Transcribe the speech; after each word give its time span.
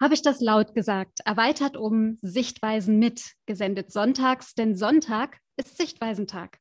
habe 0.00 0.14
ich 0.14 0.22
das 0.22 0.40
laut 0.40 0.74
gesagt, 0.74 1.20
erweitert 1.24 1.76
um 1.76 2.18
Sichtweisen 2.22 2.98
mit, 2.98 3.32
gesendet 3.46 3.92
sonntags, 3.92 4.54
denn 4.54 4.76
Sonntag 4.76 5.38
ist 5.56 5.76
Sichtweisentag. 5.76 6.58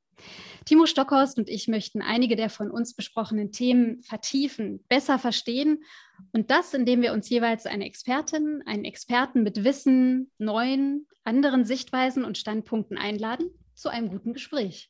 Timo 0.66 0.86
Stockhorst 0.86 1.38
und 1.38 1.48
ich 1.48 1.68
möchten 1.68 2.02
einige 2.02 2.36
der 2.36 2.50
von 2.50 2.72
uns 2.72 2.96
besprochenen 2.96 3.52
Themen 3.52 4.02
vertiefen, 4.02 4.84
besser 4.90 5.20
verstehen 5.20 5.84
und 6.32 6.50
das, 6.50 6.74
indem 6.74 7.02
wir 7.02 7.14
uns 7.14 7.30
jeweils 7.30 7.66
eine 7.66 7.86
Expertin, 7.86 8.64
einen 8.66 8.84
Experten 8.84 9.44
mit 9.44 9.64
Wissen, 9.64 10.32
neuen, 10.40 11.08
anderen 11.24 11.66
Sichtweisen 11.66 12.26
und 12.26 12.38
Standpunkten 12.38 12.98
einladen 12.98 13.52
zu 13.76 13.90
einem 13.90 14.10
guten 14.10 14.34
Gespräch. 14.34 14.90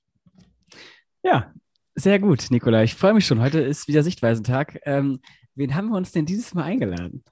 Ja, 1.23 1.53
sehr 1.95 2.19
gut, 2.19 2.47
Nicola. 2.49 2.83
Ich 2.83 2.95
freue 2.95 3.13
mich 3.13 3.25
schon. 3.25 3.41
Heute 3.41 3.59
ist 3.59 3.87
wieder 3.87 4.03
Sichtweisentag. 4.03 4.79
Ähm, 4.83 5.19
wen 5.55 5.75
haben 5.75 5.89
wir 5.89 5.97
uns 5.97 6.11
denn 6.11 6.25
dieses 6.25 6.53
Mal 6.53 6.63
eingeladen? 6.63 7.23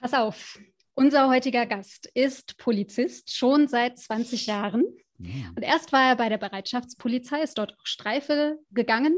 Pass 0.00 0.14
auf, 0.14 0.58
unser 0.94 1.28
heutiger 1.28 1.66
Gast 1.66 2.06
ist 2.14 2.56
Polizist 2.58 3.34
schon 3.36 3.68
seit 3.68 3.98
20 3.98 4.46
Jahren. 4.46 4.84
Ja. 5.18 5.48
Und 5.56 5.62
erst 5.62 5.92
war 5.92 6.08
er 6.08 6.16
bei 6.16 6.28
der 6.28 6.38
Bereitschaftspolizei, 6.38 7.42
ist 7.42 7.58
dort 7.58 7.72
auch 7.72 7.86
Streife 7.86 8.58
gegangen, 8.70 9.16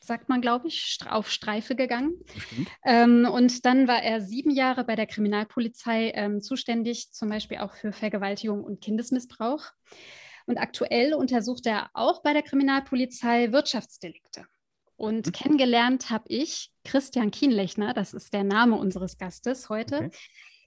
sagt 0.00 0.28
man, 0.28 0.42
glaube 0.42 0.68
ich, 0.68 0.98
auf 1.08 1.30
Streife 1.30 1.74
gegangen. 1.74 2.12
Ähm, 2.84 3.26
und 3.30 3.64
dann 3.64 3.88
war 3.88 4.02
er 4.02 4.20
sieben 4.20 4.50
Jahre 4.50 4.84
bei 4.84 4.96
der 4.96 5.06
Kriminalpolizei 5.06 6.12
ähm, 6.14 6.42
zuständig, 6.42 7.12
zum 7.12 7.30
Beispiel 7.30 7.58
auch 7.58 7.74
für 7.74 7.92
Vergewaltigung 7.92 8.62
und 8.62 8.82
Kindesmissbrauch. 8.82 9.64
Und 10.46 10.58
aktuell 10.58 11.14
untersucht 11.14 11.66
er 11.66 11.90
auch 11.94 12.22
bei 12.22 12.32
der 12.32 12.42
Kriminalpolizei 12.42 13.52
Wirtschaftsdelikte. 13.52 14.46
Und 14.98 15.26
mhm. 15.26 15.32
kennengelernt 15.32 16.10
habe 16.10 16.24
ich 16.28 16.70
Christian 16.84 17.30
Kienlechner, 17.30 17.94
das 17.94 18.12
ist 18.12 18.34
der 18.34 18.44
Name 18.44 18.76
unseres 18.76 19.16
Gastes 19.16 19.68
heute. 19.68 19.96
Okay. 19.96 20.10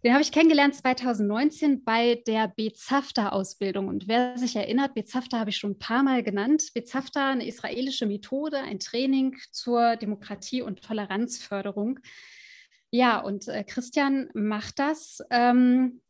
Den 0.04 0.14
habe 0.14 0.24
ich 0.24 0.32
kennengelernt 0.32 0.74
2019 0.74 1.84
bei 1.84 2.24
der 2.26 2.48
Bezafta-Ausbildung. 2.48 3.88
Und 3.88 4.08
wer 4.08 4.36
sich 4.36 4.56
erinnert, 4.56 4.96
Bezafta 4.96 5.38
habe 5.38 5.52
ich 5.52 5.58
schon 5.58 5.72
ein 5.72 5.80
paar 5.80 6.02
Mal 6.02 6.24
genannt. 6.24 6.72
Bezafta, 6.74 7.30
eine 7.30 7.46
israelische 7.46 8.08
Methode, 8.08 8.58
ein 8.58 8.80
Training 8.80 9.38
zur 9.52 9.98
Demokratie- 9.98 10.64
und 10.64 10.82
Toleranzförderung. 10.82 12.00
Ja, 12.90 13.20
und 13.20 13.48
äh, 13.48 13.64
Christian 13.64 14.30
macht 14.34 14.80
das 14.80 15.20
ähm, 15.30 16.02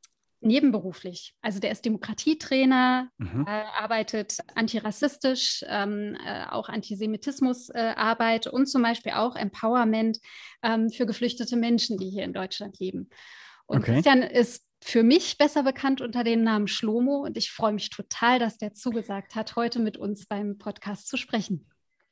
nebenberuflich. 0.42 1.36
Also 1.42 1.60
der 1.60 1.72
ist 1.72 1.86
Demokratietrainer, 1.86 3.10
mhm. 3.18 3.46
äh, 3.48 3.64
arbeitet 3.80 4.38
antirassistisch, 4.56 5.64
ähm, 5.68 6.18
äh, 6.26 6.46
auch 6.50 6.68
Antisemitismusarbeit 6.68 8.48
äh, 8.48 8.50
und 8.50 8.68
zum 8.68 8.82
Beispiel 8.82 9.14
auch 9.14 9.36
Empowerment 9.36 10.20
ähm, 10.64 10.90
für 10.90 11.06
geflüchtete 11.06 11.56
Menschen, 11.56 11.98
die 11.98 12.10
hier 12.10 12.24
in 12.24 12.34
Deutschland 12.34 12.80
leben. 12.80 13.10
Und 13.66 13.80
okay. 13.80 13.94
Christian 13.94 14.22
ist 14.22 14.68
für 14.84 15.04
mich 15.04 15.38
besser 15.38 15.64
bekannt 15.64 16.02
unter 16.02 16.24
dem 16.24 16.44
Namen 16.44 16.68
Schlomo 16.68 17.24
und 17.24 17.38
ich 17.38 17.52
freue 17.52 17.74
mich 17.74 17.90
total, 17.90 18.40
dass 18.40 18.58
der 18.58 18.74
zugesagt 18.74 19.36
hat, 19.36 19.56
heute 19.56 19.80
mit 19.80 19.98
uns 19.98 20.26
beim 20.26 20.58
Podcast 20.58 21.08
zu 21.08 21.18
sprechen. 21.18 21.71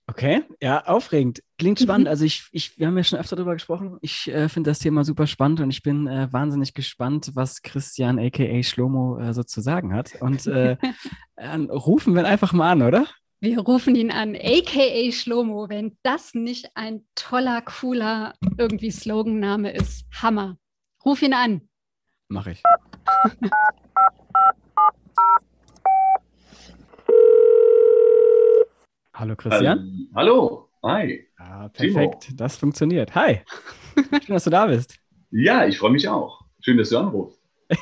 Okay, 0.09 0.41
ja, 0.59 0.83
aufregend. 0.88 1.43
Klingt 1.59 1.79
spannend. 1.79 2.07
Mhm. 2.07 2.09
Also 2.09 2.25
ich, 2.25 2.47
ich, 2.52 2.79
wir 2.79 2.88
haben 2.88 2.97
ja 2.97 3.03
schon 3.03 3.19
öfter 3.19 3.35
darüber 3.35 3.53
gesprochen. 3.53 3.99
Ich 4.02 4.27
äh, 4.27 4.49
finde 4.49 4.71
das 4.71 4.79
Thema 4.79 5.03
super 5.03 5.27
spannend 5.27 5.59
und 5.59 5.69
ich 5.69 5.83
bin 5.83 6.07
äh, 6.07 6.33
wahnsinnig 6.33 6.73
gespannt, 6.73 7.29
was 7.35 7.61
Christian 7.61 8.17
aka 8.17 8.63
Schlomo 8.63 9.19
äh, 9.19 9.33
so 9.35 9.43
zu 9.43 9.61
sagen 9.61 9.93
hat. 9.93 10.19
Und 10.19 10.47
äh, 10.47 10.77
rufen 11.69 12.15
wir 12.15 12.23
ihn 12.23 12.25
einfach 12.25 12.53
mal 12.53 12.71
an, 12.71 12.81
oder? 12.81 13.05
Wir 13.39 13.59
rufen 13.59 13.95
ihn 13.95 14.09
an, 14.09 14.35
aka 14.35 15.11
Schlomo, 15.11 15.69
wenn 15.69 15.95
das 16.02 16.33
nicht 16.33 16.71
ein 16.73 17.05
toller, 17.13 17.61
cooler 17.61 18.33
irgendwie 18.57 18.89
Sloganname 18.89 19.73
ist. 19.73 20.05
Hammer. 20.23 20.57
Ruf 21.05 21.21
ihn 21.21 21.33
an. 21.33 21.69
Mach 22.30 22.47
ich. 22.47 22.63
Hallo 29.19 29.35
Christian. 29.35 29.80
Ähm, 29.80 30.09
hallo, 30.15 30.69
hi. 30.81 31.27
Ja, 31.37 31.67
perfekt, 31.67 32.21
Timo. 32.21 32.37
das 32.37 32.55
funktioniert. 32.55 33.13
Hi, 33.15 33.41
schön, 33.95 34.33
dass 34.33 34.45
du 34.45 34.49
da 34.49 34.67
bist. 34.67 34.97
Ja, 35.30 35.67
ich 35.67 35.77
freue 35.77 35.91
mich 35.91 36.07
auch. 36.07 36.45
Schön, 36.61 36.77
dass 36.77 36.87
du 36.87 36.99
anrufst. 36.99 37.43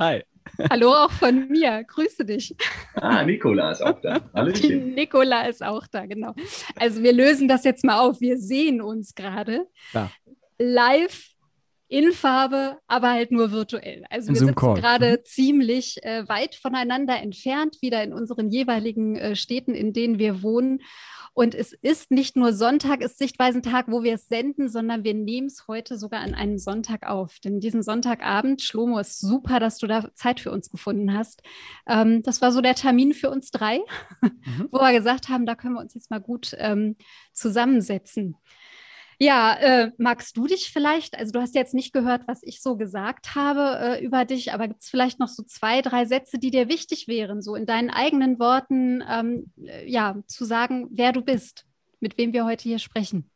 hi. 0.00 0.24
Hallo 0.68 0.90
auch 0.92 1.12
von 1.12 1.46
mir, 1.46 1.84
grüße 1.84 2.24
dich. 2.24 2.56
Ah, 2.94 3.22
Nicola 3.22 3.70
ist 3.70 3.82
auch 3.82 4.00
da. 4.00 4.20
Hallöchen. 4.34 4.94
Nicola 4.94 5.42
ist 5.42 5.62
auch 5.62 5.86
da, 5.86 6.06
genau. 6.06 6.34
Also 6.74 7.04
wir 7.04 7.12
lösen 7.12 7.46
das 7.46 7.62
jetzt 7.62 7.84
mal 7.84 8.00
auf. 8.00 8.20
Wir 8.20 8.36
sehen 8.36 8.82
uns 8.82 9.14
gerade 9.14 9.68
ja. 9.92 10.10
live 10.58 11.29
in 11.90 12.12
Farbe, 12.12 12.78
aber 12.86 13.10
halt 13.10 13.32
nur 13.32 13.50
virtuell. 13.50 14.04
Also 14.10 14.28
wir 14.28 14.36
sitzen 14.36 14.54
gerade 14.54 15.10
mhm. 15.10 15.24
ziemlich 15.24 16.02
äh, 16.04 16.26
weit 16.28 16.54
voneinander 16.54 17.20
entfernt, 17.20 17.78
wieder 17.82 18.02
in 18.04 18.12
unseren 18.12 18.48
jeweiligen 18.48 19.16
äh, 19.16 19.34
Städten, 19.34 19.74
in 19.74 19.92
denen 19.92 20.20
wir 20.20 20.42
wohnen. 20.42 20.82
Und 21.32 21.54
es 21.54 21.72
ist 21.72 22.12
nicht 22.12 22.36
nur 22.36 22.52
Sonntag, 22.52 23.00
ist 23.00 23.18
Sichtweisentag, 23.18 23.86
wo 23.88 24.04
wir 24.04 24.14
es 24.14 24.28
senden, 24.28 24.68
sondern 24.68 25.02
wir 25.02 25.14
nehmen 25.14 25.48
es 25.48 25.66
heute 25.66 25.98
sogar 25.98 26.20
an 26.20 26.34
einem 26.34 26.58
Sonntag 26.58 27.08
auf. 27.08 27.40
Denn 27.40 27.58
diesen 27.58 27.82
Sonntagabend, 27.82 28.62
Schlomo, 28.62 28.98
ist 29.00 29.20
super, 29.20 29.58
dass 29.58 29.78
du 29.78 29.88
da 29.88 30.14
Zeit 30.14 30.38
für 30.38 30.52
uns 30.52 30.70
gefunden 30.70 31.12
hast. 31.12 31.42
Ähm, 31.88 32.22
das 32.22 32.40
war 32.40 32.52
so 32.52 32.60
der 32.60 32.76
Termin 32.76 33.14
für 33.14 33.30
uns 33.30 33.50
drei, 33.50 33.80
mhm. 34.20 34.68
wo 34.70 34.78
wir 34.78 34.92
gesagt 34.92 35.28
haben, 35.28 35.44
da 35.44 35.56
können 35.56 35.74
wir 35.74 35.80
uns 35.80 35.94
jetzt 35.94 36.10
mal 36.10 36.20
gut 36.20 36.54
ähm, 36.56 36.94
zusammensetzen. 37.32 38.36
Ja, 39.22 39.54
äh, 39.60 39.92
magst 39.98 40.34
du 40.38 40.46
dich 40.46 40.72
vielleicht, 40.72 41.18
also 41.18 41.32
du 41.32 41.42
hast 41.42 41.54
jetzt 41.54 41.74
nicht 41.74 41.92
gehört, 41.92 42.26
was 42.26 42.42
ich 42.42 42.62
so 42.62 42.78
gesagt 42.78 43.34
habe 43.34 43.78
äh, 43.78 44.04
über 44.04 44.24
dich, 44.24 44.54
aber 44.54 44.66
gibt 44.66 44.80
es 44.80 44.88
vielleicht 44.88 45.20
noch 45.20 45.28
so 45.28 45.42
zwei, 45.42 45.82
drei 45.82 46.06
Sätze, 46.06 46.38
die 46.38 46.50
dir 46.50 46.70
wichtig 46.70 47.06
wären, 47.06 47.42
so 47.42 47.54
in 47.54 47.66
deinen 47.66 47.90
eigenen 47.90 48.38
Worten, 48.38 49.04
ähm, 49.06 49.52
äh, 49.62 49.86
ja, 49.86 50.16
zu 50.26 50.46
sagen, 50.46 50.88
wer 50.90 51.12
du 51.12 51.20
bist, 51.20 51.66
mit 52.00 52.16
wem 52.16 52.32
wir 52.32 52.46
heute 52.46 52.62
hier 52.62 52.78
sprechen? 52.78 53.30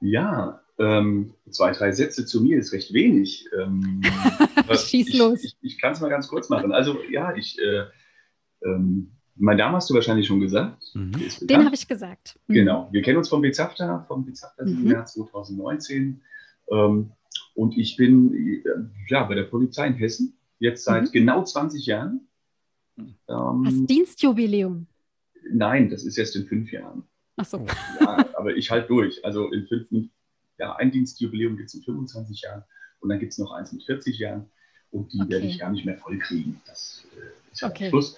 Ja, 0.00 0.60
ähm, 0.80 1.34
zwei, 1.48 1.70
drei 1.70 1.92
Sätze 1.92 2.26
zu 2.26 2.40
mir 2.40 2.58
ist 2.58 2.72
recht 2.72 2.92
wenig. 2.92 3.48
Ähm, 3.56 4.02
Schieß 4.68 5.10
ich, 5.10 5.16
los. 5.16 5.44
Ich, 5.44 5.56
ich 5.60 5.80
kann 5.80 5.92
es 5.92 6.00
mal 6.00 6.10
ganz 6.10 6.26
kurz 6.26 6.48
machen. 6.48 6.72
Also 6.72 6.98
ja, 7.08 7.36
ich 7.36 7.56
äh, 7.60 7.84
ähm, 8.64 9.12
mein 9.36 9.56
Name 9.56 9.76
hast 9.76 9.88
du 9.90 9.94
wahrscheinlich 9.94 10.26
schon 10.26 10.40
gesagt. 10.40 10.82
Mhm. 10.94 11.12
Den 11.42 11.64
habe 11.64 11.74
ich 11.74 11.88
gesagt. 11.88 12.38
Mhm. 12.46 12.54
Genau. 12.54 12.88
Wir 12.92 13.02
kennen 13.02 13.18
uns 13.18 13.28
vom 13.28 13.42
Bezafta, 13.42 14.04
vom 14.06 14.24
Bezafta 14.24 14.64
mhm. 14.64 14.90
Jahr 14.90 15.04
2019. 15.04 16.20
Ähm, 16.70 17.12
und 17.54 17.76
ich 17.76 17.96
bin 17.96 18.34
äh, 18.34 18.62
ja, 19.08 19.24
bei 19.24 19.34
der 19.34 19.44
Polizei 19.44 19.86
in 19.86 19.94
Hessen 19.94 20.34
jetzt 20.58 20.84
seit 20.84 21.04
mhm. 21.04 21.12
genau 21.12 21.44
20 21.44 21.86
Jahren. 21.86 22.28
Ähm, 22.98 23.64
Hast 23.66 23.86
Dienstjubiläum? 23.86 24.86
Nein, 25.50 25.90
das 25.90 26.04
ist 26.04 26.18
erst 26.18 26.36
in 26.36 26.46
fünf 26.46 26.70
Jahren. 26.70 27.04
Ach 27.36 27.44
so. 27.44 27.66
Ja, 28.00 28.24
aber 28.36 28.54
ich 28.56 28.70
halte 28.70 28.88
durch. 28.88 29.24
Also 29.24 29.50
in 29.50 29.66
fünf, 29.66 30.10
ja, 30.58 30.76
ein 30.76 30.90
Dienstjubiläum 30.90 31.56
gibt 31.56 31.68
es 31.68 31.74
in 31.74 31.82
25 31.82 32.42
Jahren 32.42 32.64
und 33.00 33.08
dann 33.08 33.18
gibt 33.18 33.32
es 33.32 33.38
noch 33.38 33.52
eins 33.52 33.72
mit 33.72 33.82
40 33.84 34.18
Jahren 34.18 34.50
und 34.90 35.12
die 35.12 35.20
okay. 35.20 35.30
werde 35.30 35.46
ich 35.46 35.58
gar 35.58 35.70
nicht 35.70 35.84
mehr 35.84 35.96
voll 35.96 36.18
kriegen. 36.18 36.60
Das 36.66 37.06
äh, 37.16 37.52
ist 37.52 37.62
ja 37.62 37.68
okay. 37.68 37.88
Schluss. 37.88 38.16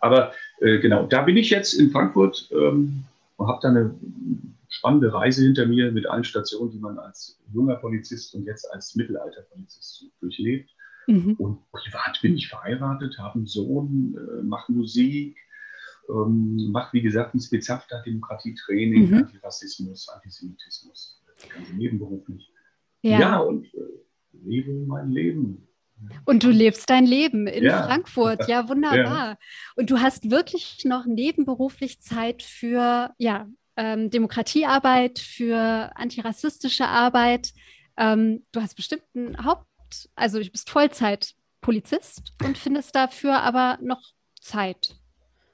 Aber 0.00 0.32
äh, 0.60 0.78
genau, 0.78 1.06
da 1.06 1.22
bin 1.22 1.36
ich 1.36 1.50
jetzt 1.50 1.74
in 1.74 1.90
Frankfurt 1.90 2.48
ähm, 2.52 3.04
und 3.36 3.48
habe 3.48 3.58
da 3.62 3.68
eine 3.68 3.94
spannende 4.68 5.12
Reise 5.12 5.42
hinter 5.42 5.66
mir 5.66 5.92
mit 5.92 6.06
allen 6.06 6.24
Stationen, 6.24 6.70
die 6.70 6.78
man 6.78 6.98
als 6.98 7.38
junger 7.52 7.76
Polizist 7.76 8.34
und 8.34 8.44
jetzt 8.44 8.70
als 8.72 8.94
Mittelalterpolizist 8.94 10.06
durchlebt. 10.20 10.70
Mhm. 11.06 11.34
Und 11.34 11.70
privat 11.70 12.20
bin 12.20 12.34
ich 12.36 12.48
verheiratet, 12.48 13.18
habe 13.18 13.36
einen 13.36 13.46
Sohn, 13.46 14.16
äh, 14.16 14.42
mache 14.42 14.72
Musik, 14.72 15.36
ähm, 16.08 16.70
mache 16.72 16.92
wie 16.94 17.02
gesagt 17.02 17.34
ein 17.34 17.40
Spezafter 17.40 18.02
Demokratietraining, 18.04 19.10
mhm. 19.10 19.14
Antirassismus, 19.18 20.08
Antisemitismus, 20.08 21.22
das 21.26 21.48
Ganze 21.48 21.74
nebenberuflich. 21.74 22.52
Ja, 23.02 23.20
ja 23.20 23.38
und 23.38 23.66
äh, 23.74 23.78
lebe 24.32 24.72
mein 24.72 25.10
Leben. 25.12 25.65
Und 26.24 26.42
du 26.42 26.50
lebst 26.50 26.90
dein 26.90 27.06
Leben 27.06 27.46
in 27.46 27.64
ja. 27.64 27.84
Frankfurt. 27.84 28.48
Ja, 28.48 28.68
wunderbar. 28.68 29.28
Ja. 29.28 29.38
Und 29.76 29.90
du 29.90 29.98
hast 29.98 30.30
wirklich 30.30 30.84
noch 30.84 31.06
nebenberuflich 31.06 32.00
Zeit 32.00 32.42
für 32.42 33.10
ja, 33.18 33.46
ähm, 33.76 34.10
Demokratiearbeit, 34.10 35.18
für 35.18 35.90
antirassistische 35.94 36.86
Arbeit. 36.86 37.52
Ähm, 37.96 38.44
du 38.52 38.60
hast 38.60 38.74
bestimmt 38.74 39.04
ein 39.14 39.44
Haupt, 39.44 39.66
also 40.14 40.38
du 40.38 40.50
bist 40.50 40.68
Vollzeit-Polizist 40.70 42.32
und 42.44 42.58
findest 42.58 42.94
dafür 42.94 43.40
aber 43.40 43.78
noch 43.80 44.02
Zeit. 44.40 44.96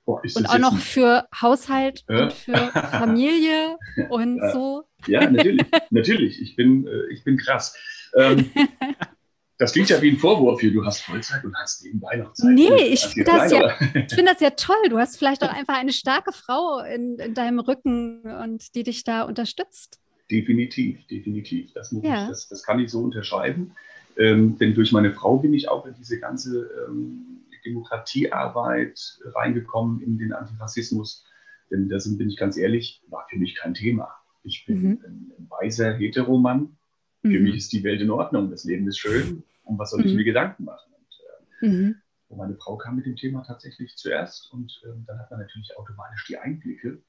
Boah, 0.05 0.21
und 0.35 0.51
auch 0.51 0.59
noch 0.59 0.79
für 0.79 1.29
Haushalt 1.41 2.05
ja. 2.09 2.25
und 2.25 2.33
für 2.33 2.57
Familie 2.57 3.79
und 4.11 4.41
so. 4.53 4.83
Ja, 5.07 5.31
natürlich, 5.31 5.65
natürlich. 5.91 6.43
Ich 6.43 6.57
bin, 6.57 6.87
äh, 6.89 7.13
ich 7.13 7.23
bin 7.23 7.37
krass. 7.37 7.77
Ähm, 8.17 8.51
Das 9.63 9.73
klingt 9.73 9.91
ja 9.91 10.03
wie 10.03 10.11
ein 10.11 10.19
Vorwurf 10.19 10.61
hier, 10.61 10.73
du 10.73 10.85
hast 10.85 11.03
Vollzeit 11.03 11.45
und 11.45 11.55
hast 11.57 11.85
nebenbei 11.85 12.17
noch 12.17 12.33
Zeit. 12.33 12.51
Nee, 12.51 12.83
ich 12.83 13.07
finde 13.07 13.31
das, 13.31 13.53
ja, 13.53 13.69
find 13.69 14.27
das 14.27 14.41
ja 14.41 14.51
toll. 14.51 14.89
Du 14.91 14.99
hast 14.99 15.17
vielleicht 15.17 15.45
auch 15.45 15.53
einfach 15.55 15.79
eine 15.79 15.93
starke 15.93 16.33
Frau 16.33 16.81
in, 16.81 17.17
in 17.21 17.35
deinem 17.35 17.61
Rücken 17.61 18.23
und 18.23 18.75
die 18.75 18.83
dich 18.83 19.05
da 19.05 19.23
unterstützt. 19.23 20.01
Definitiv, 20.29 21.07
definitiv. 21.07 21.73
Das, 21.75 21.93
ja. 21.93 22.25
ich, 22.25 22.29
das, 22.31 22.49
das, 22.49 22.65
kann 22.65 22.81
ich 22.81 22.91
so 22.91 23.03
unterschreiben. 23.03 23.71
Ähm, 24.17 24.59
denn 24.59 24.75
durch 24.75 24.91
meine 24.91 25.13
Frau 25.13 25.39
bin 25.39 25.55
ich 25.55 25.69
auch 25.69 25.87
in 25.87 25.95
diese 25.97 26.19
ganze 26.19 26.69
ähm, 26.89 27.45
Demokratiearbeit 27.65 29.21
reingekommen, 29.37 30.03
in 30.03 30.19
den 30.19 30.33
Antirassismus. 30.33 31.25
Denn 31.71 31.89
da 31.89 31.99
bin 32.05 32.29
ich 32.29 32.37
ganz 32.37 32.57
ehrlich, 32.57 33.01
war 33.11 33.27
für 33.31 33.39
mich 33.39 33.55
kein 33.55 33.75
Thema. 33.75 34.09
Ich 34.43 34.67
bin 34.67 34.83
mhm. 34.83 35.01
ein, 35.07 35.33
ein, 35.39 35.47
weißer 35.49 35.95
Heteromann. 35.95 36.77
Für 37.21 37.29
mhm. 37.29 37.45
mich 37.45 37.59
ist 37.59 37.73
die 37.73 37.85
Welt 37.85 38.01
in 38.01 38.11
Ordnung, 38.11 38.51
das 38.51 38.65
Leben 38.65 38.89
ist 38.89 38.99
schön. 38.99 39.45
Und 39.65 39.79
was 39.79 39.91
soll 39.91 40.05
ich 40.05 40.13
mhm. 40.13 40.19
mir 40.19 40.25
Gedanken 40.25 40.65
machen? 40.65 40.93
Und, 40.93 41.69
äh, 41.69 41.69
mhm. 41.69 41.97
und, 42.29 42.39
meine 42.39 42.57
Frau 42.57 42.77
kam 42.77 42.97
mit 42.97 43.07
dem 43.07 43.17
Thema 43.17 43.43
tatsächlich 43.43 43.97
zuerst 43.97 44.53
und 44.53 44.81
äh, 44.85 44.89
dann 45.07 45.19
hat 45.19 45.31
man 45.31 45.41
natürlich 45.41 45.77
automatisch 45.77 46.27
die 46.29 46.37
Einblicke. 46.37 47.03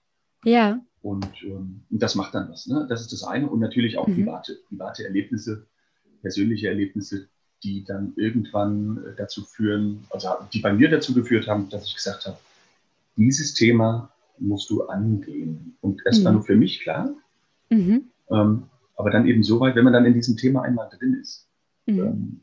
Ja. 0.43 0.81
Und, 1.01 1.43
ähm, 1.43 1.83
und 1.89 2.01
das 2.01 2.15
macht 2.15 2.35
dann 2.35 2.49
was. 2.49 2.67
Ne? 2.67 2.85
Das 2.89 3.01
ist 3.01 3.11
das 3.11 3.23
eine. 3.23 3.49
Und 3.49 3.59
natürlich 3.59 3.97
auch 3.97 4.07
mhm. 4.07 4.15
private, 4.15 4.57
private 4.69 5.05
Erlebnisse, 5.05 5.67
persönliche 6.21 6.67
Erlebnisse, 6.67 7.27
die 7.63 7.83
dann 7.83 8.13
irgendwann 8.17 8.97
äh, 9.05 9.15
dazu 9.15 9.43
führen, 9.43 10.05
also 10.09 10.29
die 10.51 10.59
bei 10.59 10.73
mir 10.73 10.89
dazu 10.89 11.13
geführt 11.13 11.47
haben, 11.47 11.69
dass 11.69 11.85
ich 11.85 11.95
gesagt 11.95 12.25
habe, 12.25 12.37
dieses 13.15 13.53
Thema 13.53 14.11
musst 14.37 14.69
du 14.69 14.83
angehen. 14.85 15.77
Und 15.81 16.01
mhm. 16.05 16.23
war 16.23 16.31
nur 16.33 16.43
für 16.43 16.55
mich 16.55 16.81
klar. 16.81 17.13
Mhm. 17.69 18.09
Ähm, 18.29 18.63
aber 18.95 19.09
dann 19.11 19.27
eben 19.27 19.43
so 19.43 19.59
weit, 19.59 19.75
wenn 19.75 19.83
man 19.83 19.93
dann 19.93 20.05
in 20.05 20.13
diesem 20.13 20.37
Thema 20.37 20.63
einmal 20.63 20.89
drin 20.89 21.15
ist, 21.21 21.47
mhm. 21.85 21.99
ähm, 21.99 22.41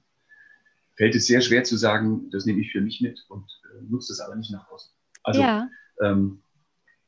fällt 0.96 1.14
es 1.14 1.26
sehr 1.26 1.40
schwer 1.40 1.64
zu 1.64 1.76
sagen, 1.76 2.30
das 2.30 2.46
nehme 2.46 2.60
ich 2.60 2.72
für 2.72 2.80
mich 2.80 3.00
mit 3.00 3.24
und 3.28 3.44
äh, 3.72 3.82
nutze 3.88 4.12
es 4.12 4.20
aber 4.20 4.36
nicht 4.36 4.50
nach 4.50 4.68
außen. 4.70 4.92
Also 5.22 5.40
ja. 5.40 5.68
ähm, 6.02 6.42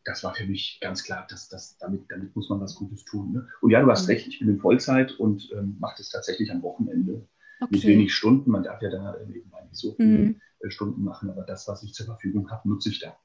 das 0.04 0.24
war 0.24 0.34
für 0.34 0.46
mich 0.46 0.78
ganz 0.80 1.04
klar, 1.04 1.26
dass, 1.28 1.48
dass 1.48 1.78
damit, 1.78 2.02
damit 2.08 2.34
muss 2.34 2.48
man 2.48 2.60
was 2.60 2.74
Gutes 2.74 3.04
tun. 3.04 3.32
Ne? 3.32 3.48
Und 3.60 3.70
ja, 3.70 3.80
du 3.80 3.90
hast 3.90 4.04
mhm. 4.04 4.14
recht, 4.14 4.26
ich 4.26 4.38
bin 4.38 4.48
in 4.48 4.58
Vollzeit 4.58 5.12
und 5.12 5.50
ähm, 5.52 5.76
mache 5.78 5.94
das 5.98 6.10
tatsächlich 6.10 6.50
am 6.50 6.62
Wochenende. 6.62 7.28
Okay. 7.60 7.76
Mit 7.76 7.84
wenig 7.84 8.14
Stunden. 8.14 8.50
Man 8.50 8.64
darf 8.64 8.82
ja 8.82 8.90
da 8.90 9.16
nebenbei 9.26 9.62
nicht 9.62 9.76
so 9.76 9.94
viele 9.94 10.08
mhm. 10.08 10.40
Äh, 10.60 10.70
Stunden 10.70 11.04
machen, 11.04 11.30
aber 11.30 11.42
das, 11.42 11.68
was 11.68 11.82
ich 11.84 11.94
zur 11.94 12.06
Verfügung 12.06 12.50
habe, 12.50 12.68
nutze 12.68 12.88
ich 12.88 12.98
da. 12.98 13.16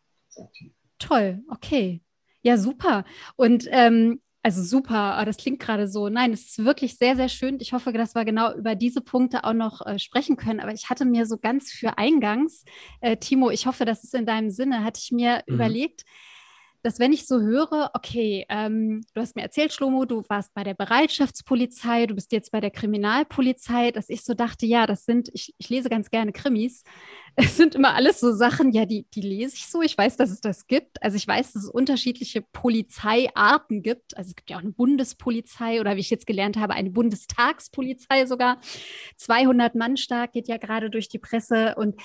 Toll, 1.00 1.44
okay. 1.50 2.01
Ja, 2.42 2.57
super. 2.57 3.04
Und 3.36 3.68
ähm, 3.71 4.21
also 4.48 4.64
super, 4.64 5.22
das 5.26 5.36
klingt 5.36 5.60
gerade 5.60 5.90
so. 5.90 6.08
Nein, 6.08 6.32
es 6.32 6.46
ist 6.46 6.64
wirklich 6.64 6.98
sehr, 6.98 7.18
sehr 7.18 7.28
schön. 7.28 7.58
Ich 7.60 7.74
hoffe, 7.74 7.92
dass 7.92 8.16
wir 8.16 8.24
genau 8.24 8.54
über 8.54 8.76
diese 8.76 9.02
Punkte 9.02 9.44
auch 9.44 9.52
noch 9.52 9.86
äh, 9.86 10.00
sprechen 10.00 10.38
können. 10.38 10.62
Aber 10.62 10.72
ich 10.72 10.90
hatte 10.90 11.04
mir 11.04 11.26
so 11.26 11.38
ganz 11.38 11.70
für 11.70 11.98
eingangs, 11.98 12.64
äh, 13.02 13.18
Timo, 13.18 13.50
ich 13.50 13.68
hoffe, 13.68 13.84
das 13.84 14.06
ist 14.06 14.16
in 14.16 14.26
deinem 14.26 14.50
Sinne, 14.50 14.86
hatte 14.86 15.02
ich 15.04 15.12
mir 15.12 15.44
mhm. 15.48 15.56
überlegt, 15.56 16.06
dass 16.84 17.00
wenn 17.00 17.14
ich 17.14 17.26
so 17.28 17.40
höre, 17.40 17.92
okay, 17.94 18.46
ähm, 18.50 19.04
du 19.14 19.22
hast 19.22 19.36
mir 19.36 19.42
erzählt, 19.42 19.74
Schlomo, 19.74 20.06
du 20.06 20.24
warst 20.30 20.54
bei 20.54 20.64
der 20.64 20.74
Bereitschaftspolizei, 20.74 22.06
du 22.06 22.16
bist 22.16 22.32
jetzt 22.32 22.52
bei 22.52 22.62
der 22.62 22.72
Kriminalpolizei, 22.72 23.92
dass 23.92 24.10
ich 24.10 24.24
so 24.24 24.34
dachte, 24.34 24.66
ja, 24.66 24.88
das 24.88 25.06
sind, 25.06 25.30
ich, 25.34 25.54
ich 25.58 25.70
lese 25.70 25.90
ganz 25.90 26.10
gerne 26.10 26.32
Krimis, 26.32 26.84
es 27.36 27.58
sind 27.58 27.76
immer 27.76 27.94
alles 27.94 28.20
so 28.20 28.34
Sachen, 28.34 28.72
ja, 28.72 28.86
die, 28.86 29.06
die 29.14 29.22
lese 29.22 29.56
ich 29.56 29.68
so, 29.68 29.82
ich 29.82 29.98
weiß, 29.98 30.18
dass 30.18 30.32
es 30.32 30.42
das 30.42 30.68
gibt, 30.68 31.02
also 31.04 31.18
ich 31.18 31.28
weiß, 31.28 31.54
dass 31.54 31.64
es 31.64 31.70
unterschiedliche 31.70 32.42
Polizeiarten 32.42 33.84
gibt, 33.84 34.18
also 34.18 34.30
es 34.30 34.36
gibt 34.36 34.50
ja 34.50 34.58
auch 34.58 34.62
eine 34.62 34.72
Bundespolizei 34.72 35.82
oder 35.82 35.96
wie 35.96 36.02
ich 36.02 36.10
jetzt 36.10 36.28
gelernt 36.28 36.58
habe, 36.58 36.74
eine 36.74 36.90
Bundestagspolizei 36.90 38.26
sogar, 38.26 38.60
200 39.18 39.76
Mann 39.76 39.98
stark, 39.98 40.34
geht 40.34 40.48
ja 40.48 40.58
gerade 40.58 40.90
durch 40.90 41.10
die 41.10 41.20
Presse. 41.20 41.76
Und 41.76 41.96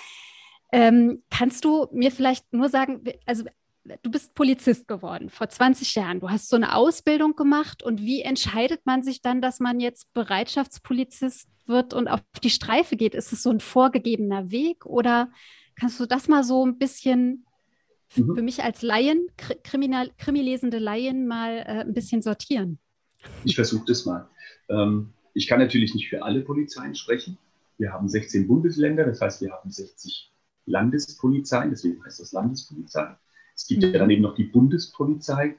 ähm, 0.72 1.22
kannst 1.30 1.64
du 1.64 1.88
mir 1.92 2.10
vielleicht 2.10 2.52
nur 2.52 2.68
sagen, 2.68 3.04
also 3.26 3.44
du 3.84 4.10
bist 4.10 4.34
Polizist 4.34 4.88
geworden 4.88 5.28
vor 5.28 5.48
20 5.48 5.94
Jahren. 5.94 6.20
Du 6.20 6.30
hast 6.30 6.48
so 6.48 6.56
eine 6.56 6.74
Ausbildung 6.74 7.34
gemacht 7.34 7.82
und 7.82 8.00
wie 8.00 8.22
entscheidet 8.22 8.86
man 8.86 9.02
sich 9.02 9.22
dann, 9.22 9.40
dass 9.40 9.60
man 9.60 9.80
jetzt 9.80 10.12
Bereitschaftspolizist 10.14 11.48
wird 11.66 11.94
und 11.94 12.08
auf 12.08 12.20
die 12.42 12.50
Streife 12.50 12.96
geht? 12.96 13.14
Ist 13.14 13.32
es 13.32 13.42
so 13.42 13.50
ein 13.50 13.60
vorgegebener 13.60 14.50
Weg 14.50 14.86
oder 14.86 15.30
kannst 15.76 15.98
du 16.00 16.06
das 16.06 16.28
mal 16.28 16.44
so 16.44 16.64
ein 16.64 16.78
bisschen 16.78 17.46
mhm. 18.16 18.36
für 18.36 18.42
mich 18.42 18.62
als 18.62 18.82
Laien, 18.82 19.26
kriminal, 19.64 20.10
krimilesende 20.18 20.78
Laien 20.78 21.26
mal 21.26 21.58
äh, 21.58 21.80
ein 21.80 21.94
bisschen 21.94 22.22
sortieren? 22.22 22.78
Ich 23.44 23.54
versuche 23.54 23.84
das 23.86 24.04
mal. 24.04 24.28
Ähm, 24.68 25.12
ich 25.34 25.46
kann 25.46 25.60
natürlich 25.60 25.94
nicht 25.94 26.08
für 26.08 26.22
alle 26.22 26.42
Polizeien 26.42 26.94
sprechen. 26.94 27.38
Wir 27.78 27.92
haben 27.92 28.08
16 28.08 28.46
Bundesländer, 28.46 29.04
das 29.04 29.20
heißt, 29.20 29.40
wir 29.40 29.52
haben 29.52 29.70
60 29.70 30.30
Landespolizeien, 30.66 31.70
deswegen 31.70 32.04
heißt 32.04 32.20
das 32.20 32.32
Landespolizei. 32.32 33.16
Es 33.62 33.68
gibt 33.68 33.84
ja 33.84 33.92
dann 33.92 34.10
eben 34.10 34.22
noch 34.22 34.34
die 34.34 34.44
Bundespolizei 34.44 35.56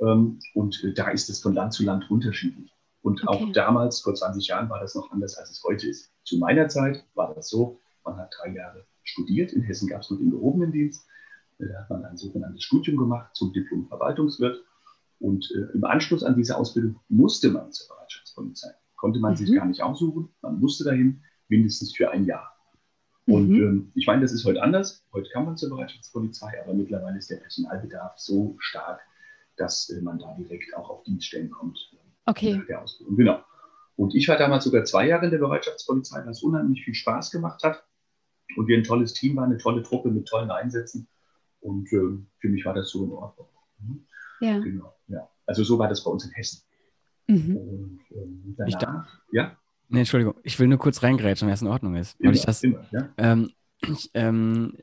ähm, 0.00 0.40
und 0.54 0.82
äh, 0.82 0.92
da 0.92 1.10
ist 1.10 1.30
es 1.30 1.40
von 1.40 1.54
Land 1.54 1.74
zu 1.74 1.84
Land 1.84 2.10
unterschiedlich. 2.10 2.72
Und 3.02 3.22
okay. 3.22 3.28
auch 3.28 3.52
damals, 3.52 4.00
vor 4.00 4.16
20 4.16 4.48
Jahren, 4.48 4.68
war 4.68 4.80
das 4.80 4.96
noch 4.96 5.12
anders, 5.12 5.36
als 5.36 5.50
es 5.52 5.62
heute 5.62 5.86
ist. 5.86 6.10
Zu 6.24 6.38
meiner 6.38 6.68
Zeit 6.68 7.04
war 7.14 7.32
das 7.32 7.48
so, 7.48 7.80
man 8.04 8.16
hat 8.16 8.34
drei 8.36 8.52
Jahre 8.52 8.84
studiert. 9.04 9.52
In 9.52 9.62
Hessen 9.62 9.88
gab 9.88 10.00
es 10.00 10.10
nur 10.10 10.18
den 10.18 10.32
gehobenen 10.32 10.72
Dienst. 10.72 11.06
Äh, 11.60 11.68
da 11.68 11.82
hat 11.82 11.90
man 11.90 12.04
ein 12.04 12.16
sogenanntes 12.16 12.64
Studium 12.64 12.96
gemacht 12.96 13.30
zum 13.36 13.52
Diplom 13.52 13.86
Verwaltungswirt. 13.86 14.60
Und 15.20 15.48
äh, 15.54 15.72
im 15.72 15.84
Anschluss 15.84 16.24
an 16.24 16.34
diese 16.34 16.56
Ausbildung 16.56 16.98
musste 17.08 17.50
man 17.50 17.70
zur 17.70 17.94
Bereitschaftspolizei. 17.94 18.72
Konnte 18.96 19.20
man 19.20 19.34
mhm. 19.34 19.36
sich 19.36 19.54
gar 19.54 19.66
nicht 19.66 19.82
aussuchen. 19.84 20.30
Man 20.42 20.58
musste 20.58 20.82
dahin, 20.82 21.22
mindestens 21.46 21.94
für 21.94 22.10
ein 22.10 22.24
Jahr. 22.24 22.55
Und 23.26 23.48
mhm. 23.48 23.62
ähm, 23.62 23.92
ich 23.94 24.06
meine, 24.06 24.22
das 24.22 24.32
ist 24.32 24.44
heute 24.44 24.62
anders. 24.62 25.04
Heute 25.12 25.28
kann 25.30 25.44
man 25.44 25.56
zur 25.56 25.70
Bereitschaftspolizei, 25.70 26.62
aber 26.62 26.74
mittlerweile 26.74 27.18
ist 27.18 27.28
der 27.30 27.36
Personalbedarf 27.36 28.18
so 28.18 28.56
stark, 28.58 29.00
dass 29.56 29.90
äh, 29.90 30.00
man 30.00 30.18
da 30.18 30.34
direkt 30.34 30.76
auch 30.76 30.90
auf 30.90 31.02
Dienststellen 31.02 31.50
kommt. 31.50 31.78
Äh, 31.92 32.30
okay. 32.30 32.62
der 32.68 32.82
Ausbildung. 32.82 33.16
Genau. 33.16 33.40
Und 33.96 34.14
ich 34.14 34.28
war 34.28 34.36
damals 34.36 34.64
sogar 34.64 34.84
zwei 34.84 35.08
Jahre 35.08 35.24
in 35.24 35.30
der 35.32 35.38
Bereitschaftspolizei, 35.38 36.22
was 36.24 36.42
unheimlich 36.42 36.84
viel 36.84 36.94
Spaß 36.94 37.30
gemacht 37.30 37.62
hat. 37.64 37.84
Und 38.56 38.68
wir 38.68 38.76
ein 38.76 38.84
tolles 38.84 39.12
Team 39.12 39.36
waren, 39.36 39.50
eine 39.50 39.58
tolle 39.58 39.82
Truppe 39.82 40.10
mit 40.10 40.28
tollen 40.28 40.50
Einsätzen. 40.50 41.08
Und 41.60 41.92
äh, 41.92 42.18
für 42.38 42.48
mich 42.48 42.64
war 42.64 42.74
das 42.74 42.90
so 42.90 43.04
in 43.04 43.10
Ordnung. 43.10 43.48
Mhm. 43.80 44.06
Ja. 44.40 44.58
Genau. 44.60 44.94
Ja. 45.08 45.28
Also 45.46 45.64
so 45.64 45.78
war 45.78 45.88
das 45.88 46.04
bei 46.04 46.10
uns 46.10 46.24
in 46.24 46.30
Hessen. 46.32 46.62
Mhm. 47.26 47.56
Und 47.56 48.00
ähm, 48.12 48.54
danach, 48.56 49.20
ja. 49.32 49.56
Nee, 49.88 50.00
Entschuldigung, 50.00 50.34
ich 50.42 50.58
will 50.58 50.68
nur 50.68 50.78
kurz 50.78 51.02
reingrätschen, 51.02 51.46
wenn 51.46 51.54
es 51.54 51.62
in 51.62 51.68
Ordnung 51.68 51.94
ist. 51.94 52.18
Immer, 52.20 52.32
das, 52.32 52.62
immer, 52.62 52.84
ja? 52.92 53.08
ähm, 53.18 53.50
ich, 53.82 54.10
ähm, 54.14 54.76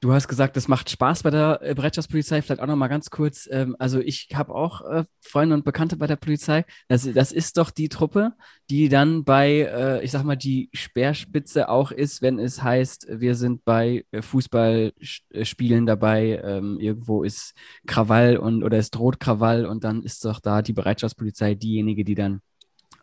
du 0.00 0.12
hast 0.12 0.28
gesagt, 0.28 0.56
das 0.56 0.68
macht 0.68 0.90
Spaß 0.90 1.22
bei 1.22 1.30
der 1.30 1.60
äh, 1.62 1.74
Bereitschaftspolizei. 1.74 2.42
Vielleicht 2.42 2.60
auch 2.60 2.66
noch 2.66 2.76
mal 2.76 2.88
ganz 2.88 3.10
kurz. 3.10 3.48
Ähm, 3.50 3.76
also 3.78 4.00
ich 4.00 4.28
habe 4.34 4.54
auch 4.54 4.80
äh, 4.82 5.04
Freunde 5.20 5.54
und 5.54 5.64
Bekannte 5.64 5.96
bei 5.96 6.06
der 6.06 6.16
Polizei. 6.16 6.64
Das, 6.88 7.10
das 7.12 7.32
ist 7.32 7.58
doch 7.58 7.70
die 7.70 7.88
Truppe, 7.88 8.32
die 8.70 8.88
dann 8.88 9.24
bei, 9.24 9.70
äh, 9.72 10.04
ich 10.04 10.10
sag 10.10 10.24
mal, 10.24 10.36
die 10.36 10.70
Speerspitze 10.72 11.68
auch 11.68 11.92
ist, 11.92 12.22
wenn 12.22 12.38
es 12.38 12.62
heißt, 12.62 13.06
wir 13.10 13.34
sind 13.34 13.64
bei 13.64 14.04
äh, 14.10 14.22
Fußballspielen 14.22 15.86
dabei. 15.86 16.40
Ähm, 16.42 16.78
irgendwo 16.80 17.22
ist 17.22 17.54
Krawall 17.86 18.36
und 18.38 18.64
oder 18.64 18.78
es 18.78 18.90
droht 18.90 19.20
Krawall 19.20 19.66
und 19.66 19.84
dann 19.84 20.02
ist 20.02 20.24
doch 20.24 20.40
da 20.40 20.62
die 20.62 20.72
Bereitschaftspolizei 20.72 21.54
diejenige, 21.54 22.04
die 22.04 22.14
dann 22.14 22.40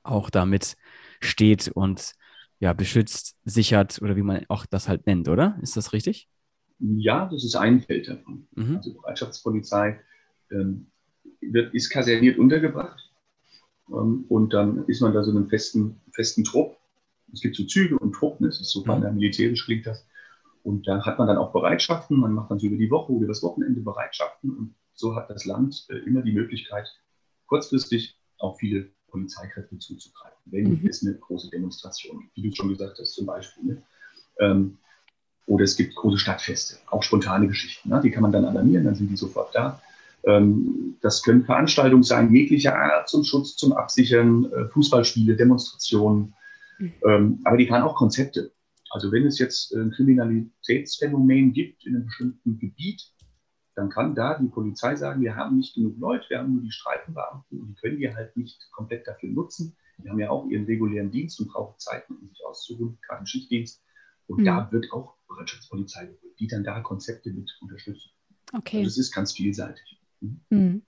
auch 0.03 0.29
damit 0.29 0.75
steht 1.19 1.69
und 1.69 2.13
ja, 2.59 2.73
beschützt, 2.73 3.37
sichert 3.45 4.01
oder 4.01 4.15
wie 4.15 4.23
man 4.23 4.45
auch 4.47 4.65
das 4.65 4.87
halt 4.87 5.05
nennt, 5.05 5.27
oder? 5.29 5.57
Ist 5.61 5.77
das 5.77 5.93
richtig? 5.93 6.27
Ja, 6.79 7.27
das 7.31 7.43
ist 7.43 7.55
ein 7.55 7.81
Feld 7.81 8.07
davon. 8.07 8.47
Mhm. 8.55 8.77
Also 8.77 8.93
Bereitschaftspolizei 8.93 9.99
ähm, 10.51 10.87
wird, 11.41 11.73
ist 11.73 11.89
kaserniert 11.89 12.37
untergebracht 12.37 13.11
ähm, 13.89 14.25
und 14.29 14.53
dann 14.53 14.85
ist 14.85 15.01
man 15.01 15.13
da 15.13 15.23
so 15.23 15.31
einen 15.31 15.49
festen, 15.49 16.01
festen 16.13 16.43
Trupp. 16.43 16.77
Es 17.33 17.41
gibt 17.41 17.55
so 17.55 17.65
Züge 17.65 17.97
und 17.99 18.13
Truppen, 18.13 18.45
das 18.45 18.61
ist 18.61 18.71
so 18.71 18.83
mhm. 18.85 19.15
militärisch 19.15 19.65
klingt 19.65 19.85
das. 19.85 20.07
Und 20.63 20.87
da 20.87 21.05
hat 21.05 21.17
man 21.17 21.27
dann 21.27 21.37
auch 21.37 21.53
Bereitschaften, 21.53 22.19
man 22.19 22.33
macht 22.33 22.51
dann 22.51 22.59
so 22.59 22.67
über 22.67 22.77
die 22.77 22.89
Woche 22.89 23.11
oder 23.11 23.27
das 23.27 23.43
Wochenende 23.43 23.81
Bereitschaften 23.81 24.49
und 24.51 24.75
so 24.93 25.15
hat 25.15 25.29
das 25.29 25.45
Land 25.45 25.85
äh, 25.89 25.97
immer 25.99 26.21
die 26.21 26.33
Möglichkeit, 26.33 26.87
kurzfristig 27.45 28.19
auch 28.39 28.57
viele 28.57 28.89
Polizeikräfte 29.17 29.77
zuzugreifen, 29.79 30.37
wenn 30.45 30.81
mhm. 30.81 30.87
es 30.87 31.05
eine 31.05 31.15
große 31.15 31.49
Demonstration 31.49 32.19
gibt, 32.19 32.35
wie 32.35 32.49
du 32.49 32.55
schon 32.55 32.69
gesagt 32.69 32.99
hast 32.99 33.13
zum 33.13 33.25
Beispiel. 33.25 33.63
Ne? 33.63 33.83
Ähm, 34.39 34.77
oder 35.45 35.63
es 35.63 35.75
gibt 35.75 35.95
große 35.95 36.17
Stadtfeste, 36.17 36.77
auch 36.89 37.03
spontane 37.03 37.47
Geschichten. 37.47 37.89
Ne? 37.89 38.01
Die 38.03 38.11
kann 38.11 38.21
man 38.21 38.31
dann 38.31 38.45
alarmieren, 38.45 38.85
dann 38.85 38.95
sind 38.95 39.09
die 39.09 39.15
sofort 39.15 39.55
da. 39.55 39.81
Ähm, 40.25 40.97
das 41.01 41.23
können 41.23 41.45
Veranstaltungen 41.45 42.03
sein, 42.03 42.33
jeglicher 42.33 42.75
Art 42.75 43.07
zum 43.07 43.23
Schutz, 43.23 43.55
zum 43.55 43.73
Absichern, 43.73 44.51
äh, 44.51 44.67
Fußballspiele, 44.69 45.35
Demonstrationen. 45.35 46.33
Mhm. 46.79 46.93
Ähm, 47.07 47.39
aber 47.45 47.57
die 47.57 47.67
fahren 47.67 47.83
auch 47.83 47.95
Konzepte. 47.95 48.51
Also 48.89 49.11
wenn 49.11 49.25
es 49.25 49.39
jetzt 49.39 49.73
ein 49.73 49.91
Kriminalitätsphänomen 49.91 51.53
gibt 51.53 51.85
in 51.85 51.95
einem 51.95 52.05
bestimmten 52.05 52.59
Gebiet, 52.59 53.01
dann 53.77 53.89
kann 53.89 54.15
da 54.15 54.39
die 54.39 54.47
Polizei 54.47 54.95
sagen, 54.95 55.21
wir 55.21 55.35
haben 55.35 55.57
nicht 55.57 55.75
genug 55.75 55.99
Leute, 55.99 56.25
wir 56.29 56.39
haben 56.39 56.53
nur 56.53 56.63
die 56.63 56.71
Streifenbeamten 56.71 57.59
und 57.61 57.67
die 57.67 57.75
können 57.75 57.99
wir 57.99 58.15
halt 58.15 58.35
nicht 58.35 58.59
komplett 58.71 59.05
dafür 59.05 59.29
nutzen. 59.29 59.77
Die 59.99 60.09
haben 60.09 60.19
ja 60.19 60.31
auch 60.31 60.47
ihren 60.47 60.65
regulären 60.65 61.11
Dienst 61.11 61.39
und 61.39 61.49
brauchen 61.49 61.77
Zeit, 61.77 62.09
um 62.09 62.27
sich 62.27 62.43
auszuruhen, 62.43 62.97
keinen 63.07 63.27
Schichtdienst. 63.27 63.83
Und 64.25 64.39
mhm. 64.39 64.45
da 64.45 64.71
wird 64.71 64.91
auch 64.91 65.15
Bereitschaftspolizei 65.27 66.05
geholt, 66.05 66.39
die 66.39 66.47
dann 66.47 66.63
da 66.63 66.79
Konzepte 66.79 67.29
mit 67.29 67.55
unterstützen. 67.61 68.09
Okay. 68.51 68.77
Also 68.77 68.87
es 68.87 68.97
ist 68.97 69.13
ganz 69.13 69.33
vielseitig. 69.33 70.01
Mhm. 70.21 70.41
Mhm. 70.49 70.81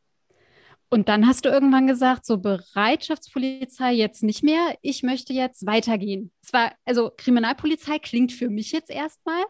Und 0.90 1.10
dann 1.10 1.28
hast 1.28 1.46
du 1.46 1.50
irgendwann 1.50 1.86
gesagt, 1.86 2.26
so 2.26 2.40
Bereitschaftspolizei 2.40 3.94
jetzt 3.94 4.24
nicht 4.24 4.44
mehr, 4.44 4.76
ich 4.82 5.04
möchte 5.04 5.32
jetzt 5.34 5.68
weitergehen. 5.68 6.32
Es 6.42 6.54
war, 6.54 6.74
also 6.86 7.12
Kriminalpolizei 7.16 8.00
klingt 8.00 8.32
für 8.32 8.50
mich 8.50 8.72
jetzt 8.72 8.90
erstmal 8.90 9.44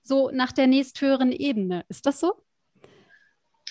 so 0.00 0.30
nach 0.30 0.52
der 0.52 0.66
nächsthöheren 0.66 1.30
Ebene. 1.30 1.84
Ist 1.88 2.06
das 2.06 2.20
so? 2.20 2.42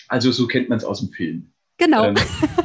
Also 0.09 0.31
so 0.31 0.47
kennt 0.47 0.69
man 0.69 0.79
es 0.79 0.83
aus 0.83 0.99
dem 0.99 1.09
Film. 1.09 1.51
Genau. 1.77 2.05
Ähm, 2.05 2.15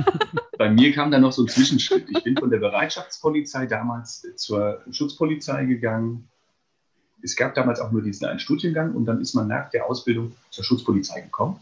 bei 0.59 0.71
mir 0.71 0.93
kam 0.93 1.11
dann 1.11 1.23
noch 1.23 1.33
so 1.33 1.43
ein 1.43 1.49
Zwischenschritt. 1.49 2.07
Ich 2.09 2.25
bin 2.25 2.37
von 2.37 2.51
der 2.51 2.59
Bereitschaftspolizei 2.59 3.67
damals 3.67 4.27
zur 4.37 4.83
Schutzpolizei 4.91 5.67
gegangen. 5.67 6.29
Es 7.23 7.37
gab 7.37 7.55
damals 7.55 7.81
auch 7.81 7.93
nur 7.93 8.03
diesen 8.03 8.27
einen 8.27 8.41
Studiengang 8.41 8.95
und 8.95 9.07
dann 9.07 9.21
ist 9.21 9.35
man 9.35 9.47
nach 9.47 9.71
der 9.71 9.87
Ausbildung 9.87 10.35
zur 10.51 10.65
Schutzpolizei 10.65 11.21
gekommen. 11.21 11.61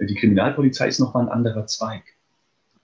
Die 0.00 0.14
Kriminalpolizei 0.14 0.88
ist 0.88 0.98
nochmal 0.98 1.24
ein 1.24 1.28
anderer 1.28 1.66
Zweig. 1.66 2.02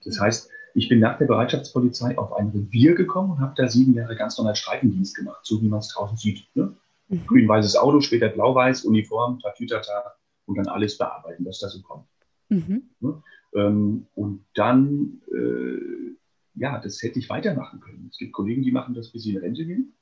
Das 0.05 0.19
heißt, 0.19 0.49
ich 0.73 0.87
bin 0.87 0.99
nach 0.99 1.17
der 1.17 1.25
Bereitschaftspolizei 1.25 2.17
auf 2.17 2.33
ein 2.33 2.49
Revier 2.49 2.95
gekommen 2.95 3.31
und 3.31 3.39
habe 3.39 3.53
da 3.57 3.67
sieben 3.67 3.93
Jahre 3.93 4.15
ganz 4.15 4.37
normal 4.37 4.55
Streifendienst 4.55 5.15
gemacht, 5.15 5.41
so 5.43 5.61
wie 5.61 5.67
man 5.67 5.79
es 5.79 5.89
draußen 5.89 6.17
sieht. 6.17 6.45
Ne? 6.55 6.73
Mhm. 7.09 7.27
Grün-weißes 7.27 7.75
Auto, 7.75 7.99
später 7.99 8.29
blau-weiß, 8.29 8.85
Uniform, 8.85 9.39
Tatütata 9.39 10.15
und 10.51 10.57
dann 10.57 10.73
alles 10.73 10.97
bearbeiten, 10.97 11.45
was 11.45 11.59
da 11.59 11.69
so 11.69 11.81
kommt. 11.81 12.07
Mhm. 12.49 12.89
Ne? 12.99 13.23
Ähm, 13.55 14.07
und 14.13 14.45
dann, 14.53 15.21
äh, 15.33 16.15
ja, 16.55 16.79
das 16.79 17.01
hätte 17.01 17.19
ich 17.19 17.29
weitermachen 17.29 17.79
können. 17.79 18.07
Es 18.11 18.17
gibt 18.17 18.33
Kollegen, 18.33 18.63
die 18.63 18.71
machen 18.71 18.93
das, 18.93 19.11
bis 19.11 19.23
sie 19.23 19.31
in 19.31 19.37
Rente 19.37 19.65
gehen. 19.65 19.95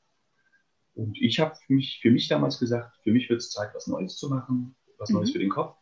Und 0.95 1.17
ich 1.21 1.39
habe 1.39 1.55
für 1.55 1.73
mich, 1.73 1.99
für 2.01 2.11
mich 2.11 2.27
damals 2.27 2.59
gesagt, 2.59 2.97
für 3.03 3.11
mich 3.11 3.29
wird 3.29 3.39
es 3.39 3.51
Zeit, 3.51 3.73
was 3.73 3.87
Neues 3.87 4.17
zu 4.17 4.29
machen, 4.29 4.75
was 4.97 5.09
mhm. 5.09 5.17
Neues 5.17 5.31
für 5.31 5.39
den 5.39 5.49
Kopf 5.49 5.75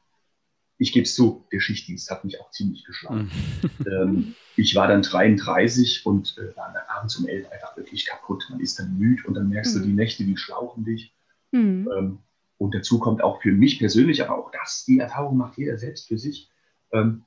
ich 0.78 0.94
gebe 0.94 1.06
es 1.06 1.16
zu, 1.16 1.46
der 1.52 1.60
Schichtdienst 1.60 2.10
hat 2.12 2.24
mich 2.24 2.40
auch 2.40 2.52
ziemlich 2.52 2.86
geschlagen. 2.86 3.32
Mhm. 3.62 3.86
ähm, 3.92 4.36
ich 4.56 4.76
war 4.76 4.88
dann 4.88 5.02
33 5.02 6.06
und 6.06 6.38
äh, 6.38 6.56
war 6.56 6.72
dann 6.74 6.84
abends 6.88 7.18
um 7.18 7.28
11 7.28 7.52
einfach 7.52 7.76
wirklich 7.78 8.06
kaputt. 8.06 8.46
Man 8.50 8.60
ist 8.60 8.80
dann 8.80 8.98
müde 8.98 9.24
und 9.28 9.34
dann 9.34 9.50
merkst 9.50 9.76
mhm. 9.76 9.80
du, 9.80 9.86
die 9.88 9.94
Nächte, 9.94 10.24
die 10.24 10.38
schlauchen 10.38 10.86
dich. 10.86 11.14
Mhm. 11.52 11.90
Ähm, 11.98 12.20
und 12.58 12.74
dazu 12.74 13.00
kommt 13.00 13.24
auch 13.24 13.42
für 13.42 13.52
mich 13.52 13.80
persönlich, 13.80 14.24
aber 14.24 14.38
auch 14.38 14.52
das, 14.52 14.86
die 14.86 15.00
Erfahrung 15.00 15.38
macht 15.38 15.58
jeder 15.58 15.78
selbst 15.78 16.08
für 16.08 16.18
sich. 16.18 16.50
Ähm, 16.92 17.24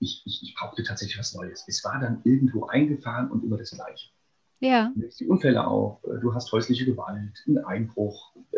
ich, 0.00 0.22
ich, 0.26 0.42
ich, 0.42 0.54
brauchte 0.54 0.82
tatsächlich 0.82 1.18
was 1.18 1.34
Neues. 1.34 1.64
Es 1.66 1.82
war 1.84 1.98
dann 1.98 2.20
irgendwo 2.24 2.66
eingefahren 2.66 3.30
und 3.30 3.42
immer 3.42 3.56
das 3.56 3.70
Gleiche. 3.70 4.10
Ja. 4.60 4.92
Du 4.94 5.08
die 5.08 5.26
Unfälle 5.26 5.66
auf, 5.66 6.04
äh, 6.04 6.20
du 6.20 6.34
hast 6.34 6.52
häusliche 6.52 6.84
Gewalt, 6.84 7.44
einen 7.46 7.58
Einbruch. 7.64 8.36
Äh, 8.52 8.56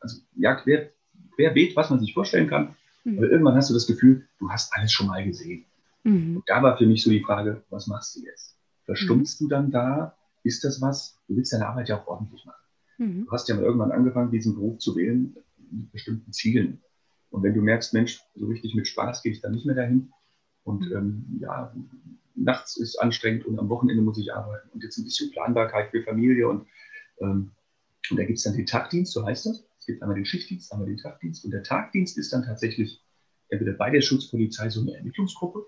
also 0.00 0.20
ja, 0.36 0.54
quer, 0.56 0.90
querbeet, 1.34 1.74
was 1.74 1.90
man 1.90 2.00
sich 2.00 2.12
vorstellen 2.12 2.48
kann. 2.48 2.76
Mhm. 3.04 3.18
Aber 3.18 3.30
irgendwann 3.30 3.54
hast 3.54 3.70
du 3.70 3.74
das 3.74 3.86
Gefühl, 3.86 4.28
du 4.38 4.50
hast 4.50 4.72
alles 4.76 4.92
schon 4.92 5.06
mal 5.06 5.24
gesehen. 5.24 5.64
Mhm. 6.04 6.36
Und 6.36 6.44
da 6.46 6.62
war 6.62 6.76
für 6.76 6.86
mich 6.86 7.02
so 7.02 7.10
die 7.10 7.22
Frage, 7.22 7.62
was 7.70 7.86
machst 7.86 8.16
du 8.16 8.24
jetzt? 8.24 8.56
Verstummst 8.84 9.40
mhm. 9.40 9.44
du 9.44 9.48
dann 9.48 9.70
da? 9.70 10.16
Ist 10.44 10.64
das 10.64 10.80
was? 10.80 11.18
Du 11.26 11.36
willst 11.36 11.52
deine 11.52 11.66
Arbeit 11.66 11.88
ja 11.88 12.00
auch 12.00 12.06
ordentlich 12.06 12.44
machen. 12.44 12.62
Mhm. 12.98 13.24
Du 13.24 13.32
hast 13.32 13.48
ja 13.48 13.56
mal 13.56 13.64
irgendwann 13.64 13.90
angefangen, 13.90 14.30
diesen 14.30 14.54
Beruf 14.54 14.78
zu 14.78 14.94
wählen 14.94 15.34
mit 15.70 15.92
bestimmten 15.92 16.32
Zielen. 16.32 16.82
Und 17.30 17.42
wenn 17.42 17.54
du 17.54 17.60
merkst, 17.60 17.92
Mensch, 17.92 18.22
so 18.34 18.46
richtig 18.46 18.74
mit 18.74 18.86
Spaß 18.86 19.22
gehe 19.22 19.32
ich 19.32 19.40
da 19.40 19.50
nicht 19.50 19.66
mehr 19.66 19.74
dahin. 19.74 20.12
Und 20.64 20.88
mhm. 20.88 20.96
ähm, 20.96 21.38
ja, 21.40 21.74
nachts 22.34 22.76
ist 22.76 22.96
anstrengend 22.96 23.46
und 23.46 23.58
am 23.58 23.68
Wochenende 23.68 24.02
muss 24.02 24.18
ich 24.18 24.32
arbeiten. 24.32 24.68
Und 24.70 24.82
jetzt 24.82 24.98
ein 24.98 25.04
bisschen 25.04 25.30
Planbarkeit 25.30 25.90
für 25.90 26.02
Familie. 26.02 26.48
Und, 26.48 26.66
ähm, 27.20 27.52
und 28.10 28.16
da 28.18 28.24
gibt 28.24 28.38
es 28.38 28.44
dann 28.44 28.54
den 28.54 28.66
Tagdienst, 28.66 29.12
so 29.12 29.24
heißt 29.24 29.46
das. 29.46 29.64
Es 29.78 29.86
gibt 29.86 30.02
einmal 30.02 30.16
den 30.16 30.26
Schichtdienst, 30.26 30.72
einmal 30.72 30.88
den 30.88 30.98
Tagdienst. 30.98 31.44
Und 31.44 31.50
der 31.50 31.62
Tagdienst 31.62 32.18
ist 32.18 32.32
dann 32.32 32.44
tatsächlich 32.44 33.02
entweder 33.48 33.72
bei 33.72 33.90
der 33.90 34.00
Schutzpolizei 34.00 34.68
so 34.70 34.80
eine 34.80 34.96
Ermittlungsgruppe. 34.96 35.64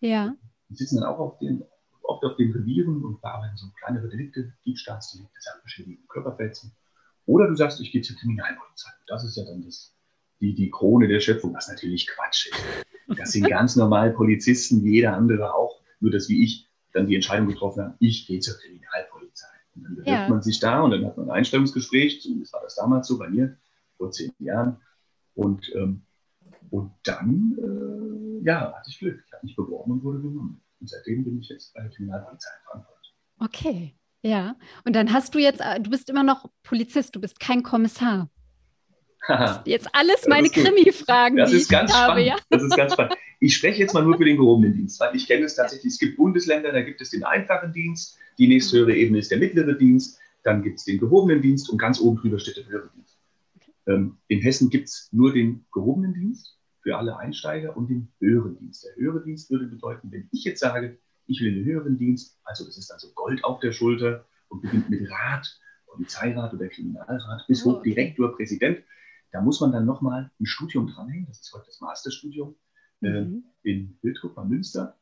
Ja. 0.00 0.34
Die 0.68 0.74
sitzen 0.74 0.96
dann 1.00 1.04
auch 1.04 1.18
auf 1.18 1.38
den, 1.38 1.64
oft 2.02 2.24
auf 2.24 2.36
den 2.36 2.52
Revieren 2.52 3.04
und 3.04 3.20
bearbeiten 3.20 3.56
so 3.56 3.66
kleinere 3.78 4.08
Delikte, 4.08 4.52
Diebstahlsdelikte, 4.64 5.40
Sachbeschädigung, 5.40 6.06
Körperverletzung. 6.08 6.72
Oder 7.26 7.48
du 7.48 7.56
sagst, 7.56 7.80
ich 7.80 7.92
gehe 7.92 8.02
zur 8.02 8.16
Kriminalpolizei. 8.16 8.90
Das 9.06 9.24
ist 9.24 9.36
ja 9.36 9.44
dann 9.44 9.62
das, 9.62 9.94
die, 10.40 10.54
die 10.54 10.70
Krone 10.70 11.08
der 11.08 11.20
Schöpfung, 11.20 11.54
was 11.54 11.68
natürlich 11.68 12.06
Quatsch 12.06 12.46
ist. 12.46 13.18
Das 13.18 13.32
sind 13.32 13.48
ganz 13.48 13.76
normal 13.76 14.12
Polizisten, 14.12 14.84
wie 14.84 14.94
jeder 14.94 15.14
andere 15.14 15.54
auch, 15.54 15.80
nur 16.00 16.10
dass 16.10 16.28
wie 16.28 16.44
ich 16.44 16.68
dann 16.92 17.06
die 17.06 17.14
Entscheidung 17.14 17.48
getroffen 17.48 17.84
habe, 17.84 17.94
ich 18.00 18.26
gehe 18.26 18.40
zur 18.40 18.56
Kriminalpolizei. 18.58 19.48
Und 19.74 19.84
dann 19.84 19.94
bewirbt 19.96 20.08
ja. 20.08 20.28
man 20.28 20.42
sich 20.42 20.58
da 20.58 20.80
und 20.80 20.92
dann 20.92 21.04
hat 21.04 21.16
man 21.16 21.26
ein 21.26 21.36
Einstellungsgespräch, 21.36 22.22
zumindest 22.22 22.52
war 22.52 22.62
das 22.62 22.74
damals 22.74 23.06
so 23.06 23.18
bei 23.18 23.28
mir, 23.28 23.56
vor 23.96 24.10
zehn 24.10 24.32
Jahren. 24.38 24.78
Und, 25.34 25.70
ähm, 25.74 26.02
und 26.70 26.92
dann, 27.04 27.56
äh, 27.58 28.46
ja, 28.46 28.72
hatte 28.74 28.90
ich 28.90 28.98
Glück. 28.98 29.22
Ich 29.26 29.32
habe 29.32 29.44
mich 29.44 29.54
beworben 29.54 29.92
und 29.92 30.04
wurde 30.04 30.20
genommen. 30.20 30.62
Und 30.80 30.88
seitdem 30.88 31.24
bin 31.24 31.38
ich 31.40 31.48
jetzt 31.48 31.74
bei 31.74 31.82
der 31.82 31.90
Kriminalpolizei 31.90 32.50
verantwortlich. 32.64 33.14
Okay, 33.38 33.94
ja. 34.26 34.56
Und 34.84 34.94
dann 34.94 35.12
hast 35.12 35.34
du 35.34 35.38
jetzt, 35.38 35.60
äh, 35.60 35.80
du 35.80 35.90
bist 35.90 36.10
immer 36.10 36.22
noch 36.22 36.50
Polizist, 36.62 37.14
du 37.14 37.20
bist 37.20 37.40
kein 37.40 37.62
Kommissar. 37.62 38.28
jetzt 39.64 39.88
alles 39.92 40.26
meine 40.28 40.48
Krimi-Fragen. 40.48 41.36
Das, 41.36 41.52
ist 41.52 41.68
ganz 41.68 41.92
habe, 41.92 42.20
spannend. 42.20 42.26
Ja? 42.26 42.36
Das 42.50 42.62
ist 42.62 42.76
ganz 42.76 42.92
spannend. 42.92 43.14
Ich 43.40 43.56
spreche 43.56 43.80
jetzt 43.80 43.92
mal 43.92 44.02
nur 44.02 44.16
für 44.16 44.24
den 44.24 44.36
gehobenen 44.36 44.72
Dienst, 44.72 44.98
weil 45.00 45.14
ich 45.14 45.26
kenne 45.26 45.44
es 45.44 45.54
tatsächlich. 45.54 45.92
Es 45.92 45.98
gibt 45.98 46.16
Bundesländer, 46.16 46.72
da 46.72 46.82
gibt 46.82 47.00
es 47.00 47.10
den 47.10 47.24
einfachen 47.24 47.72
Dienst, 47.72 48.18
die 48.38 48.48
nächsthöhere 48.48 48.94
Ebene 48.94 49.18
ist 49.18 49.30
der 49.30 49.38
mittlere 49.38 49.74
Dienst, 49.74 50.18
dann 50.42 50.62
gibt 50.62 50.78
es 50.78 50.84
den 50.84 50.98
gehobenen 50.98 51.42
Dienst 51.42 51.68
und 51.70 51.78
ganz 51.78 52.00
oben 52.00 52.18
drüber 52.18 52.38
steht 52.38 52.56
der 52.56 52.66
höhere 52.66 52.90
Dienst. 52.94 53.18
Ähm, 53.86 54.16
in 54.28 54.40
Hessen 54.40 54.70
gibt 54.70 54.88
es 54.88 55.08
nur 55.12 55.32
den 55.32 55.64
gehobenen 55.72 56.14
Dienst 56.14 56.56
für 56.82 56.96
alle 56.96 57.18
Einsteiger 57.18 57.76
und 57.76 57.90
den 57.90 58.08
höheren 58.20 58.56
Dienst. 58.58 58.84
Der 58.84 58.96
höhere 58.96 59.22
Dienst 59.22 59.50
würde 59.50 59.66
bedeuten, 59.66 60.10
wenn 60.12 60.28
ich 60.32 60.44
jetzt 60.44 60.60
sage, 60.60 60.98
ich 61.26 61.40
will 61.40 61.54
den 61.54 61.64
höheren 61.64 61.98
Dienst, 61.98 62.38
also 62.44 62.64
das 62.64 62.78
ist 62.78 62.90
also 62.90 63.12
Gold 63.14 63.44
auf 63.44 63.60
der 63.60 63.72
Schulter 63.72 64.24
und 64.48 64.62
beginnt 64.62 64.90
mit 64.90 65.10
Rat, 65.10 65.60
Polizeirat 65.86 66.54
oder 66.54 66.68
Kriminalrat 66.68 67.46
bis 67.48 67.64
hoch 67.64 67.82
Direktor, 67.82 68.34
Präsident, 68.34 68.82
da 69.36 69.40
muss 69.42 69.60
man 69.60 69.72
dann 69.72 69.84
nochmal 69.84 70.30
ein 70.40 70.46
Studium 70.46 70.86
dranhängen. 70.86 71.26
Das 71.26 71.40
ist 71.40 71.52
heute 71.52 71.66
das 71.66 71.80
Masterstudium 71.80 72.54
äh, 73.02 73.20
mhm. 73.20 73.44
in 73.62 73.98
Wildrup 74.02 74.34
bei 74.34 74.44
Münster. 74.44 74.96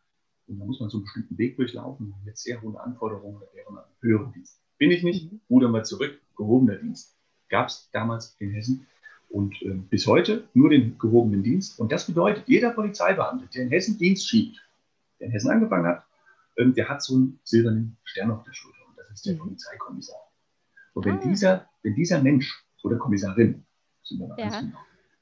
Und 0.47 0.59
da 0.59 0.64
muss 0.64 0.81
man 0.81 0.90
so 0.90 0.99
einen 0.99 1.04
bestimmten 1.04 1.38
Weg 1.38 1.57
durchlaufen 1.57 2.14
mit 2.25 2.37
sehr 2.37 2.61
hohen 2.61 2.76
Anforderungen. 2.76 3.40
Da 3.40 3.57
wäre 3.57 3.73
man 3.73 3.85
höheren 4.00 4.33
Dienst. 4.33 4.61
Bin 4.78 4.90
ich 4.90 5.04
nicht, 5.04 5.31
mhm. 5.31 5.40
ruder 5.49 5.69
mal 5.69 5.85
zurück, 5.85 6.21
gehobener 6.37 6.76
Dienst. 6.76 7.16
Gab 7.49 7.69
es 7.69 7.88
damals 7.93 8.35
in 8.40 8.50
Hessen. 8.50 8.87
Und 9.28 9.61
äh, 9.62 9.75
bis 9.75 10.07
heute 10.07 10.49
nur 10.52 10.71
den 10.71 10.99
gehobenen 10.99 11.43
Dienst. 11.43 11.78
Und 11.78 11.93
das 11.93 12.07
bedeutet, 12.07 12.49
jeder 12.49 12.71
Polizeibeamte, 12.71 13.47
der 13.54 13.62
in 13.62 13.71
Hessen 13.71 13.99
Dienst 13.99 14.28
schiebt, 14.28 14.61
der 15.21 15.28
in 15.28 15.33
Hessen 15.33 15.50
angefangen 15.50 15.87
hat, 15.87 16.04
äh, 16.56 16.66
der 16.70 16.88
hat 16.88 17.02
so 17.02 17.14
einen 17.14 17.40
silbernen 17.44 17.96
Stern 18.04 18.30
auf 18.30 18.44
der 18.44 18.52
Schulter. 18.52 18.78
Und 18.88 18.96
das 18.99 19.11
ist 19.11 19.26
der 19.26 19.34
mhm. 19.34 19.38
Polizeikommissar. 19.38 20.20
Und 20.94 21.06
wenn, 21.06 21.18
ah. 21.18 21.23
dieser, 21.25 21.68
wenn 21.82 21.94
dieser 21.94 22.23
Mensch 22.23 22.64
oder 22.82 22.96
Kommissarin, 22.96 23.64
ja. 24.37 24.62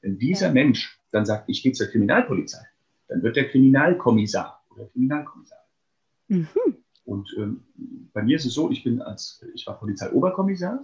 wenn 0.01 0.19
dieser 0.19 0.47
ja. 0.47 0.53
Mensch 0.53 0.99
dann 1.11 1.25
sagt, 1.25 1.49
ich 1.49 1.63
gehe 1.63 1.71
zur 1.71 1.87
Kriminalpolizei, 1.87 2.65
dann 3.07 3.21
wird 3.23 3.35
der 3.35 3.49
Kriminalkommissar 3.49 4.63
oder 4.69 4.85
Kriminalkommissar. 4.87 5.59
Mhm. 6.27 6.47
Und 7.05 7.29
ähm, 7.37 7.63
bei 8.13 8.23
mir 8.23 8.37
ist 8.37 8.45
es 8.45 8.53
so, 8.53 8.71
ich 8.71 8.83
bin 8.83 9.01
als, 9.01 9.43
ich 9.53 9.67
war 9.67 9.79
Polizeioberkommissar, 9.79 10.79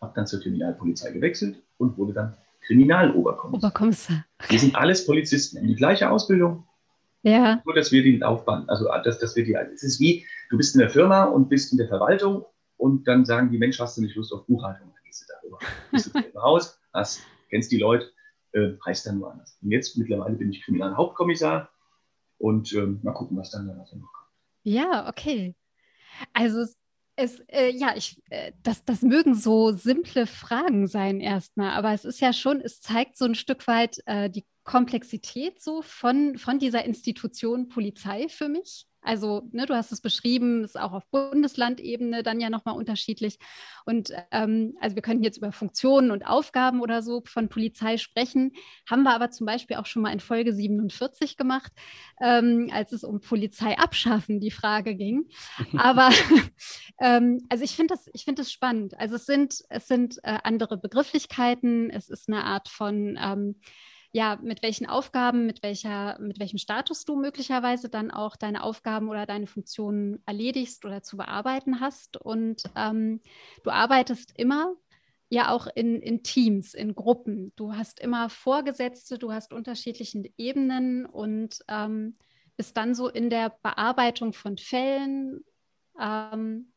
habe 0.00 0.12
dann 0.14 0.26
zur 0.26 0.40
Kriminalpolizei 0.40 1.12
gewechselt 1.12 1.62
und 1.78 1.96
wurde 1.96 2.12
dann 2.12 2.36
Kriminaloberkommissar. 2.66 3.70
Oberkommissar. 3.70 4.24
Wir 4.48 4.58
sind 4.58 4.74
alles 4.74 5.06
Polizisten, 5.06 5.66
die 5.66 5.74
gleiche 5.74 6.10
Ausbildung. 6.10 6.66
Ja. 7.22 7.62
Nur, 7.64 7.74
dass 7.74 7.92
wir 7.92 8.02
die 8.02 8.16
Laufbahn, 8.16 8.68
also 8.68 8.88
dass, 9.04 9.18
dass 9.18 9.36
wir 9.36 9.44
die, 9.44 9.54
es 9.54 9.82
ist 9.82 10.00
wie, 10.00 10.26
du 10.48 10.56
bist 10.56 10.74
in 10.74 10.80
der 10.80 10.90
Firma 10.90 11.24
und 11.24 11.48
bist 11.48 11.72
in 11.72 11.78
der 11.78 11.88
Verwaltung 11.88 12.46
und 12.76 13.06
dann 13.06 13.24
sagen 13.24 13.50
die, 13.50 13.58
Mensch, 13.58 13.78
hast 13.78 13.98
du 13.98 14.02
nicht 14.02 14.16
Lust 14.16 14.32
auf 14.32 14.46
Buchhaltung? 14.46 14.90
Dann 14.94 15.04
gehst 15.04 15.22
du 15.22 15.34
darüber. 15.34 15.58
Bist 15.90 16.14
du 16.14 16.18
im 16.18 16.42
Haus, 16.42 16.80
hast, 16.94 17.20
kennst 17.50 17.70
die 17.72 17.78
Leute, 17.78 18.10
äh, 18.52 18.72
heißt 18.86 19.06
dann 19.06 19.18
nur 19.18 19.30
anders. 19.30 19.58
Und 19.60 19.70
jetzt 19.70 19.98
mittlerweile 19.98 20.36
bin 20.36 20.50
ich 20.50 20.62
Kriminalhauptkommissar 20.62 21.70
und 22.38 22.72
ähm, 22.72 23.00
mal 23.02 23.12
gucken, 23.12 23.36
was 23.36 23.50
dann 23.50 23.68
da 23.68 23.74
noch 23.74 23.90
kommt. 23.90 24.04
Ja, 24.62 25.08
okay. 25.08 25.54
Also 26.32 26.64
es, 27.16 27.40
äh, 27.48 27.70
ja, 27.70 27.94
ich, 27.96 28.22
äh, 28.30 28.52
das, 28.62 28.84
das 28.84 29.02
mögen 29.02 29.34
so 29.34 29.72
simple 29.72 30.26
Fragen 30.26 30.86
sein 30.86 31.20
erstmal, 31.20 31.72
aber 31.72 31.92
es 31.92 32.04
ist 32.04 32.20
ja 32.20 32.32
schon, 32.32 32.60
es 32.60 32.80
zeigt 32.80 33.16
so 33.16 33.26
ein 33.26 33.34
Stück 33.34 33.66
weit 33.66 33.98
äh, 34.06 34.30
die 34.30 34.46
Komplexität 34.70 35.60
so 35.60 35.82
von, 35.82 36.38
von 36.38 36.60
dieser 36.60 36.84
Institution 36.84 37.68
Polizei 37.68 38.28
für 38.28 38.48
mich. 38.48 38.86
Also, 39.02 39.48
ne, 39.50 39.66
du 39.66 39.74
hast 39.74 39.90
es 39.90 40.00
beschrieben, 40.00 40.62
ist 40.62 40.78
auch 40.78 40.92
auf 40.92 41.10
Bundeslandebene 41.10 42.22
dann 42.22 42.38
ja 42.38 42.50
nochmal 42.50 42.76
unterschiedlich. 42.76 43.40
Und 43.84 44.12
ähm, 44.30 44.76
also 44.80 44.94
wir 44.94 45.02
könnten 45.02 45.24
jetzt 45.24 45.38
über 45.38 45.50
Funktionen 45.50 46.12
und 46.12 46.24
Aufgaben 46.24 46.80
oder 46.80 47.02
so 47.02 47.20
von 47.26 47.48
Polizei 47.48 47.96
sprechen, 47.96 48.52
haben 48.88 49.02
wir 49.02 49.12
aber 49.12 49.30
zum 49.30 49.44
Beispiel 49.44 49.76
auch 49.76 49.86
schon 49.86 50.02
mal 50.02 50.12
in 50.12 50.20
Folge 50.20 50.52
47 50.52 51.36
gemacht, 51.36 51.72
ähm, 52.20 52.70
als 52.72 52.92
es 52.92 53.02
um 53.02 53.20
Polizei 53.20 53.76
abschaffen 53.76 54.38
die 54.38 54.52
Frage 54.52 54.94
ging. 54.94 55.28
Aber 55.78 56.10
ähm, 57.00 57.44
also 57.48 57.64
ich 57.64 57.74
finde 57.74 57.94
das, 57.94 58.08
ich 58.12 58.24
das 58.24 58.52
spannend. 58.52 58.96
Also 59.00 59.16
es 59.16 59.26
sind, 59.26 59.64
es 59.68 59.88
sind 59.88 60.18
äh, 60.22 60.38
andere 60.44 60.76
Begrifflichkeiten, 60.76 61.90
es 61.90 62.08
ist 62.08 62.28
eine 62.28 62.44
Art 62.44 62.68
von 62.68 63.18
ähm, 63.20 63.56
ja, 64.12 64.38
mit 64.42 64.62
welchen 64.62 64.86
Aufgaben, 64.86 65.46
mit 65.46 65.62
welcher, 65.62 66.18
mit 66.18 66.40
welchem 66.40 66.58
Status 66.58 67.04
du 67.04 67.16
möglicherweise 67.16 67.88
dann 67.88 68.10
auch 68.10 68.36
deine 68.36 68.62
Aufgaben 68.62 69.08
oder 69.08 69.24
deine 69.24 69.46
Funktionen 69.46 70.20
erledigst 70.26 70.84
oder 70.84 71.02
zu 71.02 71.16
bearbeiten 71.16 71.80
hast. 71.80 72.16
Und 72.16 72.64
ähm, 72.74 73.20
du 73.62 73.70
arbeitest 73.70 74.32
immer 74.36 74.74
ja 75.28 75.52
auch 75.52 75.68
in, 75.72 76.02
in 76.02 76.24
Teams, 76.24 76.74
in 76.74 76.96
Gruppen. 76.96 77.52
Du 77.54 77.74
hast 77.74 78.00
immer 78.00 78.28
Vorgesetzte, 78.30 79.16
du 79.16 79.32
hast 79.32 79.52
unterschiedliche 79.52 80.24
Ebenen 80.36 81.06
und 81.06 81.60
ähm, 81.68 82.16
bist 82.56 82.76
dann 82.76 82.94
so 82.96 83.08
in 83.08 83.30
der 83.30 83.56
Bearbeitung 83.62 84.32
von 84.32 84.58
Fällen 84.58 85.44
ähm, 86.00 86.72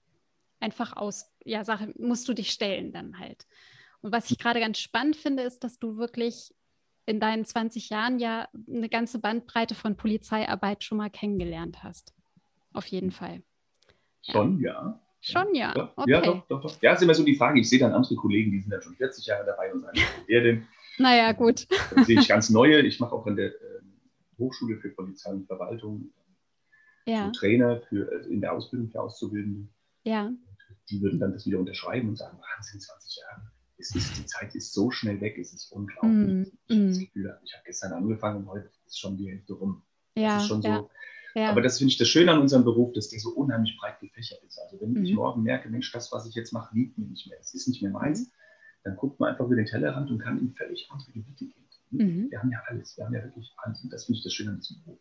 einfach 0.59 0.95
aus, 0.95 1.31
ja, 1.43 1.63
Sache, 1.65 1.93
musst 1.97 2.27
du 2.29 2.33
dich 2.33 2.51
stellen 2.51 2.93
dann 2.93 3.17
halt. 3.17 3.47
Und 4.01 4.11
was 4.11 4.29
ich 4.29 4.37
gerade 4.37 4.59
ganz 4.59 4.77
spannend 4.77 5.15
finde, 5.15 5.43
ist, 5.43 5.63
dass 5.63 5.79
du 5.79 5.97
wirklich 5.97 6.53
in 7.05 7.19
deinen 7.19 7.45
20 7.45 7.89
Jahren 7.89 8.19
ja 8.19 8.47
eine 8.67 8.89
ganze 8.89 9.19
Bandbreite 9.19 9.75
von 9.75 9.97
Polizeiarbeit 9.97 10.83
schon 10.83 10.97
mal 10.97 11.09
kennengelernt 11.09 11.83
hast. 11.83 12.13
Auf 12.73 12.87
jeden 12.87 13.11
Fall. 13.11 13.43
Schon, 14.21 14.59
ja. 14.59 14.99
Schon, 15.21 15.53
ja. 15.53 15.91
Okay. 15.95 16.11
Ja, 16.11 16.21
doch, 16.21 16.47
doch, 16.47 16.61
doch. 16.61 16.81
Ja, 16.81 16.93
ist 16.93 17.01
immer 17.01 17.13
so 17.13 17.23
die 17.23 17.35
Frage. 17.35 17.59
Ich 17.59 17.69
sehe 17.69 17.79
dann 17.79 17.93
andere 17.93 18.15
Kollegen, 18.15 18.51
die 18.51 18.59
sind 18.59 18.71
dann 18.71 18.81
schon 18.81 18.95
40 18.95 19.25
Jahre 19.25 19.45
dabei 19.45 19.73
und 19.73 19.81
sagen, 19.81 19.99
wer 20.27 20.41
denn? 20.41 20.67
Naja, 20.99 21.31
gut. 21.31 21.65
Dann 21.95 22.05
sehe 22.05 22.19
ich 22.19 22.27
ganz 22.27 22.49
neue. 22.51 22.81
Ich 22.81 22.99
mache 22.99 23.15
auch 23.15 23.25
in 23.25 23.35
der 23.35 23.47
äh, 23.47 23.81
Hochschule 24.37 24.77
für 24.77 24.89
Polizei 24.89 25.31
und 25.31 25.47
Verwaltung 25.47 26.13
ja. 27.07 27.25
so 27.25 27.31
Trainer 27.31 27.81
für, 27.89 28.11
also 28.11 28.29
in 28.29 28.41
der 28.41 28.53
Ausbildung 28.53 28.89
für 28.89 29.01
Auszubildende. 29.01 29.67
Ja. 30.03 30.31
Die 30.91 31.01
würden 31.01 31.19
dann 31.19 31.33
das 31.33 31.47
wieder 31.47 31.57
unterschreiben 31.57 32.09
und 32.09 32.17
sagen, 32.17 32.37
Wahnsinn, 32.37 32.79
20 32.79 33.17
Jahre 33.17 33.51
es 33.77 33.95
ist, 33.95 34.17
die 34.17 34.25
Zeit 34.25 34.55
ist 34.55 34.73
so 34.73 34.91
schnell 34.91 35.19
weg, 35.21 35.37
es 35.37 35.53
ist 35.53 35.71
unglaublich. 35.71 36.47
Mm, 36.69 36.89
ich, 36.91 37.15
mm. 37.15 37.27
ich 37.43 37.53
habe 37.53 37.63
gestern 37.65 37.93
angefangen 37.93 38.43
und 38.43 38.47
heute 38.47 38.69
ist 38.85 38.99
schon 38.99 39.17
die 39.17 39.29
Hälfte 39.29 39.53
rum. 39.53 39.81
Ja, 40.15 40.35
das 40.35 40.43
ist 40.43 40.49
schon 40.49 40.61
ja, 40.61 40.77
so. 40.77 40.89
Ja. 41.35 41.49
Aber 41.49 41.61
das 41.61 41.79
finde 41.79 41.91
ich 41.91 41.97
das 41.97 42.07
Schöne 42.07 42.31
an 42.31 42.39
unserem 42.39 42.63
Beruf, 42.63 42.93
dass 42.93 43.09
der 43.09 43.19
so 43.19 43.31
unheimlich 43.31 43.75
breit 43.79 43.99
gefächert 43.99 44.43
ist. 44.43 44.59
Also 44.59 44.79
wenn 44.79 44.93
mm. 44.93 45.05
ich 45.05 45.13
morgen 45.13 45.41
merke, 45.41 45.69
Mensch, 45.69 45.91
das, 45.91 46.11
was 46.11 46.27
ich 46.27 46.35
jetzt 46.35 46.53
mache, 46.53 46.75
liegt 46.75 46.97
mir 46.97 47.05
nicht 47.05 47.27
mehr, 47.27 47.39
es 47.39 47.53
ist 47.53 47.67
nicht 47.67 47.81
mehr 47.81 47.91
meins, 47.91 48.27
mhm. 48.27 48.31
dann 48.83 48.95
guckt 48.97 49.19
man 49.19 49.31
einfach 49.31 49.45
über 49.45 49.55
den 49.55 49.65
Tellerrand 49.65 50.11
und 50.11 50.19
kann 50.19 50.39
in 50.39 50.53
völlig 50.53 50.87
andere 50.91 51.11
Gebiete 51.11 51.45
gehen. 51.45 51.63
Mhm. 51.89 52.31
Wir 52.31 52.39
haben 52.39 52.51
ja 52.51 52.61
alles, 52.67 52.97
wir 52.97 53.05
haben 53.05 53.13
ja 53.13 53.23
wirklich 53.23 53.53
alles. 53.57 53.83
Und 53.83 53.91
das 53.91 54.05
finde 54.05 54.17
ich 54.19 54.23
das 54.23 54.33
Schöne 54.33 54.51
an 54.51 54.57
diesem 54.57 54.83
Beruf. 54.83 54.99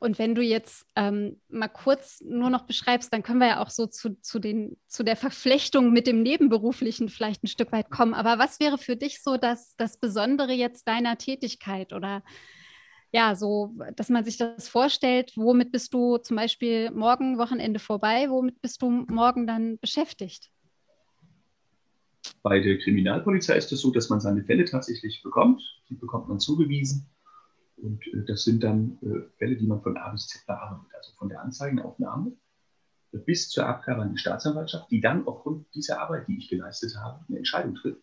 Und 0.00 0.18
wenn 0.18 0.34
du 0.34 0.42
jetzt 0.42 0.86
ähm, 0.96 1.40
mal 1.48 1.68
kurz 1.68 2.20
nur 2.20 2.50
noch 2.50 2.62
beschreibst, 2.66 3.12
dann 3.12 3.22
können 3.22 3.40
wir 3.40 3.48
ja 3.48 3.62
auch 3.62 3.70
so 3.70 3.86
zu, 3.86 4.20
zu, 4.20 4.38
den, 4.38 4.76
zu 4.86 5.02
der 5.02 5.16
Verflechtung 5.16 5.92
mit 5.92 6.06
dem 6.06 6.22
Nebenberuflichen 6.22 7.08
vielleicht 7.08 7.44
ein 7.44 7.48
Stück 7.48 7.72
weit 7.72 7.90
kommen. 7.90 8.14
Aber 8.14 8.38
was 8.38 8.60
wäre 8.60 8.78
für 8.78 8.96
dich 8.96 9.22
so 9.22 9.36
das, 9.36 9.76
das 9.76 9.98
Besondere 9.98 10.52
jetzt 10.52 10.88
deiner 10.88 11.16
Tätigkeit 11.16 11.92
oder 11.92 12.22
ja, 13.12 13.36
so, 13.36 13.72
dass 13.94 14.08
man 14.08 14.24
sich 14.24 14.38
das 14.38 14.68
vorstellt, 14.68 15.32
womit 15.36 15.70
bist 15.70 15.94
du 15.94 16.16
zum 16.18 16.36
Beispiel 16.36 16.90
morgen 16.90 17.38
Wochenende 17.38 17.78
vorbei, 17.78 18.26
womit 18.28 18.60
bist 18.60 18.82
du 18.82 18.90
morgen 18.90 19.46
dann 19.46 19.78
beschäftigt? 19.78 20.50
Bei 22.42 22.58
der 22.58 22.78
Kriminalpolizei 22.78 23.56
ist 23.56 23.70
es 23.70 23.82
so, 23.82 23.92
dass 23.92 24.10
man 24.10 24.20
seine 24.20 24.42
Fälle 24.42 24.64
tatsächlich 24.64 25.22
bekommt. 25.22 25.62
Die 25.88 25.94
bekommt 25.94 26.28
man 26.28 26.40
zugewiesen. 26.40 27.06
Und 27.76 28.06
äh, 28.08 28.24
das 28.24 28.44
sind 28.44 28.62
dann 28.62 28.98
äh, 29.02 29.28
Fälle, 29.38 29.56
die 29.56 29.66
man 29.66 29.82
von 29.82 29.96
A 29.96 30.10
bis 30.10 30.28
Z 30.28 30.46
bearbeitet, 30.46 30.94
also 30.94 31.12
von 31.16 31.28
der 31.28 31.42
Anzeigenaufnahme 31.42 32.32
bis 33.18 33.48
zur 33.48 33.66
Abgabe 33.66 34.02
an 34.02 34.12
die 34.12 34.18
Staatsanwaltschaft, 34.18 34.90
die 34.90 35.00
dann 35.00 35.26
aufgrund 35.26 35.72
dieser 35.74 36.00
Arbeit, 36.00 36.28
die 36.28 36.38
ich 36.38 36.48
geleistet 36.48 36.96
habe, 36.96 37.24
eine 37.28 37.38
Entscheidung 37.38 37.74
trifft. 37.76 38.02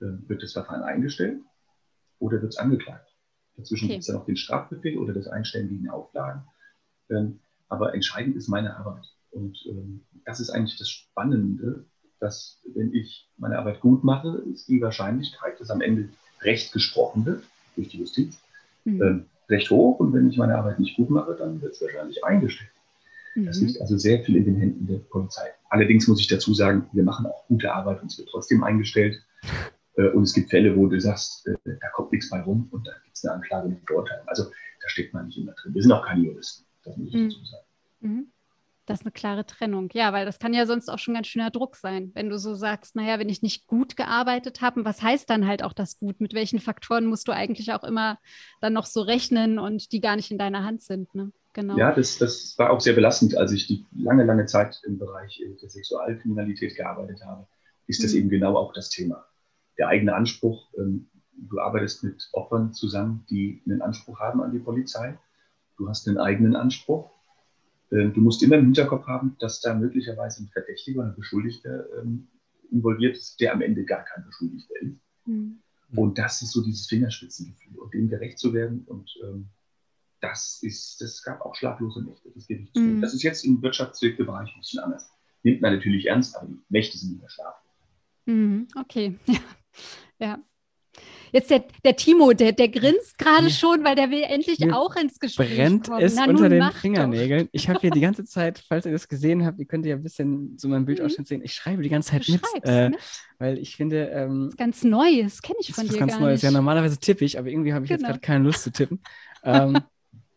Äh, 0.00 0.28
wird 0.28 0.42
das 0.42 0.52
Verfahren 0.52 0.82
eingestellt 0.82 1.40
oder 2.18 2.40
wird 2.40 2.52
es 2.52 2.58
angeklagt? 2.58 3.14
Dazwischen 3.56 3.84
okay. 3.84 3.94
gibt 3.94 4.00
es 4.00 4.06
dann 4.06 4.16
noch 4.16 4.26
den 4.26 4.36
Strafbefehl 4.36 4.98
oder 4.98 5.12
das 5.12 5.28
Einstellen 5.28 5.68
gegen 5.68 5.88
Auflagen. 5.88 6.44
Ähm, 7.10 7.40
aber 7.68 7.94
entscheidend 7.94 8.36
ist 8.36 8.48
meine 8.48 8.76
Arbeit. 8.76 9.04
Und 9.30 9.58
ähm, 9.68 10.04
das 10.24 10.40
ist 10.40 10.50
eigentlich 10.50 10.78
das 10.78 10.88
Spannende, 10.88 11.84
dass 12.18 12.60
wenn 12.74 12.94
ich 12.94 13.30
meine 13.36 13.58
Arbeit 13.58 13.80
gut 13.80 14.04
mache, 14.04 14.42
ist 14.52 14.68
die 14.68 14.80
Wahrscheinlichkeit, 14.80 15.60
dass 15.60 15.70
am 15.70 15.80
Ende 15.80 16.08
Recht 16.40 16.72
gesprochen 16.72 17.24
wird 17.26 17.44
durch 17.76 17.88
die 17.88 17.98
Justiz, 17.98 18.38
mhm. 18.84 19.02
ähm, 19.02 19.26
recht 19.48 19.70
hoch. 19.70 20.00
Und 20.00 20.12
wenn 20.12 20.28
ich 20.28 20.36
meine 20.36 20.56
Arbeit 20.56 20.78
nicht 20.78 20.96
gut 20.96 21.10
mache, 21.10 21.34
dann 21.34 21.60
wird 21.60 21.74
es 21.74 21.82
wahrscheinlich 21.82 22.24
eingestellt. 22.24 22.70
Mhm. 23.34 23.46
Das 23.46 23.60
liegt 23.60 23.80
also 23.80 23.96
sehr 23.96 24.22
viel 24.22 24.36
in 24.36 24.44
den 24.44 24.56
Händen 24.56 24.86
der 24.86 24.98
Polizei. 24.98 25.48
Allerdings 25.70 26.06
muss 26.06 26.20
ich 26.20 26.28
dazu 26.28 26.54
sagen, 26.54 26.86
wir 26.92 27.02
machen 27.02 27.26
auch 27.26 27.46
gute 27.48 27.72
Arbeit 27.72 28.00
und 28.02 28.10
es 28.10 28.18
wird 28.18 28.28
trotzdem 28.30 28.62
eingestellt. 28.62 29.20
Äh, 29.96 30.08
und 30.08 30.24
es 30.24 30.32
gibt 30.32 30.50
Fälle, 30.50 30.76
wo 30.76 30.88
du 30.88 31.00
sagst, 31.00 31.46
äh, 31.46 31.54
da 31.64 31.88
kommt 31.92 32.10
nichts 32.10 32.28
bei 32.28 32.40
rum 32.40 32.66
und 32.72 32.84
da 32.84 32.90
gibt 33.04 33.16
es 33.16 33.24
eine 33.24 33.34
Anklage 33.34 33.68
mit 33.68 33.78
Verurteilung. 33.86 34.26
Also 34.26 34.42
da 34.42 34.88
steckt 34.88 35.14
man 35.14 35.26
nicht 35.26 35.38
immer 35.38 35.52
drin. 35.52 35.72
Wir 35.72 35.82
sind 35.82 35.92
auch 35.92 36.04
keine 36.04 36.24
Juristen, 36.24 36.64
das 36.82 36.96
muss 36.96 37.10
ich 37.10 37.14
mhm. 37.14 37.28
dazu 37.28 37.44
sagen. 37.44 38.26
Das 38.86 39.00
ist 39.00 39.06
eine 39.06 39.12
klare 39.12 39.46
Trennung. 39.46 39.88
Ja, 39.94 40.12
weil 40.12 40.26
das 40.26 40.38
kann 40.38 40.52
ja 40.52 40.66
sonst 40.66 40.90
auch 40.90 40.98
schon 40.98 41.14
ganz 41.14 41.26
schöner 41.26 41.50
Druck 41.50 41.76
sein, 41.76 42.10
wenn 42.14 42.28
du 42.28 42.38
so 42.38 42.54
sagst, 42.54 42.96
naja, 42.96 43.18
wenn 43.18 43.30
ich 43.30 43.40
nicht 43.40 43.66
gut 43.66 43.96
gearbeitet 43.96 44.60
habe, 44.60 44.84
was 44.84 45.02
heißt 45.02 45.28
dann 45.30 45.46
halt 45.46 45.62
auch 45.62 45.72
das 45.72 45.98
gut? 45.98 46.20
Mit 46.20 46.34
welchen 46.34 46.58
Faktoren 46.58 47.06
musst 47.06 47.26
du 47.28 47.32
eigentlich 47.32 47.72
auch 47.72 47.84
immer 47.84 48.18
dann 48.60 48.74
noch 48.74 48.84
so 48.84 49.00
rechnen 49.00 49.58
und 49.58 49.92
die 49.92 50.00
gar 50.00 50.16
nicht 50.16 50.30
in 50.30 50.38
deiner 50.38 50.64
Hand 50.64 50.82
sind? 50.82 51.14
Ne? 51.14 51.32
Genau. 51.54 51.78
Ja, 51.78 51.92
das, 51.92 52.18
das 52.18 52.58
war 52.58 52.70
auch 52.70 52.80
sehr 52.80 52.94
belastend, 52.94 53.36
als 53.36 53.52
ich 53.52 53.66
die 53.66 53.86
lange, 53.96 54.24
lange 54.24 54.44
Zeit 54.46 54.82
im 54.84 54.98
Bereich 54.98 55.40
äh, 55.40 55.56
der 55.60 55.70
Sexualkriminalität 55.70 56.76
gearbeitet 56.76 57.24
habe, 57.24 57.46
ist 57.86 58.02
das 58.04 58.12
mhm. 58.12 58.18
eben 58.18 58.28
genau 58.30 58.56
auch 58.56 58.72
das 58.74 58.90
Thema. 58.90 59.24
Der 59.78 59.88
eigene 59.88 60.14
Anspruch, 60.14 60.68
ähm, 60.76 61.08
du 61.32 61.58
arbeitest 61.60 62.04
mit 62.04 62.28
Opfern 62.32 62.74
zusammen, 62.74 63.24
die 63.30 63.62
einen 63.66 63.80
Anspruch 63.80 64.20
haben 64.20 64.42
an 64.42 64.52
die 64.52 64.58
Polizei. 64.58 65.18
Du 65.78 65.88
hast 65.88 66.06
einen 66.06 66.18
eigenen 66.18 66.54
Anspruch 66.54 67.13
du 67.90 68.20
musst 68.20 68.42
immer 68.42 68.56
im 68.56 68.64
Hinterkopf 68.64 69.06
haben, 69.06 69.36
dass 69.38 69.60
da 69.60 69.74
möglicherweise 69.74 70.42
ein 70.42 70.48
Verdächtiger 70.48 71.00
oder 71.00 71.10
ein 71.10 71.16
Beschuldigter 71.16 71.86
ähm, 72.00 72.28
involviert 72.70 73.16
ist, 73.16 73.40
der 73.40 73.52
am 73.52 73.62
Ende 73.62 73.84
gar 73.84 74.04
kein 74.04 74.24
Beschuldigter 74.24 74.74
ist. 74.80 74.96
Mhm. 75.26 75.60
Und 75.96 76.18
das 76.18 76.42
ist 76.42 76.52
so 76.52 76.62
dieses 76.62 76.86
Fingerspitzengefühl 76.86 77.78
und 77.78 77.94
dem 77.94 78.08
gerecht 78.08 78.38
zu 78.38 78.52
werden. 78.52 78.84
Und 78.86 79.14
ähm, 79.22 79.48
das 80.20 80.62
ist, 80.62 81.00
das 81.00 81.22
gab 81.22 81.40
auch 81.42 81.54
schlaflose 81.54 82.02
Nächte, 82.02 82.30
das 82.34 82.46
gebe 82.46 82.62
ich 82.62 82.72
zu. 82.72 82.80
Mhm. 82.80 83.00
Das 83.00 83.14
ist 83.14 83.22
jetzt 83.22 83.44
im 83.44 83.62
Wirtschaftsbereich 83.62 84.54
ein 84.54 84.60
bisschen 84.60 84.80
anders. 84.80 85.10
Nimmt 85.42 85.60
man 85.60 85.74
natürlich 85.74 86.06
ernst, 86.06 86.36
aber 86.36 86.48
die 86.48 86.58
Nächte 86.68 86.98
sind 86.98 87.10
nicht 87.10 87.20
mehr 87.20 87.30
schlaflos. 87.30 87.72
Mhm. 88.26 88.66
Okay, 88.74 89.18
ja. 89.26 89.38
ja. 90.18 90.38
Jetzt 91.34 91.50
der, 91.50 91.64
der 91.84 91.96
Timo, 91.96 92.32
der, 92.32 92.52
der 92.52 92.68
grinst 92.68 93.18
gerade 93.18 93.50
schon, 93.50 93.82
weil 93.82 93.96
der 93.96 94.08
will 94.08 94.22
endlich 94.22 94.60
Mir 94.60 94.78
auch 94.78 94.94
ins 94.94 95.18
Gespräch 95.18 95.56
brennt 95.56 95.88
kommen. 95.88 96.00
es 96.00 96.14
Na, 96.14 96.26
unter 96.26 96.48
den 96.48 96.62
Fingernägeln. 96.70 97.46
Doch. 97.46 97.50
Ich 97.50 97.68
habe 97.68 97.80
hier 97.80 97.90
die 97.90 98.00
ganze 98.00 98.24
Zeit, 98.24 98.62
falls 98.68 98.86
ihr 98.86 98.92
das 98.92 99.08
gesehen 99.08 99.44
habt, 99.44 99.58
ihr 99.58 99.64
könnt 99.64 99.84
ja 99.84 99.96
ein 99.96 100.02
bisschen 100.04 100.56
so 100.58 100.68
mein 100.68 100.84
Bildausschnitt 100.84 101.26
mhm. 101.26 101.28
sehen. 101.28 101.40
Ich 101.42 101.52
schreibe 101.52 101.82
die 101.82 101.88
ganze 101.88 102.12
Zeit 102.12 102.28
mit, 102.28 102.40
äh, 102.62 102.90
mit, 102.90 103.00
weil 103.38 103.58
ich 103.58 103.74
finde. 103.74 104.10
Ähm, 104.10 104.42
das 104.42 104.50
ist 104.50 104.58
ganz 104.58 104.84
Neues, 104.84 105.42
kenne 105.42 105.58
ich 105.58 105.74
von 105.74 105.88
dir 105.88 105.98
gar 105.98 106.20
Neues. 106.20 106.34
nicht. 106.34 106.42
Ja, 106.44 106.52
normalerweise 106.52 106.98
tippe 106.98 107.24
ich, 107.24 107.36
aber 107.36 107.48
irgendwie 107.48 107.72
habe 107.72 107.84
ich 107.84 107.88
genau. 107.88 108.02
jetzt 108.02 108.06
gerade 108.06 108.20
keine 108.20 108.44
Lust 108.44 108.62
zu 108.62 108.70
tippen. 108.70 109.00
ähm, 109.42 109.80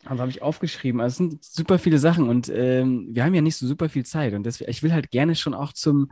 also 0.08 0.22
habe 0.22 0.32
ich 0.32 0.42
aufgeschrieben. 0.42 1.02
Also 1.02 1.14
es 1.14 1.18
sind 1.18 1.44
super 1.44 1.80
viele 1.80 2.00
Sachen 2.00 2.30
und 2.30 2.50
ähm, 2.50 3.10
wir 3.12 3.24
haben 3.24 3.34
ja 3.34 3.42
nicht 3.42 3.58
so 3.58 3.68
super 3.68 3.90
viel 3.90 4.06
Zeit. 4.06 4.34
Und 4.34 4.46
deswegen, 4.46 4.72
ich 4.72 4.84
will 4.84 4.94
halt 4.94 5.12
gerne 5.12 5.36
schon 5.36 5.54
auch 5.54 5.74
zum, 5.74 6.12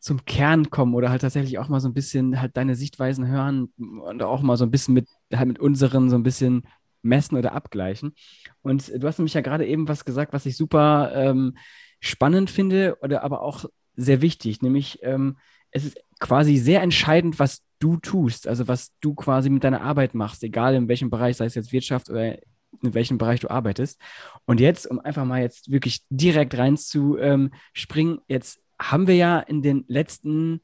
zum 0.00 0.24
Kern 0.24 0.70
kommen 0.70 0.94
oder 0.94 1.10
halt 1.10 1.22
tatsächlich 1.22 1.58
auch 1.58 1.68
mal 1.68 1.80
so 1.80 1.88
ein 1.88 1.94
bisschen 1.94 2.40
halt 2.40 2.56
deine 2.56 2.74
Sichtweisen 2.74 3.26
hören 3.26 3.72
und 3.78 4.22
auch 4.22 4.42
mal 4.42 4.56
so 4.56 4.64
ein 4.64 4.70
bisschen 4.70 4.94
mit, 4.94 5.08
halt 5.32 5.48
mit 5.48 5.58
unseren 5.58 6.10
so 6.10 6.16
ein 6.16 6.22
bisschen 6.22 6.62
messen 7.02 7.36
oder 7.36 7.52
abgleichen. 7.52 8.14
Und 8.62 8.88
du 8.88 9.06
hast 9.06 9.18
nämlich 9.18 9.34
ja 9.34 9.40
gerade 9.40 9.66
eben 9.66 9.88
was 9.88 10.04
gesagt, 10.04 10.32
was 10.32 10.46
ich 10.46 10.56
super 10.56 11.12
ähm, 11.14 11.56
spannend 12.00 12.50
finde 12.50 12.96
oder 13.02 13.22
aber 13.22 13.42
auch 13.42 13.64
sehr 13.96 14.22
wichtig, 14.22 14.62
nämlich 14.62 14.98
ähm, 15.02 15.36
es 15.70 15.84
ist 15.84 16.00
quasi 16.18 16.56
sehr 16.56 16.82
entscheidend, 16.82 17.38
was 17.38 17.62
du 17.78 17.96
tust, 17.96 18.46
also 18.46 18.68
was 18.68 18.92
du 19.00 19.14
quasi 19.14 19.50
mit 19.50 19.64
deiner 19.64 19.82
Arbeit 19.82 20.14
machst, 20.14 20.42
egal 20.42 20.74
in 20.74 20.88
welchem 20.88 21.10
Bereich, 21.10 21.36
sei 21.36 21.46
es 21.46 21.54
jetzt 21.54 21.72
Wirtschaft 21.72 22.10
oder 22.10 22.38
in 22.82 22.94
welchem 22.94 23.18
Bereich 23.18 23.40
du 23.40 23.50
arbeitest. 23.50 24.00
Und 24.46 24.60
jetzt, 24.60 24.86
um 24.86 25.00
einfach 25.00 25.24
mal 25.24 25.40
jetzt 25.40 25.70
wirklich 25.70 26.02
direkt 26.08 26.56
reinzuspringen, 26.56 28.14
ähm, 28.14 28.22
jetzt 28.28 28.60
haben 28.80 29.06
wir 29.06 29.16
ja 29.16 29.40
in 29.40 29.62
den 29.62 29.84
letzten 29.88 30.60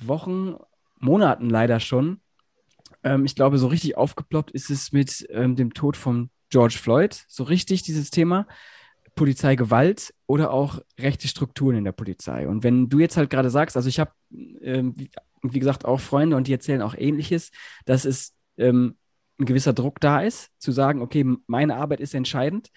Wochen, 0.00 0.56
Monaten 0.98 1.48
leider 1.48 1.80
schon, 1.80 2.20
ähm, 3.02 3.24
ich 3.24 3.34
glaube, 3.34 3.58
so 3.58 3.68
richtig 3.68 3.96
aufgeploppt 3.96 4.50
ist 4.50 4.70
es 4.70 4.92
mit 4.92 5.26
ähm, 5.30 5.56
dem 5.56 5.74
Tod 5.74 5.96
von 5.96 6.30
George 6.50 6.78
Floyd, 6.80 7.24
so 7.28 7.44
richtig 7.44 7.82
dieses 7.82 8.10
Thema. 8.10 8.46
Polizeigewalt 9.16 10.14
oder 10.26 10.50
auch 10.50 10.80
rechte 10.98 11.28
Strukturen 11.28 11.76
in 11.76 11.84
der 11.84 11.92
Polizei. 11.92 12.48
Und 12.48 12.64
wenn 12.64 12.88
du 12.88 13.00
jetzt 13.00 13.16
halt 13.16 13.28
gerade 13.28 13.50
sagst, 13.50 13.76
also 13.76 13.88
ich 13.88 14.00
habe, 14.00 14.12
ähm, 14.62 14.94
wie, 14.96 15.10
wie, 15.42 15.58
gesagt, 15.58 15.84
auch 15.84 16.00
Freunde 16.00 16.36
und 16.36 16.46
die 16.46 16.52
erzählen 16.52 16.80
auch 16.80 16.94
ähnliches, 16.96 17.50
dass 17.84 18.04
es 18.04 18.34
ähm, 18.56 18.96
ein 19.40 19.46
gewisser 19.46 19.72
Druck 19.72 20.00
da 20.00 20.20
ist, 20.20 20.50
zu 20.58 20.70
sagen, 20.70 21.02
okay, 21.02 21.24
meine 21.46 21.76
Arbeit 21.76 22.00
ist 22.00 22.14
entscheidend. 22.14 22.70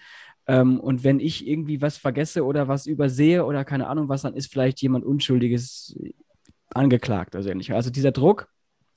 Ähm, 0.46 0.80
und 0.80 1.04
wenn 1.04 1.20
ich 1.20 1.46
irgendwie 1.46 1.80
was 1.80 1.96
vergesse 1.96 2.44
oder 2.44 2.68
was 2.68 2.86
übersehe 2.86 3.44
oder 3.44 3.64
keine 3.64 3.86
Ahnung 3.86 4.08
was, 4.08 4.22
dann 4.22 4.34
ist 4.34 4.50
vielleicht 4.50 4.80
jemand 4.82 5.04
Unschuldiges 5.04 5.96
angeklagt. 6.74 7.36
Also 7.36 7.50
ähnlich. 7.50 7.72
Also 7.72 7.90
dieser 7.90 8.12
Druck 8.12 8.48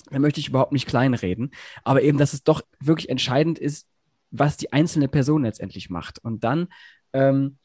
da 0.09 0.19
möchte 0.19 0.39
ich 0.39 0.49
überhaupt 0.49 0.71
nicht 0.71 0.87
kleinreden, 0.87 1.51
aber 1.83 2.01
eben, 2.01 2.17
dass 2.17 2.33
es 2.33 2.43
doch 2.43 2.61
wirklich 2.79 3.09
entscheidend 3.09 3.59
ist, 3.59 3.87
was 4.31 4.57
die 4.57 4.73
einzelne 4.73 5.07
Person 5.07 5.43
letztendlich 5.43 5.89
macht. 5.89 6.19
Und 6.19 6.43
dann, 6.43 6.67
ähm, 7.13 7.57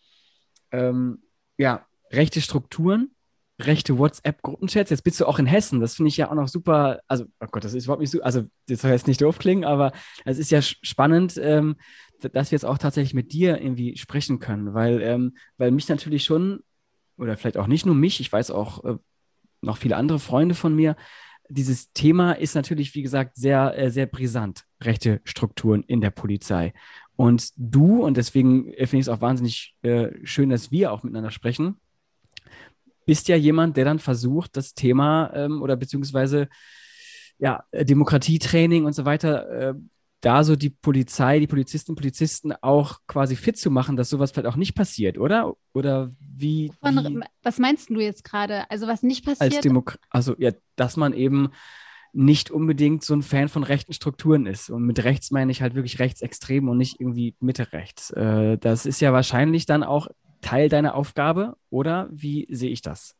ähm, 0.71 1.23
ja, 1.59 1.87
rechte 2.11 2.41
Strukturen, 2.41 3.11
rechte 3.67 3.99
WhatsApp-Gruppenchats. 3.99 4.91
Jetzt 4.91 5.05
bist 5.05 5.21
du 5.21 5.27
auch 5.27 5.39
in 5.39 5.47
Hessen. 5.47 5.81
Das 5.81 5.95
finde 5.97 6.09
ich 6.09 6.17
ja 6.17 6.31
auch 6.31 6.35
noch 6.35 6.49
super. 6.49 7.01
Also, 7.09 7.25
oh 7.41 7.47
Gott, 7.51 7.65
das 7.65 7.75
ist 7.75 7.85
überhaupt 7.85 8.01
nicht 8.01 8.11
so. 8.11 8.23
Also, 8.23 8.45
das 8.69 8.81
soll 8.81 8.91
jetzt 8.91 9.07
nicht 9.07 9.21
doof 9.21 9.39
klingen, 9.39 9.65
aber 9.65 9.93
es 10.25 10.39
ist 10.39 10.51
ja 10.51 10.63
spannend, 10.63 11.39
ähm, 11.43 11.77
dass 12.21 12.51
wir 12.51 12.57
jetzt 12.57 12.65
auch 12.65 12.79
tatsächlich 12.79 13.15
mit 13.15 13.33
dir 13.33 13.61
irgendwie 13.61 13.97
sprechen 13.97 14.39
können, 14.39 14.75
weil, 14.75 15.03
ähm, 15.03 15.37
weil 15.59 15.71
mich 15.71 15.89
natürlich 15.89 16.25
schon, 16.25 16.61
oder 17.17 17.37
vielleicht 17.37 17.57
auch 17.57 17.67
nicht 17.67 17.87
nur 17.87 17.95
mich, 17.95 18.21
ich 18.21 18.33
weiß 18.33 18.51
auch 18.51 18.85
äh, 18.85 18.97
noch 19.61 19.77
viele 19.77 19.97
andere 19.97 20.19
Freunde 20.19 20.55
von 20.55 20.75
mir, 20.75 20.97
dieses 21.49 21.93
Thema 21.93 22.33
ist 22.33 22.55
natürlich, 22.55 22.95
wie 22.95 23.03
gesagt, 23.03 23.37
sehr, 23.37 23.77
äh, 23.77 23.91
sehr 23.91 24.07
brisant, 24.07 24.65
rechte 24.81 25.21
Strukturen 25.25 25.83
in 25.83 26.01
der 26.01 26.11
Polizei. 26.11 26.73
Und 27.17 27.51
du, 27.57 28.05
und 28.05 28.17
deswegen 28.17 28.73
äh, 28.73 28.87
finde 28.87 29.01
ich 29.01 29.07
es 29.07 29.09
auch 29.09 29.21
wahnsinnig 29.21 29.77
äh, 29.83 30.11
schön, 30.25 30.51
dass 30.51 30.71
wir 30.71 30.93
auch 30.93 31.03
miteinander 31.03 31.31
sprechen, 31.31 31.77
bist 33.07 33.29
ja 33.29 33.37
jemand, 33.37 33.77
der 33.77 33.85
dann 33.85 33.99
versucht, 33.99 34.57
das 34.57 34.75
Thema 34.75 35.33
ähm, 35.35 35.63
oder 35.63 35.77
beziehungsweise 35.77 36.49
ja, 37.39 37.65
Demokratietraining 37.73 38.85
und 38.85 38.93
so 38.95 39.05
weiter, 39.05 39.51
äh, 39.51 39.75
da 40.21 40.45
so 40.45 40.55
die 40.55 40.71
Polizei, 40.71 41.41
die 41.41 41.49
Polizistinnen 41.49 41.95
und 41.95 42.01
Polizisten 42.01 42.53
auch 42.63 43.01
quasi 43.09 43.35
fit 43.35 43.59
zu 43.59 43.71
machen, 43.71 43.97
dass 43.97 44.09
sowas 44.09 44.31
vielleicht 44.31 44.47
auch 44.47 44.57
nicht 44.57 44.75
passiert, 44.75 45.19
oder? 45.19 45.53
Oder 45.75 46.11
wie. 46.21 46.71
Von, 46.81 46.97
wie 46.97 47.21
was 47.43 47.59
meinst 47.59 47.91
du 47.91 47.99
jetzt 47.99 48.23
gerade? 48.23 48.71
Also, 48.71 48.87
was 48.87 49.03
nicht 49.03 49.25
passiert? 49.25 49.53
Als 49.53 49.61
Demok 49.61 49.99
also, 50.11 50.37
ja, 50.39 50.53
dass 50.77 50.97
man 50.97 51.13
eben 51.13 51.51
nicht 52.13 52.51
unbedingt 52.51 53.03
so 53.03 53.15
ein 53.15 53.23
Fan 53.23 53.49
von 53.49 53.65
rechten 53.65 53.95
Strukturen 53.95 54.47
ist. 54.47 54.71
Und 54.71 54.85
mit 54.85 55.03
rechts 55.03 55.31
meine 55.31 55.51
ich 55.51 55.63
halt 55.63 55.75
wirklich 55.75 55.99
rechtsextrem 55.99 56.69
und 56.69 56.79
nicht 56.79 57.01
irgendwie 57.01 57.35
Mitte 57.41 57.73
rechts. 57.73 58.11
Äh, 58.11 58.59
das 58.59 58.87
ist 58.87 59.01
ja 59.01 59.13
wahrscheinlich 59.13 59.67
dann 59.67 59.83
auch 59.83 60.09
Teil 60.43 60.69
deiner 60.69 60.95
Aufgabe 60.95 61.57
oder 61.71 62.09
wie 62.13 62.47
sehe 62.51 62.71
ich 62.71 62.83
das? 62.83 63.17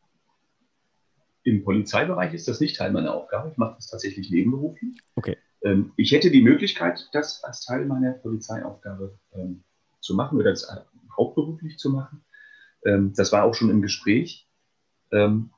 Im 1.45 1.65
Polizeibereich 1.65 2.35
ist 2.35 2.47
das 2.47 2.61
nicht 2.61 2.77
Teil 2.77 2.93
meiner 2.93 3.15
Aufgabe. 3.15 3.51
Ich 3.51 3.57
mache 3.57 3.77
das 3.77 3.89
tatsächlich 3.89 4.31
nebenberuflich. 4.31 5.01
Okay. 5.15 5.37
Ähm, 5.63 5.93
ich 5.97 6.13
hätte 6.13 6.31
die 6.31 6.43
Möglichkeit, 6.43 7.09
das 7.13 7.43
als 7.43 7.65
Teil 7.65 7.87
meiner 7.87 8.13
Polizeiaufgabe 8.13 9.19
ähm, 9.35 9.65
zu 10.01 10.15
machen 10.15 10.39
oder 10.39 10.51
das 10.51 10.69
hauptberuflich 11.17 11.79
zu 11.79 11.91
machen. 11.91 12.25
Ähm, 12.85 13.13
das 13.17 13.33
war 13.33 13.45
auch 13.45 13.55
schon 13.55 13.71
im 13.71 13.83
Gespräch. 13.83 14.49
Ähm, 15.11 15.51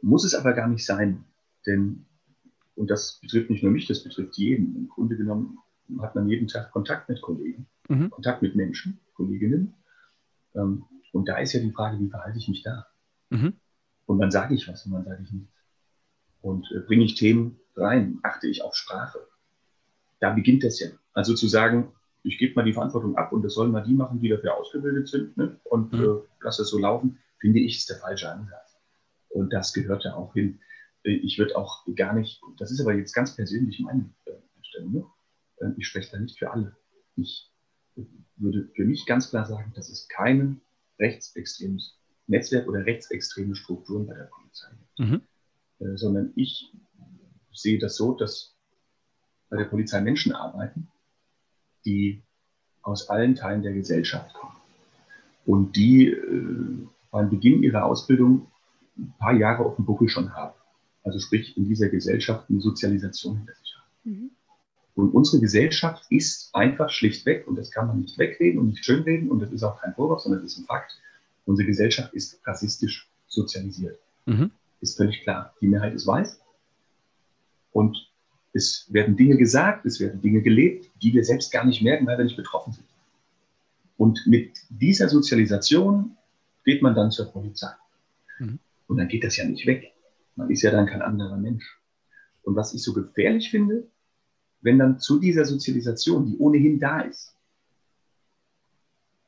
muss 0.00 0.24
es 0.24 0.34
aber 0.34 0.52
gar 0.52 0.68
nicht 0.68 0.86
sein, 0.86 1.24
denn, 1.66 2.06
und 2.76 2.90
das 2.90 3.18
betrifft 3.20 3.50
nicht 3.50 3.62
nur 3.62 3.72
mich, 3.72 3.86
das 3.86 4.04
betrifft 4.04 4.36
jeden. 4.36 4.76
Im 4.76 4.88
Grunde 4.88 5.16
genommen 5.16 5.58
hat 6.00 6.14
man 6.14 6.28
jeden 6.28 6.46
Tag 6.46 6.70
Kontakt 6.70 7.08
mit 7.08 7.20
Kollegen, 7.20 7.66
mhm. 7.88 8.10
Kontakt 8.10 8.42
mit 8.42 8.54
Menschen, 8.54 9.00
Kolleginnen. 9.14 9.74
Ähm, 10.54 10.84
und 11.12 11.28
da 11.28 11.38
ist 11.38 11.52
ja 11.52 11.60
die 11.60 11.72
Frage, 11.72 11.98
wie 11.98 12.08
verhalte 12.08 12.38
ich 12.38 12.48
mich 12.48 12.62
da? 12.62 12.86
Mhm. 13.30 13.54
Und 14.06 14.18
wann 14.18 14.30
sage 14.30 14.54
ich 14.54 14.68
was 14.68 14.86
und 14.86 14.92
wann 14.92 15.04
sage 15.04 15.22
ich 15.22 15.32
nichts? 15.32 15.52
Und 16.40 16.70
äh, 16.72 16.80
bringe 16.80 17.04
ich 17.04 17.14
Themen 17.14 17.58
rein? 17.76 18.18
Achte 18.22 18.46
ich 18.46 18.62
auf 18.62 18.74
Sprache? 18.74 19.18
Da 20.20 20.32
beginnt 20.32 20.64
das 20.64 20.80
ja. 20.80 20.88
Also 21.12 21.34
zu 21.34 21.48
sagen, 21.48 21.92
ich 22.22 22.38
gebe 22.38 22.54
mal 22.54 22.64
die 22.64 22.72
Verantwortung 22.72 23.16
ab 23.16 23.32
und 23.32 23.42
das 23.42 23.54
sollen 23.54 23.70
mal 23.70 23.82
die 23.82 23.94
machen, 23.94 24.20
die 24.20 24.28
dafür 24.28 24.56
ausgebildet 24.56 25.08
sind 25.08 25.36
ne? 25.36 25.58
und 25.64 25.92
mhm. 25.92 26.04
äh, 26.04 26.18
lass 26.40 26.56
das 26.56 26.68
so 26.68 26.78
laufen, 26.78 27.18
finde 27.38 27.60
ich, 27.60 27.78
ist 27.78 27.90
der 27.90 27.98
falsche 27.98 28.30
Ansatz. 28.30 28.76
Und 29.28 29.52
das 29.52 29.72
gehört 29.72 30.04
ja 30.04 30.14
auch 30.14 30.32
hin. 30.34 30.60
Äh, 31.04 31.12
ich 31.12 31.38
würde 31.38 31.56
auch 31.56 31.86
gar 31.94 32.12
nicht, 32.12 32.40
das 32.58 32.70
ist 32.70 32.80
aber 32.80 32.94
jetzt 32.94 33.12
ganz 33.12 33.36
persönlich 33.36 33.80
meine 33.80 34.10
äh, 34.26 34.32
Einstellung, 34.56 34.92
ne? 34.92 35.04
Äh, 35.58 35.70
ich 35.76 35.86
spreche 35.86 36.10
da 36.12 36.18
nicht 36.18 36.38
für 36.38 36.50
alle. 36.50 36.76
Ich 37.16 37.50
würde 38.36 38.68
für 38.74 38.84
mich 38.84 39.06
ganz 39.06 39.30
klar 39.30 39.44
sagen, 39.44 39.72
dass 39.74 39.88
es 39.88 40.08
keinen 40.08 40.60
rechtsextremes 40.98 41.96
Netzwerk 42.26 42.68
oder 42.68 42.84
rechtsextreme 42.84 43.56
Strukturen 43.56 44.06
bei 44.06 44.14
der 44.14 44.24
Polizei 44.24 44.68
gibt. 44.70 44.98
Mhm. 44.98 45.22
Äh, 45.80 45.96
sondern 45.96 46.32
ich 46.36 46.72
sehe 47.52 47.78
das 47.78 47.96
so, 47.96 48.14
dass 48.14 48.54
bei 49.48 49.56
der 49.56 49.64
Polizei 49.64 50.00
Menschen 50.00 50.32
arbeiten, 50.32 50.88
die 51.84 52.22
aus 52.82 53.08
allen 53.08 53.34
Teilen 53.34 53.62
der 53.62 53.72
Gesellschaft 53.72 54.34
kommen 54.34 54.56
und 55.46 55.76
die 55.76 56.08
äh, 56.08 56.86
beim 57.10 57.30
Beginn 57.30 57.62
ihrer 57.62 57.84
Ausbildung 57.84 58.50
ein 58.96 59.14
paar 59.18 59.32
Jahre 59.32 59.64
auf 59.64 59.76
dem 59.76 59.86
Buckel 59.86 60.08
schon 60.08 60.34
haben. 60.34 60.54
Also 61.02 61.18
sprich 61.18 61.56
in 61.56 61.68
dieser 61.68 61.88
Gesellschaft 61.88 62.50
eine 62.50 62.60
Sozialisation 62.60 63.38
hinter 63.38 63.54
sich 63.54 63.74
haben. 63.76 63.90
Mhm. 64.04 64.30
Und 64.98 65.10
unsere 65.10 65.40
Gesellschaft 65.40 66.02
ist 66.10 66.52
einfach 66.56 66.90
schlichtweg, 66.90 67.46
und 67.46 67.54
das 67.54 67.70
kann 67.70 67.86
man 67.86 68.00
nicht 68.00 68.18
wegreden 68.18 68.58
und 68.58 68.70
nicht 68.70 68.84
schönreden, 68.84 69.30
und 69.30 69.38
das 69.38 69.52
ist 69.52 69.62
auch 69.62 69.80
kein 69.80 69.94
Vorwurf, 69.94 70.22
sondern 70.22 70.42
das 70.42 70.54
ist 70.54 70.58
ein 70.58 70.64
Fakt, 70.64 70.98
unsere 71.44 71.68
Gesellschaft 71.68 72.12
ist 72.14 72.44
rassistisch 72.44 73.08
sozialisiert. 73.28 73.96
Mhm. 74.26 74.50
Ist 74.80 74.96
völlig 74.96 75.22
klar. 75.22 75.54
Die 75.60 75.68
Mehrheit 75.68 75.94
ist 75.94 76.04
weiß. 76.04 76.40
Und 77.70 77.96
es 78.52 78.92
werden 78.92 79.16
Dinge 79.16 79.36
gesagt, 79.36 79.86
es 79.86 80.00
werden 80.00 80.20
Dinge 80.20 80.42
gelebt, 80.42 80.90
die 81.00 81.14
wir 81.14 81.24
selbst 81.24 81.52
gar 81.52 81.64
nicht 81.64 81.80
merken, 81.80 82.04
weil 82.04 82.18
wir 82.18 82.24
nicht 82.24 82.36
betroffen 82.36 82.72
sind. 82.72 82.88
Und 83.98 84.26
mit 84.26 84.50
dieser 84.68 85.08
Sozialisation 85.08 86.16
geht 86.64 86.82
man 86.82 86.96
dann 86.96 87.12
zur 87.12 87.26
Polizei. 87.26 87.70
Mhm. 88.40 88.58
Und 88.88 88.96
dann 88.96 89.06
geht 89.06 89.22
das 89.22 89.36
ja 89.36 89.44
nicht 89.44 89.64
weg. 89.64 89.92
Man 90.34 90.50
ist 90.50 90.62
ja 90.62 90.72
dann 90.72 90.86
kein 90.86 91.02
anderer 91.02 91.36
Mensch. 91.36 91.78
Und 92.42 92.56
was 92.56 92.74
ich 92.74 92.82
so 92.82 92.92
gefährlich 92.92 93.52
finde, 93.52 93.86
wenn 94.60 94.78
dann 94.78 94.98
zu 94.98 95.18
dieser 95.18 95.44
Sozialisation, 95.44 96.26
die 96.26 96.38
ohnehin 96.38 96.78
da 96.78 97.00
ist, 97.00 97.34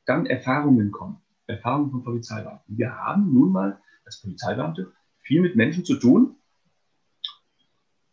dann 0.06 0.26
Erfahrungen 0.26 0.90
kommen, 0.90 1.20
Erfahrungen 1.46 1.90
von 1.90 2.02
Polizeibeamten. 2.02 2.76
Wir 2.76 2.96
haben 2.96 3.32
nun 3.32 3.52
mal 3.52 3.80
als 4.04 4.20
Polizeibeamte 4.20 4.92
viel 5.22 5.40
mit 5.40 5.56
Menschen 5.56 5.84
zu 5.84 5.96
tun, 5.96 6.36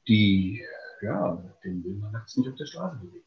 die, 0.08 0.62
ja, 1.02 1.44
den 1.64 1.84
will 1.84 1.96
man 1.96 2.12
nachts 2.12 2.38
nicht 2.38 2.50
auf 2.50 2.56
der 2.56 2.66
Straße 2.66 2.98
bewegen. 2.98 3.26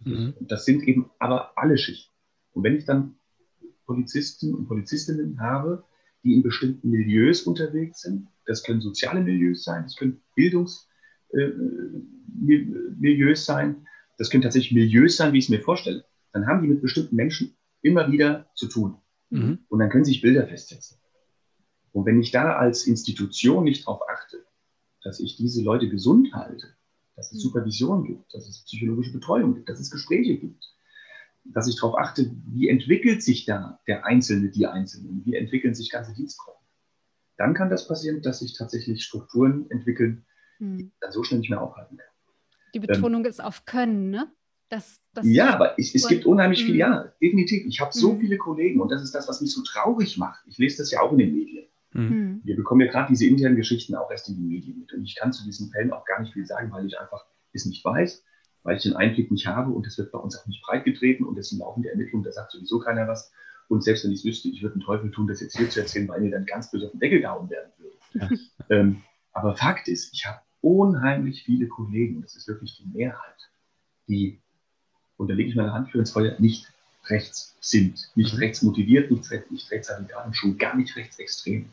Mhm. 0.00 0.34
Das 0.40 0.64
sind 0.64 0.82
eben 0.82 1.10
aber 1.18 1.56
alle 1.56 1.78
Schichten. 1.78 2.12
Und 2.52 2.64
wenn 2.64 2.76
ich 2.76 2.84
dann 2.84 3.16
Polizisten 3.86 4.54
und 4.54 4.68
Polizistinnen 4.68 5.40
habe, 5.40 5.84
die 6.22 6.34
in 6.34 6.42
bestimmten 6.42 6.90
Milieus 6.90 7.42
unterwegs 7.42 8.02
sind, 8.02 8.28
das 8.46 8.62
können 8.62 8.80
soziale 8.80 9.22
Milieus 9.22 9.64
sein, 9.64 9.84
das 9.84 9.96
können 9.96 10.22
Bildungs- 10.36 10.86
äh, 11.32 11.52
Milieus 12.34 13.44
sein. 13.44 13.86
Das 14.18 14.30
können 14.30 14.42
tatsächlich 14.42 14.72
Milieus 14.72 15.16
sein, 15.16 15.32
wie 15.32 15.38
ich 15.38 15.44
es 15.44 15.50
mir 15.50 15.60
vorstelle. 15.60 16.04
Dann 16.32 16.46
haben 16.46 16.62
die 16.62 16.68
mit 16.68 16.82
bestimmten 16.82 17.16
Menschen 17.16 17.54
immer 17.82 18.10
wieder 18.10 18.50
zu 18.54 18.68
tun. 18.68 18.96
Mhm. 19.30 19.60
Und 19.68 19.78
dann 19.78 19.90
können 19.90 20.04
sich 20.04 20.22
Bilder 20.22 20.46
festsetzen. 20.46 20.98
Und 21.92 22.06
wenn 22.06 22.20
ich 22.20 22.30
da 22.30 22.56
als 22.56 22.86
Institution 22.86 23.64
nicht 23.64 23.86
darauf 23.86 24.00
achte, 24.08 24.38
dass 25.02 25.20
ich 25.20 25.36
diese 25.36 25.62
Leute 25.62 25.88
gesund 25.88 26.32
halte, 26.32 26.68
dass 27.16 27.32
es 27.32 27.38
mhm. 27.38 27.48
Supervision 27.48 28.04
gibt, 28.04 28.34
dass 28.34 28.48
es 28.48 28.64
psychologische 28.64 29.12
Betreuung 29.12 29.54
gibt, 29.54 29.68
dass 29.68 29.80
es 29.80 29.90
Gespräche 29.90 30.38
gibt, 30.38 30.72
dass 31.44 31.68
ich 31.68 31.76
darauf 31.76 31.98
achte, 31.98 32.30
wie 32.46 32.68
entwickelt 32.68 33.22
sich 33.22 33.44
da 33.44 33.80
der 33.86 34.06
Einzelne, 34.06 34.50
die 34.50 34.66
Einzelnen, 34.66 35.22
wie 35.24 35.34
entwickeln 35.34 35.74
sich 35.74 35.90
ganze 35.90 36.14
Dienstgruppen. 36.14 36.62
Dann 37.36 37.54
kann 37.54 37.70
das 37.70 37.88
passieren, 37.88 38.22
dass 38.22 38.38
sich 38.38 38.56
tatsächlich 38.56 39.02
Strukturen 39.02 39.68
entwickeln, 39.70 40.24
hm. 40.58 40.92
dann 41.00 41.12
so 41.12 41.22
schnell 41.22 41.40
nicht 41.40 41.50
mehr 41.50 41.60
aufhalten 41.60 41.96
kann. 41.96 42.06
Die 42.74 42.80
Betonung 42.80 43.24
ähm, 43.24 43.30
ist 43.30 43.42
auf 43.42 43.64
Können, 43.64 44.10
ne? 44.10 44.32
Das, 44.68 45.00
das 45.12 45.26
ja, 45.26 45.52
aber 45.52 45.78
es, 45.78 45.94
es 45.94 46.08
gibt 46.08 46.24
unheimlich 46.24 46.64
viel, 46.64 46.72
hm. 46.72 46.78
ja, 46.78 47.12
definitiv. 47.20 47.66
Ich 47.66 47.80
habe 47.80 47.92
so 47.92 48.12
hm. 48.12 48.20
viele 48.20 48.38
Kollegen 48.38 48.80
und 48.80 48.90
das 48.90 49.02
ist 49.02 49.14
das, 49.14 49.28
was 49.28 49.40
mich 49.40 49.52
so 49.52 49.62
traurig 49.62 50.16
macht. 50.16 50.42
Ich 50.46 50.56
lese 50.58 50.78
das 50.78 50.90
ja 50.90 51.00
auch 51.00 51.12
in 51.12 51.18
den 51.18 51.34
Medien. 51.34 51.66
Mhm. 51.94 52.40
Wir 52.44 52.56
bekommen 52.56 52.80
ja 52.80 52.90
gerade 52.90 53.08
diese 53.10 53.26
internen 53.26 53.56
Geschichten 53.56 53.94
auch 53.94 54.10
erst 54.10 54.28
in 54.28 54.36
den 54.36 54.48
Medien 54.48 54.78
mit. 54.78 54.92
Und 54.92 55.04
ich 55.04 55.14
kann 55.14 55.32
zu 55.32 55.44
diesen 55.44 55.70
Fällen 55.70 55.92
auch 55.92 56.04
gar 56.04 56.20
nicht 56.20 56.32
viel 56.32 56.46
sagen, 56.46 56.72
weil 56.72 56.86
ich 56.86 56.98
einfach 56.98 57.26
es 57.52 57.66
nicht 57.66 57.84
weiß, 57.84 58.24
weil 58.62 58.76
ich 58.76 58.82
den 58.82 58.96
Einblick 58.96 59.30
nicht 59.30 59.46
habe 59.46 59.72
und 59.72 59.86
es 59.86 59.98
wird 59.98 60.10
bei 60.10 60.18
uns 60.18 60.38
auch 60.38 60.46
nicht 60.46 60.62
breitgetreten 60.62 61.26
und 61.26 61.38
es 61.38 61.50
sind 61.50 61.58
laufende 61.58 61.90
Ermittlungen, 61.90 62.24
da 62.24 62.32
sagt 62.32 62.52
sowieso 62.52 62.78
keiner 62.78 63.06
was. 63.08 63.30
Und 63.68 63.84
selbst 63.84 64.04
wenn 64.04 64.12
ich 64.12 64.20
es 64.20 64.24
wüsste, 64.24 64.48
ich 64.48 64.62
würde 64.62 64.74
einen 64.74 64.84
Teufel 64.84 65.10
tun, 65.10 65.26
das 65.26 65.40
jetzt 65.40 65.56
hier 65.56 65.68
zu 65.68 65.80
erzählen, 65.80 66.08
weil 66.08 66.20
mir 66.20 66.30
dann 66.30 66.46
ganz 66.46 66.70
böse 66.70 66.86
auf 66.86 66.92
den 66.92 67.00
Deckel 67.00 67.20
gehauen 67.20 67.50
werden 67.50 67.70
würde. 67.78 67.96
Ja. 68.14 68.28
Ähm, 68.70 69.02
aber 69.32 69.56
Fakt 69.56 69.88
ist, 69.88 70.12
ich 70.12 70.26
habe 70.26 70.40
unheimlich 70.60 71.42
viele 71.42 71.66
Kollegen, 71.66 72.22
das 72.22 72.36
ist 72.36 72.48
wirklich 72.48 72.76
die 72.76 72.96
Mehrheit, 72.96 73.50
die, 74.08 74.38
und 75.16 75.28
da 75.28 75.34
lege 75.34 75.50
ich 75.50 75.56
meine 75.56 75.72
Hand 75.72 75.90
für 75.90 75.98
ins 75.98 76.12
Feuer, 76.12 76.36
nicht 76.38 76.66
rechts 77.06 77.56
sind, 77.60 78.10
nicht 78.14 78.34
mhm. 78.34 78.38
rechts 78.38 78.62
motiviert, 78.62 79.10
nicht, 79.10 79.50
nicht 79.50 79.70
rechtsradikal 79.70 80.26
und 80.26 80.36
schon 80.36 80.56
gar 80.58 80.76
nicht 80.76 80.94
rechtsextrem. 80.96 81.66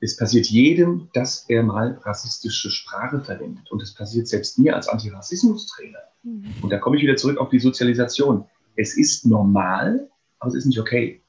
Es 0.00 0.16
passiert 0.16 0.46
jedem, 0.46 1.08
dass 1.12 1.46
er 1.48 1.64
mal 1.64 1.98
rassistische 2.04 2.70
Sprache 2.70 3.20
verwendet. 3.20 3.68
Und 3.72 3.82
es 3.82 3.92
passiert 3.92 4.28
selbst 4.28 4.56
mir 4.56 4.76
als 4.76 4.86
Antirassismus-Trainer. 4.86 5.98
Mhm. 6.22 6.54
Und 6.62 6.70
da 6.70 6.78
komme 6.78 6.96
ich 6.96 7.02
wieder 7.02 7.16
zurück 7.16 7.38
auf 7.38 7.48
die 7.48 7.58
Sozialisation. 7.58 8.44
Es 8.76 8.96
ist 8.96 9.26
normal, 9.26 10.08
aber 10.38 10.50
es 10.50 10.54
ist 10.54 10.66
nicht 10.66 10.78
okay. 10.78 11.20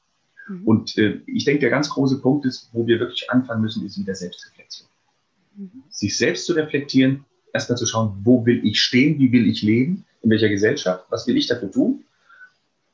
Mhm. 0.48 0.68
Und 0.68 0.98
äh, 1.00 1.20
ich 1.26 1.46
denke, 1.46 1.62
der 1.62 1.72
ganz 1.72 1.90
große 1.90 2.22
Punkt 2.22 2.46
ist, 2.46 2.70
wo 2.72 2.86
wir 2.86 3.00
wirklich 3.00 3.32
anfangen 3.32 3.62
müssen, 3.64 3.84
ist 3.88 3.98
wieder 3.98 4.14
Selbstreflexion 4.14 4.88
sich 5.90 6.18
selbst 6.18 6.46
zu 6.46 6.54
reflektieren 6.54 7.26
erstmal 7.54 7.78
zu 7.78 7.86
schauen, 7.86 8.20
wo 8.24 8.46
will 8.46 8.66
ich 8.66 8.80
stehen, 8.82 9.20
wie 9.20 9.32
will 9.32 9.48
ich 9.48 9.62
leben, 9.62 10.06
in 10.22 10.30
welcher 10.30 10.50
Gesellschaft, 10.50 11.06
was 11.10 11.28
will 11.28 11.38
ich 11.38 11.48
dafür 11.48 11.72
tun 11.72 12.04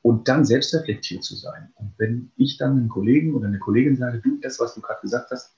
und 0.01 0.27
dann 0.27 0.45
selbst 0.45 0.73
reflektiert 0.73 1.23
zu 1.23 1.35
sein. 1.35 1.71
Und 1.75 1.93
wenn 1.97 2.31
ich 2.37 2.57
dann 2.57 2.71
einem 2.71 2.89
Kollegen 2.89 3.33
oder 3.35 3.47
eine 3.47 3.59
Kollegin 3.59 3.97
sage, 3.97 4.19
du, 4.19 4.39
das, 4.41 4.59
was 4.59 4.75
du 4.75 4.81
gerade 4.81 5.01
gesagt 5.01 5.31
hast, 5.31 5.55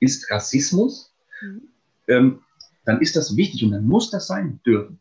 ist 0.00 0.30
Rassismus, 0.30 1.14
mhm. 1.40 1.62
ähm, 2.08 2.40
dann 2.84 3.00
ist 3.00 3.16
das 3.16 3.36
wichtig 3.36 3.64
und 3.64 3.72
dann 3.72 3.86
muss 3.86 4.10
das 4.10 4.26
sein 4.26 4.60
dürfen. 4.64 5.00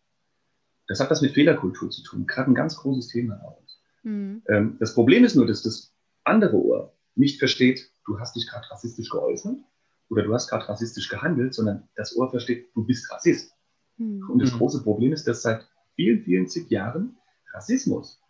Das 0.88 1.00
hat 1.00 1.10
was 1.12 1.22
mit 1.22 1.34
Fehlerkultur 1.34 1.90
zu 1.90 2.04
tun, 2.04 2.26
gerade 2.26 2.52
ein 2.52 2.56
ganz 2.56 2.76
großes 2.78 3.10
Thema 3.10 3.36
bei 3.36 3.48
uns. 3.48 3.82
Mhm. 4.04 4.42
Ähm, 4.48 4.78
das 4.80 4.94
Problem 4.94 5.26
ist 5.26 5.36
nur, 5.36 5.46
dass 5.46 5.64
das 5.64 5.92
andere 6.24 6.56
Ohr 6.56 6.94
nicht 7.16 7.40
versteht, 7.40 7.92
du 8.06 8.20
hast 8.20 8.36
dich 8.36 8.48
gerade 8.48 8.70
rassistisch 8.72 9.10
geäußert 9.10 9.58
oder 10.10 10.24
du 10.24 10.34
hast 10.34 10.50
gerade 10.50 10.68
rassistisch 10.68 11.10
gehandelt, 11.10 11.54
sondern 11.54 11.88
das 11.96 12.16
Ohr 12.16 12.30
versteht, 12.30 12.68
du 12.76 12.86
bist 12.86 13.12
Rassist. 13.12 13.54
Mhm. 13.98 14.30
Und 14.30 14.42
das 14.42 14.54
mhm. 14.54 14.58
große 14.58 14.84
Problem 14.84 15.14
ist, 15.14 15.28
dass 15.28 15.42
seit 15.42 15.66
vielen, 15.96 16.24
vielen 16.24 16.48
zig 16.48 16.70
Jahren 16.70 17.18
Rassismus 17.54 18.22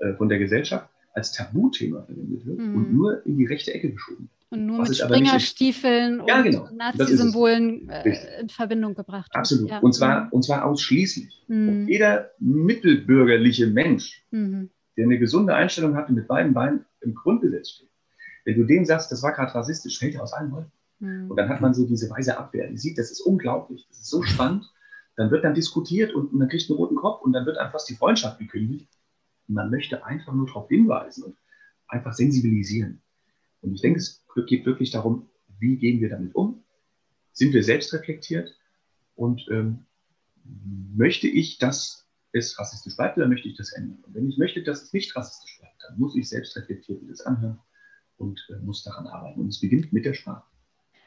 äh, 0.00 0.14
von 0.14 0.28
der 0.28 0.38
Gesellschaft 0.38 0.88
als 1.14 1.32
Tabuthema 1.32 2.02
verwendet 2.02 2.44
wird 2.46 2.58
mhm. 2.58 2.76
und 2.76 2.92
nur 2.92 3.24
in 3.26 3.38
die 3.38 3.46
rechte 3.46 3.72
Ecke 3.72 3.90
geschoben. 3.90 4.28
Und 4.50 4.66
nur 4.66 4.82
mit 4.82 4.96
Springerstiefeln 4.96 6.22
ja, 6.26 6.40
genau. 6.42 6.66
und 6.66 6.76
Nazi-Symbolen 6.76 7.88
äh, 7.88 8.40
in 8.40 8.48
Verbindung 8.48 8.94
gebracht. 8.94 9.30
Absolut. 9.34 9.70
Ja. 9.70 9.78
Und, 9.80 9.92
zwar, 9.92 10.32
und 10.32 10.44
zwar 10.44 10.64
ausschließlich. 10.64 11.44
Mhm. 11.48 11.68
Und 11.68 11.88
jeder 11.88 12.30
mittelbürgerliche 12.38 13.66
Mensch, 13.66 14.24
mhm. 14.30 14.70
der 14.96 15.06
eine 15.06 15.18
gesunde 15.18 15.54
Einstellung 15.54 15.96
hat 15.96 16.08
und 16.08 16.14
mit 16.14 16.28
beiden 16.28 16.54
Beinen 16.54 16.84
im 17.00 17.14
Grundgesetz 17.14 17.70
steht, 17.70 17.90
wenn 18.44 18.56
du 18.56 18.64
dem 18.64 18.84
sagst, 18.84 19.10
das 19.10 19.22
war 19.22 19.32
gerade 19.32 19.52
rassistisch, 19.54 19.98
fällt 19.98 20.14
er 20.14 20.22
aus 20.22 20.32
allen 20.32 20.52
Wolken. 20.52 20.70
Mhm. 20.98 21.30
Und 21.30 21.36
dann 21.36 21.48
hat 21.48 21.60
man 21.60 21.74
so 21.74 21.86
diese 21.86 22.10
weise 22.10 22.38
Abwehr. 22.38 22.68
Die 22.68 22.78
sieht, 22.78 22.98
das 22.98 23.10
ist 23.10 23.20
unglaublich, 23.20 23.86
das 23.88 23.98
ist 23.98 24.10
so 24.10 24.22
spannend. 24.22 24.70
Dann 25.16 25.30
wird 25.30 25.44
dann 25.44 25.54
diskutiert 25.54 26.14
und 26.14 26.32
man 26.34 26.48
kriegt 26.48 26.68
einen 26.68 26.76
roten 26.76 26.96
Kopf 26.96 27.22
und 27.22 27.32
dann 27.32 27.46
wird 27.46 27.58
einfach 27.58 27.82
die 27.84 27.94
Freundschaft 27.94 28.38
gekündigt. 28.38 28.88
Und 29.48 29.54
man 29.54 29.70
möchte 29.70 30.04
einfach 30.04 30.34
nur 30.34 30.46
darauf 30.46 30.68
hinweisen 30.68 31.24
und 31.24 31.36
einfach 31.88 32.12
sensibilisieren. 32.12 33.02
Und 33.62 33.74
ich 33.74 33.80
denke, 33.80 33.98
es 33.98 34.24
geht 34.46 34.66
wirklich 34.66 34.90
darum, 34.90 35.28
wie 35.58 35.76
gehen 35.76 36.00
wir 36.00 36.10
damit 36.10 36.34
um? 36.34 36.62
Sind 37.32 37.54
wir 37.54 37.64
selbst 37.64 37.92
reflektiert? 37.94 38.54
Und 39.14 39.46
ähm, 39.50 39.86
möchte 40.94 41.26
ich, 41.26 41.58
dass 41.58 42.06
es 42.32 42.58
rassistisch 42.58 42.96
bleibt 42.96 43.16
oder 43.16 43.28
möchte 43.28 43.48
ich 43.48 43.56
das 43.56 43.72
ändern? 43.72 44.02
Und 44.04 44.14
wenn 44.14 44.28
ich 44.28 44.36
möchte, 44.36 44.62
dass 44.62 44.82
es 44.82 44.92
nicht 44.92 45.16
rassistisch 45.16 45.58
bleibt, 45.58 45.82
dann 45.82 45.98
muss 45.98 46.14
ich 46.16 46.28
selbst 46.28 46.56
reflektiert 46.56 47.02
das 47.08 47.22
anhören 47.22 47.58
und 48.18 48.38
äh, 48.50 48.58
muss 48.58 48.82
daran 48.82 49.06
arbeiten. 49.06 49.40
Und 49.40 49.48
es 49.48 49.60
beginnt 49.60 49.92
mit 49.92 50.04
der 50.04 50.14
Sprache. 50.14 50.44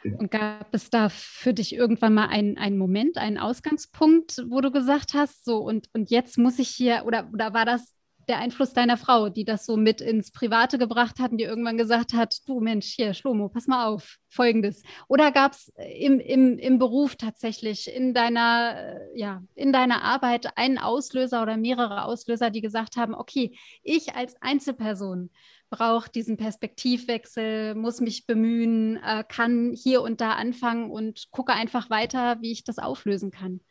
Und 0.03 0.31
gab 0.31 0.73
es 0.73 0.89
da 0.89 1.09
für 1.09 1.53
dich 1.53 1.75
irgendwann 1.75 2.13
mal 2.13 2.27
einen, 2.27 2.57
einen 2.57 2.77
Moment, 2.77 3.17
einen 3.17 3.37
Ausgangspunkt, 3.37 4.43
wo 4.47 4.61
du 4.61 4.71
gesagt 4.71 5.13
hast, 5.13 5.43
so 5.43 5.57
und, 5.57 5.89
und 5.93 6.09
jetzt 6.09 6.37
muss 6.37 6.59
ich 6.59 6.69
hier, 6.69 7.03
oder, 7.05 7.29
oder 7.33 7.53
war 7.53 7.65
das 7.65 7.93
der 8.29 8.37
Einfluss 8.37 8.73
deiner 8.73 8.95
Frau, 8.95 9.29
die 9.29 9.43
das 9.43 9.65
so 9.65 9.75
mit 9.75 10.01
ins 10.01 10.31
Private 10.31 10.77
gebracht 10.77 11.19
hat 11.19 11.31
und 11.31 11.39
die 11.39 11.45
irgendwann 11.45 11.77
gesagt 11.77 12.13
hat, 12.13 12.37
du 12.45 12.59
Mensch, 12.59 12.85
hier, 12.85 13.15
Schlomo, 13.15 13.49
pass 13.49 13.65
mal 13.65 13.87
auf, 13.87 14.17
folgendes. 14.29 14.83
Oder 15.07 15.31
gab 15.31 15.53
es 15.53 15.73
im, 15.97 16.19
im, 16.19 16.59
im 16.59 16.77
Beruf 16.77 17.15
tatsächlich 17.15 17.91
in 17.93 18.13
deiner, 18.13 18.75
äh, 18.77 19.19
ja, 19.19 19.41
in 19.55 19.73
deiner 19.73 20.03
Arbeit 20.03 20.57
einen 20.57 20.77
Auslöser 20.77 21.41
oder 21.41 21.57
mehrere 21.57 22.05
Auslöser, 22.05 22.51
die 22.51 22.61
gesagt 22.61 22.97
haben, 22.97 23.15
okay, 23.15 23.57
ich 23.81 24.13
als 24.15 24.39
Einzelperson 24.41 25.31
brauche 25.69 26.09
diesen 26.09 26.37
Perspektivwechsel, 26.37 27.75
muss 27.75 28.01
mich 28.01 28.25
bemühen, 28.25 28.97
äh, 28.97 29.23
kann 29.27 29.73
hier 29.73 30.01
und 30.01 30.21
da 30.21 30.33
anfangen 30.33 30.91
und 30.91 31.27
gucke 31.31 31.53
einfach 31.53 31.89
weiter, 31.89 32.41
wie 32.41 32.51
ich 32.51 32.63
das 32.63 32.79
auflösen 32.79 33.31
kann 33.31 33.61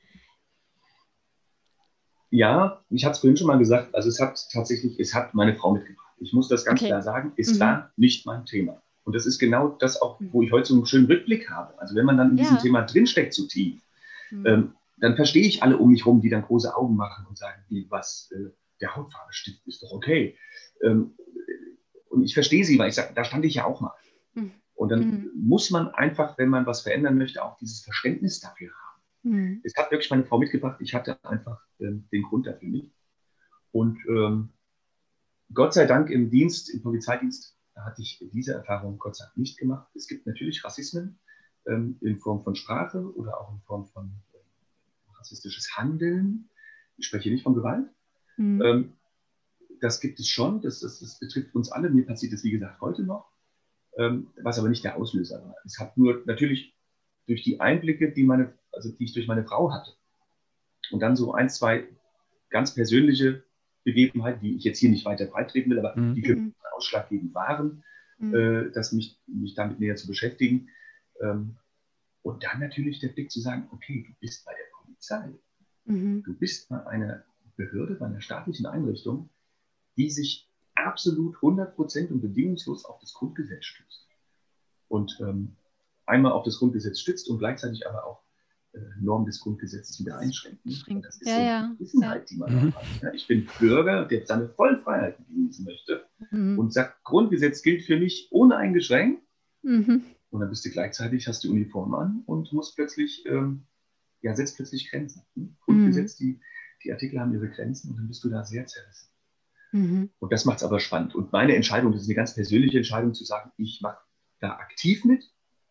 ja, 2.31 2.83
ich 2.91 3.05
hatte 3.05 3.13
es 3.13 3.19
vorhin 3.21 3.37
schon 3.37 3.47
mal 3.47 3.59
gesagt, 3.59 3.95
also 3.95 4.09
es 4.09 4.21
hat 4.21 4.49
tatsächlich, 4.53 4.99
es 5.01 5.15
hat 5.15 5.35
meine 5.35 5.55
Frau 5.55 5.73
mitgebracht. 5.73 6.15
Ich 6.19 6.33
muss 6.33 6.49
das 6.49 6.65
ganz 6.65 6.81
okay. 6.81 6.89
klar 6.89 7.03
sagen, 7.03 7.33
es 7.37 7.55
mhm. 7.55 7.61
war 7.61 7.93
nicht 7.97 8.27
mein 8.27 8.45
Thema. 8.45 8.83
Und 9.05 9.15
das 9.15 9.25
ist 9.25 9.39
genau 9.39 9.69
das 9.69 10.01
auch, 10.03 10.21
mhm. 10.21 10.33
wo 10.33 10.43
ich 10.43 10.53
heute 10.53 10.69
so 10.69 10.75
einen 10.75 10.87
schönen 10.87 11.07
Rückblick 11.07 11.49
habe. 11.51 11.79
Also 11.81 11.95
wenn 11.95 12.05
man 12.05 12.19
dann 12.19 12.33
in 12.33 12.39
ja. 12.39 12.45
diesem 12.45 12.59
Thema 12.59 12.83
drinsteckt 12.83 13.33
zu 13.33 13.43
so 13.43 13.49
tief, 13.49 13.81
mhm. 14.31 14.47
ähm, 14.47 14.73
dann 14.99 15.17
verstehe 15.17 15.47
ich 15.47 15.63
alle 15.63 15.79
um 15.79 15.91
mich 15.91 16.05
herum, 16.05 16.21
die 16.21 16.29
dann 16.29 16.43
große 16.43 16.75
Augen 16.77 16.97
machen 16.97 17.25
und 17.29 17.39
sagen, 17.39 17.63
wie, 17.69 17.87
was, 17.89 18.31
äh, 18.33 18.51
der 18.81 18.95
Hautfarbe-Stift 18.95 19.67
ist 19.67 19.83
doch 19.83 19.93
okay. 19.93 20.37
Ähm, 20.83 21.15
und 22.11 22.23
ich 22.23 22.35
verstehe 22.35 22.65
sie, 22.65 22.79
weil 22.79 22.89
ich 22.89 22.95
sage, 22.95 23.13
da 23.15 23.25
stand 23.25 23.45
ich 23.45 23.55
ja 23.55 23.65
auch 23.65 23.81
mal. 23.81 23.95
Mhm. 24.35 24.53
Und 24.75 24.91
dann 24.91 25.01
mhm. 25.01 25.31
muss 25.35 25.71
man 25.71 25.89
einfach, 25.89 26.39
wenn 26.39 26.49
man 26.49 26.67
was 26.67 26.83
verändern 26.83 27.19
möchte, 27.19 27.43
auch 27.43 27.57
dieses 27.59 27.81
Verständnis 27.81 28.41
dafür 28.41 28.71
haben. 28.71 29.03
Mhm. 29.23 29.61
Es 29.65 29.75
hat 29.77 29.91
wirklich 29.91 30.11
meine 30.11 30.25
Frau 30.25 30.39
mitgebracht. 30.39 30.81
Ich 30.81 30.95
hatte 30.95 31.23
einfach 31.25 31.61
ähm, 31.81 32.09
den 32.13 32.23
Grund 32.23 32.47
dafür 32.47 32.69
nicht. 32.69 32.93
Und 33.73 33.99
ähm, 34.09 34.51
Gott 35.53 35.75
sei 35.75 35.87
Dank 35.87 36.11
im 36.11 36.31
Dienst, 36.31 36.71
im 36.71 36.83
Polizeidienst, 36.83 37.57
hatte 37.75 38.03
ich 38.03 38.25
diese 38.33 38.55
Erfahrung 38.55 38.99
Gott 38.99 39.17
sei 39.17 39.25
Dank 39.25 39.37
nicht 39.37 39.59
gemacht. 39.59 39.89
Es 39.95 40.09
gibt 40.09 40.27
natürlich 40.27 40.65
Rassismen 40.65 41.19
ähm, 41.67 41.97
in 42.01 42.19
Form 42.19 42.43
von 42.43 42.55
Sprache 42.55 43.01
oder 43.15 43.41
auch 43.41 43.53
in 43.53 43.61
Form 43.61 43.87
von 43.87 44.13
äh, 44.33 45.19
rassistisches 45.19 45.77
Handeln. 45.77 46.49
Ich 46.97 47.07
spreche 47.07 47.31
nicht 47.31 47.43
von 47.43 47.55
Gewalt. 47.55 47.89
Mhm. 48.37 48.63
Ähm, 48.63 48.93
das 49.81 50.01
gibt 50.01 50.19
es 50.21 50.29
schon. 50.29 50.61
Das, 50.63 50.81
das, 50.81 51.01
das, 51.01 51.19
betrifft 51.19 51.55
uns 51.55 51.71
alle. 51.71 51.91
Mir 51.91 52.07
passiert 52.07 52.33
das, 52.33 52.45
wie 52.45 52.51
gesagt, 52.51 52.81
heute 52.81 53.03
noch. 53.03 53.31
Ähm, 53.97 54.29
was 54.43 54.59
aber 54.59 54.69
nicht 54.69 54.85
der 54.85 54.97
Auslöser 54.97 55.43
war. 55.43 55.57
Es 55.65 55.79
hat 55.81 55.97
nur 55.97 56.23
natürlich 56.25 56.77
durch 57.27 57.43
die 57.43 57.61
Einblicke, 57.61 58.13
die 58.13 58.23
meine 58.23 58.55
also 58.79 58.93
die 58.93 59.05
ich 59.05 59.13
durch 59.13 59.27
meine 59.27 59.45
Frau 59.45 59.73
hatte. 59.73 59.93
Und 60.91 61.01
dann 61.01 61.17
so 61.17 61.35
ein, 61.35 61.51
zwei 61.51 61.87
ganz 62.51 62.75
persönliche 62.75 63.45
Begebenheiten, 63.85 64.41
die 64.41 64.57
ich 64.57 64.65
jetzt 64.65 64.79
hier 64.79 64.91
nicht 64.91 65.05
weiter 65.05 65.27
breitreten 65.27 65.71
will, 65.71 65.79
aber 65.79 65.97
mhm. 65.97 66.15
die 66.15 66.23
für 66.23 66.37
mich 66.37 66.55
ausschlaggebend 66.77 67.35
waren, 67.35 67.85
mhm. 68.19 68.35
äh, 68.35 68.71
das 68.71 68.93
mich, 68.93 69.21
mich 69.27 69.55
damit 69.55 69.81
näher 69.81 69.97
zu 69.97 70.07
beschäftigen. 70.07 70.69
Ähm, 71.21 71.57
und 72.23 72.45
dann 72.45 72.61
natürlich 72.61 73.01
der 73.01 73.09
Blick 73.09 73.31
zu 73.31 73.41
sagen, 73.41 73.69
okay, 73.73 74.05
du 74.07 74.15
bist 74.21 74.45
bei 74.45 74.53
der 74.53 74.85
Polizei. 74.85 75.35
Mhm. 75.85 76.23
Du 76.25 76.35
bist 76.35 76.69
bei 76.69 76.87
einer 76.87 77.25
Behörde, 77.57 77.95
bei 77.95 78.07
einer 78.07 78.21
staatlichen 78.21 78.67
Einrichtung, 78.67 79.31
die 79.99 80.11
sich 80.11 80.49
absolut 80.75 81.37
100% 81.37 82.09
und 82.11 82.21
bedingungslos 82.21 82.85
auf 82.85 82.99
das 83.01 83.13
Grundgesetz 83.13 83.65
stützt. 83.65 84.07
Und 84.87 85.19
ähm, 85.21 85.57
einmal 86.07 86.33
auf 86.33 86.45
das 86.45 86.59
Grundgesetz 86.59 87.01
stützt 87.01 87.29
und 87.29 87.39
gleichzeitig 87.39 87.87
aber 87.87 88.07
auch 88.07 88.23
äh, 88.73 88.79
Norm 89.01 89.27
des 89.27 89.41
Grundgesetzes 89.41 90.01
wieder 90.01 90.19
einschränken. 90.19 91.03
Das 91.03 91.21
ist 91.21 91.27
ja, 91.27 91.35
so 91.35 91.41
ja. 91.41 91.77
Wissenheit, 91.79 92.31
die 92.31 92.37
man 92.37 92.55
mhm. 92.55 92.75
hat. 92.75 93.15
Ich 93.15 93.27
bin 93.27 93.47
Bürger, 93.59 94.05
der 94.07 94.25
seine 94.25 94.49
vollen 94.49 94.81
Freiheiten 94.83 95.27
genießen 95.27 95.65
möchte 95.65 96.05
mhm. 96.31 96.59
und 96.59 96.73
sagt, 96.73 97.03
Grundgesetz 97.05 97.63
gilt 97.63 97.83
für 97.83 97.99
mich 97.99 98.29
uneingeschränkt. 98.31 99.23
Mhm. 99.63 100.05
Und 100.31 100.41
dann 100.41 100.51
bist 100.51 100.65
du 100.65 100.71
gleichzeitig, 100.71 101.27
hast 101.27 101.43
die 101.43 101.49
Uniform 101.49 101.95
an 101.95 102.23
und 102.27 102.53
musst 102.53 102.77
plötzlich, 102.77 103.25
ähm, 103.27 103.65
ja, 104.21 104.37
setzt 104.37 104.57
plötzlich 104.57 104.91
Grenzen. 104.91 105.23
Hm? 105.35 105.57
Grundgesetz, 105.61 106.17
die, 106.17 106.39
die 106.85 106.93
Artikel 106.93 107.19
haben 107.19 107.33
ihre 107.33 107.49
Grenzen 107.49 107.91
und 107.91 107.97
dann 107.97 108.09
bist 108.09 108.23
du 108.25 108.29
da 108.29 108.45
sehr 108.45 108.67
zerrissen. 108.67 109.09
Mhm. 109.73 110.11
Und 110.19 110.33
das 110.33 110.45
macht 110.45 110.59
es 110.59 110.65
aber 110.65 110.81
spannend. 110.81 111.15
Und 111.15 111.33
meine 111.33 111.55
Entscheidung, 111.55 111.93
das 111.93 112.03
ist 112.03 112.09
eine 112.09 112.15
ganz 112.15 112.35
persönliche 112.35 112.79
Entscheidung, 112.79 113.15
zu 113.15 113.25
sagen, 113.25 113.53
ich 113.57 113.81
mache 113.83 113.99
da 114.41 114.53
aktiv 114.53 115.05
mit 115.05 115.25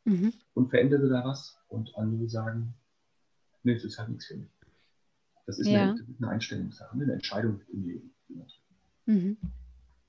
mhm. 0.05 0.33
und 0.53 0.69
verändere 0.69 1.09
da 1.09 1.23
was. 1.25 1.57
Und 1.67 1.95
andere 1.97 2.29
sagen, 2.29 2.75
nee, 3.63 3.73
das 3.73 3.83
ist 3.83 3.97
halt 3.97 4.09
nichts 4.09 4.27
für 4.27 4.37
mich. 4.37 4.49
Das 5.45 5.59
ist, 5.59 5.67
ja. 5.67 5.91
eine, 5.91 6.05
eine, 6.19 6.29
Einstellungssache, 6.29 6.91
eine 6.93 7.13
Entscheidung 7.13 7.61
im 7.71 7.83
Leben. 7.85 8.13
Mhm. 9.05 9.37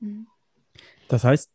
Mhm. 0.00 0.26
Das 1.08 1.24
heißt, 1.24 1.50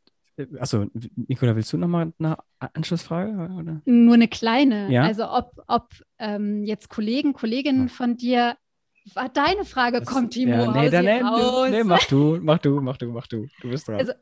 also 0.58 0.88
Nicola, 1.16 1.56
willst 1.56 1.72
du 1.74 1.78
nochmal 1.78 2.12
eine 2.18 2.38
Anschlussfrage? 2.60 3.54
Oder? 3.54 3.82
Nur 3.86 4.16
eine 4.16 4.28
kleine. 4.28 4.92
Ja? 4.92 5.04
Also 5.04 5.30
ob, 5.30 5.62
ob 5.68 5.94
ähm, 6.18 6.64
jetzt 6.64 6.90
Kollegen, 6.90 7.34
Kolleginnen 7.34 7.90
von 7.90 8.18
dir 8.18 8.58
war 9.14 9.30
deine 9.30 9.66
Frage, 9.66 10.00
das, 10.00 10.08
kommt 10.08 10.34
Timo 10.34 10.52
ja, 10.52 10.72
nee, 10.72 10.90
dann, 10.90 11.06
nee, 11.06 11.70
nee, 11.70 11.84
mach 11.84 12.06
du, 12.06 12.40
mach 12.42 12.60
du, 12.60 12.82
mach 12.82 12.98
du, 12.98 13.12
mach 13.12 13.28
du. 13.28 13.48
Du 13.62 13.70
bist 13.70 13.88
dran. 13.88 13.98
Also 13.98 14.14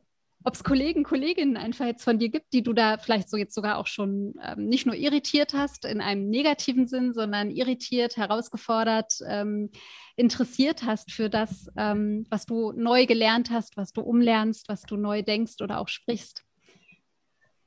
ob 0.43 0.55
es 0.55 0.63
Kollegen, 0.63 1.03
Kolleginnen 1.03 1.55
einfach 1.55 1.85
jetzt 1.85 2.03
von 2.03 2.17
dir 2.17 2.29
gibt, 2.29 2.53
die 2.53 2.63
du 2.63 2.73
da 2.73 2.97
vielleicht 2.97 3.29
so 3.29 3.37
jetzt 3.37 3.53
sogar 3.53 3.77
auch 3.77 3.87
schon 3.87 4.33
ähm, 4.43 4.67
nicht 4.67 4.85
nur 4.85 4.95
irritiert 4.95 5.53
hast 5.53 5.85
in 5.85 6.01
einem 6.01 6.29
negativen 6.29 6.87
Sinn, 6.87 7.13
sondern 7.13 7.51
irritiert, 7.51 8.17
herausgefordert, 8.17 9.19
ähm, 9.27 9.69
interessiert 10.15 10.83
hast 10.83 11.11
für 11.11 11.29
das, 11.29 11.69
ähm, 11.77 12.25
was 12.29 12.45
du 12.45 12.71
neu 12.71 13.05
gelernt 13.05 13.51
hast, 13.51 13.77
was 13.77 13.93
du 13.93 14.01
umlernst, 14.01 14.67
was 14.67 14.81
du 14.81 14.97
neu 14.97 15.21
denkst 15.21 15.61
oder 15.61 15.79
auch 15.79 15.87
sprichst. 15.87 16.43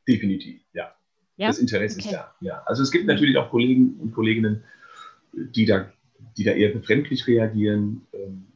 Definitiv, 0.08 0.62
ja. 0.72 0.94
ja? 1.36 1.46
Das 1.48 1.58
Interesse 1.58 1.98
okay. 1.98 2.08
ist 2.08 2.14
da. 2.14 2.34
Ja. 2.40 2.62
Also 2.66 2.82
es 2.82 2.90
gibt 2.90 3.06
natürlich 3.06 3.36
auch 3.36 3.50
Kollegen 3.50 3.94
und 4.00 4.12
Kolleginnen, 4.12 4.64
die 5.32 5.64
da, 5.64 5.92
die 6.36 6.44
da 6.44 6.52
eher 6.52 6.70
befremdlich 6.70 7.26
reagieren 7.26 8.06
ähm, 8.12 8.46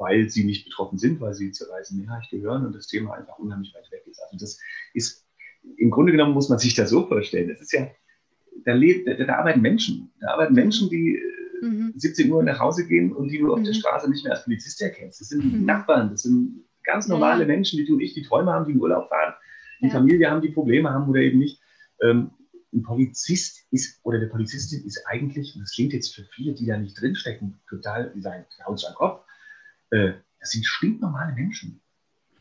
weil 0.00 0.30
sie 0.30 0.44
nicht 0.44 0.64
betroffen 0.64 0.98
sind, 0.98 1.20
weil 1.20 1.34
sie 1.34 1.52
zur 1.52 1.68
weißen 1.68 1.96
Mehrheit 2.00 2.24
gehören 2.30 2.64
und 2.64 2.74
das 2.74 2.86
Thema 2.86 3.12
einfach 3.12 3.38
unheimlich 3.38 3.74
weit 3.74 3.90
weg 3.92 4.02
ist. 4.06 4.18
Also 4.22 4.38
das 4.38 4.58
ist, 4.94 5.26
im 5.76 5.90
Grunde 5.90 6.10
genommen 6.10 6.32
muss 6.32 6.48
man 6.48 6.58
sich 6.58 6.74
das 6.74 6.88
so 6.88 7.06
vorstellen. 7.06 7.50
Es 7.50 7.60
ist 7.60 7.72
ja, 7.72 7.86
da, 8.64 8.72
lebt, 8.72 9.06
da, 9.06 9.12
da, 9.12 9.34
arbeiten 9.36 9.60
Menschen. 9.60 10.10
Da 10.20 10.28
arbeiten 10.28 10.54
Menschen, 10.54 10.88
die 10.88 11.16
äh, 11.16 11.66
mhm. 11.66 11.92
17 11.94 12.32
Uhr 12.32 12.42
nach 12.42 12.58
Hause 12.58 12.88
gehen 12.88 13.12
und 13.12 13.28
die 13.28 13.38
du 13.38 13.52
auf 13.52 13.62
der 13.62 13.74
mhm. 13.74 13.78
Straße 13.78 14.08
nicht 14.08 14.24
mehr 14.24 14.32
als 14.32 14.44
Polizist 14.44 14.80
erkennst. 14.80 15.20
Das 15.20 15.28
sind 15.28 15.44
mhm. 15.44 15.66
Nachbarn, 15.66 16.10
das 16.10 16.22
sind 16.22 16.64
ganz 16.82 17.06
normale 17.06 17.42
ja. 17.42 17.46
Menschen, 17.46 17.76
die 17.76 17.84
tun 17.84 18.00
ich, 18.00 18.14
die 18.14 18.22
Träume 18.22 18.52
haben, 18.52 18.64
die 18.64 18.72
in 18.72 18.80
Urlaub 18.80 19.10
fahren, 19.10 19.34
die 19.82 19.88
ja. 19.88 19.92
Familie 19.92 20.30
haben, 20.30 20.40
die 20.40 20.48
Probleme 20.48 20.88
haben 20.88 21.10
oder 21.10 21.20
eben 21.20 21.38
nicht. 21.38 21.60
Ähm, 22.02 22.30
ein 22.72 22.82
Polizist 22.82 23.66
ist 23.70 24.00
oder 24.04 24.18
eine 24.18 24.28
Polizistin 24.28 24.84
ist 24.84 25.04
eigentlich, 25.06 25.54
und 25.54 25.62
das 25.62 25.72
klingt 25.72 25.92
jetzt 25.92 26.14
für 26.14 26.24
viele, 26.24 26.54
die 26.54 26.66
da 26.66 26.76
nicht 26.76 27.00
drinstecken, 27.00 27.60
total, 27.68 28.12
die 28.14 28.20
sagen, 28.20 28.44
haut 28.64 28.84
an 28.84 28.94
Kopf, 28.94 29.24
äh, 29.90 30.12
das 30.38 30.50
sind 30.50 30.64
stinknormale 30.64 31.34
Menschen. 31.34 31.80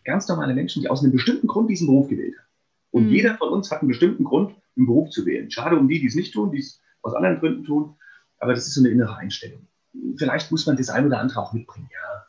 Ganz 0.06 0.28
normale 0.28 0.54
Menschen, 0.54 0.82
die 0.82 0.90
aus 0.90 1.04
einem 1.04 1.12
bestimmten 1.12 1.48
Grund 1.48 1.70
diesen 1.70 1.88
Beruf 1.88 2.08
gewählt 2.08 2.36
haben. 2.38 2.48
Und 2.92 3.06
mhm. 3.06 3.12
jeder 3.12 3.38
von 3.38 3.50
uns 3.50 3.72
hat 3.72 3.82
einen 3.82 3.90
bestimmten 3.90 4.24
Grund, 4.24 4.56
einen 4.78 4.86
Beruf 4.86 5.10
zu 5.10 5.26
wählen. 5.26 5.52
Schade 5.52 5.78
um 5.78 5.88
die, 5.88 6.00
die 6.00 6.08
es 6.08 6.16
nicht 6.16 6.34
tun, 6.34 6.52
die 6.52 6.60
es 6.60 6.82
aus 7.02 7.14
anderen 7.14 7.40
Gründen 7.40 7.64
tun, 7.64 7.96
aber 8.40 8.54
das 8.54 8.68
ist 8.68 8.76
so 8.76 8.82
eine 8.82 8.90
innere 8.90 9.16
Einstellung. 9.18 9.68
Vielleicht 10.18 10.52
muss 10.52 10.66
man 10.66 10.78
das 10.78 10.90
ein 10.90 11.06
oder 11.06 11.20
andere 11.20 11.42
auch 11.42 11.54
mitbringen, 11.54 11.90
ja. 11.92 12.26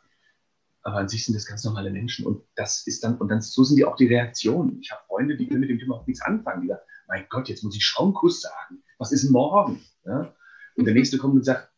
Aber 0.83 0.97
an 0.97 1.07
sich 1.07 1.25
sind 1.25 1.35
das 1.35 1.45
ganz 1.45 1.63
normale 1.63 1.91
Menschen 1.91 2.25
und 2.25 2.41
das 2.55 2.87
ist 2.87 3.03
dann, 3.03 3.17
und 3.17 3.29
dann 3.29 3.41
so 3.41 3.63
sind 3.63 3.77
die 3.77 3.85
auch 3.85 3.95
die 3.95 4.07
Reaktionen. 4.07 4.79
Ich 4.81 4.91
habe 4.91 5.03
Freunde, 5.07 5.37
die 5.37 5.47
können 5.47 5.59
mit 5.61 5.69
dem 5.69 5.77
Thema 5.77 5.95
auch 5.95 6.07
nichts 6.07 6.23
anfangen. 6.23 6.63
Die 6.63 6.69
sagen, 6.69 6.81
mein 7.11 7.25
Gott, 7.29 7.49
jetzt 7.49 7.63
muss 7.63 7.75
ich 7.75 7.83
Schaumkuss 7.83 8.41
sagen. 8.41 8.81
Was 8.97 9.11
ist 9.11 9.29
morgen? 9.29 9.81
Ja? 10.05 10.33
Und 10.77 10.85
der 10.85 10.93
nächste 10.99 11.17
kommt 11.17 11.35
und 11.35 11.43
sagt, 11.43 11.69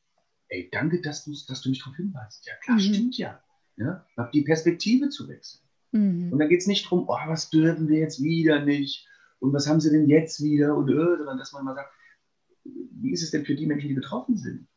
ey, 0.48 0.69
danke, 0.72 1.02
dass 1.02 1.26
du, 1.26 1.34
dass 1.48 1.62
du 1.62 1.69
mich 1.69 1.80
darauf 1.80 1.96
hinweist. 1.96 2.46
Ja, 2.46 2.54
klar, 2.63 2.78
mhm. 2.78 2.82
stimmt 2.82 3.17
ja. 3.17 3.43
ja. 3.78 4.06
Hab 4.15 4.32
die 4.32 4.43
Perspektive 4.43 5.10
zu 5.10 5.28
wechseln. 5.28 5.63
Mhm. 5.91 6.32
Und 6.32 6.39
da 6.39 6.46
geht 6.46 6.62
es 6.62 6.67
nicht 6.67 6.86
darum, 6.86 7.06
oh, 7.08 7.17
was 7.28 7.50
dürfen 7.50 7.88
wir 7.88 7.98
jetzt 7.98 8.22
wieder 8.22 8.63
nicht? 8.63 9.08
Und 9.39 9.54
was 9.54 9.67
haben 9.67 9.82
sie 9.82 9.89
denn 9.89 10.08
jetzt 10.08 10.41
wieder? 10.43 10.78
Und 10.78 10.89
äh, 10.89 11.17
sondern 11.17 11.39
dass 11.39 11.52
man 11.52 11.65
mal 11.65 11.76
sagt, 11.76 11.91
wie 12.63 13.12
ist 13.12 13.24
es 13.24 13.32
denn 13.32 13.43
für 13.43 13.56
die 13.56 13.65
Menschen, 13.65 13.89
die 13.89 13.96
betroffen 13.96 14.38
sind? 14.38 14.67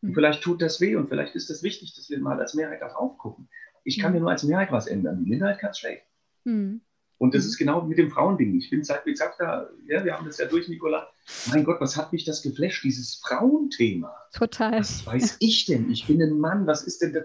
Und 0.00 0.10
mhm. 0.10 0.14
vielleicht 0.14 0.42
tut 0.42 0.62
das 0.62 0.80
weh 0.80 0.96
und 0.96 1.10
vielleicht 1.10 1.34
ist 1.34 1.50
es 1.50 1.58
das 1.58 1.62
wichtig, 1.62 1.94
dass 1.94 2.08
wir 2.08 2.18
mal 2.18 2.40
als 2.40 2.54
Mehrheit 2.54 2.82
auch 2.82 2.94
aufgucken. 2.94 3.50
Ich 3.84 3.98
kann 3.98 4.12
mhm. 4.12 4.16
mir 4.16 4.20
nur 4.22 4.30
als 4.30 4.42
Mehrheit 4.42 4.72
was 4.72 4.86
ändern. 4.86 5.22
Die 5.22 5.28
Minderheit 5.28 5.58
kann 5.58 5.70
es 5.70 5.78
schlecht. 5.78 6.06
Mhm. 6.44 6.80
Und 7.18 7.34
das 7.34 7.44
mhm. 7.44 7.48
ist 7.48 7.56
genau 7.58 7.82
mit 7.82 7.98
dem 7.98 8.10
Frauending. 8.10 8.54
Ich 8.56 8.70
bin 8.70 8.84
seit, 8.84 9.06
wie 9.06 9.12
gesagt, 9.12 9.36
da, 9.38 9.68
ja, 9.86 10.04
wir 10.04 10.14
haben 10.14 10.26
das 10.26 10.38
ja 10.38 10.46
durch, 10.46 10.68
Nicola. 10.68 11.08
Mein 11.50 11.64
Gott, 11.64 11.80
was 11.80 11.96
hat 11.96 12.12
mich 12.12 12.24
das 12.24 12.42
geflasht, 12.42 12.84
dieses 12.84 13.16
Frauenthema? 13.16 14.14
Total. 14.32 14.78
Was 14.78 15.06
weiß 15.06 15.36
ich 15.40 15.64
denn? 15.66 15.90
Ich 15.90 16.06
bin 16.06 16.22
ein 16.22 16.38
Mann, 16.38 16.66
was 16.66 16.82
ist 16.82 17.02
denn 17.02 17.12
das? 17.12 17.24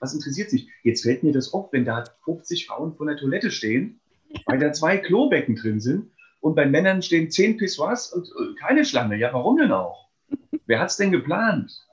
Was 0.00 0.14
interessiert 0.14 0.50
sich? 0.50 0.68
Jetzt 0.82 1.02
fällt 1.02 1.22
mir 1.22 1.32
das 1.32 1.52
auf, 1.52 1.72
wenn 1.72 1.84
da 1.84 2.04
50 2.24 2.66
Frauen 2.66 2.94
vor 2.94 3.06
der 3.06 3.16
Toilette 3.16 3.50
stehen, 3.50 4.00
weil 4.46 4.58
da 4.58 4.72
zwei 4.72 4.96
Klobecken 4.96 5.56
drin 5.56 5.80
sind 5.80 6.10
und 6.40 6.54
bei 6.54 6.66
Männern 6.66 7.02
stehen 7.02 7.30
10 7.30 7.58
Pissoirs 7.58 8.12
und 8.12 8.28
äh, 8.28 8.54
keine 8.58 8.84
Schlange. 8.84 9.16
Ja, 9.16 9.32
warum 9.32 9.58
denn 9.58 9.72
auch? 9.72 10.08
Wer 10.66 10.80
hat 10.80 10.90
es 10.90 10.96
denn 10.96 11.12
geplant? 11.12 11.87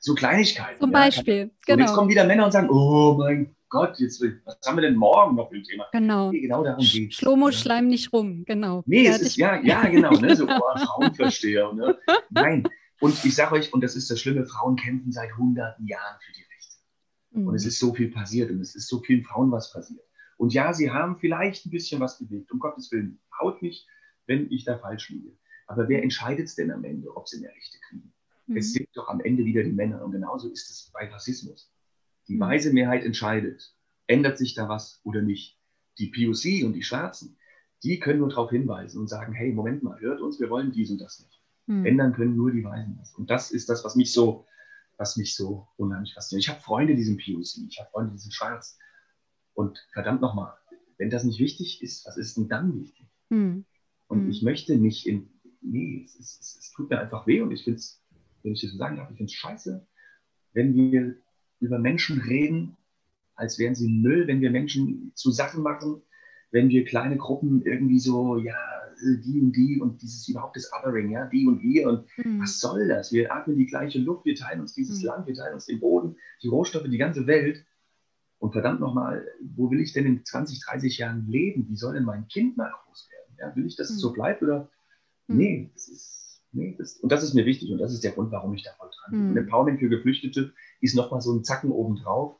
So 0.00 0.14
Kleinigkeiten. 0.14 0.80
Zum 0.80 0.92
Beispiel, 0.92 1.36
ja. 1.36 1.46
genau. 1.66 1.74
Und 1.74 1.80
jetzt 1.80 1.94
kommen 1.94 2.08
wieder 2.08 2.24
Männer 2.24 2.44
und 2.44 2.52
sagen, 2.52 2.70
oh 2.70 3.16
mein 3.18 3.54
Gott, 3.68 3.98
jetzt, 3.98 4.22
was 4.22 4.58
haben 4.66 4.76
wir 4.76 4.82
denn 4.82 4.96
morgen 4.96 5.36
noch 5.36 5.50
für 5.50 5.56
ein 5.56 5.62
Thema? 5.62 5.86
Genau. 5.92 6.30
Nee, 6.30 6.40
genau 6.40 6.64
darum 6.64 6.82
geht 6.82 7.14
Schlomo, 7.14 7.50
schleim 7.50 7.88
nicht 7.88 8.12
rum, 8.12 8.44
genau. 8.46 8.82
Nee, 8.86 9.06
es 9.06 9.20
ist, 9.20 9.36
ja, 9.36 9.60
ja, 9.60 9.86
genau, 9.88 10.12
ne, 10.12 10.34
so 10.34 10.46
oh, 10.46 10.78
Frauenversteher. 10.78 11.72
Ne? 11.74 11.98
Nein, 12.30 12.66
und 13.00 13.24
ich 13.24 13.34
sage 13.34 13.54
euch, 13.54 13.72
und 13.72 13.82
das 13.82 13.94
ist 13.94 14.10
das 14.10 14.20
Schlimme, 14.20 14.46
Frauen 14.46 14.76
kämpfen 14.76 15.12
seit 15.12 15.36
hunderten 15.36 15.86
Jahren 15.86 16.18
für 16.20 16.32
die 16.32 16.42
Rechte. 16.42 16.76
Mhm. 17.32 17.46
Und 17.48 17.54
es 17.54 17.66
ist 17.66 17.78
so 17.78 17.92
viel 17.94 18.10
passiert 18.10 18.50
und 18.50 18.60
es 18.60 18.74
ist 18.74 18.88
so 18.88 19.00
vielen 19.00 19.22
Frauen 19.22 19.52
was 19.52 19.72
passiert. 19.72 20.04
Und 20.38 20.54
ja, 20.54 20.72
sie 20.72 20.90
haben 20.90 21.18
vielleicht 21.18 21.66
ein 21.66 21.70
bisschen 21.70 22.00
was 22.00 22.18
bewegt, 22.18 22.50
um 22.52 22.58
Gottes 22.58 22.90
Willen, 22.90 23.20
haut 23.40 23.60
mich, 23.60 23.86
wenn 24.26 24.50
ich 24.50 24.64
da 24.64 24.78
falsch 24.78 25.10
liege. 25.10 25.36
Aber 25.66 25.88
wer 25.88 26.02
entscheidet 26.02 26.46
es 26.46 26.54
denn 26.54 26.70
am 26.70 26.84
Ende, 26.84 27.14
ob 27.14 27.28
sie 27.28 27.40
mehr 27.40 27.50
Rechte 27.50 27.78
kriegen? 27.88 28.14
Mhm. 28.48 28.56
Es 28.56 28.72
sind 28.72 28.88
doch 28.94 29.08
am 29.08 29.20
Ende 29.20 29.44
wieder 29.44 29.62
die 29.62 29.72
Männer. 29.72 30.04
Und 30.04 30.12
genauso 30.12 30.50
ist 30.50 30.70
es 30.70 30.90
bei 30.92 31.08
Rassismus. 31.10 31.72
Die 32.26 32.34
mhm. 32.34 32.40
weise 32.40 32.72
Mehrheit 32.72 33.04
entscheidet, 33.04 33.74
ändert 34.06 34.38
sich 34.38 34.54
da 34.54 34.68
was 34.68 35.00
oder 35.04 35.22
nicht. 35.22 35.58
Die 35.98 36.08
POC 36.08 36.64
und 36.64 36.74
die 36.74 36.82
Schwarzen, 36.82 37.38
die 37.82 37.98
können 37.98 38.20
nur 38.20 38.28
darauf 38.28 38.50
hinweisen 38.50 39.00
und 39.00 39.08
sagen, 39.08 39.32
hey, 39.32 39.52
Moment 39.52 39.82
mal, 39.82 40.00
hört 40.00 40.20
uns, 40.20 40.40
wir 40.40 40.50
wollen 40.50 40.72
dies 40.72 40.90
und 40.90 41.00
das 41.00 41.20
nicht. 41.20 41.42
Mhm. 41.66 41.86
Ändern 41.86 42.12
können 42.14 42.36
nur 42.36 42.50
die 42.50 42.64
Weisen 42.64 42.96
das. 42.98 43.14
Und 43.14 43.30
das 43.30 43.50
ist 43.50 43.68
das, 43.68 43.84
was 43.84 43.94
mich 43.94 44.12
so, 44.12 44.46
was 44.96 45.16
mich 45.16 45.34
so 45.34 45.68
unheimlich 45.76 46.14
fasziniert. 46.14 46.44
Ich 46.44 46.50
habe 46.50 46.60
Freunde, 46.60 46.96
die 46.96 47.04
sind 47.04 47.20
POC, 47.20 47.68
ich 47.68 47.78
habe 47.78 47.90
Freunde, 47.90 48.12
die 48.12 48.18
sind 48.18 48.34
schwarz. 48.34 48.78
Und 49.54 49.78
verdammt 49.92 50.20
nochmal, 50.20 50.54
wenn 50.98 51.10
das 51.10 51.24
nicht 51.24 51.40
wichtig 51.40 51.82
ist, 51.82 52.06
was 52.06 52.16
ist 52.16 52.36
denn 52.36 52.48
dann 52.48 52.78
wichtig? 52.80 53.06
Mhm. 53.28 53.64
Und 54.08 54.24
mhm. 54.24 54.30
ich 54.30 54.42
möchte 54.42 54.76
nicht 54.76 55.06
in, 55.06 55.30
nee, 55.60 56.04
es, 56.04 56.18
es, 56.18 56.58
es, 56.60 56.72
tut 56.72 56.90
mir 56.90 56.98
einfach 56.98 57.26
weh 57.26 57.40
und 57.40 57.52
ich 57.52 57.64
finde 57.64 57.78
es, 57.78 58.02
wenn 58.48 58.54
ich 58.54 58.62
das 58.62 58.72
so 58.72 58.78
sagen 58.78 58.96
darf, 58.96 59.10
ich 59.10 59.16
finde 59.16 59.30
es 59.30 59.34
scheiße, 59.34 59.86
wenn 60.54 60.74
wir 60.74 61.14
über 61.60 61.78
Menschen 61.78 62.20
reden, 62.20 62.76
als 63.34 63.58
wären 63.58 63.74
sie 63.74 63.88
Müll, 63.88 64.26
wenn 64.26 64.40
wir 64.40 64.50
Menschen 64.50 65.12
zu 65.14 65.30
Sachen 65.30 65.62
machen, 65.62 66.02
wenn 66.50 66.68
wir 66.70 66.84
kleine 66.84 67.16
Gruppen 67.16 67.62
irgendwie 67.62 67.98
so, 67.98 68.38
ja, 68.38 68.56
die 69.00 69.40
und 69.40 69.52
die 69.52 69.80
und 69.80 70.02
dieses 70.02 70.26
überhaupt 70.28 70.56
das 70.56 70.72
Othering, 70.72 71.10
ja, 71.10 71.26
die 71.26 71.46
und 71.46 71.62
wir 71.62 71.88
und 71.88 72.06
mhm. 72.16 72.40
was 72.40 72.58
soll 72.58 72.88
das? 72.88 73.12
Wir 73.12 73.32
atmen 73.32 73.56
die 73.56 73.66
gleiche 73.66 73.98
Luft, 73.98 74.24
wir 74.24 74.34
teilen 74.34 74.60
uns 74.60 74.74
dieses 74.74 75.00
mhm. 75.00 75.06
Land, 75.06 75.26
wir 75.26 75.34
teilen 75.34 75.54
uns 75.54 75.66
den 75.66 75.78
Boden, 75.78 76.16
die 76.42 76.48
Rohstoffe, 76.48 76.88
die 76.88 76.98
ganze 76.98 77.26
Welt. 77.26 77.64
Und 78.40 78.52
verdammt 78.52 78.80
nochmal, 78.80 79.26
wo 79.40 79.70
will 79.70 79.80
ich 79.80 79.92
denn 79.92 80.06
in 80.06 80.24
20, 80.24 80.64
30 80.64 80.98
Jahren 80.98 81.26
leben? 81.28 81.68
Wie 81.68 81.76
soll 81.76 81.94
denn 81.94 82.04
mein 82.04 82.28
Kind 82.28 82.56
mal 82.56 82.72
groß 82.84 83.08
werden? 83.10 83.36
Ja, 83.38 83.56
will 83.56 83.66
ich, 83.66 83.76
dass 83.76 83.90
mhm. 83.90 83.96
es 83.96 84.00
so 84.00 84.12
bleibt 84.12 84.42
oder? 84.42 84.70
Mhm. 85.26 85.36
Nee, 85.36 85.70
das 85.74 85.88
ist, 85.88 86.17
nee, 86.58 86.74
das, 86.76 86.96
und 86.96 87.10
das 87.10 87.22
ist 87.22 87.34
mir 87.34 87.46
wichtig 87.46 87.70
und 87.70 87.78
das 87.78 87.92
ist 87.92 88.04
der 88.04 88.12
Grund, 88.12 88.30
warum 88.32 88.52
ich 88.54 88.62
da 88.62 88.70
voll 88.78 88.90
dran 88.90 89.10
bin. 89.10 89.20
Mhm. 89.20 89.30
Und 89.30 89.36
Empowerment 89.38 89.80
für 89.80 89.88
Geflüchtete 89.88 90.52
ist 90.80 90.94
nochmal 90.94 91.20
so 91.20 91.32
ein 91.32 91.44
Zacken 91.44 91.70
obendrauf, 91.70 92.36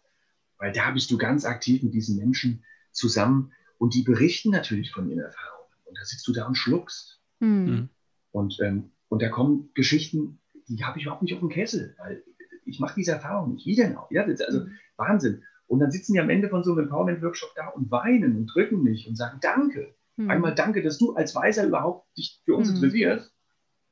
weil 0.59 0.73
da 0.73 0.91
bist 0.91 1.11
du 1.11 1.19
ganz 1.19 1.45
aktiv 1.45 1.83
mit 1.83 1.95
diesen 1.95 2.19
Menschen 2.19 2.65
zusammen 2.93 3.53
und 3.79 3.95
die 3.95 4.03
berichten 4.03 4.51
natürlich 4.51 4.93
von 4.93 5.09
ihren 5.09 5.21
Erfahrungen. 5.21 5.73
Und 5.85 5.97
da 5.97 6.05
sitzt 6.05 6.27
du 6.27 6.33
da 6.33 6.47
und 6.47 6.57
schluckst. 6.57 7.21
Mhm. 7.41 7.89
Und, 8.33 8.59
ähm, 8.61 8.91
und 9.09 9.23
da 9.23 9.29
kommen 9.29 9.71
Geschichten, 9.75 10.41
die 10.67 10.85
habe 10.85 10.99
ich 10.99 11.05
überhaupt 11.05 11.23
nicht 11.23 11.35
auf 11.35 11.41
dem 11.41 11.49
Kessel, 11.49 11.95
weil 11.99 12.23
ich 12.65 12.81
mache 12.81 12.97
diese 12.97 13.13
Erfahrung 13.13 13.55
nicht. 13.55 13.67
Wie 13.67 13.77
denn 13.77 13.97
auch? 13.97 14.11
Ja, 14.11 14.25
das 14.25 14.41
ist 14.41 14.47
also 14.47 14.61
mhm. 14.61 14.73
Wahnsinn. 14.97 15.43
Und 15.67 15.81
dann 15.81 15.91
sitzen 15.91 16.15
die 16.15 16.21
am 16.21 16.31
Ende 16.31 16.49
von 16.49 16.65
so 16.65 16.73
einem 16.73 16.85
Empowerment-Workshop 16.85 17.51
da 17.55 17.69
und 17.69 17.91
weinen 17.91 18.37
und 18.37 18.47
drücken 18.47 18.83
mich 18.83 19.09
und 19.09 19.17
sagen 19.17 19.39
Danke. 19.41 19.95
Mhm. 20.17 20.31
Einmal 20.31 20.55
danke, 20.55 20.83
dass 20.83 20.99
du 20.99 21.15
als 21.15 21.35
Weiser 21.35 21.67
überhaupt 21.67 22.17
dich 22.17 22.43
für 22.45 22.57
uns 22.57 22.69
mhm. 22.69 22.77
interessierst. 22.77 23.33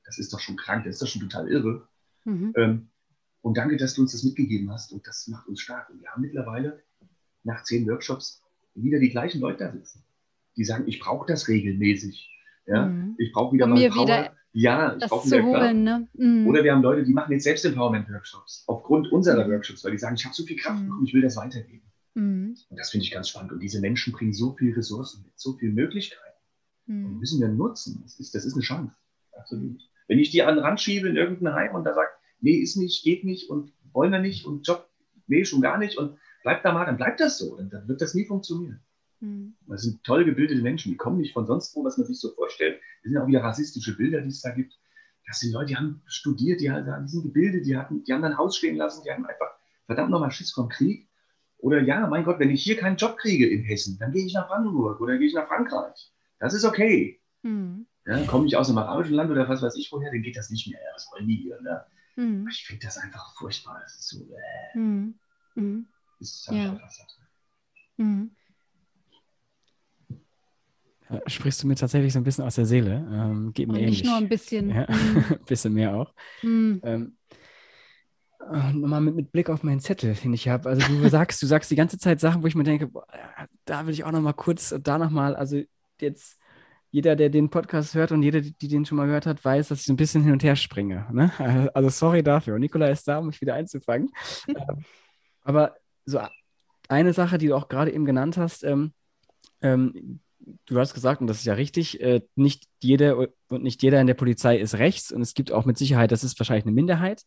Das 0.07 0.19
ist 0.19 0.33
doch 0.33 0.41
schon 0.41 0.57
krank, 0.57 0.85
das 0.85 0.95
ist 0.95 1.03
doch 1.03 1.09
schon 1.09 1.23
total 1.23 1.49
irre. 1.49 1.89
Mhm. 2.25 2.53
Ähm, 2.57 2.89
und 3.43 3.57
danke, 3.57 3.77
dass 3.77 3.95
du 3.95 4.03
uns 4.03 4.13
das 4.13 4.25
mitgegeben 4.25 4.71
hast. 4.71 4.93
Und 4.93 5.07
das 5.07 5.29
macht 5.29 5.47
uns 5.49 5.61
stark. 5.61 5.91
Und 5.91 6.01
wir 6.01 6.09
haben 6.11 6.23
mittlerweile 6.23 6.83
nach 7.45 7.63
zehn 7.65 7.87
Workshops 7.87 8.43
wieder 8.75 8.99
die 8.99 9.11
gleichen 9.11 9.41
Leute 9.41 9.65
da 9.65 9.73
sitzen. 9.73 10.05
Die 10.57 10.65
sagen, 10.65 10.85
ich 10.87 10.99
brauche 10.99 11.27
das 11.27 11.49
regelmäßig. 11.49 12.31
Ja? 12.67 12.87
Mhm. 12.87 13.15
Ich 13.19 13.33
brauche 13.33 13.53
wieder 13.55 13.67
mal 13.67 13.89
Power. 13.89 14.03
Wieder 14.03 14.37
ja, 14.59 14.97
ich 14.97 15.07
brauche 15.07 15.27
wieder 15.27 15.43
holen, 15.43 15.85
ne? 15.85 16.09
mhm. 16.15 16.47
Oder 16.47 16.65
wir 16.65 16.73
haben 16.73 16.81
Leute, 16.81 17.05
die 17.05 17.13
machen 17.13 17.31
jetzt 17.31 17.45
selbst 17.45 17.67
Empowerment-Workshops 17.67 18.65
aufgrund 18.67 19.13
unserer 19.13 19.47
mhm. 19.47 19.53
Workshops, 19.53 19.85
weil 19.85 19.93
die 19.93 19.99
sagen, 19.99 20.17
ich 20.17 20.25
habe 20.25 20.35
so 20.35 20.45
viel 20.45 20.57
Kraft 20.57 20.83
bekommen, 20.83 21.05
ich 21.05 21.13
will 21.13 21.21
das 21.21 21.37
weitergeben. 21.37 21.85
Mhm. 22.15 22.57
Und 22.71 22.81
das 22.81 22.91
finde 22.91 23.05
ich 23.05 23.13
ganz 23.13 23.29
spannend. 23.29 23.53
Und 23.53 23.61
diese 23.61 23.83
Menschen 23.83 24.15
bringen 24.15 24.33
so 24.33 24.57
viele 24.57 24.75
Ressourcen 24.75 25.25
mit, 25.25 25.39
so 25.39 25.53
viele 25.59 25.73
Möglichkeiten. 25.73 26.23
Mhm. 26.87 27.05
Und 27.05 27.19
müssen 27.19 27.39
wir 27.39 27.49
nutzen. 27.49 28.01
Das 28.03 28.19
ist, 28.19 28.35
das 28.35 28.47
ist 28.47 28.55
eine 28.55 28.63
Chance. 28.63 28.95
Absolut. 29.33 29.83
Wenn 30.09 30.19
ich 30.19 30.31
die 30.31 30.43
an 30.43 30.57
den 30.57 30.65
Rand 30.65 30.81
schiebe 30.81 31.09
in 31.09 31.17
irgendein 31.17 31.55
Heim 31.55 31.75
und 31.75 31.85
da 31.85 31.95
sagt, 31.95 32.13
nee, 32.41 32.57
ist 32.57 32.77
nicht, 32.77 33.03
geht 33.03 33.25
nicht 33.25 33.51
und 33.51 33.73
wollen 33.93 34.13
wir 34.13 34.21
nicht 34.21 34.45
und 34.47 34.67
Job, 34.67 34.89
nee, 35.27 35.45
schon 35.45 35.61
gar 35.61 35.79
nicht 35.79 35.99
und 35.99 36.19
bleibt 36.43 36.65
da 36.65 36.73
mal, 36.73 36.87
dann 36.87 36.97
bleibt 36.97 37.21
das 37.21 37.39
so. 37.39 37.57
Dann, 37.57 37.71
dann 37.71 37.89
wird 37.89 38.01
das 38.01 38.15
nie 38.15 38.27
funktionieren. 38.27 38.81
Mhm. 39.21 39.55
Das 39.67 39.83
sind 39.83 40.05
toll 40.05 40.25
gebildete 40.25 40.63
Menschen, 40.63 40.93
die 40.93 40.97
kommen 40.97 41.19
nicht 41.19 41.33
von 41.33 41.47
sonst 41.47 41.75
wo, 41.75 41.85
was 41.85 41.99
man 41.99 42.07
sich 42.07 42.21
so 42.21 42.31
vorstellt. 42.31 42.81
Das 43.03 43.11
sind 43.11 43.21
auch 43.21 43.27
wieder 43.27 43.43
rassistische 43.43 43.97
Bilder, 43.97 44.21
die 44.21 44.29
es 44.29 44.43
da 44.43 44.51
gibt. 44.51 44.79
Das 45.27 45.41
sind 45.41 45.53
Leute, 45.53 45.67
die 45.67 45.77
haben 45.77 46.03
studiert, 46.07 46.61
die, 46.61 46.69
die 46.69 47.09
sind 47.09 47.23
gebildet, 47.25 47.67
die, 47.67 47.77
hatten, 47.77 48.05
die 48.05 48.13
haben 48.13 48.23
ein 48.23 48.39
Haus 48.39 48.57
stehen 48.57 48.77
lassen, 48.77 49.03
die 49.05 49.11
haben 49.11 49.27
einfach 49.27 49.51
verdammt 49.87 50.11
nochmal 50.11 50.31
Schiss 50.31 50.53
vom 50.53 50.69
Krieg. 50.69 51.09
Oder 51.59 51.83
ja, 51.83 52.07
mein 52.07 52.25
Gott, 52.25 52.39
wenn 52.39 52.51
ich 52.51 52.63
hier 52.63 52.77
keinen 52.77 52.97
Job 52.97 53.17
kriege 53.17 53.49
in 53.49 53.63
Hessen, 53.63 53.99
dann 53.99 54.13
gehe 54.13 54.25
ich 54.25 54.35
nach 54.35 54.47
Brandenburg 54.47 55.01
oder 55.01 55.19
gehe 55.19 55.27
ich 55.27 55.35
nach 55.35 55.49
Frankreich. 55.49 56.13
Das 56.39 56.55
ist 56.55 56.65
okay. 56.65 57.21
Mhm. 57.43 57.87
Ja, 58.07 58.25
komme 58.25 58.47
ich 58.47 58.57
aus 58.57 58.69
einem 58.69 58.79
arabischen 58.79 59.15
Land 59.15 59.31
oder 59.31 59.49
was 59.49 59.63
weiß 59.63 59.77
ich 59.77 59.91
woher, 59.91 60.11
dann 60.11 60.23
geht 60.23 60.37
das 60.37 60.51
nicht 60.51 60.69
mehr. 60.69 60.79
Was 60.95 61.11
wollen 61.13 61.27
die 61.27 61.37
hier? 61.37 61.61
Ne? 61.61 61.85
Mhm. 62.15 62.49
Ich 62.51 62.65
finde 62.65 62.87
das 62.87 62.99
einfach 62.99 63.35
furchtbar. 63.37 63.81
Das 63.83 63.97
ist 63.97 64.09
so. 64.09 64.21
Äh, 64.21 64.79
mhm. 64.79 65.19
Mhm. 65.57 65.87
Das 66.21 66.49
ja. 66.51 66.71
einfach 66.73 66.89
mhm. 67.97 68.31
Sprichst 71.27 71.63
du 71.63 71.67
mir 71.67 71.77
tatsächlich 71.77 72.13
so 72.13 72.19
ein 72.19 72.25
bisschen 72.25 72.45
aus 72.45 72.57
der 72.57 72.67
Seele? 72.67 73.07
Ähm, 73.13 73.53
geht 73.53 73.69
mir 73.69 73.79
ähnlich. 73.79 74.03
Nicht 74.03 74.07
nur 74.07 74.17
ein 74.17 74.29
bisschen. 74.29 74.71
Ja, 74.71 74.85
ein 74.85 75.15
mhm. 75.15 75.39
bisschen 75.47 75.73
mehr 75.73 75.95
auch. 75.95 76.13
Mhm. 76.43 76.81
Ähm, 76.85 77.17
äh, 78.53 78.73
nochmal 78.73 79.01
mit, 79.01 79.17
mit, 79.17 79.33
Blick 79.33 79.51
auf 79.51 79.63
meinen 79.63 79.81
Zettel, 79.81 80.15
den 80.15 80.33
ich 80.33 80.49
habe. 80.49 80.69
Also 80.69 80.87
du 80.87 81.09
sagst, 81.09 81.43
du 81.43 81.47
sagst 81.47 81.71
die 81.71 81.77
ganze 81.77 81.99
Zeit 81.99 82.21
Sachen, 82.21 82.43
wo 82.43 82.47
ich 82.47 82.55
mir 82.55 82.65
denke, 82.65 82.87
boah, 82.87 83.07
da 83.65 83.87
will 83.87 83.95
ich 83.95 84.05
auch 84.05 84.13
nochmal 84.13 84.35
kurz, 84.35 84.75
da 84.81 84.99
nochmal, 84.99 85.35
also 85.35 85.61
jetzt 86.01 86.39
jeder, 86.97 87.15
der 87.15 87.29
den 87.29 87.51
Podcast 87.51 87.95
hört 87.95 88.11
und 88.11 88.23
jeder, 88.23 88.41
die 88.41 88.69
den 88.69 88.87
schon 88.87 88.97
mal 88.97 89.05
gehört 89.05 89.27
hat, 89.27 89.45
weiß, 89.45 89.69
dass 89.69 89.83
ich 89.83 89.89
ein 89.91 89.97
bisschen 89.97 90.23
hin 90.23 90.33
und 90.33 90.43
her 90.43 90.57
springe. 90.57 91.07
Ne? 91.13 91.31
Also 91.75 91.91
sorry 91.91 92.23
dafür. 92.23 92.55
Und 92.55 92.61
Nikola 92.61 92.89
ist 92.89 93.07
da, 93.07 93.19
um 93.19 93.27
mich 93.27 93.43
wieder 93.43 93.55
einzufangen. 93.55 94.11
Ähm, 94.49 94.85
aber 95.43 95.77
so 96.07 96.21
eine 96.89 97.13
Sache, 97.13 97.37
die 97.37 97.49
du 97.49 97.55
auch 97.55 97.69
gerade 97.69 97.93
eben 97.93 98.07
genannt 98.07 98.39
hast, 98.39 98.65
ähm, 98.65 98.95
ähm, 99.61 100.21
du 100.65 100.81
hast 100.81 100.95
gesagt, 100.95 101.21
und 101.21 101.27
das 101.27 101.41
ist 101.41 101.45
ja 101.45 101.53
richtig, 101.55 102.01
äh, 102.01 102.23
nicht 102.35 102.65
jede 102.83 103.31
und 103.49 103.63
nicht 103.63 103.83
jeder 103.83 104.01
in 104.01 104.07
der 104.07 104.15
Polizei 104.15 104.57
ist 104.57 104.77
rechts 104.77 105.13
und 105.13 105.21
es 105.21 105.35
gibt 105.35 105.53
auch 105.53 105.67
mit 105.67 105.77
Sicherheit, 105.77 106.13
das 106.13 106.25
ist 106.25 106.41
wahrscheinlich 106.41 106.65
eine 106.65 106.75
Minderheit. 106.75 107.25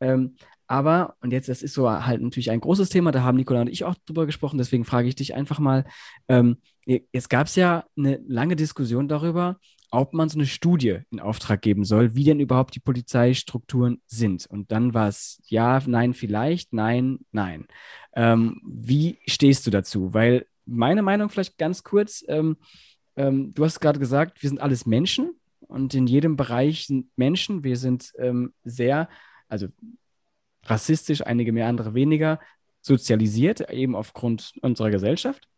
Ähm, 0.00 0.36
aber, 0.66 1.16
und 1.20 1.32
jetzt, 1.32 1.48
das 1.48 1.62
ist 1.62 1.74
so 1.74 1.90
halt 1.90 2.20
natürlich 2.20 2.50
ein 2.50 2.60
großes 2.60 2.90
Thema, 2.90 3.10
da 3.10 3.22
haben 3.22 3.36
Nikola 3.36 3.62
und 3.62 3.70
ich 3.70 3.84
auch 3.84 3.94
drüber 4.06 4.26
gesprochen, 4.26 4.58
deswegen 4.58 4.84
frage 4.84 5.08
ich 5.08 5.14
dich 5.14 5.34
einfach 5.34 5.58
mal, 5.58 5.84
ähm, 6.28 6.58
jetzt 6.84 7.30
gab 7.30 7.46
es 7.46 7.56
ja 7.56 7.84
eine 7.96 8.20
lange 8.26 8.54
Diskussion 8.54 9.08
darüber, 9.08 9.58
ob 9.90 10.12
man 10.12 10.28
so 10.28 10.38
eine 10.38 10.46
Studie 10.46 10.98
in 11.10 11.20
Auftrag 11.20 11.62
geben 11.62 11.84
soll, 11.84 12.14
wie 12.14 12.24
denn 12.24 12.40
überhaupt 12.40 12.74
die 12.74 12.80
Polizeistrukturen 12.80 14.02
sind. 14.06 14.46
Und 14.46 14.70
dann 14.70 14.92
war 14.92 15.08
es 15.08 15.40
ja, 15.46 15.80
nein, 15.86 16.12
vielleicht, 16.12 16.72
nein, 16.74 17.20
nein. 17.32 17.66
Ähm, 18.14 18.60
wie 18.66 19.18
stehst 19.26 19.66
du 19.66 19.70
dazu? 19.70 20.12
Weil 20.12 20.46
meine 20.66 21.02
Meinung 21.02 21.30
vielleicht 21.30 21.56
ganz 21.56 21.82
kurz, 21.82 22.22
ähm, 22.28 22.58
ähm, 23.16 23.54
du 23.54 23.64
hast 23.64 23.80
gerade 23.80 23.98
gesagt, 23.98 24.42
wir 24.42 24.50
sind 24.50 24.60
alles 24.60 24.84
Menschen 24.84 25.32
und 25.60 25.94
in 25.94 26.06
jedem 26.06 26.36
Bereich 26.36 26.86
sind 26.86 27.06
Menschen. 27.16 27.64
Wir 27.64 27.76
sind 27.76 28.12
ähm, 28.18 28.52
sehr, 28.64 29.08
also 29.48 29.68
rassistisch, 30.64 31.26
einige 31.26 31.52
mehr, 31.52 31.66
andere 31.66 31.94
weniger, 31.94 32.40
sozialisiert, 32.80 33.70
eben 33.70 33.96
aufgrund 33.96 34.52
unserer 34.62 34.90
Gesellschaft. 34.90 35.48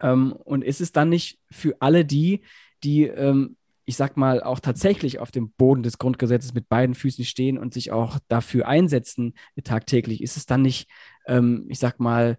Ähm, 0.00 0.32
und 0.32 0.62
ist 0.62 0.80
es 0.80 0.92
dann 0.92 1.08
nicht 1.08 1.38
für 1.50 1.76
alle 1.80 2.04
die, 2.04 2.42
die, 2.82 3.04
ähm, 3.04 3.56
ich 3.84 3.96
sag 3.96 4.16
mal, 4.16 4.42
auch 4.42 4.60
tatsächlich 4.60 5.18
auf 5.18 5.30
dem 5.30 5.52
Boden 5.52 5.82
des 5.82 5.98
Grundgesetzes 5.98 6.54
mit 6.54 6.68
beiden 6.68 6.94
Füßen 6.94 7.24
stehen 7.24 7.58
und 7.58 7.74
sich 7.74 7.92
auch 7.92 8.18
dafür 8.28 8.66
einsetzen 8.66 9.34
tagtäglich, 9.62 10.22
ist 10.22 10.36
es 10.36 10.46
dann 10.46 10.62
nicht, 10.62 10.88
ähm, 11.26 11.66
ich 11.68 11.78
sag 11.78 12.00
mal, 12.00 12.38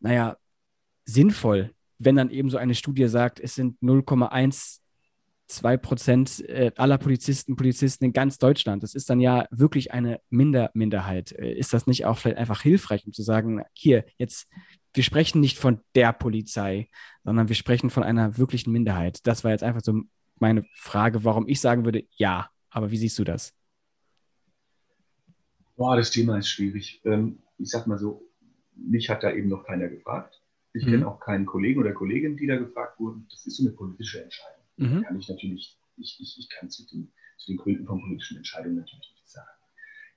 naja, 0.00 0.36
sinnvoll, 1.04 1.72
wenn 1.98 2.16
dann 2.16 2.30
eben 2.30 2.50
so 2.50 2.56
eine 2.56 2.74
Studie 2.74 3.08
sagt, 3.08 3.40
es 3.40 3.54
sind 3.54 3.80
0,1 3.82 4.80
zwei 5.46 5.76
Prozent 5.76 6.40
äh, 6.48 6.72
aller 6.76 6.98
Polizisten, 6.98 7.56
Polizisten 7.56 8.04
in 8.04 8.12
ganz 8.12 8.38
Deutschland. 8.38 8.82
Das 8.82 8.94
ist 8.94 9.10
dann 9.10 9.20
ja 9.20 9.46
wirklich 9.50 9.92
eine 9.92 10.20
Minder 10.30 10.70
Minderheit. 10.74 11.32
Äh, 11.32 11.54
ist 11.54 11.72
das 11.72 11.86
nicht 11.86 12.06
auch 12.06 12.18
vielleicht 12.18 12.38
einfach 12.38 12.62
hilfreich, 12.62 13.06
um 13.06 13.12
zu 13.12 13.22
sagen, 13.22 13.62
hier, 13.72 14.04
jetzt, 14.18 14.48
wir 14.92 15.02
sprechen 15.02 15.40
nicht 15.40 15.58
von 15.58 15.80
der 15.94 16.12
Polizei, 16.12 16.88
sondern 17.24 17.48
wir 17.48 17.56
sprechen 17.56 17.90
von 17.90 18.02
einer 18.02 18.38
wirklichen 18.38 18.72
Minderheit. 18.72 19.26
Das 19.26 19.44
war 19.44 19.50
jetzt 19.50 19.64
einfach 19.64 19.82
so 19.82 20.02
meine 20.38 20.64
Frage, 20.74 21.24
warum 21.24 21.48
ich 21.48 21.60
sagen 21.60 21.84
würde, 21.84 22.04
ja. 22.16 22.50
Aber 22.70 22.90
wie 22.90 22.96
siehst 22.96 23.18
du 23.18 23.24
das? 23.24 23.54
Boah, 25.76 25.96
das 25.96 26.10
Thema 26.10 26.38
ist 26.38 26.48
schwierig. 26.48 27.00
Ähm, 27.04 27.38
ich 27.58 27.70
sag 27.70 27.86
mal 27.86 27.98
so, 27.98 28.28
mich 28.76 29.10
hat 29.10 29.22
da 29.22 29.32
eben 29.32 29.48
noch 29.48 29.64
keiner 29.64 29.88
gefragt. 29.88 30.40
Ich 30.72 30.84
mhm. 30.86 30.90
kenne 30.90 31.08
auch 31.08 31.20
keinen 31.20 31.46
Kollegen 31.46 31.80
oder 31.80 31.92
Kollegin, 31.92 32.36
die 32.36 32.46
da 32.46 32.56
gefragt 32.56 32.98
wurden. 32.98 33.26
Das 33.30 33.46
ist 33.46 33.56
so 33.56 33.64
eine 33.64 33.72
politische 33.72 34.22
Entscheidung. 34.22 34.63
Mhm. 34.76 35.02
Kann 35.02 35.18
ich 35.18 35.28
natürlich, 35.28 35.78
ich, 35.96 36.18
ich, 36.20 36.38
ich 36.38 36.48
kann 36.50 36.70
zu 36.70 36.86
den, 36.86 37.12
zu 37.38 37.52
den 37.52 37.56
Gründen 37.56 37.86
von 37.86 38.00
politischen 38.00 38.36
Entscheidungen 38.36 38.76
natürlich 38.76 39.12
nicht 39.14 39.30
sagen. 39.30 39.48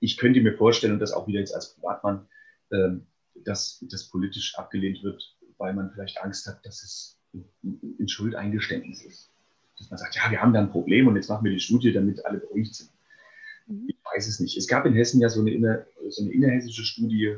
Ich 0.00 0.16
könnte 0.16 0.40
mir 0.40 0.54
vorstellen, 0.54 0.94
und 0.94 1.00
das 1.00 1.12
auch 1.12 1.26
wieder 1.26 1.40
jetzt 1.40 1.54
als 1.54 1.74
Privatmann, 1.74 2.26
ähm, 2.72 3.06
dass 3.44 3.84
das 3.88 4.08
politisch 4.08 4.56
abgelehnt 4.56 5.02
wird, 5.02 5.36
weil 5.58 5.74
man 5.74 5.90
vielleicht 5.90 6.20
Angst 6.22 6.46
hat, 6.46 6.64
dass 6.64 6.82
es 6.82 7.20
in 7.62 8.08
Schuldeingeständnis 8.08 9.04
ist. 9.04 9.30
Dass 9.78 9.90
man 9.90 9.98
sagt, 9.98 10.16
ja, 10.16 10.30
wir 10.30 10.40
haben 10.40 10.52
da 10.52 10.60
ein 10.60 10.70
Problem 10.70 11.06
und 11.06 11.16
jetzt 11.16 11.28
machen 11.28 11.44
wir 11.44 11.52
die 11.52 11.60
Studie, 11.60 11.92
damit 11.92 12.24
alle 12.24 12.38
beruhigt 12.38 12.74
sind. 12.74 12.90
Mhm. 13.66 13.86
Ich 13.88 13.96
weiß 14.04 14.26
es 14.26 14.40
nicht. 14.40 14.56
Es 14.56 14.66
gab 14.66 14.86
in 14.86 14.94
Hessen 14.94 15.20
ja 15.20 15.28
so 15.28 15.40
eine, 15.40 15.52
inner, 15.52 15.86
so 16.08 16.22
eine 16.22 16.32
innerhessische 16.32 16.84
Studie, 16.84 17.36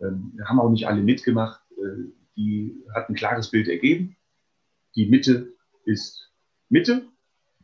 ähm, 0.00 0.38
haben 0.44 0.60
auch 0.60 0.70
nicht 0.70 0.86
alle 0.86 1.02
mitgemacht. 1.02 1.60
Äh, 1.72 2.10
die 2.36 2.74
hat 2.94 3.08
ein 3.08 3.14
klares 3.14 3.50
Bild 3.50 3.68
ergeben. 3.68 4.16
Die 4.94 5.06
Mitte 5.06 5.54
ist 5.84 6.25
Mitte. 6.68 7.06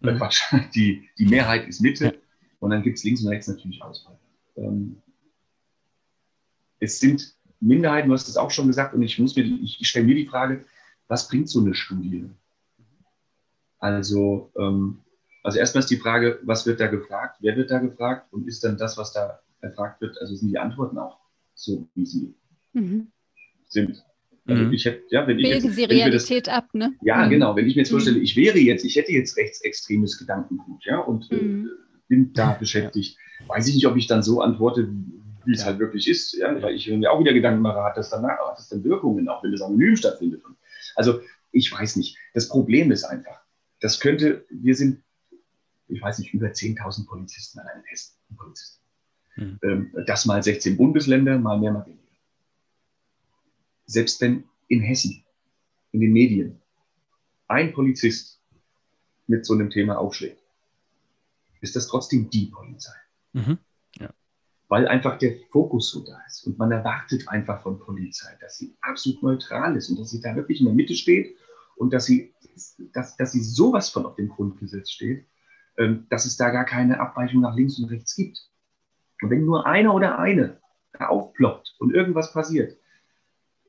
Mhm. 0.00 0.16
Quatsch, 0.16 0.42
die, 0.74 1.08
die 1.18 1.26
Mehrheit 1.26 1.66
ist 1.68 1.80
Mitte. 1.80 2.06
Ja. 2.06 2.12
Und 2.60 2.70
dann 2.70 2.82
gibt 2.82 2.98
es 2.98 3.04
links 3.04 3.22
und 3.22 3.28
rechts 3.28 3.48
natürlich 3.48 3.82
Auswahl. 3.82 4.18
Ähm, 4.56 4.96
es 6.78 6.98
sind 6.98 7.34
Minderheiten, 7.60 8.08
du 8.08 8.14
hast 8.14 8.28
es 8.28 8.36
auch 8.36 8.50
schon 8.50 8.66
gesagt, 8.66 8.94
und 8.94 9.02
ich, 9.02 9.18
muss 9.18 9.36
mir, 9.36 9.44
ich, 9.44 9.80
ich 9.80 9.88
stelle 9.88 10.06
mir 10.06 10.16
die 10.16 10.26
Frage, 10.26 10.64
was 11.08 11.28
bringt 11.28 11.48
so 11.48 11.60
eine 11.60 11.74
Studie? 11.74 12.28
Also, 13.78 14.50
ähm, 14.56 14.98
also 15.42 15.58
erstmal 15.58 15.80
ist 15.80 15.90
die 15.90 15.96
Frage, 15.96 16.40
was 16.42 16.66
wird 16.66 16.80
da 16.80 16.86
gefragt, 16.86 17.38
wer 17.40 17.56
wird 17.56 17.70
da 17.70 17.78
gefragt 17.78 18.32
und 18.32 18.46
ist 18.48 18.64
dann 18.64 18.76
das, 18.78 18.96
was 18.96 19.12
da 19.12 19.40
erfragt 19.60 20.00
wird, 20.00 20.18
also 20.20 20.34
sind 20.34 20.48
die 20.48 20.58
Antworten 20.58 20.98
auch 20.98 21.18
so, 21.54 21.88
wie 21.94 22.06
sie 22.06 22.34
mhm. 22.72 23.08
sind. 23.68 24.04
Also 24.46 24.64
mhm. 24.64 24.72
ich 24.72 24.84
hätte, 24.84 25.02
ja, 25.10 25.26
wenn 25.26 25.36
Bilden 25.36 25.58
ich 25.58 25.64
jetzt, 25.64 25.76
Sie 25.76 25.84
Realität 25.84 26.46
das, 26.48 26.54
ab, 26.54 26.68
ne? 26.72 26.94
Ja, 27.02 27.24
mhm. 27.24 27.30
genau. 27.30 27.56
Wenn 27.56 27.66
ich 27.66 27.76
mir 27.76 27.82
jetzt 27.82 27.90
vorstelle, 27.90 28.18
ich 28.18 28.36
wäre 28.36 28.58
jetzt, 28.58 28.84
ich 28.84 28.96
hätte 28.96 29.12
jetzt 29.12 29.36
rechtsextremes 29.36 30.18
Gedankengut, 30.18 30.84
ja, 30.84 30.98
und 30.98 31.30
äh, 31.30 31.36
mhm. 31.36 31.66
äh, 31.66 31.70
bin 32.08 32.32
da 32.32 32.52
beschäftigt, 32.54 33.16
weiß 33.46 33.68
ich 33.68 33.76
nicht, 33.76 33.86
ob 33.86 33.96
ich 33.96 34.08
dann 34.08 34.22
so 34.22 34.40
antworte, 34.40 34.88
wie 35.44 35.52
es 35.52 35.64
halt 35.64 35.78
wirklich 35.78 36.08
ist, 36.08 36.34
ja, 36.34 36.60
weil 36.60 36.74
ich 36.74 36.88
mir 36.88 37.10
auch 37.10 37.20
wieder 37.20 37.32
Gedanken 37.32 37.62
mache, 37.62 37.82
hat 37.82 37.96
das 37.96 38.10
dann, 38.10 38.24
hat 38.24 38.38
das 38.56 38.68
dann 38.68 38.84
Wirkungen, 38.84 39.28
auch 39.28 39.42
wenn 39.42 39.52
das 39.52 39.62
anonym 39.62 39.96
stattfindet. 39.96 40.42
Also 40.94 41.20
ich 41.52 41.70
weiß 41.70 41.96
nicht. 41.96 42.16
Das 42.34 42.48
Problem 42.48 42.90
ist 42.90 43.04
einfach, 43.04 43.40
das 43.80 44.00
könnte, 44.00 44.44
wir 44.50 44.74
sind, 44.74 45.02
ich 45.88 46.00
weiß 46.00 46.18
nicht, 46.18 46.32
über 46.32 46.48
10.000 46.48 47.06
Polizisten 47.06 47.58
allein 47.58 47.78
in 47.78 47.84
Hessen. 47.84 48.14
Polizisten. 48.36 48.82
Mhm. 49.36 49.58
Ähm, 49.62 49.94
das 50.06 50.26
mal 50.26 50.42
16 50.42 50.76
Bundesländer, 50.76 51.38
mal 51.38 51.58
mehr, 51.58 51.72
mal 51.72 51.86
weniger 51.86 52.01
selbst 53.86 54.20
wenn 54.20 54.44
in 54.68 54.80
Hessen, 54.80 55.24
in 55.92 56.00
den 56.00 56.12
Medien, 56.12 56.60
ein 57.48 57.72
Polizist 57.72 58.40
mit 59.26 59.44
so 59.44 59.54
einem 59.54 59.70
Thema 59.70 59.98
aufschlägt, 59.98 60.42
ist 61.60 61.76
das 61.76 61.86
trotzdem 61.86 62.30
die 62.30 62.46
Polizei. 62.46 62.94
Mhm. 63.32 63.58
Ja. 63.96 64.10
Weil 64.68 64.88
einfach 64.88 65.18
der 65.18 65.36
Fokus 65.50 65.90
so 65.90 66.04
da 66.04 66.18
ist. 66.26 66.46
Und 66.46 66.58
man 66.58 66.72
erwartet 66.72 67.28
einfach 67.28 67.62
von 67.62 67.78
Polizei, 67.78 68.36
dass 68.40 68.58
sie 68.58 68.74
absolut 68.80 69.22
neutral 69.22 69.76
ist 69.76 69.90
und 69.90 69.98
dass 69.98 70.10
sie 70.10 70.20
da 70.20 70.34
wirklich 70.34 70.60
in 70.60 70.66
der 70.66 70.74
Mitte 70.74 70.94
steht 70.94 71.36
und 71.76 71.92
dass 71.92 72.06
sie, 72.06 72.34
dass, 72.92 73.16
dass 73.16 73.32
sie 73.32 73.42
sowas 73.42 73.90
von 73.90 74.06
auf 74.06 74.16
dem 74.16 74.28
Grundgesetz 74.28 74.90
steht, 74.90 75.26
ähm, 75.78 76.06
dass 76.10 76.24
es 76.24 76.36
da 76.36 76.50
gar 76.50 76.64
keine 76.64 77.00
Abweichung 77.00 77.40
nach 77.40 77.54
links 77.54 77.78
und 77.78 77.86
rechts 77.86 78.14
gibt. 78.16 78.38
Und 79.22 79.30
wenn 79.30 79.44
nur 79.44 79.66
einer 79.66 79.94
oder 79.94 80.18
eine 80.18 80.60
da 80.92 81.08
aufploppt 81.08 81.76
und 81.78 81.94
irgendwas 81.94 82.32
passiert, 82.32 82.76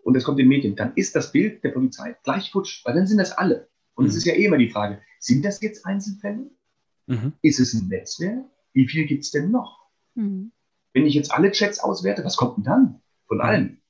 und 0.03 0.15
es 0.15 0.23
kommt 0.23 0.39
in 0.39 0.45
den 0.45 0.49
Medien, 0.49 0.75
dann 0.75 0.93
ist 0.95 1.15
das 1.15 1.31
Bild 1.31 1.63
der 1.63 1.69
Polizei 1.69 2.15
gleich 2.23 2.51
futsch, 2.51 2.85
weil 2.85 2.93
dann 2.93 3.07
sind 3.07 3.17
das 3.17 3.31
alle. 3.31 3.67
Und 3.95 4.05
mhm. 4.05 4.09
es 4.09 4.15
ist 4.15 4.25
ja 4.25 4.33
eh 4.33 4.45
immer 4.45 4.57
die 4.57 4.69
Frage, 4.69 5.01
sind 5.19 5.43
das 5.43 5.61
jetzt 5.61 5.85
Einzelfälle? 5.85 6.49
Mhm. 7.07 7.33
Ist 7.41 7.59
es 7.59 7.73
ein 7.73 7.87
Netzwerk? 7.87 8.45
Wie 8.73 8.87
viel 8.87 9.05
gibt 9.05 9.23
es 9.23 9.31
denn 9.31 9.51
noch? 9.51 9.87
Mhm. 10.15 10.51
Wenn 10.93 11.05
ich 11.05 11.13
jetzt 11.13 11.33
alle 11.33 11.51
Chats 11.51 11.79
auswerte, 11.79 12.23
was 12.23 12.37
kommt 12.37 12.57
denn 12.57 12.63
dann 12.63 13.01
von 13.27 13.37
mhm. 13.37 13.43
allen? 13.43 13.81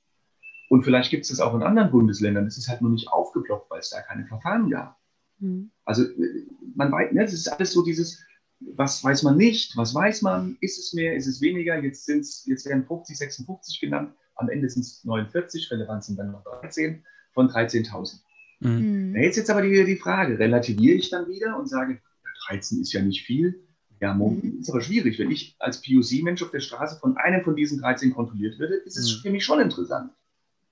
Und 0.69 0.83
vielleicht 0.83 1.11
gibt 1.11 1.23
es 1.23 1.29
das 1.29 1.39
auch 1.39 1.53
in 1.53 1.63
anderen 1.63 1.91
Bundesländern. 1.91 2.45
Das 2.45 2.57
ist 2.57 2.67
halt 2.67 2.81
nur 2.81 2.91
nicht 2.91 3.07
aufgeploppt, 3.07 3.69
weil 3.69 3.79
es 3.79 3.89
da 3.89 4.01
keine 4.01 4.25
Verfahren 4.25 4.69
gab. 4.69 4.97
Mhm. 5.39 5.71
Also 5.85 6.03
man 6.75 6.91
weiß, 6.91 7.11
ne, 7.11 7.21
das 7.21 7.33
ist 7.33 7.47
alles 7.47 7.73
so 7.73 7.83
dieses, 7.83 8.23
was 8.59 9.03
weiß 9.03 9.23
man 9.23 9.37
nicht, 9.37 9.75
was 9.77 9.93
weiß 9.93 10.21
man, 10.21 10.57
ist 10.61 10.79
es 10.79 10.93
mehr, 10.93 11.15
ist 11.15 11.27
es 11.27 11.41
weniger, 11.41 11.77
jetzt, 11.83 12.05
sind's, 12.05 12.45
jetzt 12.45 12.65
werden 12.65 12.85
50, 12.85 13.17
56 13.17 13.81
genannt. 13.81 14.13
Am 14.43 14.49
Ende 14.49 14.69
sind 14.69 14.81
es 14.81 15.03
49, 15.03 15.71
relevant 15.71 16.03
sind 16.03 16.19
dann 16.19 16.31
noch 16.31 16.43
13 16.43 17.03
von 17.33 17.49
13.000. 17.49 18.19
Mhm. 18.59 19.15
Jetzt 19.15 19.37
jetzt 19.37 19.49
aber 19.49 19.61
die, 19.61 19.85
die 19.85 19.95
Frage, 19.95 20.37
relativiere 20.37 20.95
ich 20.95 21.09
dann 21.09 21.27
wieder 21.27 21.57
und 21.57 21.67
sage, 21.67 21.99
13 22.47 22.81
ist 22.81 22.93
ja 22.93 23.01
nicht 23.01 23.23
viel. 23.25 23.65
Ja, 24.01 24.13
mhm. 24.13 24.59
ist 24.59 24.69
aber 24.69 24.81
schwierig. 24.81 25.17
Wenn 25.17 25.31
ich 25.31 25.55
als 25.59 25.81
POC-Mensch 25.81 26.43
auf 26.43 26.51
der 26.51 26.59
Straße 26.59 26.99
von 26.99 27.15
einem 27.17 27.43
von 27.43 27.55
diesen 27.55 27.79
13 27.79 28.13
kontrolliert 28.13 28.59
werde, 28.59 28.75
ist 28.75 28.97
es 28.97 29.17
mhm. 29.17 29.21
für 29.21 29.31
mich 29.31 29.45
schon 29.45 29.61
interessant. 29.61 30.11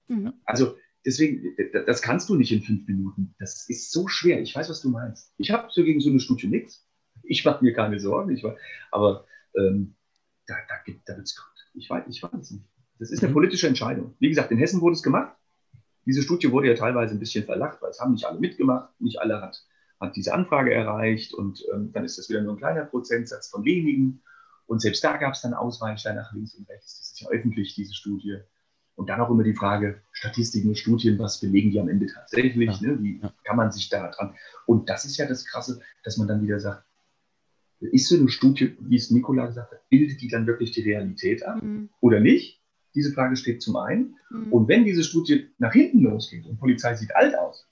Mhm. 0.10 0.34
Also 0.44 0.76
deswegen, 1.06 1.56
das 1.86 2.02
kannst 2.02 2.28
du 2.30 2.36
nicht 2.36 2.52
in 2.52 2.62
fünf 2.62 2.86
Minuten. 2.88 3.34
Das 3.40 3.70
ist 3.70 3.92
so 3.92 4.08
schwer. 4.08 4.42
Ich 4.42 4.54
weiß, 4.54 4.70
was 4.70 4.82
du 4.82 4.90
meinst. 4.90 5.34
Ich 5.38 5.52
habe 5.52 5.70
so 5.72 5.84
gegen 5.84 6.02
so 6.02 6.10
eine 6.10 6.20
Studie 6.20 6.48
nichts. 6.48 6.86
Ich 7.24 7.46
mache 7.46 7.64
mir 7.64 7.74
keine 7.74 8.00
Sorgen. 8.00 8.36
Ich, 8.36 8.44
aber 8.92 9.26
ähm, 9.56 9.96
da, 10.48 10.56
da, 10.68 10.76
da 11.06 11.16
wird 11.16 11.26
es 11.26 11.36
ich 11.74 11.90
weiß, 11.90 12.04
ich 12.10 12.22
weiß 12.22 12.52
nicht. 12.52 12.66
Das 13.02 13.10
ist 13.10 13.24
eine 13.24 13.32
mhm. 13.32 13.34
politische 13.34 13.68
Entscheidung. 13.68 14.14
Wie 14.20 14.30
gesagt, 14.30 14.52
in 14.52 14.60
Hessen 14.60 14.80
wurde 14.80 14.94
es 14.94 15.02
gemacht. 15.02 15.36
Diese 16.06 16.22
Studie 16.22 16.52
wurde 16.52 16.68
ja 16.68 16.76
teilweise 16.76 17.16
ein 17.16 17.20
bisschen 17.20 17.46
verlacht, 17.46 17.82
weil 17.82 17.90
es 17.90 18.00
haben 18.00 18.12
nicht 18.12 18.26
alle 18.26 18.40
mitgemacht, 18.40 18.90
nicht 19.02 19.20
alle 19.20 19.42
hat, 19.42 19.66
hat 20.00 20.16
diese 20.16 20.36
Anfrage 20.36 20.72
erreicht 20.72 21.34
und 21.34 21.66
ähm, 21.74 21.92
dann 21.94 22.06
ist 22.06 22.20
das 22.20 22.30
wieder 22.30 22.42
nur 22.44 22.54
ein 22.54 22.60
kleiner 22.60 22.86
Prozentsatz 22.86 23.50
von 23.50 23.66
wenigen. 23.66 24.22
Und 24.68 24.84
selbst 24.84 25.04
da 25.04 25.18
gab 25.18 25.34
es 25.34 25.42
dann 25.42 25.56
Ausweichler 25.56 26.14
nach 26.14 26.32
links 26.32 26.54
und 26.54 26.70
rechts. 26.70 27.00
Das 27.00 27.12
ist 27.12 27.22
ja 27.22 27.30
öffentlich, 27.30 27.74
diese 27.74 27.96
Studie. 27.96 28.38
Und 28.94 29.10
dann 29.10 29.20
auch 29.20 29.32
immer 29.32 29.44
die 29.44 29.56
Frage, 29.56 30.04
Statistiken, 30.12 30.76
Studien, 30.76 31.18
was 31.18 31.40
belegen 31.40 31.72
die 31.72 31.80
am 31.80 31.90
Ende 31.90 32.06
tatsächlich? 32.06 32.82
Ja. 32.82 32.88
Ne? 32.88 33.02
Wie 33.02 33.20
kann 33.44 33.58
man 33.58 33.72
sich 33.72 33.90
da 33.90 34.12
dran? 34.12 34.36
Und 34.68 34.90
das 34.90 35.06
ist 35.06 35.18
ja 35.18 35.26
das 35.26 35.46
Krasse, 35.46 35.82
dass 36.04 36.18
man 36.18 36.28
dann 36.28 36.44
wieder 36.44 36.60
sagt, 36.60 36.86
ist 37.80 38.10
so 38.10 38.16
eine 38.16 38.30
Studie, 38.30 38.78
wie 38.80 38.98
es 38.98 39.10
Nikola 39.10 39.48
gesagt 39.48 39.72
hat, 39.72 39.90
bildet 39.90 40.22
die 40.22 40.28
dann 40.28 40.46
wirklich 40.46 40.72
die 40.72 40.84
Realität 40.84 41.44
ab 41.44 41.64
mhm. 41.64 41.90
oder 42.00 42.20
nicht? 42.20 42.61
Diese 42.94 43.14
Frage 43.14 43.36
steht 43.36 43.62
zum 43.62 43.76
einen. 43.78 44.16
Mhm. 44.30 44.52
Und 44.52 44.68
wenn 44.68 44.86
diese 44.86 45.04
Studie 45.04 45.50
nach 45.58 45.74
hinten 45.74 46.02
losgeht 46.02 46.46
und 46.46 46.60
Polizei 46.60 46.96
sieht 46.96 47.16
alt 47.16 47.38
aus 47.38 47.68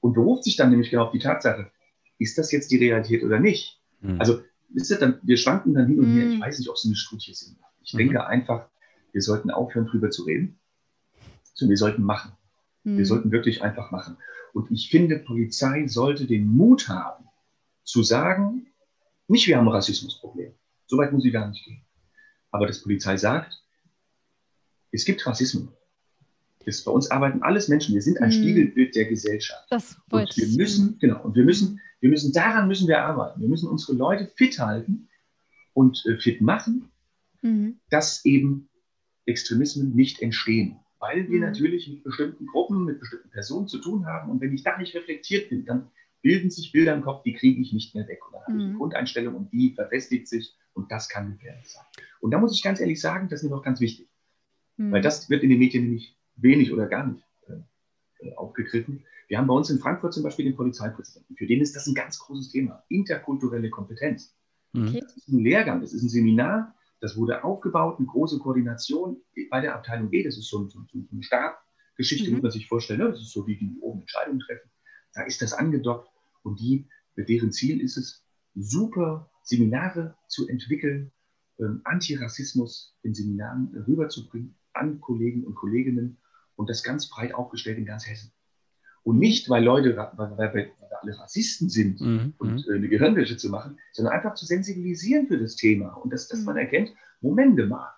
und 0.00 0.14
beruft 0.14 0.44
sich 0.44 0.56
dann 0.56 0.70
nämlich 0.70 0.90
genau 0.90 1.04
auf 1.04 1.12
die 1.12 1.18
Tatsache, 1.18 1.70
ist 2.18 2.36
das 2.36 2.50
jetzt 2.50 2.70
die 2.70 2.78
Realität 2.78 3.22
oder 3.22 3.38
nicht? 3.38 3.80
Mhm. 4.00 4.20
Also, 4.20 4.40
wisst 4.70 4.90
ihr, 4.90 4.98
dann, 4.98 5.20
wir 5.22 5.36
schwanken 5.36 5.74
dann 5.74 5.86
hin 5.86 6.00
und 6.00 6.12
her. 6.14 6.28
Ich 6.28 6.36
mhm. 6.36 6.42
weiß 6.42 6.58
nicht, 6.58 6.68
ob 6.68 6.76
es 6.76 6.84
eine 6.84 6.96
Studie 6.96 7.32
Sinn 7.34 7.56
macht. 7.60 7.74
Ich 7.82 7.94
mhm. 7.94 7.98
denke 7.98 8.26
einfach, 8.26 8.68
wir 9.12 9.22
sollten 9.22 9.50
aufhören, 9.50 9.86
drüber 9.86 10.10
zu 10.10 10.24
reden. 10.24 10.58
sondern 11.54 11.70
wir 11.70 11.78
sollten 11.78 12.02
machen. 12.02 12.32
Wir 12.84 12.92
mhm. 12.94 13.04
sollten 13.04 13.32
wirklich 13.32 13.62
einfach 13.62 13.90
machen. 13.90 14.16
Und 14.52 14.70
ich 14.70 14.90
finde, 14.90 15.18
Polizei 15.18 15.86
sollte 15.86 16.26
den 16.26 16.46
Mut 16.46 16.88
haben, 16.88 17.26
zu 17.84 18.02
sagen, 18.02 18.66
nicht 19.28 19.46
wir 19.46 19.56
haben 19.56 19.68
ein 19.68 19.74
Rassismusproblem. 19.74 20.54
Soweit 20.86 21.12
muss 21.12 21.24
ich 21.24 21.32
gar 21.32 21.48
nicht 21.48 21.64
gehen. 21.64 21.82
Aber 22.50 22.66
dass 22.66 22.82
Polizei 22.82 23.16
sagt, 23.16 23.62
es 24.92 25.04
gibt 25.04 25.26
Rassismus. 25.26 25.68
Das, 26.64 26.84
bei 26.84 26.92
uns 26.92 27.10
arbeiten 27.10 27.42
alles 27.42 27.68
Menschen. 27.68 27.94
Wir 27.94 28.02
sind 28.02 28.20
ein 28.20 28.28
mm. 28.28 28.32
Spiegelbild 28.32 28.94
der 28.94 29.06
Gesellschaft. 29.06 29.66
Das 29.70 29.96
und 30.10 30.36
wir 30.36 30.48
müssen, 30.56 30.98
genau, 30.98 31.22
und 31.22 31.34
wir 31.34 31.44
müssen, 31.44 31.80
wir 32.00 32.10
müssen, 32.10 32.32
daran 32.32 32.68
müssen 32.68 32.88
wir 32.88 33.02
arbeiten. 33.02 33.40
Wir 33.40 33.48
müssen 33.48 33.68
unsere 33.68 33.96
Leute 33.96 34.30
fit 34.36 34.58
halten 34.58 35.08
und 35.72 36.04
äh, 36.06 36.18
fit 36.18 36.40
machen, 36.40 36.90
mm. 37.42 37.70
dass 37.90 38.24
eben 38.24 38.68
Extremismen 39.24 39.94
nicht 39.94 40.20
entstehen. 40.20 40.76
Weil 40.98 41.30
wir 41.30 41.38
mm. 41.38 41.42
natürlich 41.42 41.88
mit 41.88 42.04
bestimmten 42.04 42.46
Gruppen, 42.46 42.84
mit 42.84 43.00
bestimmten 43.00 43.30
Personen 43.30 43.68
zu 43.68 43.78
tun 43.78 44.04
haben. 44.04 44.30
Und 44.30 44.40
wenn 44.40 44.52
ich 44.52 44.62
da 44.62 44.76
nicht 44.76 44.94
reflektiert 44.94 45.48
bin, 45.48 45.64
dann 45.64 45.90
bilden 46.22 46.50
sich 46.50 46.72
Bilder 46.72 46.94
im 46.94 47.02
Kopf, 47.02 47.22
die 47.22 47.34
kriege 47.34 47.60
ich 47.62 47.72
nicht 47.72 47.94
mehr 47.94 48.06
weg. 48.08 48.20
Und 48.26 48.34
dann 48.34 48.42
habe 48.42 48.58
ich 48.58 48.64
eine 48.64 48.74
Grundeinstellung 48.74 49.34
und 49.36 49.52
die 49.52 49.72
verfestigt 49.74 50.28
sich 50.28 50.54
und 50.74 50.90
das 50.90 51.08
kann 51.08 51.32
gefährlich 51.32 51.68
sein. 51.70 51.84
Und 52.20 52.32
da 52.32 52.38
muss 52.38 52.54
ich 52.54 52.62
ganz 52.62 52.80
ehrlich 52.80 53.00
sagen, 53.00 53.28
das 53.28 53.40
ist 53.40 53.48
mir 53.48 53.56
noch 53.56 53.62
ganz 53.62 53.80
wichtig. 53.80 54.08
Mhm. 54.78 54.92
Weil 54.92 55.02
das 55.02 55.28
wird 55.28 55.42
in 55.42 55.50
den 55.50 55.58
Medien 55.58 55.84
nämlich 55.84 56.16
wenig 56.36 56.72
oder 56.72 56.86
gar 56.86 57.06
nicht 57.06 57.24
äh, 57.48 58.26
äh, 58.26 58.34
aufgegriffen. 58.34 59.04
Wir 59.28 59.36
haben 59.36 59.46
bei 59.46 59.54
uns 59.54 59.68
in 59.68 59.78
Frankfurt 59.78 60.14
zum 60.14 60.22
Beispiel 60.22 60.46
den 60.46 60.56
Polizeipräsidenten. 60.56 61.36
Für 61.36 61.46
den 61.46 61.60
ist 61.60 61.76
das 61.76 61.86
ein 61.86 61.94
ganz 61.94 62.18
großes 62.18 62.50
Thema. 62.50 62.82
Interkulturelle 62.88 63.68
Kompetenz. 63.68 64.34
Mhm. 64.72 64.88
Okay. 64.88 65.00
Das 65.00 65.16
ist 65.16 65.28
ein 65.28 65.40
Lehrgang, 65.40 65.80
das 65.80 65.92
ist 65.92 66.02
ein 66.02 66.08
Seminar, 66.08 66.74
das 67.00 67.16
wurde 67.16 67.44
aufgebaut, 67.44 67.98
eine 67.98 68.06
große 68.06 68.38
Koordination 68.38 69.20
bei 69.50 69.60
der 69.60 69.74
Abteilung 69.74 70.10
B. 70.10 70.22
Das 70.22 70.38
ist 70.38 70.48
so, 70.48 70.68
so, 70.68 70.80
so 70.90 70.98
eine 71.12 71.22
Stabgeschichte, 71.22 72.28
mhm. 72.28 72.36
muss 72.36 72.42
man 72.42 72.52
sich 72.52 72.66
vorstellen. 72.66 73.00
Ne? 73.00 73.10
Das 73.10 73.20
ist 73.20 73.32
so, 73.32 73.46
wie 73.46 73.56
die 73.56 73.76
oben 73.80 74.00
Entscheidungen 74.00 74.40
treffen. 74.40 74.70
Da 75.14 75.24
ist 75.24 75.42
das 75.42 75.52
angedockt 75.52 76.08
und 76.42 76.60
die, 76.60 76.88
deren 77.16 77.52
Ziel 77.52 77.80
ist 77.80 77.96
es, 77.96 78.24
super 78.54 79.30
Seminare 79.42 80.16
zu 80.26 80.48
entwickeln, 80.48 81.12
ähm, 81.58 81.80
Antirassismus 81.84 82.96
in 83.02 83.14
Seminaren 83.14 83.84
rüberzubringen, 83.86 84.57
an 84.72 85.00
Kollegen 85.00 85.44
und 85.44 85.54
Kolleginnen 85.54 86.18
und 86.56 86.68
das 86.68 86.82
ganz 86.82 87.08
breit 87.08 87.34
aufgestellt 87.34 87.78
in 87.78 87.86
ganz 87.86 88.06
Hessen. 88.06 88.32
Und 89.02 89.18
nicht, 89.18 89.48
weil 89.48 89.64
Leute, 89.64 89.96
weil, 89.96 90.36
weil, 90.36 90.54
weil 90.54 90.72
alle 91.00 91.18
Rassisten 91.18 91.68
sind 91.68 92.00
mhm. 92.00 92.34
und 92.38 92.66
mhm. 92.66 92.72
äh, 92.72 92.76
eine 92.76 92.88
Gehirnwäsche 92.88 93.36
zu 93.36 93.48
machen, 93.48 93.78
sondern 93.92 94.14
einfach 94.14 94.34
zu 94.34 94.44
sensibilisieren 94.44 95.28
für 95.28 95.38
das 95.38 95.56
Thema 95.56 95.90
und 95.94 96.12
dass, 96.12 96.28
dass 96.28 96.40
mhm. 96.40 96.46
man 96.46 96.56
erkennt, 96.56 96.92
Momente 97.20 97.66
mal, 97.66 97.90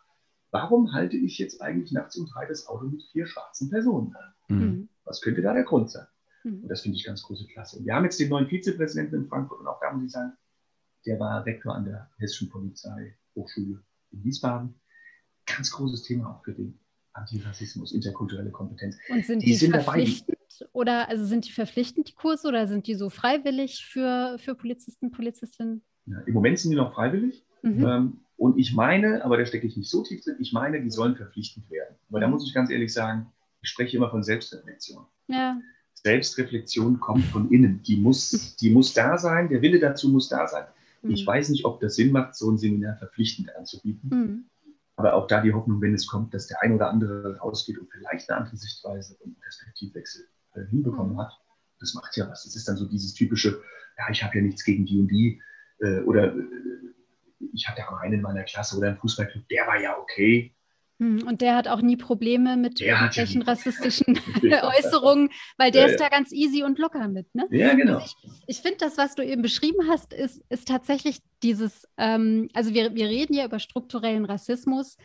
warum 0.50 0.92
halte 0.92 1.16
ich 1.16 1.38
jetzt 1.38 1.60
eigentlich 1.60 1.92
nachts 1.92 2.16
um 2.16 2.26
drei 2.26 2.46
das 2.46 2.66
Auto 2.66 2.86
mit 2.86 3.02
vier 3.12 3.26
schwarzen 3.26 3.70
Personen 3.70 4.14
an? 4.14 4.34
Mhm. 4.48 4.64
mhm. 4.64 4.88
Was 5.04 5.20
könnte 5.20 5.42
da 5.42 5.52
der 5.54 5.64
Grund 5.64 5.90
sein? 5.90 6.06
Mhm. 6.44 6.62
Und 6.62 6.68
das 6.68 6.82
finde 6.82 6.96
ich 6.96 7.04
ganz 7.04 7.22
große 7.22 7.46
Klasse. 7.46 7.78
Und 7.78 7.86
wir 7.86 7.94
haben 7.94 8.04
jetzt 8.04 8.20
den 8.20 8.28
neuen 8.28 8.48
Vizepräsidenten 8.48 9.16
in 9.16 9.26
Frankfurt 9.26 9.60
und 9.60 9.66
auch 9.66 9.80
da 9.80 9.92
muss 9.92 10.04
ich 10.04 10.12
sagen, 10.12 10.32
der 11.06 11.18
war 11.18 11.44
Rektor 11.44 11.74
an 11.74 11.84
der 11.84 12.10
Hessischen 12.18 12.50
Polizei 12.50 13.16
Hochschule 13.34 13.82
in 14.12 14.24
Wiesbaden 14.24 14.79
ganz 15.54 15.70
großes 15.70 16.02
Thema 16.02 16.30
auch 16.30 16.44
für 16.44 16.52
den 16.52 16.78
Antirassismus, 17.12 17.92
interkulturelle 17.92 18.50
Kompetenz. 18.50 18.96
Und 19.08 19.24
sind 19.24 19.42
die, 19.42 19.46
die 19.46 19.54
sind 19.54 19.72
verpflichtend 19.72 20.38
dabei. 20.60 20.70
oder 20.72 21.08
also 21.08 21.24
sind 21.24 21.46
die 21.46 21.52
verpflichtend 21.52 22.08
die 22.08 22.14
Kurse 22.14 22.48
oder 22.48 22.66
sind 22.66 22.86
die 22.86 22.94
so 22.94 23.10
freiwillig 23.10 23.84
für, 23.84 24.36
für 24.38 24.54
Polizisten, 24.54 25.10
Polizistinnen? 25.10 25.82
Ja, 26.06 26.20
Im 26.20 26.34
Moment 26.34 26.58
sind 26.58 26.70
die 26.70 26.76
noch 26.76 26.94
freiwillig. 26.94 27.44
Mhm. 27.62 27.86
Ähm, 27.86 28.20
und 28.36 28.58
ich 28.58 28.72
meine, 28.72 29.24
aber 29.24 29.36
da 29.36 29.44
stecke 29.44 29.66
ich 29.66 29.76
nicht 29.76 29.90
so 29.90 30.02
tief 30.02 30.24
drin, 30.24 30.36
ich 30.38 30.52
meine, 30.52 30.80
die 30.80 30.90
sollen 30.90 31.14
verpflichtend 31.14 31.70
werden. 31.70 31.96
Aber 32.08 32.20
da 32.20 32.28
muss 32.28 32.46
ich 32.46 32.54
ganz 32.54 32.70
ehrlich 32.70 32.92
sagen, 32.92 33.26
ich 33.60 33.68
spreche 33.68 33.96
immer 33.96 34.10
von 34.10 34.22
Selbstreflexion. 34.22 35.04
Ja. 35.28 35.60
Selbstreflexion 35.92 37.00
kommt 37.00 37.24
von 37.26 37.50
innen. 37.50 37.82
Die 37.82 37.96
muss, 37.96 38.56
die 38.56 38.70
muss 38.70 38.94
da 38.94 39.18
sein, 39.18 39.50
der 39.50 39.60
Wille 39.60 39.78
dazu 39.78 40.08
muss 40.08 40.28
da 40.28 40.46
sein. 40.46 40.64
Mhm. 41.02 41.10
Ich 41.10 41.26
weiß 41.26 41.50
nicht, 41.50 41.64
ob 41.64 41.80
das 41.80 41.96
Sinn 41.96 42.12
macht, 42.12 42.34
so 42.34 42.50
ein 42.50 42.56
Seminar 42.56 42.96
verpflichtend 42.96 43.54
anzubieten. 43.54 44.08
Mhm. 44.08 44.44
Aber 45.00 45.14
auch 45.14 45.26
da 45.26 45.40
die 45.40 45.54
Hoffnung, 45.54 45.80
wenn 45.80 45.94
es 45.94 46.06
kommt, 46.06 46.34
dass 46.34 46.46
der 46.46 46.60
ein 46.60 46.74
oder 46.74 46.90
andere 46.90 47.38
rausgeht 47.38 47.78
und 47.78 47.90
vielleicht 47.90 48.28
eine 48.28 48.40
andere 48.40 48.58
Sichtweise 48.58 49.16
und 49.20 49.40
Perspektivwechsel 49.40 50.26
äh, 50.52 50.66
hinbekommen 50.66 51.14
mhm. 51.14 51.20
hat. 51.22 51.32
Das 51.78 51.94
macht 51.94 52.14
ja 52.18 52.28
was. 52.28 52.44
Das 52.44 52.54
ist 52.54 52.68
dann 52.68 52.76
so 52.76 52.86
dieses 52.86 53.14
typische, 53.14 53.62
ja, 53.96 54.10
ich 54.10 54.22
habe 54.22 54.36
ja 54.36 54.42
nichts 54.42 54.62
gegen 54.62 54.84
die 54.84 55.00
und 55.00 55.08
die. 55.08 55.40
Äh, 55.78 56.00
oder 56.00 56.36
äh, 56.36 56.42
ich 57.54 57.66
hatte 57.66 57.88
auch 57.88 57.96
einen 58.00 58.12
in 58.12 58.20
meiner 58.20 58.42
Klasse 58.42 58.76
oder 58.76 58.90
im 58.90 58.98
Fußballclub, 58.98 59.48
der 59.48 59.66
war 59.66 59.80
ja 59.80 59.96
okay. 59.96 60.54
Hm, 61.00 61.26
und 61.26 61.40
der 61.40 61.56
hat 61.56 61.66
auch 61.66 61.80
nie 61.80 61.96
Probleme 61.96 62.58
mit 62.58 62.78
der 62.78 62.88
irgendwelchen 62.88 63.40
rassistischen 63.40 64.20
Äußerungen, 64.42 65.30
weil 65.56 65.70
der 65.70 65.86
ja, 65.86 65.88
ist 65.88 65.98
ja. 65.98 66.08
da 66.08 66.14
ganz 66.14 66.30
easy 66.30 66.62
und 66.62 66.78
locker 66.78 67.08
mit. 67.08 67.34
Ne? 67.34 67.48
Ja, 67.50 67.72
genau. 67.72 67.94
Also 67.94 68.14
ich, 68.22 68.32
ich 68.46 68.58
finde, 68.58 68.76
das, 68.80 68.98
was 68.98 69.14
du 69.14 69.24
eben 69.24 69.40
beschrieben 69.40 69.88
hast, 69.88 70.12
ist, 70.12 70.42
ist 70.50 70.68
tatsächlich 70.68 71.20
dieses, 71.42 71.88
ähm, 71.96 72.50
also 72.52 72.74
wir, 72.74 72.94
wir 72.94 73.08
reden 73.08 73.32
ja 73.32 73.46
über 73.46 73.58
strukturellen 73.58 74.26
Rassismus. 74.26 74.98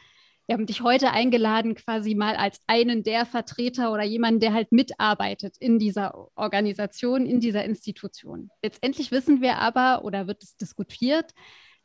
Wir 0.47 0.55
haben 0.55 0.65
dich 0.65 0.81
heute 0.81 1.11
eingeladen, 1.11 1.75
quasi 1.75 2.13
mal 2.13 2.35
als 2.35 2.59
einen 2.67 3.03
der 3.03 3.25
Vertreter 3.25 3.93
oder 3.93 4.03
jemanden, 4.03 4.41
der 4.41 4.53
halt 4.53 4.73
mitarbeitet 4.73 5.55
in 5.59 5.79
dieser 5.79 6.27
Organisation, 6.35 7.25
in 7.25 7.39
dieser 7.39 7.63
Institution. 7.63 8.49
Letztendlich 8.61 9.11
wissen 9.11 9.41
wir 9.41 9.59
aber 9.59 10.03
oder 10.03 10.27
wird 10.27 10.43
es 10.43 10.57
diskutiert, 10.57 11.31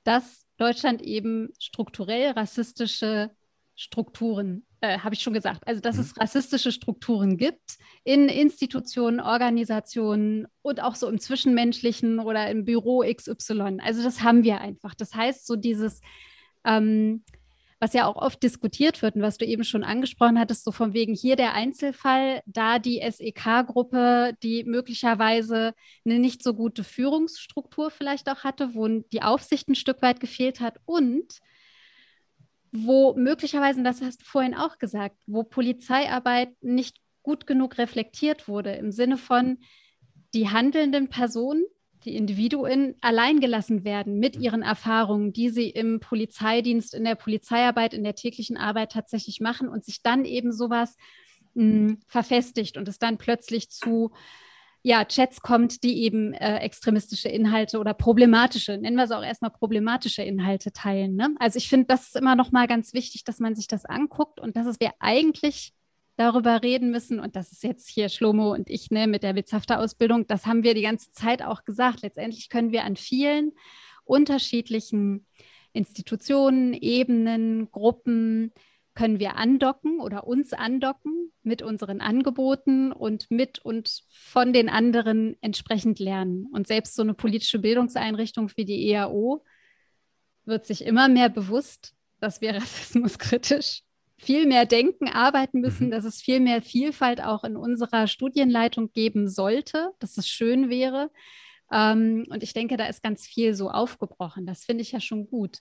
dass 0.02 0.46
Deutschland 0.56 1.00
eben 1.00 1.50
strukturell 1.60 2.32
rassistische 2.32 3.30
Strukturen, 3.80 4.66
äh, 4.82 4.98
habe 4.98 5.14
ich 5.14 5.22
schon 5.22 5.32
gesagt, 5.32 5.66
also 5.66 5.80
dass 5.80 5.96
mhm. 5.96 6.02
es 6.02 6.20
rassistische 6.20 6.70
Strukturen 6.70 7.38
gibt 7.38 7.78
in 8.04 8.28
Institutionen, 8.28 9.20
Organisationen 9.20 10.46
und 10.60 10.82
auch 10.82 10.96
so 10.96 11.08
im 11.08 11.18
Zwischenmenschlichen 11.18 12.18
oder 12.18 12.50
im 12.50 12.66
Büro 12.66 13.02
XY. 13.02 13.78
Also 13.82 14.02
das 14.02 14.22
haben 14.22 14.44
wir 14.44 14.60
einfach. 14.60 14.94
Das 14.94 15.14
heißt, 15.14 15.46
so 15.46 15.56
dieses, 15.56 16.02
ähm, 16.66 17.24
was 17.78 17.94
ja 17.94 18.06
auch 18.06 18.16
oft 18.16 18.42
diskutiert 18.42 19.00
wird 19.00 19.16
und 19.16 19.22
was 19.22 19.38
du 19.38 19.46
eben 19.46 19.64
schon 19.64 19.82
angesprochen 19.82 20.38
hattest, 20.38 20.64
so 20.64 20.72
von 20.72 20.92
wegen 20.92 21.14
hier 21.14 21.36
der 21.36 21.54
Einzelfall, 21.54 22.42
da 22.44 22.78
die 22.78 23.00
SEK-Gruppe, 23.00 24.34
die 24.42 24.64
möglicherweise 24.64 25.72
eine 26.04 26.18
nicht 26.18 26.42
so 26.42 26.52
gute 26.52 26.84
Führungsstruktur 26.84 27.90
vielleicht 27.90 28.28
auch 28.28 28.44
hatte, 28.44 28.74
wo 28.74 28.86
die 28.88 29.22
Aufsicht 29.22 29.70
ein 29.70 29.74
Stück 29.74 30.02
weit 30.02 30.20
gefehlt 30.20 30.60
hat 30.60 30.76
und 30.84 31.40
wo 32.72 33.14
möglicherweise, 33.14 33.78
und 33.78 33.84
das 33.84 34.00
hast 34.00 34.22
du 34.22 34.24
vorhin 34.24 34.54
auch 34.54 34.78
gesagt, 34.78 35.16
wo 35.26 35.42
Polizeiarbeit 35.42 36.50
nicht 36.60 36.98
gut 37.22 37.46
genug 37.46 37.78
reflektiert 37.78 38.48
wurde, 38.48 38.72
im 38.72 38.92
Sinne 38.92 39.16
von, 39.16 39.58
die 40.34 40.48
handelnden 40.48 41.08
Personen, 41.08 41.64
die 42.04 42.16
Individuen 42.16 42.94
alleingelassen 43.00 43.84
werden 43.84 44.18
mit 44.18 44.36
mhm. 44.36 44.42
ihren 44.42 44.62
Erfahrungen, 44.62 45.32
die 45.32 45.50
sie 45.50 45.68
im 45.68 46.00
Polizeidienst, 46.00 46.94
in 46.94 47.04
der 47.04 47.14
Polizeiarbeit, 47.14 47.92
in 47.92 48.04
der 48.04 48.14
täglichen 48.14 48.56
Arbeit 48.56 48.92
tatsächlich 48.92 49.40
machen 49.40 49.68
und 49.68 49.84
sich 49.84 50.02
dann 50.02 50.24
eben 50.24 50.52
sowas 50.52 50.96
mh, 51.54 51.64
hm, 51.64 51.98
verfestigt 52.06 52.76
und 52.76 52.88
es 52.88 52.98
dann 52.98 53.18
plötzlich 53.18 53.70
zu 53.70 54.12
ja, 54.82 55.04
Chats 55.04 55.42
kommt, 55.42 55.82
die 55.82 56.02
eben 56.02 56.32
äh, 56.32 56.58
extremistische 56.58 57.28
Inhalte 57.28 57.78
oder 57.78 57.92
problematische, 57.92 58.78
nennen 58.78 58.96
wir 58.96 59.04
es 59.04 59.10
auch 59.10 59.22
erstmal 59.22 59.50
problematische 59.50 60.22
Inhalte 60.22 60.72
teilen. 60.72 61.16
Ne? 61.16 61.34
Also 61.38 61.58
ich 61.58 61.68
finde, 61.68 61.86
das 61.86 62.08
ist 62.08 62.16
immer 62.16 62.34
noch 62.34 62.50
mal 62.50 62.66
ganz 62.66 62.94
wichtig, 62.94 63.24
dass 63.24 63.40
man 63.40 63.54
sich 63.54 63.66
das 63.66 63.84
anguckt 63.84 64.40
und 64.40 64.56
dass 64.56 64.66
es 64.66 64.80
wir 64.80 64.92
eigentlich 64.98 65.74
darüber 66.16 66.62
reden 66.62 66.90
müssen. 66.90 67.20
Und 67.20 67.36
das 67.36 67.52
ist 67.52 67.62
jetzt 67.62 67.88
hier 67.88 68.08
Schlomo 68.08 68.52
und 68.52 68.70
ich 68.70 68.90
ne, 68.90 69.06
mit 69.06 69.22
der 69.22 69.34
witzhafter 69.34 69.80
Ausbildung. 69.80 70.26
Das 70.26 70.46
haben 70.46 70.62
wir 70.62 70.74
die 70.74 70.82
ganze 70.82 71.10
Zeit 71.12 71.42
auch 71.42 71.64
gesagt. 71.64 72.02
Letztendlich 72.02 72.48
können 72.48 72.72
wir 72.72 72.84
an 72.84 72.96
vielen 72.96 73.52
unterschiedlichen 74.04 75.26
Institutionen, 75.72 76.74
Ebenen, 76.74 77.70
Gruppen, 77.70 78.52
können 79.00 79.18
wir 79.18 79.36
andocken 79.36 79.98
oder 79.98 80.26
uns 80.26 80.52
andocken 80.52 81.32
mit 81.42 81.62
unseren 81.62 82.02
Angeboten 82.02 82.92
und 82.92 83.30
mit 83.30 83.58
und 83.58 84.02
von 84.10 84.52
den 84.52 84.68
anderen 84.68 85.38
entsprechend 85.40 85.98
lernen. 85.98 86.46
Und 86.52 86.66
selbst 86.66 86.96
so 86.96 87.00
eine 87.00 87.14
politische 87.14 87.60
Bildungseinrichtung 87.60 88.50
wie 88.56 88.66
die 88.66 88.90
EAO 88.90 89.42
wird 90.44 90.66
sich 90.66 90.84
immer 90.84 91.08
mehr 91.08 91.30
bewusst, 91.30 91.94
dass 92.20 92.42
wir 92.42 92.54
rassismuskritisch 92.56 93.84
viel 94.18 94.44
mehr 94.44 94.66
denken, 94.66 95.08
arbeiten 95.08 95.62
müssen, 95.62 95.86
mhm. 95.86 95.92
dass 95.92 96.04
es 96.04 96.20
viel 96.20 96.40
mehr 96.40 96.60
Vielfalt 96.60 97.22
auch 97.22 97.42
in 97.42 97.56
unserer 97.56 98.06
Studienleitung 98.06 98.92
geben 98.92 99.30
sollte, 99.30 99.92
dass 99.98 100.18
es 100.18 100.28
schön 100.28 100.68
wäre. 100.68 101.10
Ähm, 101.72 102.26
und 102.28 102.42
ich 102.42 102.52
denke, 102.52 102.76
da 102.76 102.84
ist 102.84 103.02
ganz 103.02 103.26
viel 103.26 103.54
so 103.54 103.70
aufgebrochen. 103.70 104.44
Das 104.44 104.66
finde 104.66 104.82
ich 104.82 104.92
ja 104.92 105.00
schon 105.00 105.26
gut. 105.26 105.60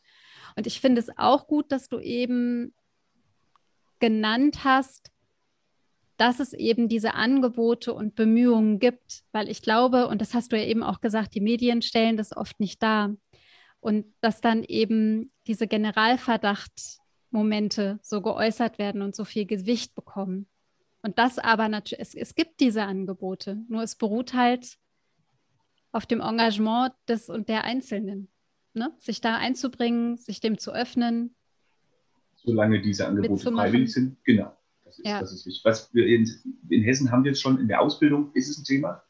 Und 0.57 0.67
ich 0.67 0.81
finde 0.81 0.99
es 0.99 1.07
auch 1.17 1.47
gut, 1.47 1.71
dass 1.71 1.87
du 1.87 2.01
eben 2.01 2.73
genannt 3.99 4.63
hast, 4.63 5.11
dass 6.17 6.39
es 6.39 6.53
eben 6.53 6.87
diese 6.89 7.13
Angebote 7.13 7.93
und 7.93 8.15
Bemühungen 8.15 8.79
gibt, 8.79 9.23
weil 9.31 9.47
ich 9.49 9.61
glaube, 9.61 10.07
und 10.07 10.19
das 10.21 10.33
hast 10.33 10.51
du 10.51 10.57
ja 10.57 10.65
eben 10.65 10.83
auch 10.83 10.99
gesagt, 10.99 11.33
die 11.33 11.41
Medien 11.41 11.81
stellen 11.81 12.17
das 12.17 12.35
oft 12.35 12.59
nicht 12.59 12.83
dar. 12.83 13.15
Und 13.79 14.05
dass 14.19 14.41
dann 14.41 14.65
eben 14.65 15.31
diese 15.47 15.67
Generalverdachtmomente 15.67 17.99
so 18.01 18.21
geäußert 18.21 18.77
werden 18.77 19.01
und 19.01 19.15
so 19.15 19.23
viel 19.23 19.45
Gewicht 19.45 19.95
bekommen. 19.95 20.49
Und 21.01 21.17
das 21.17 21.39
aber 21.39 21.69
natürlich, 21.69 22.01
es, 22.01 22.13
es 22.15 22.35
gibt 22.35 22.59
diese 22.59 22.83
Angebote, 22.83 23.57
nur 23.69 23.83
es 23.83 23.95
beruht 23.95 24.33
halt 24.33 24.77
auf 25.93 26.05
dem 26.05 26.19
Engagement 26.21 26.93
des 27.07 27.29
und 27.29 27.47
der 27.49 27.63
Einzelnen, 27.63 28.29
ne? 28.73 28.93
sich 28.99 29.21
da 29.21 29.37
einzubringen, 29.37 30.17
sich 30.17 30.41
dem 30.41 30.57
zu 30.57 30.73
öffnen. 30.73 31.35
Solange 32.43 32.81
diese 32.81 33.07
Angebote 33.07 33.51
freiwillig 33.51 33.93
sind, 33.93 34.17
genau. 34.23 34.55
Das 34.85 34.97
ist, 34.97 35.05
ja. 35.05 35.19
das 35.19 35.33
ist 35.33 35.45
wichtig. 35.45 35.63
Was 35.65 35.93
wir 35.93 36.07
in, 36.07 36.29
in, 36.69 36.83
Hessen 36.83 37.11
haben 37.11 37.23
wir 37.23 37.31
jetzt 37.31 37.41
schon 37.41 37.59
in 37.59 37.67
der 37.67 37.81
Ausbildung, 37.81 38.31
ist 38.33 38.49
es 38.49 38.57
ein 38.57 38.63
Thema. 38.63 39.03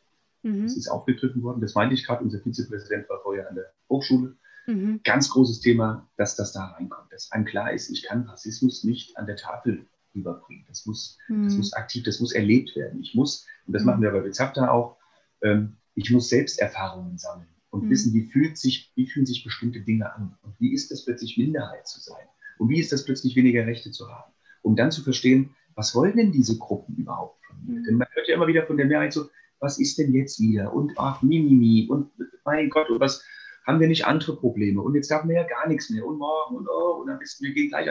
Mhm. 0.43 0.63
Das 0.63 0.75
ist 0.75 0.87
aufgegriffen 0.87 1.41
worden. 1.41 1.61
Das 1.61 1.75
meinte 1.75 1.93
ich 1.95 2.05
gerade, 2.05 2.23
unser 2.23 2.39
Vizepräsident 2.39 3.07
war 3.09 3.21
vorher 3.21 3.49
an 3.49 3.55
der 3.55 3.71
Hochschule. 3.89 4.35
Mhm. 4.67 5.01
Ganz 5.03 5.29
großes 5.29 5.61
Thema, 5.61 6.09
dass 6.17 6.35
das 6.35 6.51
da 6.51 6.65
reinkommt. 6.65 7.11
Dass 7.11 7.31
einem 7.31 7.45
klar 7.45 7.71
ist, 7.71 7.89
ich 7.89 8.03
kann 8.03 8.23
Rassismus 8.23 8.83
nicht 8.83 9.17
an 9.17 9.25
der 9.25 9.35
Tafel 9.35 9.85
überbringen. 10.13 10.65
Das 10.67 10.85
muss, 10.85 11.17
mhm. 11.27 11.45
das 11.45 11.55
muss 11.55 11.73
aktiv, 11.73 12.03
das 12.03 12.19
muss 12.19 12.33
erlebt 12.33 12.75
werden. 12.75 13.01
Ich 13.01 13.15
muss, 13.15 13.45
und 13.65 13.73
das 13.73 13.83
machen 13.83 14.01
wir 14.01 14.11
bei 14.11 14.21
Bezapta 14.21 14.69
auch, 14.69 14.97
ähm, 15.41 15.77
ich 15.95 16.11
muss 16.11 16.29
Selbsterfahrungen 16.29 17.17
sammeln 17.17 17.49
und 17.69 17.85
mhm. 17.85 17.89
wissen, 17.89 18.13
wie, 18.13 18.25
fühlt 18.25 18.57
sich, 18.57 18.91
wie 18.95 19.07
fühlen 19.07 19.25
sich 19.25 19.43
bestimmte 19.43 19.81
Dinge 19.81 20.13
an 20.13 20.37
und 20.41 20.59
wie 20.59 20.73
ist 20.73 20.91
es 20.91 21.05
plötzlich 21.05 21.37
Minderheit 21.37 21.87
zu 21.87 21.99
sein 21.99 22.25
und 22.59 22.69
wie 22.69 22.79
ist 22.79 22.91
das 22.91 23.05
plötzlich 23.05 23.35
weniger 23.35 23.65
Rechte 23.65 23.91
zu 23.91 24.07
haben, 24.09 24.31
um 24.61 24.75
dann 24.75 24.91
zu 24.91 25.01
verstehen, 25.01 25.55
was 25.75 25.95
wollen 25.95 26.17
denn 26.17 26.31
diese 26.31 26.57
Gruppen 26.57 26.95
überhaupt 26.97 27.43
von 27.45 27.57
mir? 27.65 27.79
Mhm. 27.79 27.83
Denn 27.85 27.95
man 27.95 28.07
hört 28.11 28.27
ja 28.27 28.35
immer 28.35 28.47
wieder 28.47 28.65
von 28.65 28.77
der 28.77 28.85
Mehrheit 28.85 29.13
so, 29.13 29.29
was 29.59 29.79
ist 29.79 29.97
denn 29.97 30.13
jetzt 30.13 30.39
wieder? 30.39 30.73
Und 30.73 30.93
ach, 30.97 31.21
Mimimi 31.21 31.87
und 31.89 32.11
mein 32.45 32.69
Gott, 32.69 32.89
und 32.89 32.99
was 32.99 33.23
haben 33.65 33.79
wir 33.79 33.87
nicht 33.87 34.05
andere 34.05 34.35
Probleme? 34.35 34.81
Und 34.81 34.95
jetzt 34.95 35.09
haben 35.11 35.29
wir 35.29 35.35
ja 35.35 35.47
gar 35.47 35.67
nichts 35.67 35.89
mehr 35.89 36.05
und 36.05 36.17
morgen 36.17 36.57
und 36.57 36.67
oh, 36.67 37.01
und 37.01 37.07
dann 37.07 37.19
wissen 37.19 37.45
wir 37.45 37.53
gehen 37.53 37.69
gleich. 37.69 37.87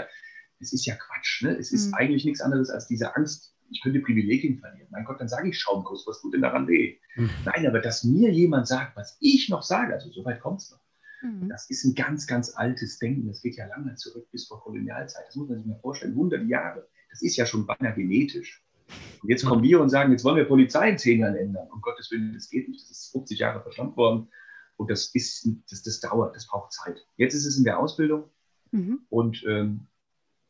Es 0.61 0.73
ist 0.73 0.87
ja 0.87 0.95
Quatsch, 0.97 1.43
ne? 1.43 1.57
Es 1.57 1.73
ist 1.73 1.89
mhm. 1.89 1.95
eigentlich 1.95 2.25
nichts 2.25 2.41
anderes 2.41 2.69
als 2.69 2.87
diese 2.89 3.14
Angst, 3.16 3.55
ich 3.71 3.83
könnte 3.83 4.01
Privilegien 4.01 4.59
verlieren. 4.59 4.89
Mein 4.91 5.05
Gott, 5.05 5.21
dann 5.21 5.29
sage 5.29 5.49
ich 5.49 5.59
Schaumkuss, 5.59 6.07
was 6.07 6.21
tut 6.21 6.35
denn 6.35 6.43
daran 6.43 6.66
weh? 6.66 6.97
Mhm. 7.16 7.31
Nein, 7.45 7.66
aber 7.66 7.81
dass 7.81 8.05
mir 8.05 8.31
jemand 8.31 8.66
sagt, 8.66 8.97
was 8.97 9.16
ich 9.21 9.49
noch 9.49 9.62
sage, 9.62 9.95
also 9.95 10.11
so 10.11 10.25
weit 10.25 10.41
kommt 10.41 10.61
es 10.62 10.71
noch, 10.71 10.81
mhm. 11.23 11.49
das 11.49 11.69
ist 11.71 11.85
ein 11.85 11.95
ganz, 11.95 12.27
ganz 12.27 12.55
altes 12.57 12.99
Denken. 12.99 13.27
Das 13.29 13.43
geht 13.43 13.57
ja 13.57 13.66
lange 13.66 13.95
zurück 13.97 14.29
bis 14.31 14.47
vor 14.47 14.61
Kolonialzeit. 14.62 15.27
Das 15.27 15.37
muss 15.37 15.49
man 15.49 15.59
sich 15.59 15.66
mal 15.66 15.79
vorstellen, 15.81 16.14
hunderte 16.14 16.45
Jahre. 16.45 16.89
Das 17.11 17.23
ist 17.23 17.37
ja 17.37 17.47
schon 17.47 17.66
beinahe 17.66 17.95
genetisch. 17.95 18.64
Und 19.23 19.29
jetzt 19.29 19.45
kommen 19.45 19.62
wir 19.62 19.81
und 19.81 19.91
sagen, 19.91 20.12
jetzt 20.12 20.25
wollen 20.25 20.37
wir 20.37 20.45
Polizei 20.45 20.91
in 20.91 20.99
zehn 20.99 21.21
Jahren 21.21 21.37
ändern. 21.37 21.69
Um 21.71 21.81
Gottes 21.81 22.11
Willen, 22.11 22.33
das 22.33 22.49
geht 22.49 22.69
nicht. 22.69 22.83
Das 22.83 22.91
ist 22.91 23.12
50 23.12 23.39
Jahre 23.39 23.62
verstanden 23.62 23.97
worden. 23.97 24.29
Und 24.77 24.91
das 24.91 25.11
ist, 25.14 25.49
das, 25.71 25.83
das 25.83 26.01
dauert, 26.01 26.37
das 26.37 26.47
braucht 26.47 26.73
Zeit. 26.73 27.05
Jetzt 27.16 27.35
ist 27.35 27.47
es 27.47 27.59
in 27.59 27.64
der 27.64 27.79
Ausbildung 27.79 28.31
mhm. 28.71 29.01
und 29.09 29.45
ähm, 29.47 29.89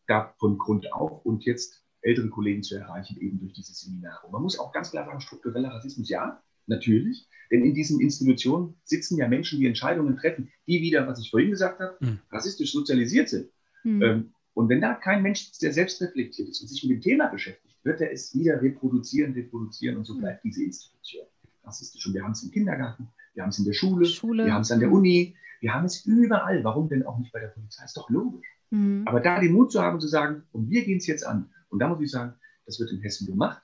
da 0.07 0.35
von 0.39 0.59
Grund 0.59 0.93
auf. 0.93 1.25
Und 1.25 1.45
jetzt 1.45 1.83
ältere 2.03 2.29
Kollegen 2.29 2.63
zu 2.63 2.77
erreichen, 2.77 3.19
eben 3.21 3.41
durch 3.41 3.55
diese 3.55 3.75
Seminare. 3.75 4.27
Und 4.27 4.33
man 4.33 4.43
muss 4.43 4.59
auch 4.59 4.73
ganz 4.73 4.91
klar 4.91 5.07
sagen, 5.07 5.21
struktureller 5.21 5.71
Rassismus, 5.71 6.09
ja, 6.09 6.41
natürlich. 6.69 7.27
Denn 7.51 7.65
in 7.65 7.75
diesen 7.75 8.01
Institutionen 8.01 8.75
sitzen 8.85 9.17
ja 9.17 9.27
Menschen, 9.27 9.59
die 9.59 9.67
Entscheidungen 9.67 10.17
treffen, 10.17 10.51
die 10.67 10.83
wieder, 10.83 11.07
was 11.07 11.21
ich 11.21 11.31
vorhin 11.31 11.51
gesagt 11.51 11.81
habe, 11.81 11.97
mhm. 12.01 12.19
rassistisch 12.31 12.73
sozialisiert 12.73 13.29
sind. 13.29 13.49
Mhm. 13.85 14.03
Ähm, 14.03 14.33
und 14.55 14.69
wenn 14.69 14.81
da 14.81 14.95
kein 14.95 15.23
Mensch 15.23 15.51
ist, 15.51 15.63
der 15.63 15.73
selbst 15.73 16.03
reflektiert 16.03 16.49
ist 16.49 16.61
und 16.61 16.69
sich 16.69 16.83
mit 16.83 16.91
dem 16.91 17.01
Thema 17.01 17.29
beschäftigt, 17.29 17.77
wird 17.85 18.01
er 18.01 18.13
es 18.13 18.35
wieder 18.35 18.61
reproduzieren, 18.61 19.33
reproduzieren 19.33 19.97
und 19.97 20.05
so 20.05 20.15
hm. 20.15 20.21
bleibt 20.21 20.43
diese 20.45 20.65
Institution 20.65 21.25
rassistisch. 21.63 22.07
Und 22.07 22.15
wir 22.15 22.25
haben 22.25 22.33
es 22.33 22.43
im 22.43 22.51
Kindergarten, 22.51 23.09
wir 23.35 23.45
haben 23.45 23.51
es 23.51 23.59
in 23.59 23.65
der 23.65 23.73
Schule, 23.73 24.05
Schule. 24.05 24.47
wir 24.47 24.53
haben 24.53 24.63
es 24.63 24.73
an 24.73 24.81
der. 24.81 24.91
Uni, 24.91 25.37
wir 25.61 25.75
haben 25.75 25.85
es 25.85 26.05
überall. 26.07 26.65
Warum 26.65 26.89
denn 26.89 27.05
auch 27.07 27.19
nicht 27.19 27.33
bei 27.33 27.41
der 27.41 27.49
Polizei? 27.49 27.85
Ist 27.85 27.97
doch 27.97 28.11
logisch. 28.11 28.47
Mhm. 28.71 29.05
Aber 29.07 29.21
da 29.21 29.39
den 29.39 29.53
Mut 29.53 29.71
zu 29.71 29.81
haben, 29.81 30.01
zu 30.01 30.09
sagen, 30.09 30.43
und 30.53 30.69
wir 30.71 30.85
gehen 30.85 30.99
es 30.99 31.07
jetzt 31.07 31.25
an. 31.25 31.51
Und 31.69 31.79
da 31.79 31.89
muss 31.89 32.01
ich 32.01 32.11
sagen, 32.11 32.35
das 32.67 32.81
wird 32.81 32.91
in 32.91 33.01
Hessen 33.01 33.27
gemacht. 33.27 33.63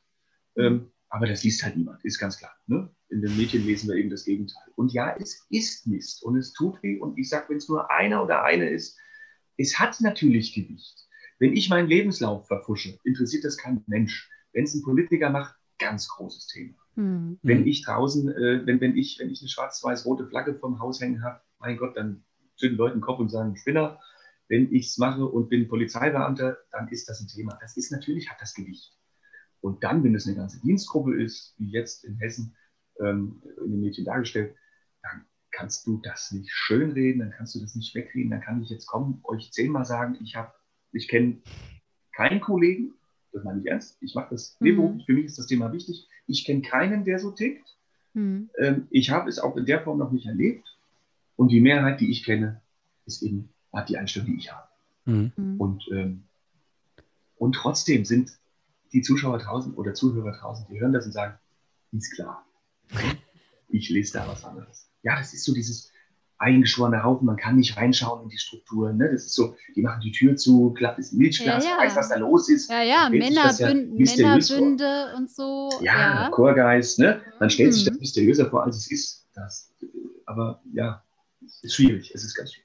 Ähm, 0.56 0.90
aber 1.14 1.28
das 1.28 1.44
liest 1.44 1.62
halt 1.62 1.76
niemand, 1.76 2.04
ist 2.04 2.18
ganz 2.18 2.38
klar. 2.38 2.50
Ne? 2.66 2.90
In 3.08 3.22
den 3.22 3.36
Medien 3.36 3.64
lesen 3.64 3.88
wir 3.88 3.94
eben 3.94 4.10
das 4.10 4.24
Gegenteil. 4.24 4.64
Und 4.74 4.92
ja, 4.92 5.14
es 5.16 5.46
ist 5.48 5.86
Mist 5.86 6.24
und 6.24 6.36
es 6.36 6.52
tut 6.52 6.82
weh. 6.82 6.98
Und 6.98 7.16
ich 7.16 7.28
sage, 7.28 7.46
wenn 7.50 7.58
es 7.58 7.68
nur 7.68 7.88
einer 7.88 8.24
oder 8.24 8.42
eine 8.42 8.68
ist, 8.68 8.98
es 9.56 9.78
hat 9.78 10.00
natürlich 10.00 10.54
Gewicht. 10.54 11.06
Wenn 11.38 11.54
ich 11.56 11.70
meinen 11.70 11.86
Lebenslauf 11.86 12.48
verfusche, 12.48 12.98
interessiert 13.04 13.44
das 13.44 13.56
kein 13.56 13.84
Mensch. 13.86 14.28
Wenn 14.52 14.64
es 14.64 14.74
ein 14.74 14.82
Politiker 14.82 15.30
macht, 15.30 15.54
ganz 15.78 16.08
großes 16.08 16.48
Thema. 16.48 16.74
Mhm. 16.96 17.38
Wenn 17.42 17.64
ich 17.64 17.84
draußen, 17.84 18.28
äh, 18.30 18.66
wenn, 18.66 18.80
wenn, 18.80 18.96
ich, 18.96 19.20
wenn 19.20 19.30
ich 19.30 19.40
eine 19.40 19.48
schwarz-weiß-rote 19.48 20.26
Flagge 20.26 20.56
vom 20.56 20.80
Haus 20.80 21.00
hängen 21.00 21.22
habe, 21.22 21.40
mein 21.60 21.76
Gott, 21.76 21.96
dann 21.96 22.24
zünden 22.56 22.76
Leute 22.76 22.96
den 22.96 23.02
Kopf 23.02 23.20
und 23.20 23.28
sagen, 23.28 23.56
Spinner 23.56 24.00
wenn 24.48 24.72
ich 24.72 24.88
es 24.88 24.98
mache 24.98 25.24
und 25.24 25.48
bin 25.48 25.68
Polizeibeamter, 25.68 26.58
dann 26.70 26.88
ist 26.88 27.08
das 27.08 27.20
ein 27.20 27.28
Thema. 27.28 27.56
Das 27.60 27.76
ist 27.76 27.90
natürlich, 27.90 28.28
hat 28.30 28.40
das 28.40 28.54
Gewicht. 28.54 28.92
Und 29.64 29.82
dann, 29.82 30.04
wenn 30.04 30.14
es 30.14 30.26
eine 30.26 30.36
ganze 30.36 30.60
Dienstgruppe 30.60 31.18
ist, 31.22 31.54
wie 31.56 31.70
jetzt 31.70 32.04
in 32.04 32.18
Hessen 32.18 32.54
ähm, 33.00 33.42
in 33.64 33.70
den 33.70 33.80
Mädchen 33.80 34.04
dargestellt, 34.04 34.54
dann 35.02 35.24
kannst 35.52 35.86
du 35.86 36.02
das 36.02 36.32
nicht 36.32 36.50
schönreden, 36.52 37.20
dann 37.20 37.30
kannst 37.30 37.54
du 37.54 37.60
das 37.60 37.74
nicht 37.74 37.94
wegreden, 37.94 38.30
dann 38.30 38.42
kann 38.42 38.62
ich 38.62 38.68
jetzt 38.68 38.84
kommen, 38.84 39.20
euch 39.24 39.52
zehnmal 39.52 39.86
sagen, 39.86 40.18
ich 40.22 40.36
habe, 40.36 40.52
ich 40.92 41.08
kenne 41.08 41.38
keinen 42.14 42.42
Kollegen, 42.42 42.92
das 43.32 43.42
meine 43.42 43.60
ich 43.60 43.66
ernst, 43.66 43.96
ich 44.02 44.14
mache 44.14 44.34
das 44.34 44.54
mhm. 44.60 45.00
für 45.06 45.14
mich 45.14 45.24
ist 45.24 45.38
das 45.38 45.46
Thema 45.46 45.72
wichtig, 45.72 46.10
ich 46.26 46.44
kenne 46.44 46.60
keinen, 46.60 47.06
der 47.06 47.18
so 47.18 47.30
tickt, 47.30 47.66
mhm. 48.12 48.50
ähm, 48.58 48.86
ich 48.90 49.08
habe 49.08 49.30
es 49.30 49.38
auch 49.38 49.56
in 49.56 49.64
der 49.64 49.80
Form 49.80 49.96
noch 49.96 50.12
nicht 50.12 50.26
erlebt 50.26 50.76
und 51.36 51.48
die 51.48 51.62
Mehrheit, 51.62 52.02
die 52.02 52.10
ich 52.10 52.22
kenne, 52.22 52.60
ist 53.06 53.22
eben 53.22 53.48
hat 53.72 53.88
die 53.88 53.96
Einstellung, 53.96 54.28
die 54.28 54.36
ich 54.36 54.52
habe. 54.52 54.68
Mhm. 55.06 55.32
mhm. 55.36 55.58
Und, 55.58 55.88
ähm, 55.90 56.24
und 57.38 57.54
trotzdem 57.54 58.04
sind 58.04 58.38
die 58.94 59.02
Zuschauer 59.02 59.38
draußen 59.38 59.74
oder 59.74 59.92
Zuhörer 59.92 60.32
draußen, 60.32 60.66
die 60.70 60.80
hören 60.80 60.92
das 60.92 61.04
und 61.04 61.12
sagen, 61.12 61.34
ist 61.92 62.14
klar. 62.14 62.44
Ich 63.70 63.88
lese 63.90 64.12
da 64.12 64.28
was 64.28 64.44
anderes. 64.44 64.88
Ja, 65.02 65.16
das 65.16 65.34
ist 65.34 65.42
so 65.42 65.52
dieses 65.52 65.90
eingeschworene 66.38 67.02
Haufen, 67.02 67.26
man 67.26 67.36
kann 67.36 67.56
nicht 67.56 67.76
reinschauen 67.76 68.22
in 68.22 68.28
die 68.28 68.38
Strukturen. 68.38 68.98
Ne? 68.98 69.10
Das 69.10 69.24
ist 69.24 69.34
so, 69.34 69.56
die 69.74 69.82
machen 69.82 70.00
die 70.00 70.12
Tür 70.12 70.36
zu, 70.36 70.72
klappt 70.74 70.98
das 70.98 71.10
Milchglas, 71.10 71.64
ja, 71.64 71.70
ja. 71.70 71.78
weiß, 71.78 71.96
was 71.96 72.10
da 72.10 72.16
los 72.16 72.48
ist. 72.48 72.70
Ja, 72.70 72.82
ja, 72.82 73.08
Männerbünde 73.10 74.84
ja 74.84 75.16
und 75.16 75.28
so. 75.28 75.70
Ja, 75.80 76.24
ja. 76.24 76.30
Chorgeist, 76.30 77.00
ne? 77.00 77.20
Man 77.40 77.50
stellt 77.50 77.70
mhm. 77.70 77.72
sich 77.72 77.84
das 77.84 77.98
mysteriöser 77.98 78.48
vor, 78.48 78.62
als 78.62 78.76
es 78.76 78.90
ist. 78.92 79.26
Das, 79.34 79.72
aber 80.26 80.62
ja, 80.72 81.02
es 81.44 81.64
ist 81.64 81.74
schwierig, 81.74 82.12
es 82.14 82.22
ist 82.22 82.34
ganz 82.34 82.52
schwierig. 82.52 82.63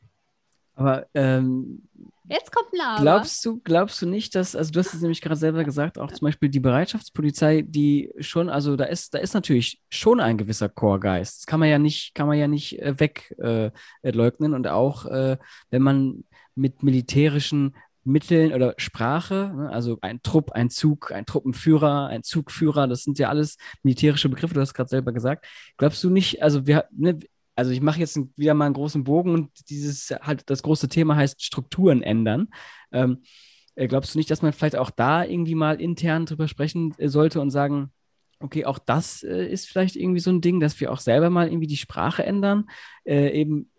Aber 0.80 1.08
ähm, 1.14 1.84
Jetzt 2.30 2.52
kommt 2.52 2.72
ein 2.74 2.80
Aber. 2.82 3.02
Glaubst 3.02 3.44
du, 3.44 3.60
glaubst 3.64 4.02
du 4.02 4.06
nicht, 4.06 4.36
dass, 4.36 4.56
also 4.56 4.72
du 4.72 4.80
hast 4.80 4.94
es 4.94 5.02
nämlich 5.02 5.20
gerade 5.20 5.36
selber 5.36 5.64
gesagt, 5.64 5.98
auch 5.98 6.12
zum 6.12 6.26
Beispiel 6.26 6.48
die 6.48 6.60
Bereitschaftspolizei, 6.60 7.64
die 7.68 8.14
schon, 8.20 8.50
also 8.50 8.76
da 8.76 8.86
ist, 8.86 9.14
da 9.14 9.18
ist 9.18 9.34
natürlich 9.34 9.82
schon 9.90 10.20
ein 10.20 10.38
gewisser 10.38 10.70
Chorgeist. 10.70 11.40
Das 11.40 11.46
kann 11.48 11.60
man 11.60 11.70
ja 11.70 11.80
nicht, 11.80 12.14
kann 12.16 12.28
man 12.28 12.38
ja 12.38 12.48
nicht 12.48 12.80
äh, 12.80 12.94
wegleugnen. 12.98 14.54
Äh, 14.54 14.56
und 14.56 14.68
auch 14.68 15.06
äh, 15.08 15.38
wenn 15.70 15.82
man 15.82 16.24
mit 16.56 16.82
militärischen 16.84 17.76
Mitteln 18.06 18.54
oder 18.54 18.76
Sprache, 18.78 19.52
ne, 19.56 19.70
also 19.72 19.98
ein 20.02 20.22
Trupp, 20.22 20.52
ein 20.52 20.70
Zug, 20.70 21.12
ein 21.12 21.26
Truppenführer, 21.26 22.08
ein 22.08 22.24
Zugführer, 22.24 22.88
das 22.88 23.04
sind 23.04 23.20
ja 23.20 23.30
alles 23.30 23.58
militärische 23.84 24.30
Begriffe, 24.30 24.54
du 24.54 24.62
hast 24.62 24.74
gerade 24.74 24.90
selber 24.90 25.12
gesagt. 25.12 25.46
Glaubst 25.78 26.04
du 26.04 26.10
nicht, 26.10 26.42
also 26.42 26.66
wir, 26.66 26.86
ne, 26.92 27.20
also 27.60 27.72
ich 27.72 27.82
mache 27.82 28.00
jetzt 28.00 28.18
wieder 28.38 28.54
mal 28.54 28.68
einen 28.68 28.74
großen 28.74 29.04
Bogen 29.04 29.34
und 29.34 29.70
dieses 29.70 30.12
halt 30.22 30.50
das 30.50 30.64
große 30.64 30.88
Thema 30.88 31.18
heißt 31.18 31.44
Strukturen 31.44 32.02
ändern. 32.02 32.48
Ähm, 32.94 33.24
äh, 33.76 33.90
glaubst 33.90 34.16
du 34.16 34.18
nicht, 34.18 34.32
dass 34.32 34.42
man 34.42 34.54
vielleicht 34.54 34.78
auch 34.78 34.92
da 34.92 35.26
irgendwie 35.26 35.56
mal 35.56 35.82
intern 35.82 36.26
drüber 36.26 36.48
sprechen 36.48 36.96
äh, 36.98 37.10
sollte 37.10 37.42
und 37.42 37.50
sagen, 37.50 37.92
okay, 38.40 38.64
auch 38.64 38.80
das 38.80 39.24
äh, 39.24 39.46
ist 39.46 39.68
vielleicht 39.68 39.98
irgendwie 39.98 40.22
so 40.22 40.32
ein 40.32 40.40
Ding, 40.40 40.62
dass 40.62 40.80
wir 40.80 40.90
auch 40.90 41.02
selber 41.02 41.30
mal 41.30 41.50
irgendwie 41.50 41.68
die 41.68 41.76
Sprache 41.76 42.26
ändern, 42.26 42.70
äh, 43.04 43.30
eben 43.38 43.70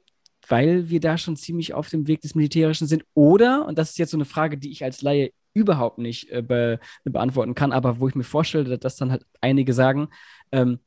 weil 0.46 0.90
wir 0.90 1.00
da 1.00 1.16
schon 1.16 1.36
ziemlich 1.36 1.72
auf 1.72 1.88
dem 1.88 2.06
Weg 2.06 2.20
des 2.20 2.34
Militärischen 2.34 2.86
sind. 2.86 3.06
Oder, 3.14 3.66
und 3.66 3.78
das 3.78 3.90
ist 3.90 3.98
jetzt 3.98 4.10
so 4.10 4.18
eine 4.18 4.26
Frage, 4.26 4.58
die 4.58 4.72
ich 4.72 4.84
als 4.84 5.00
Laie 5.00 5.30
überhaupt 5.54 5.96
nicht 5.96 6.30
äh, 6.30 6.42
be 6.42 6.80
beantworten 7.04 7.54
kann, 7.54 7.72
aber 7.72 7.98
wo 7.98 8.08
ich 8.08 8.14
mir 8.14 8.24
vorstelle, 8.24 8.78
dass 8.78 8.96
dann 8.96 9.10
halt 9.10 9.24
einige 9.40 9.72
sagen, 9.72 10.08
ähm, 10.52 10.80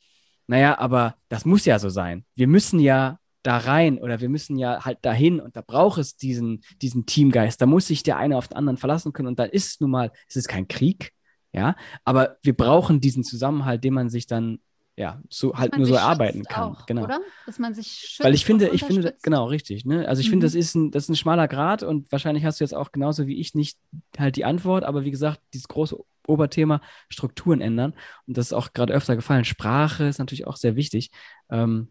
naja, 0.53 0.77
aber 0.77 1.15
das 1.29 1.45
muss 1.45 1.65
ja 1.65 1.79
so 1.79 1.89
sein. 1.89 2.25
Wir 2.35 2.47
müssen 2.47 2.77
ja 2.77 3.17
da 3.41 3.57
rein 3.57 3.97
oder 3.97 4.21
wir 4.21 4.29
müssen 4.29 4.55
ja 4.59 4.85
halt 4.85 4.99
dahin 5.01 5.39
und 5.39 5.55
da 5.55 5.61
braucht 5.61 5.97
es 5.97 6.15
diesen, 6.15 6.63
diesen 6.79 7.07
Teamgeist. 7.07 7.59
Da 7.59 7.65
muss 7.65 7.87
sich 7.87 8.03
der 8.03 8.17
eine 8.17 8.37
auf 8.37 8.49
den 8.49 8.57
anderen 8.57 8.77
verlassen 8.77 9.13
können 9.13 9.29
und 9.29 9.39
dann 9.39 9.49
ist 9.49 9.65
es 9.65 9.79
nun 9.79 9.89
mal, 9.89 10.11
es 10.29 10.35
ist 10.35 10.47
kein 10.47 10.67
Krieg, 10.67 11.11
ja, 11.53 11.75
aber 12.03 12.37
wir 12.43 12.55
brauchen 12.55 13.01
diesen 13.01 13.23
Zusammenhalt, 13.23 13.83
den 13.83 13.95
man 13.95 14.11
sich 14.11 14.27
dann 14.27 14.59
ja, 14.95 15.21
so 15.29 15.55
halt 15.55 15.75
nur 15.75 15.87
so 15.87 15.97
arbeiten 15.97 16.43
kann. 16.43 16.73
Auch, 16.73 16.85
genau. 16.85 17.03
Oder? 17.03 17.19
Dass 17.45 17.57
man 17.57 17.73
sich 17.73 17.87
schützt 17.87 18.23
Weil 18.23 18.33
ich 18.33 18.45
finde, 18.45 18.69
ich 18.69 18.83
finde, 18.83 19.15
genau, 19.23 19.45
richtig. 19.45 19.85
Ne? 19.85 20.07
Also 20.07 20.19
ich 20.19 20.27
mhm. 20.27 20.33
finde, 20.33 20.45
das 20.45 20.55
ist, 20.55 20.75
ein, 20.75 20.91
das 20.91 21.03
ist 21.03 21.09
ein 21.09 21.15
schmaler 21.15 21.47
Grad 21.47 21.81
und 21.81 22.11
wahrscheinlich 22.11 22.45
hast 22.45 22.59
du 22.59 22.63
jetzt 22.63 22.75
auch 22.75 22.91
genauso 22.91 23.25
wie 23.25 23.39
ich 23.39 23.55
nicht 23.55 23.77
halt 24.17 24.35
die 24.35 24.45
Antwort, 24.45 24.83
aber 24.83 25.03
wie 25.03 25.11
gesagt, 25.11 25.41
dieses 25.53 25.67
große 25.67 25.97
Oberthema 26.27 26.81
Strukturen 27.09 27.59
ändern. 27.59 27.93
Und 28.27 28.37
das 28.37 28.47
ist 28.47 28.53
auch 28.53 28.73
gerade 28.73 28.93
öfter 28.93 29.15
gefallen. 29.15 29.45
Sprache 29.45 30.05
ist 30.05 30.19
natürlich 30.19 30.47
auch 30.47 30.57
sehr 30.57 30.75
wichtig. 30.75 31.11
Ähm, 31.49 31.89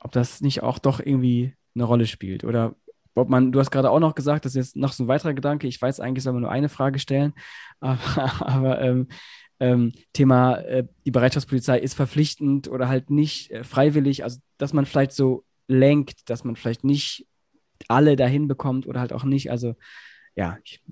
ob 0.00 0.12
das 0.12 0.40
nicht 0.40 0.62
auch 0.62 0.78
doch 0.78 1.00
irgendwie 1.00 1.54
eine 1.74 1.84
Rolle 1.84 2.06
spielt. 2.06 2.44
Oder 2.44 2.74
ob 3.14 3.28
man, 3.28 3.52
du 3.52 3.58
hast 3.58 3.70
gerade 3.70 3.90
auch 3.90 4.00
noch 4.00 4.14
gesagt, 4.14 4.44
das 4.44 4.54
ist 4.54 4.66
jetzt 4.66 4.76
noch 4.76 4.92
so 4.92 5.04
ein 5.04 5.08
weiterer 5.08 5.34
Gedanke. 5.34 5.66
Ich 5.66 5.80
weiß 5.80 6.00
eigentlich, 6.00 6.22
soll 6.22 6.34
man 6.34 6.42
nur 6.42 6.50
eine 6.50 6.68
Frage 6.68 6.98
stellen, 6.98 7.32
aber, 7.80 8.42
aber 8.46 8.80
ähm, 8.80 9.08
ähm, 9.60 9.92
Thema, 10.12 10.56
äh, 10.58 10.86
die 11.04 11.10
Bereitschaftspolizei 11.10 11.78
ist 11.78 11.94
verpflichtend 11.94 12.68
oder 12.68 12.88
halt 12.88 13.10
nicht 13.10 13.50
äh, 13.50 13.64
freiwillig, 13.64 14.24
also 14.24 14.38
dass 14.56 14.72
man 14.72 14.86
vielleicht 14.86 15.12
so 15.12 15.44
lenkt, 15.66 16.30
dass 16.30 16.44
man 16.44 16.56
vielleicht 16.56 16.84
nicht 16.84 17.26
alle 17.88 18.16
dahin 18.16 18.48
bekommt 18.48 18.86
oder 18.86 19.00
halt 19.00 19.12
auch 19.12 19.24
nicht. 19.24 19.50
Also 19.50 19.76
ja, 20.34 20.58
ich, 20.64 20.82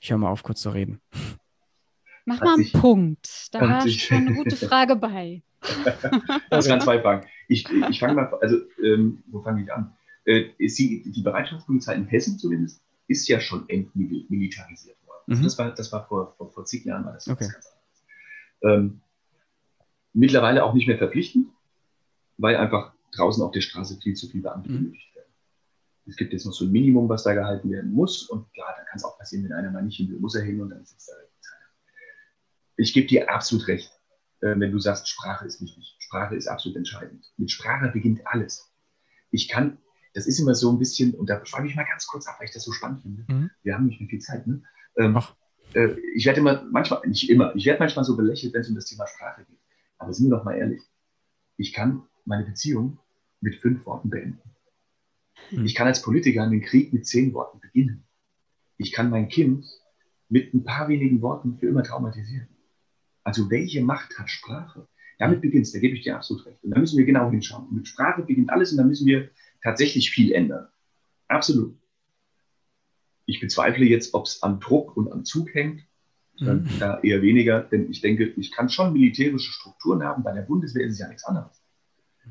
ich 0.00 0.10
höre 0.10 0.18
mal 0.18 0.30
auf, 0.30 0.42
kurz 0.42 0.60
zu 0.60 0.70
reden. 0.70 1.00
Mach 2.24 2.40
mal 2.40 2.54
einen 2.54 2.72
Punkt. 2.72 3.48
Da 3.52 3.60
war 3.60 3.88
schon 3.88 4.16
eine 4.18 4.34
gute 4.34 4.56
Frage 4.68 4.96
bei. 4.96 5.42
das 6.50 6.68
waren 6.68 6.80
zwei 6.80 7.00
Fragen. 7.00 7.26
Ich, 7.48 7.68
ich 7.90 8.00
fange 8.00 8.14
mal, 8.14 8.34
also 8.40 8.56
ähm, 8.82 9.22
wo 9.26 9.42
fange 9.42 9.62
ich 9.62 9.72
an? 9.72 9.94
Äh, 10.24 10.50
die, 10.58 11.12
die 11.12 11.22
Bereitschaftspolizei 11.22 11.94
in 11.94 12.06
Hessen 12.06 12.38
zumindest 12.38 12.82
ist 13.08 13.28
ja 13.28 13.40
schon 13.40 13.68
entmilitarisiert 13.68 14.96
worden. 15.06 15.38
Mhm. 15.38 15.42
das 15.42 15.58
war, 15.58 15.74
das 15.74 15.92
war 15.92 16.06
vor, 16.06 16.34
vor, 16.36 16.50
vor 16.50 16.64
zig 16.64 16.84
Jahren 16.84 17.04
war 17.04 17.12
das 17.12 17.28
okay. 17.28 17.48
ganz 17.50 17.73
ähm, 18.64 19.00
mittlerweile 20.12 20.64
auch 20.64 20.74
nicht 20.74 20.86
mehr 20.86 20.98
verpflichtend, 20.98 21.48
weil 22.38 22.56
einfach 22.56 22.92
draußen 23.12 23.42
auf 23.42 23.52
der 23.52 23.60
Straße 23.60 23.98
viel 24.00 24.14
zu 24.14 24.28
viele 24.28 24.44
Beamte 24.44 24.70
mhm. 24.70 24.76
benötigt 24.76 25.14
werden. 25.14 25.32
Es 26.06 26.16
gibt 26.16 26.32
jetzt 26.32 26.44
noch 26.46 26.52
so 26.52 26.64
ein 26.64 26.72
Minimum, 26.72 27.08
was 27.08 27.22
da 27.22 27.34
gehalten 27.34 27.70
werden 27.70 27.92
muss. 27.92 28.28
Und 28.28 28.52
klar, 28.52 28.74
da 28.76 28.84
kann 28.84 28.96
es 28.96 29.04
auch 29.04 29.18
passieren, 29.18 29.44
wenn 29.44 29.52
einer 29.52 29.70
mal 29.70 29.82
nicht 29.82 29.96
hin 29.96 30.10
will, 30.10 30.18
muss 30.18 30.34
er 30.34 30.42
hin 30.42 30.60
und 30.60 30.70
dann 30.70 30.84
sitzt 30.84 31.08
er. 31.08 31.16
Ich 32.76 32.92
gebe 32.92 33.06
dir 33.06 33.30
absolut 33.30 33.68
recht, 33.68 33.92
äh, 34.40 34.58
wenn 34.58 34.72
du 34.72 34.78
sagst, 34.78 35.08
Sprache 35.08 35.46
ist 35.46 35.60
wichtig. 35.60 35.96
Sprache 35.98 36.34
ist 36.34 36.48
absolut 36.48 36.76
entscheidend. 36.76 37.32
Mit 37.36 37.50
Sprache 37.50 37.90
beginnt 37.92 38.26
alles. 38.26 38.72
Ich 39.30 39.48
kann, 39.48 39.78
das 40.12 40.26
ist 40.26 40.40
immer 40.40 40.54
so 40.54 40.72
ein 40.72 40.78
bisschen, 40.78 41.14
und 41.14 41.30
da 41.30 41.44
schreibe 41.46 41.68
ich 41.68 41.76
mal 41.76 41.84
ganz 41.84 42.06
kurz 42.06 42.26
ab, 42.26 42.36
weil 42.38 42.48
ich 42.48 42.54
das 42.54 42.64
so 42.64 42.72
spannend 42.72 43.02
finde. 43.02 43.24
Mhm. 43.28 43.50
Wir 43.62 43.74
haben 43.74 43.86
nicht 43.86 44.00
mehr 44.00 44.08
viel 44.08 44.20
Zeit. 44.20 44.46
Ne? 44.46 44.62
Ähm, 44.96 45.16
äh, 45.74 45.96
ich 46.14 46.26
werde 46.26 46.40
immer, 46.40 46.64
manchmal, 46.70 47.06
nicht 47.06 47.28
immer, 47.30 47.54
ich 47.54 47.66
werde 47.66 47.80
manchmal 47.80 48.04
so 48.04 48.16
belächelt, 48.16 48.54
wenn 48.54 48.60
es 48.60 48.68
um 48.68 48.74
das 48.74 48.86
Thema 48.86 49.06
Sprache 49.06 49.44
geht. 49.44 49.58
Aber 49.98 50.12
sind 50.12 50.28
wir 50.28 50.36
doch 50.36 50.44
mal 50.44 50.56
ehrlich. 50.56 50.82
Ich 51.56 51.72
kann 51.72 52.02
meine 52.24 52.44
Beziehung 52.44 52.98
mit 53.40 53.56
fünf 53.56 53.84
Worten 53.86 54.10
beenden. 54.10 54.40
Hm. 55.50 55.64
Ich 55.64 55.74
kann 55.74 55.86
als 55.86 56.02
Politiker 56.02 56.48
den 56.48 56.62
Krieg 56.62 56.92
mit 56.92 57.06
zehn 57.06 57.32
Worten 57.34 57.60
beginnen. 57.60 58.04
Ich 58.76 58.92
kann 58.92 59.10
mein 59.10 59.28
Kind 59.28 59.66
mit 60.28 60.52
ein 60.54 60.64
paar 60.64 60.88
wenigen 60.88 61.22
Worten 61.22 61.58
für 61.58 61.66
immer 61.66 61.82
traumatisieren. 61.82 62.48
Also 63.22 63.50
welche 63.50 63.82
Macht 63.82 64.18
hat 64.18 64.30
Sprache? 64.30 64.88
Damit 65.18 65.40
beginnt 65.40 65.66
es, 65.66 65.72
da 65.72 65.78
gebe 65.78 65.94
ich 65.94 66.02
dir 66.02 66.16
absolut 66.16 66.44
recht. 66.46 66.62
Und 66.64 66.70
da 66.72 66.78
müssen 66.78 66.98
wir 66.98 67.04
genau 67.04 67.30
hinschauen. 67.30 67.68
mit 67.70 67.86
Sprache 67.86 68.22
beginnt 68.22 68.50
alles 68.50 68.72
und 68.72 68.78
da 68.78 68.84
müssen 68.84 69.06
wir 69.06 69.30
tatsächlich 69.62 70.10
viel 70.10 70.32
ändern. 70.32 70.68
Absolut. 71.28 71.76
Ich 73.26 73.40
bezweifle 73.40 73.84
jetzt, 73.84 74.14
ob 74.14 74.26
es 74.26 74.42
am 74.42 74.60
Druck 74.60 74.96
und 74.96 75.10
am 75.10 75.24
Zug 75.24 75.54
hängt. 75.54 75.82
Mhm. 76.38 76.68
Da 76.80 77.00
eher 77.00 77.22
weniger, 77.22 77.60
denn 77.60 77.90
ich 77.90 78.00
denke, 78.00 78.24
ich 78.36 78.50
kann 78.50 78.68
schon 78.68 78.92
militärische 78.92 79.52
Strukturen 79.52 80.02
haben. 80.02 80.22
Bei 80.22 80.32
der 80.32 80.42
Bundeswehr 80.42 80.84
ist 80.84 80.94
es 80.94 80.98
ja 80.98 81.08
nichts 81.08 81.24
anderes. 81.24 81.62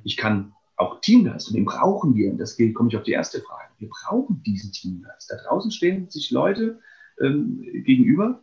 Ich 0.04 0.18
kann 0.18 0.54
auch 0.76 1.02
Teamgeist 1.02 1.48
und 1.48 1.56
den 1.56 1.66
brauchen 1.66 2.16
wir. 2.16 2.32
Und 2.32 2.38
das 2.38 2.58
komme 2.74 2.90
ich 2.90 2.98
auf 2.98 3.04
die 3.04 3.12
erste 3.12 3.42
Frage. 3.42 3.72
Wir 3.78 3.90
brauchen 3.90 4.44
diesen 4.44 4.72
Teamgeist. 4.72 5.32
Da 5.32 5.38
draußen 5.38 5.72
stehen 5.72 6.10
sich 6.10 6.32
Leute 6.32 6.80
ähm, 7.22 7.62
gegenüber, 7.86 8.42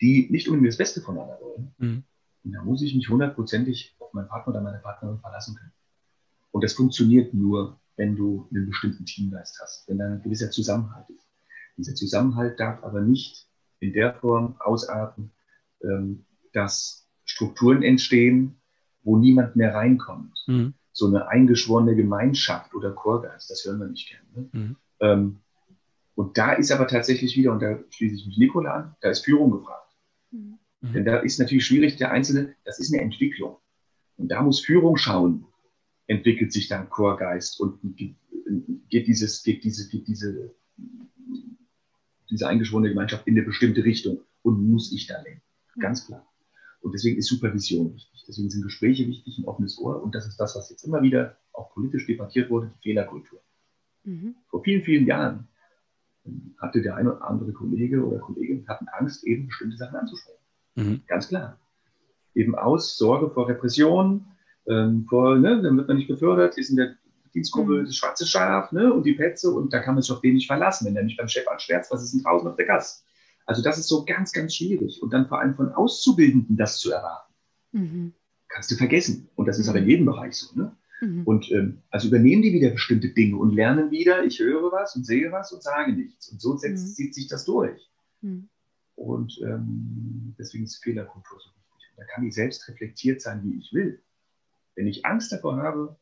die 0.00 0.28
nicht 0.30 0.48
unbedingt 0.48 0.68
das 0.68 0.78
Beste 0.78 1.00
voneinander 1.00 1.38
wollen. 1.40 1.74
Mhm. 1.78 2.02
Und 2.44 2.52
da 2.52 2.62
muss 2.62 2.82
ich 2.82 2.94
mich 2.94 3.08
hundertprozentig 3.08 3.94
auf 3.98 4.12
meinen 4.14 4.28
Partner 4.28 4.54
oder 4.54 4.62
meine 4.62 4.78
Partnerin 4.78 5.18
verlassen 5.18 5.56
können. 5.56 5.72
Und 6.52 6.64
das 6.64 6.72
funktioniert 6.72 7.34
nur, 7.34 7.78
wenn 8.00 8.16
du 8.16 8.48
einen 8.50 8.64
bestimmten 8.64 9.04
Teamgeist 9.04 9.60
hast, 9.60 9.86
wenn 9.86 9.98
da 9.98 10.06
ein 10.06 10.22
gewisser 10.22 10.50
Zusammenhalt 10.50 11.10
ist. 11.10 11.28
Dieser 11.76 11.94
Zusammenhalt 11.94 12.58
darf 12.58 12.82
aber 12.82 13.02
nicht 13.02 13.46
in 13.78 13.92
der 13.92 14.14
Form 14.14 14.56
ausarten, 14.58 15.32
ähm, 15.82 16.24
dass 16.54 17.06
Strukturen 17.26 17.82
entstehen, 17.82 18.58
wo 19.02 19.18
niemand 19.18 19.54
mehr 19.54 19.74
reinkommt. 19.74 20.32
Mhm. 20.46 20.72
So 20.92 21.08
eine 21.08 21.28
eingeschworene 21.28 21.94
Gemeinschaft 21.94 22.74
oder 22.74 22.92
Chorgeist, 22.92 23.50
das 23.50 23.66
hören 23.66 23.80
wir 23.80 23.88
nicht 23.88 24.08
gerne. 24.08 24.24
Ne? 24.34 24.48
Mhm. 24.52 24.76
Ähm, 25.00 25.40
und 26.14 26.38
da 26.38 26.54
ist 26.54 26.72
aber 26.72 26.86
tatsächlich 26.86 27.36
wieder, 27.36 27.52
und 27.52 27.60
da 27.60 27.78
schließe 27.90 28.14
ich 28.14 28.26
mich 28.26 28.38
Nikola 28.38 28.72
an, 28.72 28.96
da 29.02 29.10
ist 29.10 29.26
Führung 29.26 29.50
gefragt. 29.50 29.94
Mhm. 30.30 30.58
Denn 30.80 31.04
da 31.04 31.18
ist 31.18 31.38
natürlich 31.38 31.66
schwierig, 31.66 31.96
der 31.96 32.12
Einzelne, 32.12 32.54
das 32.64 32.78
ist 32.78 32.94
eine 32.94 33.02
Entwicklung. 33.02 33.58
Und 34.16 34.28
da 34.28 34.40
muss 34.42 34.64
Führung 34.64 34.96
schauen, 34.96 35.44
entwickelt 36.10 36.52
sich 36.52 36.66
dann 36.66 36.90
Chorgeist 36.90 37.60
und 37.60 37.96
geht, 37.96 38.16
dieses, 39.06 39.44
geht, 39.44 39.62
diese, 39.62 39.88
geht 39.88 40.08
diese, 40.08 40.52
diese 42.28 42.48
eingeschworene 42.48 42.88
Gemeinschaft 42.88 43.28
in 43.28 43.36
eine 43.36 43.46
bestimmte 43.46 43.84
Richtung 43.84 44.20
und 44.42 44.68
muss 44.68 44.92
ich 44.92 45.06
da 45.06 45.22
lenken. 45.22 45.42
Ganz 45.78 46.06
klar. 46.06 46.26
Und 46.80 46.92
deswegen 46.94 47.16
ist 47.16 47.28
Supervision 47.28 47.94
wichtig. 47.94 48.24
Deswegen 48.26 48.50
sind 48.50 48.62
Gespräche 48.62 49.06
wichtig, 49.06 49.38
ein 49.38 49.44
offenes 49.44 49.78
Ohr. 49.78 50.02
Und 50.02 50.16
das 50.16 50.26
ist 50.26 50.38
das, 50.38 50.56
was 50.56 50.68
jetzt 50.68 50.82
immer 50.82 51.00
wieder 51.02 51.36
auch 51.52 51.72
politisch 51.72 52.06
debattiert 52.06 52.50
wurde, 52.50 52.72
die 52.74 52.82
Fehlerkultur. 52.82 53.40
Mhm. 54.02 54.34
Vor 54.48 54.64
vielen, 54.64 54.82
vielen 54.82 55.06
Jahren 55.06 55.46
hatte 56.58 56.82
der 56.82 56.96
eine 56.96 57.14
oder 57.14 57.24
andere 57.24 57.52
Kollege 57.52 58.04
oder 58.04 58.18
Kollegin 58.18 58.66
hatten 58.66 58.88
Angst, 58.88 59.24
eben 59.24 59.46
bestimmte 59.46 59.76
Sachen 59.76 59.96
anzusprechen. 59.96 60.42
Mhm. 60.74 61.02
Ganz 61.06 61.28
klar. 61.28 61.56
Eben 62.34 62.56
aus 62.56 62.96
Sorge 62.96 63.30
vor 63.30 63.48
Repression, 63.48 64.26
ähm, 64.70 65.06
vor, 65.08 65.36
ne, 65.36 65.60
dann 65.62 65.76
wird 65.76 65.88
man 65.88 65.96
nicht 65.96 66.08
gefördert, 66.08 66.56
ist 66.56 66.70
in 66.70 66.76
der 66.76 66.96
Dienstgruppe 67.34 67.80
mhm. 67.80 67.84
das 67.86 67.96
schwarze 67.96 68.26
Schaf 68.26 68.72
ne, 68.72 68.92
und 68.92 69.04
die 69.04 69.14
Petze 69.14 69.50
und 69.50 69.72
da 69.72 69.80
kann 69.80 69.94
man 69.94 70.02
sich 70.02 70.12
auf 70.12 70.20
den 70.20 70.34
nicht 70.34 70.46
verlassen, 70.46 70.86
wenn 70.86 70.94
der 70.94 71.04
nicht 71.04 71.16
beim 71.16 71.28
Chef 71.28 71.46
anschwärzt, 71.48 71.90
was 71.90 72.02
ist 72.02 72.14
denn 72.14 72.22
draußen 72.22 72.48
auf 72.48 72.56
der 72.56 72.66
Gas? 72.66 73.04
Also 73.46 73.62
das 73.62 73.78
ist 73.78 73.88
so 73.88 74.04
ganz, 74.04 74.32
ganz 74.32 74.54
schwierig 74.54 75.02
und 75.02 75.12
dann 75.12 75.28
vor 75.28 75.40
allem 75.40 75.54
von 75.54 75.72
Auszubildenden 75.72 76.56
das 76.56 76.78
zu 76.78 76.92
erwarten. 76.92 77.34
Mhm. 77.72 78.12
Kannst 78.48 78.70
du 78.70 78.76
vergessen 78.76 79.28
und 79.34 79.46
das 79.46 79.58
ist 79.58 79.66
mhm. 79.66 79.70
aber 79.70 79.78
in 79.80 79.88
jedem 79.88 80.06
Bereich 80.06 80.34
so. 80.34 80.56
Ne? 80.56 80.76
Mhm. 81.00 81.22
Und 81.24 81.50
ähm, 81.50 81.82
also 81.90 82.08
übernehmen 82.08 82.42
die 82.42 82.52
wieder 82.52 82.70
bestimmte 82.70 83.08
Dinge 83.08 83.36
und 83.36 83.54
lernen 83.54 83.90
wieder, 83.90 84.24
ich 84.24 84.38
höre 84.38 84.70
was 84.70 84.94
und 84.96 85.06
sehe 85.06 85.32
was 85.32 85.52
und 85.52 85.62
sage 85.62 85.92
nichts. 85.92 86.28
Und 86.28 86.40
so 86.40 86.56
setzt, 86.56 86.86
mhm. 86.86 86.92
zieht 86.92 87.14
sich 87.14 87.28
das 87.28 87.44
durch. 87.44 87.90
Mhm. 88.20 88.48
Und 88.96 89.40
ähm, 89.42 90.34
deswegen 90.38 90.64
ist 90.64 90.82
Fehlerkultur 90.82 91.38
so 91.40 91.48
wichtig. 91.48 91.90
Und 91.90 91.98
da 91.98 92.04
kann 92.04 92.26
ich 92.26 92.34
selbst 92.34 92.68
reflektiert 92.68 93.22
sein, 93.22 93.42
wie 93.44 93.58
ich 93.58 93.72
will. 93.72 94.02
Wenn 94.76 94.86
ich 94.86 95.04
Angst 95.04 95.32
davor 95.32 95.56
habe, 95.56 95.96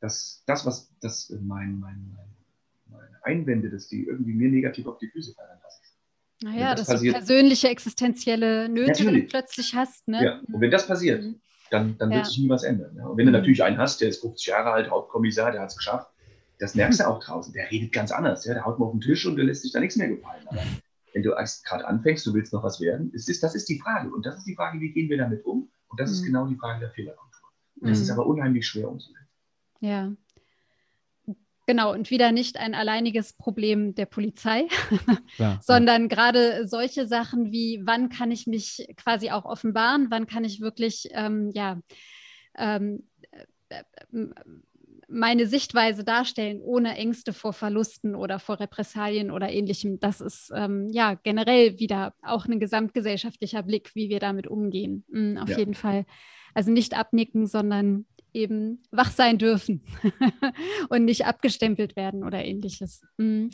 dass 0.00 0.42
das, 0.46 0.66
was 0.66 0.92
das 1.00 1.30
mein, 1.40 1.78
mein, 1.78 2.12
mein, 2.16 2.36
meine 2.86 3.24
Einwände, 3.24 3.70
dass 3.70 3.88
die 3.88 4.04
irgendwie 4.04 4.32
mir 4.32 4.50
negativ 4.50 4.86
auf 4.86 4.98
die 4.98 5.08
Füße 5.08 5.34
fallen 5.34 5.58
lassen. 5.62 5.80
Naja, 6.42 6.74
das 6.74 6.86
dass 6.86 7.02
du 7.02 7.12
persönliche, 7.12 7.68
existenzielle 7.68 8.68
Nöte 8.68 9.26
plötzlich 9.28 9.74
hast. 9.74 10.08
Ne? 10.08 10.24
Ja, 10.24 10.40
und 10.50 10.60
wenn 10.60 10.70
das 10.70 10.86
passiert, 10.86 11.22
mhm. 11.22 11.40
dann, 11.70 11.98
dann 11.98 12.08
wird 12.08 12.20
ja. 12.20 12.24
sich 12.24 12.38
nie 12.38 12.48
was 12.48 12.64
ändern. 12.64 12.96
Ja? 12.96 13.06
Und 13.06 13.18
wenn 13.18 13.26
du 13.26 13.32
mhm. 13.32 13.38
natürlich 13.38 13.62
einen 13.62 13.76
hast, 13.76 14.00
der 14.00 14.08
ist 14.08 14.22
50 14.22 14.46
Jahre 14.46 14.70
alt, 14.72 14.90
Hauptkommissar, 14.90 15.52
der 15.52 15.60
hat 15.60 15.70
es 15.70 15.76
geschafft, 15.76 16.10
das 16.58 16.74
merkst 16.74 17.00
du 17.00 17.08
auch 17.08 17.22
draußen. 17.22 17.52
Der 17.52 17.70
redet 17.70 17.92
ganz 17.92 18.10
anders. 18.10 18.44
Ja? 18.46 18.54
Der 18.54 18.64
haut 18.64 18.78
mal 18.78 18.86
auf 18.86 18.92
den 18.92 19.00
Tisch 19.00 19.26
und 19.26 19.36
der 19.36 19.44
lässt 19.44 19.62
sich 19.62 19.72
da 19.72 19.80
nichts 19.80 19.96
mehr 19.96 20.08
gefallen. 20.08 20.46
Aber 20.46 20.62
wenn 21.12 21.22
du 21.22 21.30
gerade 21.30 21.86
anfängst, 21.86 22.26
du 22.26 22.32
willst 22.32 22.52
noch 22.52 22.62
was 22.62 22.80
werden, 22.80 23.12
ist, 23.12 23.42
das 23.42 23.54
ist 23.54 23.68
die 23.68 23.78
Frage. 23.78 24.10
Und 24.10 24.24
das 24.24 24.38
ist 24.38 24.44
die 24.44 24.54
Frage, 24.54 24.80
wie 24.80 24.92
gehen 24.92 25.10
wir 25.10 25.18
damit 25.18 25.44
um? 25.44 25.70
Und 25.88 26.00
das 26.00 26.10
mhm. 26.10 26.16
ist 26.16 26.24
genau 26.24 26.46
die 26.46 26.56
Frage 26.56 26.80
der 26.80 26.90
Fehlerkultur. 26.90 27.29
Das 27.80 27.98
mhm. 27.98 28.04
ist 28.04 28.10
aber 28.10 28.26
unheimlich 28.26 28.66
schwer 28.66 28.88
umzusetzen. 28.88 29.28
Ja. 29.80 30.12
Genau, 31.66 31.92
und 31.92 32.10
wieder 32.10 32.32
nicht 32.32 32.56
ein 32.56 32.74
alleiniges 32.74 33.32
Problem 33.32 33.94
der 33.94 34.06
Polizei, 34.06 34.66
ja, 35.38 35.60
sondern 35.62 36.02
ja. 36.02 36.08
gerade 36.08 36.66
solche 36.66 37.06
Sachen 37.06 37.52
wie, 37.52 37.82
wann 37.84 38.08
kann 38.08 38.32
ich 38.32 38.48
mich 38.48 38.88
quasi 38.96 39.30
auch 39.30 39.44
offenbaren, 39.44 40.08
wann 40.10 40.26
kann 40.26 40.42
ich 40.42 40.60
wirklich, 40.60 41.10
ähm, 41.12 41.50
ja, 41.54 41.80
ähm, 42.58 43.04
äh, 43.70 43.84
meine 45.06 45.46
Sichtweise 45.46 46.02
darstellen, 46.02 46.60
ohne 46.60 46.96
Ängste 46.96 47.32
vor 47.32 47.52
Verlusten 47.52 48.16
oder 48.16 48.40
vor 48.40 48.58
Repressalien 48.58 49.30
oder 49.30 49.50
ähnlichem. 49.50 50.00
Das 50.00 50.20
ist 50.20 50.52
ähm, 50.54 50.88
ja 50.90 51.14
generell 51.14 51.78
wieder 51.78 52.14
auch 52.22 52.46
ein 52.46 52.58
gesamtgesellschaftlicher 52.60 53.62
Blick, 53.62 53.94
wie 53.94 54.08
wir 54.08 54.18
damit 54.18 54.46
umgehen. 54.46 55.04
Mhm, 55.08 55.38
auf 55.38 55.48
ja. 55.48 55.58
jeden 55.58 55.74
Fall. 55.74 56.04
Also 56.54 56.70
nicht 56.70 56.94
abnicken, 56.94 57.46
sondern 57.46 58.06
eben 58.32 58.82
wach 58.90 59.10
sein 59.10 59.38
dürfen 59.38 59.82
und 60.88 61.04
nicht 61.04 61.26
abgestempelt 61.26 61.96
werden 61.96 62.24
oder 62.24 62.44
ähnliches. 62.44 63.02
Mhm. 63.16 63.50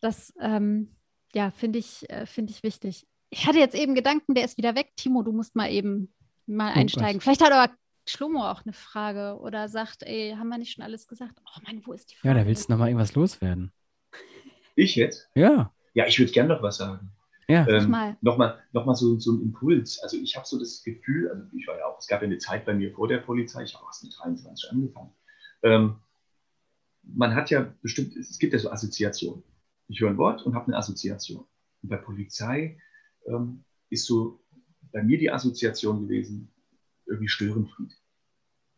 Das 0.00 0.32
ähm, 0.40 0.96
ja, 1.34 1.50
finde 1.50 1.78
ich, 1.78 2.08
äh, 2.10 2.26
find 2.26 2.50
ich 2.50 2.62
wichtig. 2.62 3.06
Ich 3.30 3.46
hatte 3.46 3.58
jetzt 3.58 3.74
eben 3.74 3.94
Gedanken, 3.94 4.34
der 4.34 4.44
ist 4.44 4.58
wieder 4.58 4.74
weg. 4.74 4.90
Timo, 4.96 5.22
du 5.22 5.32
musst 5.32 5.56
mal 5.56 5.70
eben 5.70 6.12
mal 6.46 6.72
oh, 6.74 6.78
einsteigen. 6.78 7.18
Oh, 7.18 7.20
Vielleicht 7.20 7.42
hat 7.42 7.52
aber 7.52 7.72
Schlomo 8.06 8.50
auch 8.50 8.62
eine 8.64 8.72
Frage 8.72 9.38
oder 9.40 9.68
sagt, 9.68 10.02
ey, 10.02 10.34
haben 10.36 10.48
wir 10.48 10.58
nicht 10.58 10.72
schon 10.72 10.84
alles 10.84 11.06
gesagt? 11.06 11.40
Oh 11.46 11.60
Mann, 11.64 11.82
wo 11.86 11.92
ist 11.92 12.10
die 12.10 12.16
Frage? 12.16 12.34
Ja, 12.34 12.40
da 12.42 12.46
willst 12.46 12.68
du 12.68 12.72
noch 12.72 12.78
mal 12.78 12.88
irgendwas 12.88 13.14
loswerden. 13.14 13.72
Ich 14.74 14.96
jetzt? 14.96 15.28
Ja. 15.34 15.72
Ja, 15.94 16.06
ich 16.06 16.18
würde 16.18 16.32
gerne 16.32 16.54
noch 16.54 16.62
was 16.62 16.78
sagen. 16.78 17.12
Ja. 17.52 17.68
Ähm, 17.68 17.90
mal. 17.90 18.16
Nochmal 18.22 18.58
noch 18.72 18.86
mal 18.86 18.94
so, 18.94 19.18
so 19.18 19.32
ein 19.32 19.42
Impuls. 19.42 19.98
Also 20.02 20.16
ich 20.16 20.36
habe 20.36 20.46
so 20.46 20.58
das 20.58 20.82
Gefühl, 20.82 21.28
also 21.28 21.44
ich 21.54 21.66
war 21.66 21.76
ja 21.76 21.86
auch, 21.86 21.98
es 21.98 22.06
gab 22.06 22.22
ja 22.22 22.26
eine 22.26 22.38
Zeit 22.38 22.64
bei 22.64 22.72
mir 22.72 22.92
vor 22.92 23.08
der 23.08 23.18
Polizei, 23.18 23.64
ich 23.64 23.74
habe 23.74 23.84
erst 23.86 24.04
mit 24.04 24.14
23 24.18 24.70
angefangen. 24.70 25.10
Ähm, 25.62 25.96
man 27.02 27.34
hat 27.34 27.50
ja 27.50 27.74
bestimmt, 27.82 28.16
es 28.16 28.38
gibt 28.38 28.54
ja 28.54 28.58
so 28.58 28.70
Assoziationen. 28.70 29.42
Ich 29.88 30.00
höre 30.00 30.10
ein 30.10 30.16
Wort 30.16 30.46
und 30.46 30.54
habe 30.54 30.68
eine 30.68 30.76
Assoziation. 30.78 31.44
Und 31.82 31.88
bei 31.88 31.96
Polizei 31.96 32.78
ähm, 33.26 33.64
ist 33.90 34.06
so 34.06 34.40
bei 34.92 35.02
mir 35.02 35.18
die 35.18 35.30
Assoziation 35.30 36.02
gewesen, 36.02 36.50
irgendwie 37.06 37.28
Störenfried. 37.28 37.92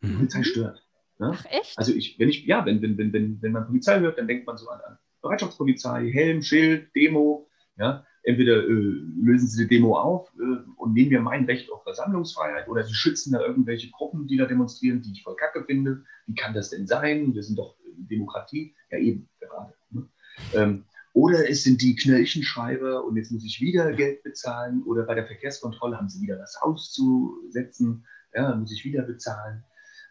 Mhm. 0.01 0.15
Polizei 0.15 0.43
stört. 0.43 0.85
Ne? 1.17 1.31
Ach 1.33 1.45
echt? 1.45 1.77
Also 1.77 1.93
ich, 1.93 2.19
wenn 2.19 2.27
ich, 2.27 2.45
ja, 2.45 2.65
wenn, 2.65 2.81
wenn, 2.81 2.97
wenn, 2.97 3.13
wenn, 3.13 3.41
wenn 3.41 3.51
man 3.53 3.67
Polizei 3.67 3.99
hört, 4.01 4.17
dann 4.17 4.27
denkt 4.27 4.45
man 4.45 4.57
so 4.57 4.67
an, 4.67 4.81
an 4.81 4.97
Bereitschaftspolizei, 5.21 6.11
Helm, 6.11 6.41
Schild, 6.41 6.93
Demo. 6.93 7.49
Ja? 7.77 8.05
Entweder 8.25 8.63
äh, 8.63 9.01
lösen 9.21 9.47
sie 9.47 9.63
die 9.63 9.75
Demo 9.75 9.97
auf 9.97 10.31
äh, 10.39 10.57
und 10.77 10.93
nehmen 10.93 11.09
mir 11.09 11.21
mein 11.21 11.45
Recht 11.45 11.71
auf 11.71 11.83
Versammlungsfreiheit 11.83 12.67
oder 12.67 12.83
sie 12.83 12.95
schützen 12.95 13.33
da 13.33 13.41
irgendwelche 13.41 13.91
Gruppen, 13.91 14.27
die 14.27 14.37
da 14.37 14.45
demonstrieren, 14.45 15.01
die 15.03 15.11
ich 15.11 15.23
voll 15.23 15.35
kacke 15.35 15.63
finde. 15.63 16.03
Wie 16.25 16.33
kann 16.33 16.55
das 16.55 16.71
denn 16.71 16.87
sein? 16.87 17.35
Wir 17.35 17.43
sind 17.43 17.59
doch 17.59 17.75
Demokratie. 17.97 18.73
Ja, 18.89 18.97
eben, 18.97 19.29
gerade. 19.39 19.73
Ne? 19.91 20.07
Ähm, 20.53 20.85
oder 21.13 21.49
es 21.49 21.63
sind 21.63 21.81
die 21.81 21.95
Knöllchenschreiber 21.95 23.05
und 23.05 23.15
jetzt 23.15 23.31
muss 23.31 23.45
ich 23.45 23.61
wieder 23.61 23.93
Geld 23.93 24.23
bezahlen. 24.23 24.81
Oder 24.83 25.03
bei 25.03 25.13
der 25.13 25.27
Verkehrskontrolle 25.27 25.95
haben 25.95 26.09
sie 26.09 26.21
wieder 26.21 26.39
was 26.39 26.57
auszusetzen. 26.57 28.05
Ja, 28.33 28.55
muss 28.55 28.73
ich 28.73 28.83
wieder 28.83 29.03
bezahlen. 29.03 29.63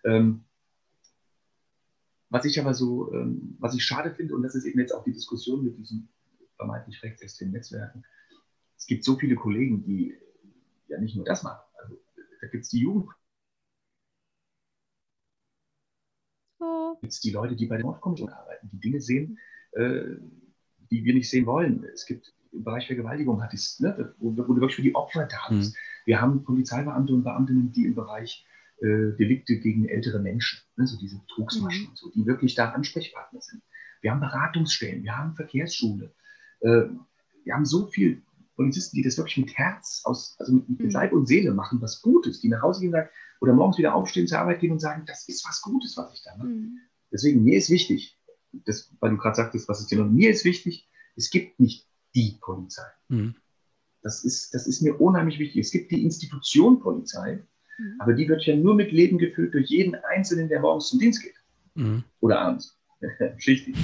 Ähm, 0.04 0.44
was 2.30 2.44
ich 2.44 2.60
aber 2.60 2.74
so, 2.74 3.12
ähm, 3.12 3.56
was 3.58 3.74
ich 3.74 3.84
schade 3.84 4.14
finde, 4.14 4.34
und 4.34 4.42
das 4.44 4.54
ist 4.54 4.64
eben 4.64 4.78
jetzt 4.78 4.92
auch 4.92 5.04
die 5.04 5.12
Diskussion 5.12 5.64
mit 5.64 5.76
diesen 5.78 6.08
vermeintlich 6.56 7.02
rechtsextremen 7.02 7.52
Netzwerken. 7.52 8.04
Es 8.76 8.86
gibt 8.86 9.04
so 9.04 9.16
viele 9.16 9.34
Kollegen, 9.34 9.84
die 9.84 10.14
ja 10.88 11.00
nicht 11.00 11.16
nur 11.16 11.24
das 11.24 11.42
machen. 11.42 11.62
Also, 11.80 11.98
da 12.40 12.46
gibt 12.48 12.64
es 12.64 12.70
die 12.70 12.80
Jugend. 12.80 13.10
Oh. 16.60 16.96
Gibt 17.00 17.12
es 17.12 17.20
die 17.20 17.30
Leute, 17.30 17.56
die 17.56 17.66
bei 17.66 17.76
der 17.76 17.84
Mordkommission 17.84 18.30
arbeiten, 18.30 18.70
die 18.72 18.80
Dinge 18.80 19.00
sehen, 19.00 19.38
äh, 19.72 20.16
die 20.90 21.04
wir 21.04 21.14
nicht 21.14 21.30
sehen 21.30 21.46
wollen. 21.46 21.84
Es 21.84 22.06
gibt 22.06 22.32
im 22.52 22.64
Bereich 22.64 22.86
Vergewaltigung, 22.86 23.42
hat 23.42 23.52
es, 23.52 23.80
ne, 23.80 24.14
wo, 24.18 24.36
wo, 24.36 24.54
du 24.54 24.60
wirklich 24.60 24.76
für 24.76 24.82
die 24.82 24.94
Opfer 24.94 25.26
da 25.26 25.54
bist. 25.54 25.74
Mhm. 25.74 25.78
Wir 26.04 26.20
haben 26.20 26.44
Polizeibeamte 26.44 27.12
und 27.12 27.24
Beamtinnen, 27.24 27.72
die 27.72 27.86
im 27.86 27.94
Bereich 27.94 28.46
äh, 28.80 29.12
Delikte 29.18 29.58
gegen 29.58 29.88
ältere 29.88 30.20
Menschen, 30.20 30.60
ne, 30.76 30.86
so 30.86 30.98
diese 30.98 31.18
Betrugsmaschen 31.18 31.84
mhm. 31.84 31.88
und 31.88 31.98
so, 31.98 32.10
die 32.10 32.26
wirklich 32.26 32.54
da 32.54 32.70
Ansprechpartner 32.70 33.40
sind. 33.40 33.62
Wir 34.00 34.12
haben 34.12 34.20
Beratungsstellen, 34.20 35.02
wir 35.02 35.16
haben 35.16 35.34
Verkehrsschule. 35.34 36.14
Äh, 36.64 36.88
wir 37.44 37.54
haben 37.54 37.66
so 37.66 37.86
viele 37.86 38.22
Polizisten, 38.56 38.96
die 38.96 39.02
das 39.02 39.18
wirklich 39.18 39.36
mit 39.36 39.56
Herz, 39.56 40.02
aus, 40.04 40.36
also 40.38 40.52
mit, 40.52 40.68
mit 40.68 40.80
mhm. 40.80 40.90
Leib 40.90 41.12
und 41.12 41.26
Seele 41.26 41.52
machen, 41.52 41.80
was 41.80 42.00
Gutes, 42.02 42.40
die 42.40 42.48
nach 42.48 42.62
Hause 42.62 42.80
gehen 42.80 42.92
sagen, 42.92 43.08
oder 43.40 43.52
morgens 43.52 43.78
wieder 43.78 43.94
aufstehen, 43.94 44.26
zur 44.26 44.38
Arbeit 44.38 44.60
gehen 44.60 44.72
und 44.72 44.80
sagen, 44.80 45.04
das 45.06 45.28
ist 45.28 45.46
was 45.46 45.60
Gutes, 45.60 45.96
was 45.96 46.14
ich 46.14 46.22
da 46.22 46.36
mache. 46.36 46.48
Mhm. 46.48 46.78
Deswegen, 47.12 47.44
mir 47.44 47.58
ist 47.58 47.70
wichtig, 47.70 48.18
das, 48.64 48.90
weil 49.00 49.10
du 49.10 49.16
gerade 49.18 49.36
sagtest, 49.36 49.68
was 49.68 49.80
ist 49.80 49.90
dir 49.90 49.98
noch, 49.98 50.10
mir 50.10 50.30
ist 50.30 50.44
wichtig, 50.44 50.88
es 51.16 51.30
gibt 51.30 51.60
nicht 51.60 51.86
die 52.14 52.38
Polizei. 52.40 52.86
Mhm. 53.08 53.34
Das, 54.02 54.24
ist, 54.24 54.54
das 54.54 54.66
ist 54.66 54.82
mir 54.82 55.00
unheimlich 55.00 55.38
wichtig. 55.38 55.60
Es 55.60 55.70
gibt 55.70 55.90
die 55.90 56.02
Institution 56.02 56.80
Polizei, 56.80 57.44
mhm. 57.78 57.96
aber 57.98 58.14
die 58.14 58.28
wird 58.28 58.44
ja 58.46 58.56
nur 58.56 58.74
mit 58.74 58.92
Leben 58.92 59.18
gefüllt 59.18 59.52
durch 59.52 59.68
jeden 59.68 59.94
Einzelnen, 59.94 60.48
der 60.48 60.60
morgens 60.60 60.88
zum 60.88 61.00
Dienst 61.00 61.22
geht. 61.22 61.34
Mhm. 61.74 62.04
Oder 62.20 62.40
abends. 62.40 62.78
Schlichtlich. 63.38 63.76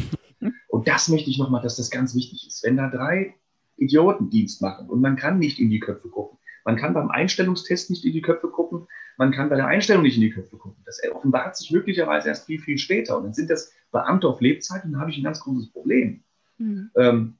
Und 0.68 0.88
das 0.88 1.08
möchte 1.08 1.30
ich 1.30 1.38
nochmal, 1.38 1.62
dass 1.62 1.76
das 1.76 1.90
ganz 1.90 2.14
wichtig 2.14 2.46
ist. 2.46 2.62
Wenn 2.64 2.76
da 2.76 2.88
drei 2.88 3.34
Idioten 3.76 4.30
Dienst 4.30 4.62
machen 4.62 4.88
und 4.88 5.00
man 5.00 5.16
kann 5.16 5.38
nicht 5.38 5.58
in 5.58 5.70
die 5.70 5.80
Köpfe 5.80 6.08
gucken, 6.08 6.38
man 6.64 6.76
kann 6.76 6.94
beim 6.94 7.10
Einstellungstest 7.10 7.90
nicht 7.90 8.04
in 8.04 8.12
die 8.12 8.22
Köpfe 8.22 8.48
gucken, 8.48 8.86
man 9.16 9.32
kann 9.32 9.48
bei 9.48 9.56
der 9.56 9.66
Einstellung 9.66 10.02
nicht 10.02 10.16
in 10.16 10.22
die 10.22 10.30
Köpfe 10.30 10.56
gucken. 10.56 10.82
Das 10.84 11.00
offenbart 11.12 11.56
sich 11.56 11.70
möglicherweise 11.70 12.28
erst 12.28 12.46
viel, 12.46 12.60
viel 12.60 12.78
später. 12.78 13.16
Und 13.16 13.24
dann 13.24 13.34
sind 13.34 13.50
das 13.50 13.72
Beamte 13.90 14.28
auf 14.28 14.40
Lebzeit 14.40 14.84
und 14.84 14.92
dann 14.92 15.00
habe 15.00 15.10
ich 15.10 15.18
ein 15.18 15.24
ganz 15.24 15.40
großes 15.40 15.70
Problem. 15.72 16.22
Mhm. 16.58 16.90
Ähm, 16.96 17.34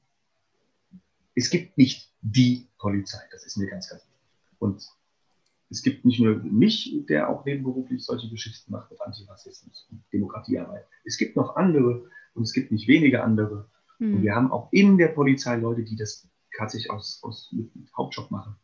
es 1.35 1.49
gibt 1.49 1.77
nicht 1.77 2.11
die 2.21 2.67
Polizei, 2.77 3.21
das 3.31 3.45
ist 3.45 3.57
mir 3.57 3.67
ganz, 3.67 3.89
ganz 3.89 4.01
wichtig. 4.03 4.59
Und 4.59 4.87
es 5.69 5.81
gibt 5.81 6.03
nicht 6.03 6.19
nur 6.19 6.35
mich, 6.43 6.93
der 7.07 7.29
auch 7.29 7.45
nebenberuflich 7.45 8.03
solche 8.03 8.29
Geschichten 8.29 8.71
macht 8.71 8.91
mit 8.91 8.99
Antirassismus 9.01 9.87
und 9.89 10.03
Demokratiearbeit. 10.11 10.85
Es 11.05 11.17
gibt 11.17 11.35
noch 11.35 11.55
andere 11.55 12.09
und 12.33 12.43
es 12.43 12.53
gibt 12.53 12.71
nicht 12.71 12.87
wenige 12.87 13.23
andere. 13.23 13.69
Mhm. 13.99 14.15
Und 14.15 14.23
wir 14.23 14.35
haben 14.35 14.51
auch 14.51 14.69
in 14.71 14.97
der 14.97 15.09
Polizei 15.09 15.55
Leute, 15.57 15.83
die 15.83 15.95
das 15.95 16.27
tatsächlich 16.57 16.91
aus, 16.91 17.19
aus 17.23 17.51
mit, 17.51 17.75
mit 17.75 17.91
Hauptjob 17.95 18.31
machen. 18.31 18.55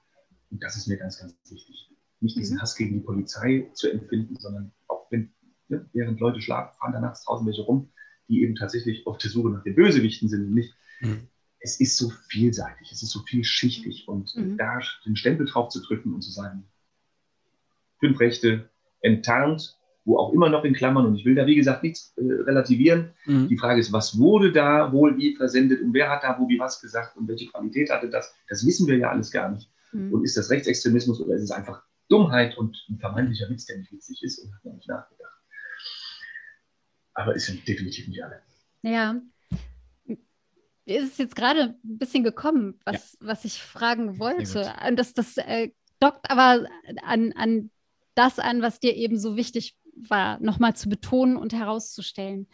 Und 0.49 0.63
das 0.63 0.77
ist 0.77 0.87
mir 0.87 0.97
ganz, 0.97 1.19
ganz 1.19 1.35
wichtig. 1.49 1.89
Nicht 2.19 2.37
diesen 2.37 2.57
mhm. 2.57 2.61
Hass 2.61 2.75
gegen 2.75 2.93
die 2.93 3.05
Polizei 3.05 3.69
zu 3.73 3.91
empfinden, 3.91 4.37
sondern 4.37 4.71
auch 4.87 5.07
wenn, 5.11 5.31
ne, 5.67 5.87
während 5.93 6.19
Leute 6.19 6.41
schlafen, 6.41 6.75
fahren 6.77 6.93
da 6.93 6.99
nachts 6.99 7.25
draußen 7.25 7.45
welche 7.45 7.61
rum, 7.61 7.91
die 8.27 8.41
eben 8.43 8.55
tatsächlich 8.55 9.05
auf 9.07 9.17
der 9.17 9.29
Suche 9.29 9.49
nach 9.49 9.63
den 9.63 9.75
Bösewichten 9.75 10.29
sind 10.29 10.47
und 10.47 10.53
nicht. 10.53 10.73
Mhm. 11.01 11.27
Es 11.59 11.79
ist 11.79 11.97
so 11.97 12.09
vielseitig, 12.29 12.91
es 12.91 13.01
ist 13.01 13.11
so 13.11 13.21
vielschichtig 13.23 14.07
und 14.07 14.35
mhm. 14.35 14.57
da 14.57 14.79
den 15.05 15.15
Stempel 15.15 15.47
drauf 15.47 15.69
zu 15.69 15.81
drücken 15.81 16.13
und 16.13 16.21
zu 16.21 16.31
sagen, 16.31 16.65
fünf 17.99 18.19
Rechte 18.19 18.69
enttarnt, 19.01 19.77
wo 20.07 20.17
auch 20.17 20.33
immer 20.33 20.49
noch 20.49 20.63
in 20.63 20.73
Klammern 20.73 21.05
und 21.05 21.15
ich 21.15 21.25
will 21.25 21.35
da 21.35 21.45
wie 21.45 21.55
gesagt 21.55 21.83
nichts 21.83 22.13
äh, 22.17 22.21
relativieren. 22.21 23.11
Mhm. 23.25 23.49
Die 23.49 23.57
Frage 23.57 23.79
ist, 23.79 23.91
was 23.91 24.17
wurde 24.17 24.51
da 24.51 24.91
wohl 24.91 25.17
wie 25.17 25.35
versendet 25.35 25.81
und 25.81 25.93
wer 25.93 26.09
hat 26.09 26.23
da 26.23 26.37
wo 26.39 26.47
wie 26.49 26.59
was 26.59 26.81
gesagt 26.81 27.17
und 27.17 27.27
welche 27.27 27.47
Qualität 27.47 27.89
hatte 27.91 28.09
das? 28.09 28.33
Das 28.47 28.65
wissen 28.65 28.87
wir 28.87 28.97
ja 28.97 29.11
alles 29.11 29.31
gar 29.31 29.51
nicht. 29.51 29.69
Mhm. 29.91 30.13
Und 30.13 30.23
ist 30.23 30.37
das 30.37 30.49
Rechtsextremismus 30.49 31.21
oder 31.21 31.35
ist 31.35 31.43
es 31.43 31.51
einfach 31.51 31.83
Dummheit 32.09 32.57
und 32.57 32.77
ein 32.89 32.97
vermeintlicher 32.97 33.49
Witz, 33.49 33.65
der 33.65 33.77
nicht 33.77 33.91
witzig 33.91 34.23
ist 34.23 34.39
und 34.39 34.55
hat 34.55 34.63
man 34.65 34.75
nicht 34.75 34.87
nachgedacht? 34.87 35.27
aber 37.17 37.35
es 37.35 37.47
sind 37.47 37.67
definitiv 37.67 38.07
nicht 38.07 38.23
alle. 38.23 38.41
Ja. 38.83 39.19
Mir 40.05 40.99
ist 40.99 41.11
es 41.11 41.17
jetzt 41.17 41.35
gerade 41.35 41.75
ein 41.83 41.97
bisschen 41.97 42.23
gekommen, 42.23 42.79
was, 42.85 43.17
ja. 43.19 43.27
was 43.27 43.43
ich 43.43 43.61
fragen 43.61 44.19
wollte. 44.19 44.71
Und 44.87 44.97
das, 44.97 45.13
das 45.13 45.35
äh, 45.37 45.71
dockt 45.99 46.29
aber 46.29 46.67
an, 47.03 47.33
an 47.33 47.71
das 48.13 48.39
an, 48.39 48.61
was 48.61 48.79
dir 48.79 48.95
eben 48.95 49.19
so 49.19 49.35
wichtig 49.35 49.75
war, 50.07 50.39
nochmal 50.39 50.75
zu 50.75 50.89
betonen 50.89 51.37
und 51.37 51.53
herauszustellen. 51.53 52.47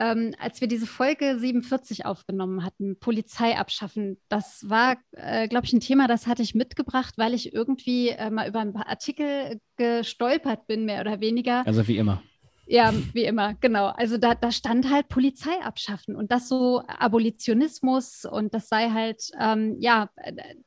Ähm, 0.00 0.32
als 0.38 0.60
wir 0.60 0.68
diese 0.68 0.86
Folge 0.86 1.38
47 1.40 2.06
aufgenommen 2.06 2.64
hatten, 2.64 3.00
Polizei 3.00 3.56
abschaffen, 3.56 4.20
das 4.28 4.68
war, 4.68 4.96
äh, 5.12 5.48
glaube 5.48 5.66
ich, 5.66 5.72
ein 5.72 5.80
Thema, 5.80 6.06
das 6.06 6.28
hatte 6.28 6.42
ich 6.42 6.54
mitgebracht, 6.54 7.14
weil 7.16 7.34
ich 7.34 7.52
irgendwie 7.52 8.10
äh, 8.10 8.30
mal 8.30 8.48
über 8.48 8.60
ein 8.60 8.72
paar 8.72 8.86
Artikel 8.86 9.60
gestolpert 9.76 10.68
bin, 10.68 10.84
mehr 10.84 11.00
oder 11.00 11.20
weniger. 11.20 11.66
Also 11.66 11.88
wie 11.88 11.98
immer. 11.98 12.22
Ja, 12.70 12.92
wie 13.14 13.24
immer, 13.24 13.54
genau. 13.54 13.86
Also 13.86 14.18
da, 14.18 14.34
da 14.34 14.52
stand 14.52 14.90
halt 14.90 15.08
Polizei 15.08 15.58
abschaffen 15.62 16.14
und 16.14 16.30
das 16.30 16.48
so 16.48 16.82
Abolitionismus 16.86 18.26
und 18.26 18.52
das 18.54 18.68
sei 18.68 18.90
halt, 18.90 19.30
ähm, 19.40 19.76
ja, 19.80 20.10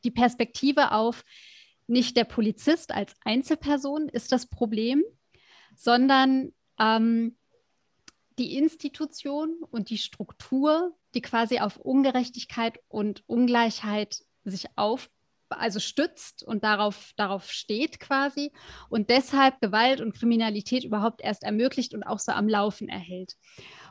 die 0.04 0.12
Perspektive 0.12 0.92
auf 0.92 1.24
nicht 1.86 2.18
der 2.18 2.24
Polizist 2.24 2.92
als 2.92 3.14
Einzelperson 3.24 4.10
ist 4.10 4.32
das 4.32 4.48
Problem, 4.48 5.04
sondern 5.82 6.54
ähm, 6.80 7.36
die 8.38 8.56
Institution 8.56 9.58
und 9.72 9.90
die 9.90 9.98
Struktur, 9.98 10.96
die 11.16 11.22
quasi 11.22 11.60
auf 11.60 11.78
Ungerechtigkeit 11.78 12.80
und 12.88 13.24
Ungleichheit 13.28 14.24
sich 14.44 14.68
aufbaut 14.76 15.12
also 15.50 15.82
stützt 15.82 16.44
und 16.44 16.64
darauf, 16.64 17.12
darauf 17.18 17.52
steht 17.52 18.00
quasi 18.00 18.54
und 18.88 19.10
deshalb 19.10 19.60
Gewalt 19.60 20.00
und 20.00 20.16
Kriminalität 20.16 20.86
überhaupt 20.86 21.20
erst 21.22 21.44
ermöglicht 21.44 21.94
und 21.94 22.04
auch 22.04 22.20
so 22.20 22.32
am 22.32 22.48
Laufen 22.48 22.88
erhält. 22.88 23.36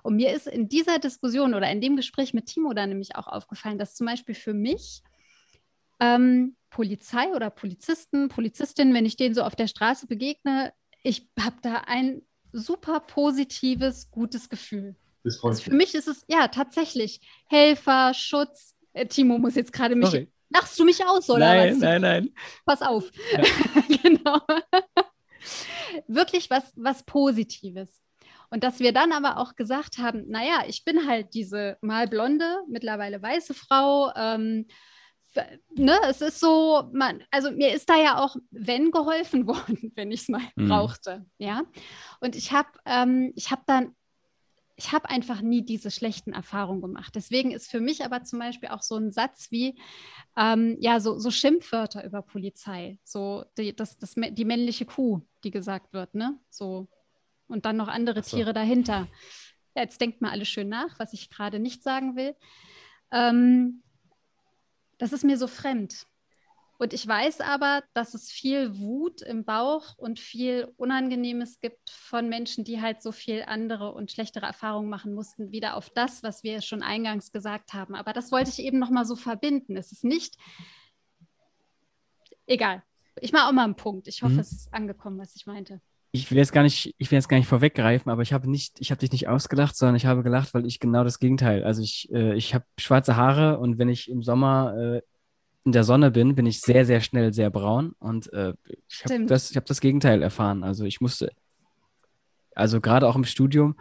Und 0.03 0.16
mir 0.16 0.32
ist 0.32 0.47
in 0.47 0.70
dieser 0.70 0.99
Diskussion 1.01 1.53
oder 1.53 1.70
in 1.70 1.82
dem 1.82 1.97
Gespräch 1.97 2.32
mit 2.32 2.47
Timo 2.47 2.72
da 2.72 2.86
nämlich 2.86 3.14
auch 3.14 3.26
aufgefallen, 3.26 3.76
dass 3.76 3.95
zum 3.95 4.07
Beispiel 4.07 4.34
für 4.34 4.55
mich 4.55 5.03
ähm, 6.01 6.57
Polizei 6.70 7.34
oder 7.34 7.51
Polizisten, 7.51 8.28
Polizistinnen, 8.28 8.95
wenn 8.95 9.05
ich 9.05 9.18
denen 9.18 9.34
so 9.34 9.43
auf 9.43 9.55
der 9.55 9.66
Straße 9.66 10.07
begegne, 10.07 10.72
ich 11.03 11.28
habe 11.38 11.57
da 11.62 11.84
ein 11.86 12.22
super 12.53 13.01
positives, 13.01 14.11
gutes 14.11 14.48
Gefühl. 14.48 14.96
Also 15.24 15.62
für 15.62 15.74
mich 15.74 15.94
ist 15.94 16.09
es 16.09 16.24
ja 16.28 16.48
tatsächlich 16.48 17.20
Helfer, 17.46 18.14
Schutz. 18.14 18.74
Äh, 18.92 19.07
Timo 19.07 19.38
muss 19.38 19.55
jetzt 19.55 19.72
gerade 19.72 19.94
mich 19.94 20.11
Sorry. 20.11 20.32
Lachst 20.53 20.78
du 20.78 20.84
mich 20.84 21.05
aus, 21.07 21.30
oder 21.30 21.46
nein, 21.46 21.74
was? 21.74 21.78
Nein, 21.78 22.01
nein, 22.03 22.24
nein. 22.24 22.34
Pass 22.66 22.82
auf. 22.82 23.09
Ja. 23.32 23.42
genau. 24.03 24.40
Wirklich 26.09 26.51
was, 26.51 26.72
was 26.74 27.05
Positives. 27.05 28.01
Und 28.51 28.64
dass 28.64 28.80
wir 28.80 28.92
dann 28.92 29.12
aber 29.12 29.36
auch 29.38 29.55
gesagt 29.55 29.98
haben, 29.98 30.28
naja, 30.28 30.64
ich 30.66 30.84
bin 30.84 31.07
halt 31.07 31.34
diese 31.34 31.78
mal 31.82 32.09
blonde, 32.09 32.62
mittlerweile 32.68 33.22
weiße 33.22 33.55
Frau. 33.55 34.12
Ähm, 34.16 34.66
ne, 35.74 35.99
es 36.09 36.20
ist 36.20 36.41
so, 36.41 36.89
man, 36.93 37.22
also 37.31 37.51
mir 37.51 37.74
ist 37.74 37.89
da 37.89 37.97
ja 37.97 38.18
auch, 38.22 38.37
wenn 38.51 38.91
geholfen 38.91 39.47
worden, 39.47 39.93
wenn 39.95 40.11
ich 40.11 40.22
es 40.22 40.28
mal 40.28 40.43
mhm. 40.57 40.68
brauchte, 40.68 41.26
ja. 41.39 41.62
Und 42.20 42.37
ich 42.37 42.53
habe, 42.53 42.68
ähm, 42.85 43.33
ich 43.37 43.51
habe 43.51 43.62
dann, 43.66 43.95
ich 44.76 44.93
habe 44.93 45.11
einfach 45.11 45.43
nie 45.43 45.62
diese 45.62 45.91
schlechten 45.91 46.33
Erfahrungen 46.33 46.81
gemacht. 46.81 47.14
Deswegen 47.14 47.51
ist 47.51 47.70
für 47.70 47.81
mich 47.81 48.03
aber 48.05 48.24
zum 48.24 48.39
Beispiel 48.39 48.70
auch 48.70 48.83
so 48.83 48.97
ein 48.97 49.11
Satz 49.11 49.51
wie, 49.51 49.78
ähm, 50.39 50.76
ja, 50.81 51.01
so, 51.01 51.18
so 51.18 51.31
Schimpfwörter 51.31 52.05
über 52.05 52.22
Polizei, 52.22 52.99
so 53.05 53.45
die, 53.59 53.76
das, 53.76 53.99
das, 53.99 54.14
die 54.14 54.45
männliche 54.45 54.87
Kuh, 54.87 55.20
die 55.45 55.51
gesagt 55.51 55.93
wird, 55.93 56.14
ne, 56.14 56.39
so 56.49 56.89
und 57.51 57.66
dann 57.66 57.76
noch 57.76 57.89
andere 57.89 58.22
so. 58.22 58.37
Tiere 58.37 58.53
dahinter. 58.53 59.09
Ja, 59.74 59.83
jetzt 59.83 60.01
denkt 60.01 60.22
mal 60.22 60.31
alles 60.31 60.49
schön 60.49 60.68
nach, 60.68 60.99
was 60.99 61.12
ich 61.12 61.31
gerade 61.31 61.59
nicht 61.59 61.83
sagen 61.83 62.16
will. 62.16 62.35
Ähm, 63.12 63.83
das 65.01 65.12
ist 65.12 65.24
mir 65.24 65.38
so 65.38 65.46
fremd. 65.46 66.07
Und 66.78 66.94
ich 66.94 67.07
weiß 67.07 67.40
aber, 67.40 67.82
dass 67.92 68.14
es 68.14 68.30
viel 68.30 68.78
Wut 68.78 69.20
im 69.20 69.44
Bauch 69.44 69.98
und 69.98 70.18
viel 70.18 70.72
Unangenehmes 70.76 71.61
gibt 71.61 71.90
von 71.90 72.28
Menschen, 72.28 72.64
die 72.64 72.80
halt 72.80 73.03
so 73.03 73.12
viel 73.12 73.42
andere 73.46 73.92
und 73.92 74.11
schlechtere 74.11 74.46
Erfahrungen 74.46 74.88
machen 74.88 75.12
mussten, 75.12 75.53
wieder 75.53 75.76
auf 75.76 75.90
das, 75.90 76.22
was 76.22 76.42
wir 76.42 76.62
schon 76.62 76.82
eingangs 76.82 77.32
gesagt 77.32 77.74
haben. 77.74 77.94
Aber 77.94 78.14
das 78.14 78.32
wollte 78.32 78.48
ich 78.48 78.61
eben 78.61 78.78
noch 78.78 78.88
mal 78.88 79.05
so 79.05 79.14
verbinden. 79.14 79.76
Es 79.76 79.92
ist 79.92 80.05
nicht 80.05 80.36
egal. 82.46 82.82
Ich 83.20 83.32
mache 83.32 83.48
auch 83.48 83.53
mal 83.53 83.64
einen 83.64 83.76
Punkt. 83.76 84.09
Ich 84.09 84.22
hoffe, 84.22 84.34
mhm. 84.34 84.40
es 84.40 84.53
ist 84.53 84.72
angekommen, 84.72 85.18
was 85.18 85.36
ich 85.36 85.46
meinte 85.46 85.82
ich 86.12 86.30
will 86.30 86.38
jetzt 86.38 86.52
gar 86.52 86.62
nicht, 86.62 86.94
ich 86.98 87.11
will 87.11 87.16
jetzt 87.16 87.28
gar 87.28 87.36
nicht 87.36 87.46
vorweggreifen, 87.46 88.11
aber 88.11 88.22
ich 88.22 88.32
habe 88.32 88.50
nicht, 88.50 88.80
ich 88.80 88.90
habe 88.90 88.98
dich 88.98 89.12
nicht 89.12 89.28
ausgelacht, 89.28 89.76
sondern 89.76 89.96
ich 89.96 90.06
habe 90.06 90.22
gelacht, 90.22 90.54
weil 90.54 90.66
ich 90.66 90.80
genau 90.80 91.04
das 91.04 91.20
Gegenteil. 91.20 91.62
Also 91.62 91.82
ich, 91.82 92.11
äh, 92.12 92.34
ich 92.34 92.54
habe 92.54 92.64
schwarze 92.78 93.16
Haare 93.16 93.58
und 93.58 93.78
wenn 93.78 93.88
ich 93.88 94.11
im 94.11 94.22
Sommer 94.22 94.74
äh, 94.76 95.02
in 95.64 95.72
der 95.72 95.84
Sonne 95.84 96.11
bin, 96.11 96.34
bin 96.34 96.46
ich 96.46 96.61
sehr, 96.61 96.84
sehr 96.84 97.00
schnell 97.00 97.32
sehr 97.32 97.50
braun 97.50 97.94
und 97.98 98.32
äh, 98.32 98.54
ich 98.88 99.04
habe 99.04 99.26
das, 99.26 99.50
ich 99.50 99.56
habe 99.56 99.66
das 99.66 99.80
Gegenteil 99.80 100.22
erfahren. 100.22 100.64
Also 100.64 100.84
ich 100.84 101.00
musste, 101.00 101.30
also 102.54 102.80
gerade 102.80 103.06
auch 103.06 103.16
im 103.16 103.24
Studium 103.24 103.76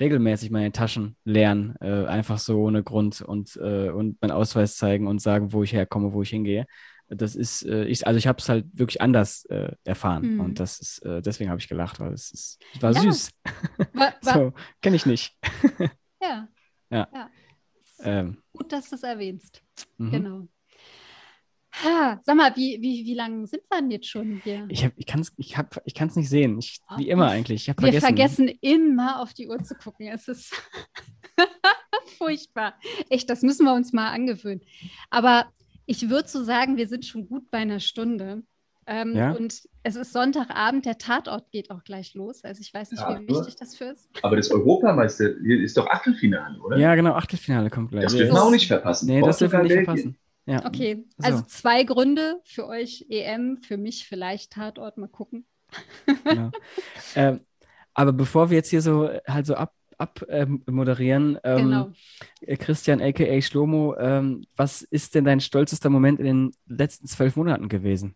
regelmäßig 0.00 0.50
meine 0.50 0.72
Taschen 0.72 1.16
leeren, 1.24 1.76
äh, 1.80 2.06
einfach 2.06 2.38
so 2.38 2.60
ohne 2.62 2.82
Grund 2.82 3.20
und 3.20 3.56
äh, 3.56 3.90
und 3.90 4.20
meinen 4.22 4.30
Ausweis 4.30 4.76
zeigen 4.76 5.06
und 5.06 5.20
sagen, 5.20 5.52
wo 5.52 5.62
ich 5.62 5.72
herkomme, 5.72 6.12
wo 6.12 6.22
ich 6.22 6.30
hingehe 6.30 6.66
das 7.16 7.34
ist, 7.34 7.64
äh, 7.64 7.84
ich, 7.84 8.06
also 8.06 8.18
ich 8.18 8.26
habe 8.26 8.38
es 8.38 8.48
halt 8.48 8.66
wirklich 8.72 9.00
anders 9.00 9.44
äh, 9.46 9.72
erfahren. 9.84 10.34
Mhm. 10.34 10.40
Und 10.40 10.60
das 10.60 10.80
ist, 10.80 10.98
äh, 11.00 11.22
deswegen 11.22 11.50
habe 11.50 11.60
ich 11.60 11.68
gelacht, 11.68 12.00
weil 12.00 12.12
es 12.12 12.30
ist, 12.30 12.58
es 12.74 12.82
war 12.82 12.92
ja. 12.92 13.00
süß. 13.00 13.30
War, 13.92 14.14
war, 14.22 14.34
so, 14.34 14.52
kenne 14.80 14.96
ich 14.96 15.06
nicht. 15.06 15.36
ja. 16.22 16.48
ja. 16.90 17.08
ja. 17.12 17.30
Ähm. 18.00 18.38
Gut, 18.52 18.72
dass 18.72 18.90
du 18.90 18.96
es 18.96 19.02
erwähnst. 19.02 19.62
Mhm. 19.98 20.10
Genau. 20.10 20.48
Ha, 21.82 22.20
sag 22.22 22.36
mal, 22.36 22.54
wie, 22.54 22.80
wie, 22.80 23.04
wie 23.04 23.14
lange 23.14 23.46
sind 23.46 23.62
wir 23.68 23.80
denn 23.80 23.90
jetzt 23.90 24.06
schon 24.06 24.40
hier? 24.44 24.66
Ich, 24.68 24.88
ich 24.96 25.06
kann 25.06 25.20
es 25.20 25.32
ich 25.36 25.56
ich 25.84 26.16
nicht 26.16 26.28
sehen. 26.28 26.58
Ich, 26.58 26.80
oh, 26.88 26.98
wie 26.98 27.08
immer 27.08 27.28
eigentlich. 27.28 27.66
wir 27.66 27.74
vergessen. 27.74 28.00
vergessen 28.00 28.48
immer 28.60 29.20
auf 29.20 29.34
die 29.34 29.48
Uhr 29.48 29.60
zu 29.62 29.74
gucken. 29.74 30.06
Es 30.06 30.28
ist 30.28 30.54
furchtbar. 32.18 32.74
Echt, 33.08 33.28
das 33.28 33.42
müssen 33.42 33.64
wir 33.64 33.74
uns 33.74 33.92
mal 33.92 34.10
angewöhnen. 34.10 34.60
Aber 35.10 35.52
ich 35.86 36.08
würde 36.08 36.28
so 36.28 36.42
sagen, 36.42 36.76
wir 36.76 36.88
sind 36.88 37.04
schon 37.04 37.28
gut 37.28 37.50
bei 37.50 37.58
einer 37.58 37.80
Stunde. 37.80 38.42
Ähm, 38.86 39.16
ja? 39.16 39.32
Und 39.32 39.62
es 39.82 39.96
ist 39.96 40.12
Sonntagabend, 40.12 40.84
der 40.84 40.98
Tatort 40.98 41.50
geht 41.50 41.70
auch 41.70 41.84
gleich 41.84 42.14
los. 42.14 42.44
Also 42.44 42.60
ich 42.60 42.72
weiß 42.72 42.90
nicht, 42.90 43.00
ja, 43.00 43.18
wie 43.18 43.28
wichtig 43.28 43.56
das 43.56 43.76
für 43.76 43.84
ist. 43.84 44.08
Aber 44.22 44.36
das 44.36 44.50
Europameister 44.50 45.30
ist 45.38 45.76
doch 45.76 45.86
Achtelfinale, 45.86 46.60
oder? 46.60 46.76
Ja, 46.76 46.94
genau, 46.94 47.12
Achtelfinale 47.12 47.70
kommt 47.70 47.90
gleich. 47.90 48.04
Das 48.04 48.14
dürfen 48.14 48.34
wir 48.34 48.42
auch 48.42 48.50
nicht 48.50 48.66
verpassen. 48.66 49.06
Nee, 49.06 49.22
das 49.22 49.38
dürfen 49.38 49.58
wir 49.58 49.62
nicht 49.62 49.84
verpassen. 49.84 50.18
Ja. 50.46 50.66
Okay, 50.66 51.06
also 51.22 51.38
so. 51.38 51.44
zwei 51.44 51.84
Gründe 51.84 52.40
für 52.44 52.66
euch 52.66 53.06
EM, 53.08 53.62
für 53.62 53.78
mich 53.78 54.06
vielleicht 54.06 54.52
Tatort, 54.52 54.98
mal 54.98 55.08
gucken. 55.08 55.46
Genau. 56.24 56.50
ähm, 57.16 57.40
aber 57.94 58.12
bevor 58.12 58.50
wir 58.50 58.58
jetzt 58.58 58.68
hier 58.68 58.82
so 58.82 59.08
halt 59.26 59.46
so 59.46 59.54
ab, 59.54 59.72
abmoderieren. 60.04 61.38
Ähm, 61.44 61.56
genau. 61.56 61.92
Äh, 62.40 62.56
Christian, 62.56 63.00
aka 63.00 63.40
Schlomo, 63.40 63.96
ähm, 63.98 64.44
was 64.56 64.82
ist 64.82 65.14
denn 65.14 65.24
dein 65.24 65.40
stolzester 65.40 65.90
Moment 65.90 66.20
in 66.20 66.26
den 66.26 66.52
letzten 66.66 67.06
zwölf 67.06 67.36
Monaten 67.36 67.68
gewesen? 67.68 68.14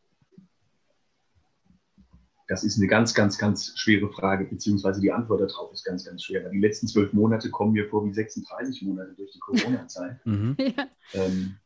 Das 2.48 2.64
ist 2.64 2.78
eine 2.78 2.86
ganz, 2.86 3.12
ganz, 3.12 3.36
ganz 3.36 3.74
schwere 3.76 4.10
Frage, 4.10 4.46
beziehungsweise 4.46 5.02
die 5.02 5.12
Antwort 5.12 5.42
darauf 5.42 5.70
ist 5.72 5.84
ganz, 5.84 6.06
ganz 6.06 6.24
schwer. 6.24 6.48
Die 6.48 6.58
letzten 6.58 6.88
zwölf 6.88 7.12
Monate 7.12 7.50
kommen 7.50 7.72
mir 7.72 7.86
vor 7.88 8.06
wie 8.06 8.12
36 8.12 8.82
Monate 8.82 9.12
durch 9.14 9.32
die 9.32 9.38
Corona-Zeit. 9.40 10.24
mhm. 10.24 10.56
ja. 10.58 10.86
ähm, 11.12 11.56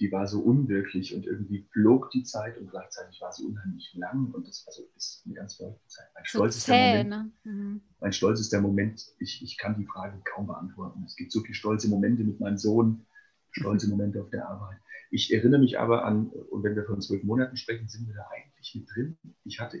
die 0.00 0.12
war 0.12 0.26
so 0.26 0.40
unwirklich 0.40 1.14
und 1.14 1.26
irgendwie 1.26 1.66
flog 1.72 2.10
die 2.10 2.22
Zeit 2.22 2.56
und 2.58 2.70
gleichzeitig 2.70 3.20
war 3.20 3.32
sie 3.32 3.44
unheimlich 3.44 3.92
lang 3.94 4.32
und 4.32 4.46
das 4.46 4.64
also 4.66 4.82
ist 4.96 5.22
eine 5.24 5.34
ganz 5.34 5.56
verrückte 5.56 5.86
Zeit. 5.88 6.06
Mein 6.14 6.24
Stolz 6.24 6.56
ist 6.56 6.68
der 6.68 7.04
Moment. 7.04 7.32
Mhm. 7.44 7.80
Mein 8.00 8.12
Stolz 8.12 8.40
ist 8.40 8.52
der 8.52 8.60
Moment, 8.60 9.06
ich, 9.18 9.42
ich 9.42 9.58
kann 9.58 9.76
die 9.78 9.86
Frage 9.86 10.20
kaum 10.24 10.46
beantworten. 10.46 11.02
Es 11.04 11.16
gibt 11.16 11.32
so 11.32 11.40
viele 11.40 11.54
stolze 11.54 11.88
Momente 11.88 12.22
mit 12.22 12.38
meinem 12.38 12.58
Sohn, 12.58 13.06
stolze 13.50 13.88
Momente 13.88 14.22
auf 14.22 14.30
der 14.30 14.48
Arbeit. 14.48 14.78
Ich 15.10 15.32
erinnere 15.32 15.60
mich 15.60 15.78
aber 15.78 16.04
an, 16.04 16.28
und 16.28 16.62
wenn 16.62 16.76
wir 16.76 16.84
von 16.84 17.00
zwölf 17.00 17.24
Monaten 17.24 17.56
sprechen, 17.56 17.88
sind 17.88 18.06
wir 18.06 18.14
da 18.14 18.26
eigentlich 18.34 18.74
mit 18.74 18.88
drin. 18.94 19.18
Ich 19.44 19.58
hatte 19.58 19.78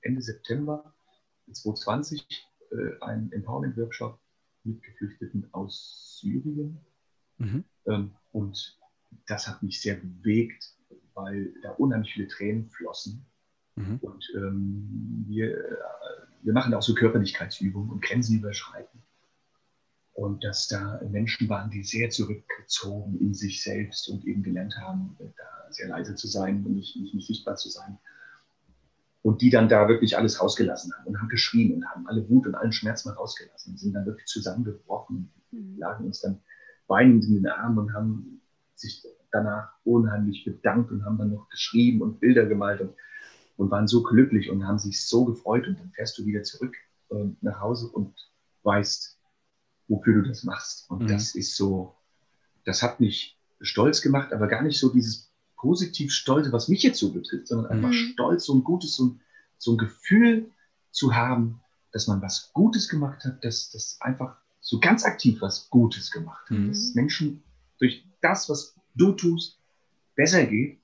Ende 0.00 0.22
September 0.22 0.94
2020 1.52 2.26
äh, 2.70 3.00
einen 3.00 3.32
Empowerment-Workshop 3.32 4.18
mit 4.64 4.82
Geflüchteten 4.82 5.48
aus 5.52 6.18
Syrien. 6.20 6.78
Mhm. 7.38 7.64
Ähm, 7.86 8.12
und 8.32 8.78
das 9.26 9.46
hat 9.46 9.62
mich 9.62 9.80
sehr 9.80 9.96
bewegt, 9.96 10.74
weil 11.14 11.52
da 11.62 11.72
unheimlich 11.72 12.12
viele 12.12 12.28
Tränen 12.28 12.70
flossen. 12.70 13.26
Mhm. 13.76 13.98
Und 14.00 14.32
ähm, 14.36 15.24
wir, 15.28 15.56
äh, 15.56 15.76
wir 16.42 16.52
machen 16.52 16.74
auch 16.74 16.82
so 16.82 16.94
Körperlichkeitsübungen 16.94 17.90
und 17.90 18.02
Grenzen 18.02 18.38
überschreiten. 18.38 19.02
Und 20.14 20.42
dass 20.42 20.66
da 20.66 21.00
Menschen 21.08 21.48
waren, 21.48 21.70
die 21.70 21.84
sehr 21.84 22.10
zurückgezogen 22.10 23.20
in 23.20 23.34
sich 23.34 23.62
selbst 23.62 24.08
und 24.08 24.24
eben 24.24 24.42
gelernt 24.42 24.76
haben, 24.76 25.16
da 25.20 25.72
sehr 25.72 25.88
leise 25.88 26.16
zu 26.16 26.26
sein 26.26 26.64
und 26.66 26.74
nicht, 26.74 26.96
nicht, 26.96 27.14
nicht 27.14 27.26
sichtbar 27.26 27.54
zu 27.54 27.68
sein. 27.68 27.98
Und 29.22 29.42
die 29.42 29.50
dann 29.50 29.68
da 29.68 29.88
wirklich 29.88 30.16
alles 30.16 30.40
rausgelassen 30.40 30.92
haben 30.92 31.06
und 31.06 31.20
haben 31.20 31.28
geschrien 31.28 31.74
und 31.74 31.88
haben 31.88 32.08
alle 32.08 32.28
Wut 32.28 32.46
und 32.46 32.54
allen 32.56 32.72
Schmerz 32.72 33.04
mal 33.04 33.14
rausgelassen 33.14 33.72
und 33.72 33.78
sind 33.78 33.92
dann 33.92 34.06
wirklich 34.06 34.26
zusammengebrochen, 34.26 35.30
mhm. 35.52 35.78
lagen 35.78 36.06
uns 36.06 36.20
dann 36.20 36.40
weinend 36.88 37.24
in 37.24 37.34
den 37.34 37.46
Armen 37.46 37.78
und 37.78 37.92
haben 37.92 38.37
sich 38.78 39.04
danach 39.30 39.72
unheimlich 39.84 40.44
bedankt 40.44 40.90
und 40.90 41.04
haben 41.04 41.18
dann 41.18 41.30
noch 41.30 41.48
geschrieben 41.48 42.02
und 42.02 42.20
Bilder 42.20 42.46
gemalt 42.46 42.80
und, 42.80 42.94
und 43.56 43.70
waren 43.70 43.88
so 43.88 44.02
glücklich 44.02 44.50
und 44.50 44.66
haben 44.66 44.78
sich 44.78 45.04
so 45.06 45.24
gefreut. 45.24 45.66
Und 45.66 45.78
dann 45.78 45.90
fährst 45.92 46.18
du 46.18 46.26
wieder 46.26 46.42
zurück 46.42 46.74
äh, 47.10 47.26
nach 47.40 47.60
Hause 47.60 47.88
und 47.88 48.14
weißt, 48.62 49.18
wofür 49.88 50.22
du 50.22 50.28
das 50.28 50.44
machst. 50.44 50.88
Und 50.90 51.02
mhm. 51.02 51.08
das 51.08 51.34
ist 51.34 51.56
so, 51.56 51.96
das 52.64 52.82
hat 52.82 53.00
mich 53.00 53.38
stolz 53.60 54.02
gemacht, 54.02 54.32
aber 54.32 54.46
gar 54.46 54.62
nicht 54.62 54.78
so 54.78 54.92
dieses 54.92 55.32
positiv 55.56 56.12
Stolze, 56.12 56.52
was 56.52 56.68
mich 56.68 56.82
jetzt 56.82 57.00
so 57.00 57.12
betrifft, 57.12 57.48
sondern 57.48 57.70
einfach 57.70 57.90
mhm. 57.90 58.12
stolz, 58.12 58.44
so 58.44 58.54
ein 58.54 58.62
gutes, 58.62 58.96
so 58.96 59.06
ein, 59.06 59.20
so 59.58 59.72
ein 59.72 59.78
Gefühl 59.78 60.50
zu 60.92 61.14
haben, 61.14 61.60
dass 61.92 62.06
man 62.06 62.22
was 62.22 62.52
Gutes 62.52 62.88
gemacht 62.88 63.24
hat, 63.24 63.44
dass 63.44 63.70
das 63.70 63.98
einfach 64.00 64.36
so 64.60 64.78
ganz 64.78 65.04
aktiv 65.04 65.40
was 65.40 65.68
Gutes 65.70 66.10
gemacht 66.10 66.48
hat, 66.50 66.58
mhm. 66.58 66.68
dass 66.68 66.94
Menschen 66.94 67.42
durch 67.78 68.07
das, 68.20 68.48
was 68.48 68.76
du 68.94 69.12
tust, 69.12 69.60
besser 70.14 70.44
geht 70.44 70.80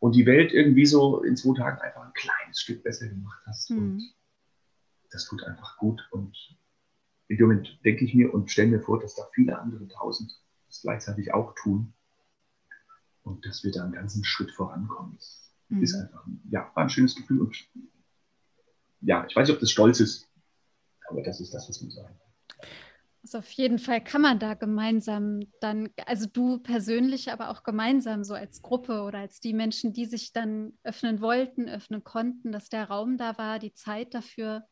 und 0.00 0.14
die 0.14 0.26
Welt 0.26 0.52
irgendwie 0.52 0.86
so 0.86 1.22
in 1.22 1.36
zwei 1.36 1.56
Tagen 1.56 1.80
einfach 1.80 2.02
ein 2.02 2.12
kleines 2.14 2.60
Stück 2.60 2.82
besser 2.82 3.08
gemacht 3.08 3.42
hast. 3.46 3.70
Mhm. 3.70 3.78
Und 3.78 4.14
das 5.10 5.26
tut 5.26 5.42
einfach 5.44 5.76
gut. 5.78 6.06
Und 6.10 6.36
in 7.28 7.36
dem 7.36 7.48
Moment 7.48 7.78
denke 7.84 8.04
ich 8.04 8.14
mir 8.14 8.32
und 8.32 8.50
stelle 8.50 8.70
mir 8.70 8.80
vor, 8.80 9.00
dass 9.00 9.14
da 9.14 9.22
viele 9.34 9.58
andere 9.58 9.86
tausend 9.88 10.32
das 10.66 10.82
gleichzeitig 10.82 11.32
auch 11.32 11.54
tun. 11.54 11.94
Und 13.22 13.44
dass 13.44 13.62
wir 13.62 13.72
da 13.72 13.84
einen 13.84 13.92
ganzen 13.92 14.24
Schritt 14.24 14.50
vorankommen. 14.52 15.14
Das 15.16 15.52
mhm. 15.68 15.82
ist 15.82 15.94
einfach, 15.94 16.26
ja, 16.50 16.70
war 16.74 16.84
ein 16.84 16.90
schönes 16.90 17.14
Gefühl. 17.14 17.40
Und 17.40 17.56
ja, 19.00 19.26
ich 19.28 19.36
weiß 19.36 19.48
nicht, 19.48 19.54
ob 19.54 19.60
das 19.60 19.70
stolz 19.70 20.00
ist, 20.00 20.28
aber 21.08 21.22
das 21.22 21.40
ist 21.40 21.52
das, 21.52 21.68
was 21.68 21.80
man 21.80 21.90
sagen 21.90 22.18
also 23.28 23.38
auf 23.38 23.50
jeden 23.50 23.78
Fall 23.78 24.02
kann 24.02 24.22
man 24.22 24.38
da 24.38 24.54
gemeinsam 24.54 25.40
dann, 25.60 25.90
also 26.06 26.26
du 26.26 26.58
persönlich, 26.58 27.30
aber 27.30 27.50
auch 27.50 27.62
gemeinsam 27.62 28.24
so 28.24 28.32
als 28.32 28.62
Gruppe 28.62 29.02
oder 29.02 29.18
als 29.18 29.40
die 29.40 29.52
Menschen, 29.52 29.92
die 29.92 30.06
sich 30.06 30.32
dann 30.32 30.72
öffnen 30.82 31.20
wollten, 31.20 31.68
öffnen 31.68 32.02
konnten, 32.04 32.52
dass 32.52 32.70
der 32.70 32.88
Raum 32.88 33.18
da 33.18 33.36
war, 33.36 33.58
die 33.58 33.74
Zeit 33.74 34.14
dafür. 34.14 34.64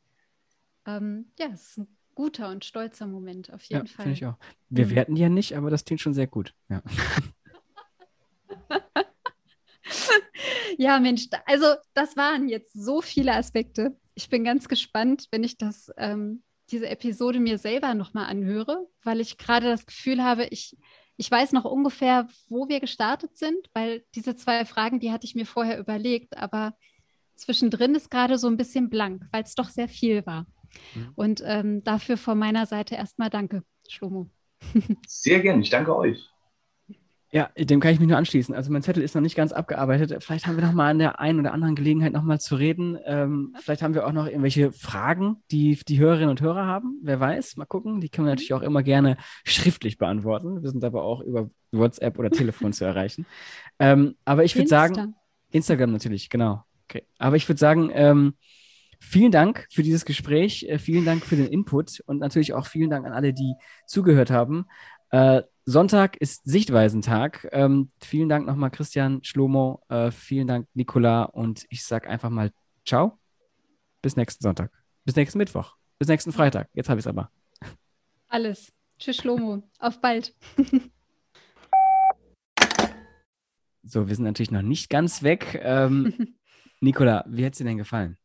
Ähm, 0.87 1.33
ja, 1.39 1.49
es 1.53 1.69
ist 1.69 1.79
ein 1.79 1.99
guter 2.15 2.49
und 2.49 2.65
stolzer 2.65 3.07
Moment 3.07 3.53
auf 3.53 3.63
jeden 3.65 3.87
ja, 3.87 3.93
Fall. 3.93 4.05
Finde 4.05 4.13
ich 4.13 4.25
auch. 4.25 4.39
Wir 4.71 4.87
mhm. 4.87 4.91
werten 4.91 5.17
ja 5.17 5.29
nicht, 5.29 5.55
aber 5.55 5.69
das 5.69 5.85
klingt 5.85 6.01
schon 6.01 6.15
sehr 6.15 6.27
gut. 6.27 6.55
Ja. 6.71 6.83
Ja, 10.79 11.01
Mensch, 11.01 11.29
also 11.47 11.67
das 11.95 12.17
waren 12.17 12.49
jetzt 12.49 12.73
so 12.75 13.01
viele 13.01 13.35
Aspekte. 13.35 13.97
Ich 14.15 14.29
bin 14.29 14.45
ganz 14.45 14.69
gespannt, 14.69 15.27
wenn 15.31 15.43
ich 15.43 15.57
das, 15.57 15.91
ähm, 15.97 16.43
diese 16.71 16.89
Episode 16.89 17.41
mir 17.41 17.59
selber 17.59 17.95
nochmal 17.95 18.27
anhöre, 18.27 18.87
weil 19.03 19.21
ich 19.21 19.39
gerade 19.39 19.69
das 19.69 19.87
Gefühl 19.87 20.23
habe, 20.23 20.47
ich, 20.47 20.77
ich 21.17 21.31
weiß 21.31 21.53
noch 21.53 21.65
ungefähr, 21.65 22.29
wo 22.49 22.69
wir 22.69 22.81
gestartet 22.81 23.37
sind, 23.37 23.71
weil 23.73 24.05
diese 24.15 24.37
zwei 24.37 24.65
Fragen, 24.65 25.01
die 25.01 25.13
hatte 25.13 25.27
ich 25.27 25.35
mir 25.35 25.47
vorher 25.47 25.79
überlegt, 25.79 26.37
aber 26.37 26.77
zwischendrin 27.35 27.95
ist 27.95 28.11
gerade 28.11 28.39
so 28.39 28.49
ein 28.49 28.57
bisschen 28.57 28.91
blank, 28.91 29.23
weil 29.33 29.43
es 29.43 29.55
doch 29.55 29.69
sehr 29.69 29.89
viel 29.89 30.27
war. 30.27 30.47
Mhm. 30.95 31.13
Und 31.15 31.43
ähm, 31.45 31.85
dafür 31.85 32.17
von 32.17 32.39
meiner 32.39 32.67
Seite 32.67 32.97
erstmal 32.97 33.31
danke, 33.31 33.63
Schlomo. 33.89 34.31
Sehr 35.07 35.41
gerne, 35.41 35.63
ich 35.63 35.71
danke 35.71 35.97
euch. 35.97 36.29
Ja, 37.37 37.51
dem 37.55 37.81
kann 37.81 37.93
ich 37.93 38.01
mich 38.01 38.09
nur 38.09 38.17
anschließen. 38.17 38.55
Also 38.55 38.73
mein 38.73 38.81
Zettel 38.81 39.03
ist 39.03 39.15
noch 39.15 39.21
nicht 39.21 39.37
ganz 39.37 39.53
abgearbeitet. 39.53 40.25
Vielleicht 40.25 40.47
haben 40.47 40.57
wir 40.57 40.65
noch 40.65 40.73
mal 40.73 40.89
an 40.89 40.99
der 40.99 41.21
einen 41.21 41.39
oder 41.39 41.53
anderen 41.53 41.75
Gelegenheit 41.75 42.15
noch 42.15 42.23
mal 42.23 42.41
zu 42.41 42.57
reden. 42.57 42.97
Ähm, 43.05 43.55
vielleicht 43.61 43.83
haben 43.83 43.93
wir 43.93 44.07
auch 44.07 44.13
noch 44.13 44.25
irgendwelche 44.25 44.73
Fragen, 44.73 45.43
die 45.51 45.79
die 45.87 45.99
Hörerinnen 45.99 46.31
und 46.31 46.41
Hörer 46.41 46.65
haben. 46.65 46.99
Wer 47.03 47.21
weiß, 47.21 47.59
mal 47.59 47.67
gucken. 47.67 48.01
Die 48.01 48.09
können 48.09 48.27
wir 48.27 48.31
natürlich 48.31 48.55
auch 48.55 48.63
immer 48.63 48.83
gerne 48.83 49.19
schriftlich 49.45 49.99
beantworten. 49.99 50.63
Wir 50.63 50.71
sind 50.71 50.83
aber 50.83 51.03
auch 51.03 51.21
über 51.21 51.51
WhatsApp 51.73 52.19
oder 52.19 52.31
Telefon 52.31 52.73
zu 52.73 52.85
erreichen. 52.87 53.27
Ähm, 53.79 54.17
aber 54.25 54.45
ich 54.45 54.57
würde 54.57 54.69
sagen, 54.69 55.15
Instagram 55.51 55.93
natürlich, 55.93 56.31
genau. 56.31 56.65
Okay. 56.89 57.03
Aber 57.19 57.37
ich 57.37 57.47
würde 57.51 57.59
sagen, 57.59 57.91
ähm, 57.93 58.33
vielen 58.99 59.31
Dank 59.31 59.67
für 59.71 59.83
dieses 59.83 60.07
Gespräch, 60.07 60.65
äh, 60.71 60.79
vielen 60.79 61.05
Dank 61.05 61.23
für 61.27 61.37
den 61.37 61.49
Input 61.49 62.01
und 62.07 62.19
natürlich 62.19 62.55
auch 62.55 62.65
vielen 62.65 62.89
Dank 62.89 63.05
an 63.05 63.13
alle, 63.13 63.35
die 63.35 63.53
zugehört 63.87 64.31
haben. 64.31 64.65
Äh, 65.11 65.43
Sonntag 65.65 66.17
ist 66.17 66.45
Sichtweisentag. 66.45 67.49
Ähm, 67.53 67.89
vielen 68.01 68.29
Dank 68.29 68.47
nochmal, 68.47 68.71
Christian 68.71 69.23
Schlomo. 69.25 69.83
Äh, 69.89 70.11
vielen 70.11 70.47
Dank, 70.47 70.69
Nicola. 70.75 71.25
Und 71.25 71.67
ich 71.71 71.85
sage 71.85 72.09
einfach 72.09 72.31
mal 72.31 72.53
Ciao. 72.85 73.19
Bis 74.01 74.17
nächsten 74.17 74.43
Sonntag. 74.43 74.71
Bis 75.05 75.17
nächsten 75.17 75.39
Mittwoch. 75.39 75.75
Bis 75.99 76.07
nächsten 76.09 76.33
Freitag. 76.33 76.69
Jetzt 76.73 76.89
habe 76.89 77.01
ich 77.01 77.05
es 77.05 77.09
aber. 77.09 77.31
Alles. 78.29 78.73
Tschüss, 78.99 79.17
Schlomo. 79.17 79.63
Auf 79.81 80.01
bald. 80.01 80.35
so, 83.83 84.09
wir 84.09 84.15
sind 84.15 84.25
natürlich 84.25 84.53
noch 84.53 84.63
nicht 84.63 84.89
ganz 84.89 85.25
weg. 85.25 85.61
Ähm, 85.63 86.37
Nicola, 86.81 87.25
wie 87.29 87.45
hat 87.45 87.55
es 87.55 87.59
dir 87.59 87.65
denn 87.65 87.79
gefallen? 87.79 88.17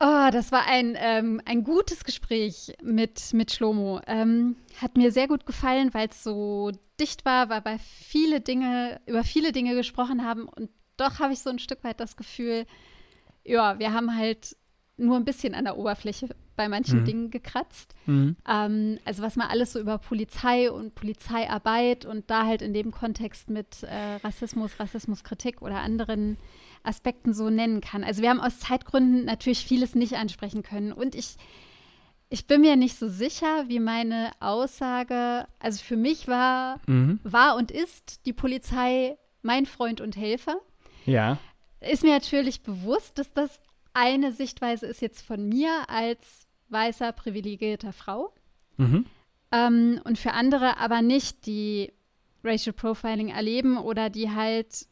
Oh, 0.00 0.28
das 0.30 0.52
war 0.52 0.64
ein, 0.66 0.96
ähm, 0.96 1.40
ein 1.44 1.64
gutes 1.64 2.04
Gespräch 2.04 2.72
mit, 2.82 3.32
mit 3.32 3.50
Schlomo. 3.50 4.00
Ähm, 4.06 4.56
hat 4.80 4.96
mir 4.96 5.10
sehr 5.10 5.26
gut 5.26 5.44
gefallen, 5.44 5.92
weil 5.92 6.08
es 6.08 6.22
so 6.22 6.70
dicht 7.00 7.24
war, 7.24 7.48
weil 7.48 7.64
wir 7.64 7.78
viele 7.80 8.40
Dinge, 8.40 9.00
über 9.06 9.24
viele 9.24 9.50
Dinge 9.50 9.74
gesprochen 9.74 10.24
haben. 10.24 10.48
Und 10.48 10.70
doch 10.96 11.18
habe 11.18 11.32
ich 11.32 11.40
so 11.40 11.50
ein 11.50 11.58
Stück 11.58 11.82
weit 11.82 11.98
das 11.98 12.16
Gefühl, 12.16 12.64
ja, 13.44 13.78
wir 13.80 13.92
haben 13.92 14.16
halt 14.16 14.56
nur 14.96 15.16
ein 15.16 15.24
bisschen 15.24 15.54
an 15.54 15.64
der 15.64 15.76
Oberfläche 15.76 16.28
bei 16.58 16.68
manchen 16.68 17.00
mhm. 17.00 17.04
Dingen 17.04 17.30
gekratzt. 17.30 17.94
Mhm. 18.06 18.36
Ähm, 18.46 18.98
also 19.04 19.22
was 19.22 19.36
man 19.36 19.46
alles 19.46 19.72
so 19.72 19.78
über 19.78 19.96
Polizei 19.98 20.70
und 20.70 20.96
Polizeiarbeit 20.96 22.04
und 22.04 22.28
da 22.30 22.44
halt 22.44 22.62
in 22.62 22.74
dem 22.74 22.90
Kontext 22.90 23.48
mit 23.48 23.84
äh, 23.84 24.16
Rassismus, 24.24 24.78
Rassismuskritik 24.80 25.62
oder 25.62 25.76
anderen 25.76 26.36
Aspekten 26.82 27.32
so 27.32 27.48
nennen 27.48 27.80
kann. 27.80 28.02
Also 28.02 28.22
wir 28.22 28.30
haben 28.30 28.40
aus 28.40 28.58
Zeitgründen 28.58 29.24
natürlich 29.24 29.64
vieles 29.64 29.94
nicht 29.94 30.14
ansprechen 30.16 30.64
können. 30.64 30.92
Und 30.92 31.14
ich, 31.14 31.36
ich 32.28 32.48
bin 32.48 32.60
mir 32.60 32.74
nicht 32.74 32.98
so 32.98 33.08
sicher, 33.08 33.68
wie 33.68 33.78
meine 33.78 34.32
Aussage, 34.40 35.46
also 35.60 35.82
für 35.82 35.96
mich 35.96 36.26
war, 36.26 36.80
mhm. 36.88 37.20
war 37.22 37.54
und 37.54 37.70
ist 37.70 38.26
die 38.26 38.32
Polizei 38.32 39.16
mein 39.42 39.64
Freund 39.64 40.00
und 40.00 40.16
Helfer. 40.16 40.56
Ja. 41.06 41.38
Ist 41.80 42.02
mir 42.02 42.14
natürlich 42.14 42.62
bewusst, 42.62 43.16
dass 43.18 43.32
das 43.32 43.60
eine 43.94 44.32
Sichtweise 44.32 44.86
ist 44.86 45.00
jetzt 45.00 45.26
von 45.26 45.48
mir 45.48 45.70
als 45.88 46.47
weißer, 46.68 47.12
privilegierter 47.12 47.92
Frau. 47.92 48.32
Mhm. 48.76 49.06
Ähm, 49.52 50.00
und 50.04 50.18
für 50.18 50.32
andere 50.32 50.78
aber 50.78 51.02
nicht, 51.02 51.46
die 51.46 51.92
Racial 52.44 52.72
Profiling 52.72 53.28
erleben 53.28 53.78
oder 53.78 54.10
die 54.10 54.30
halt 54.30 54.86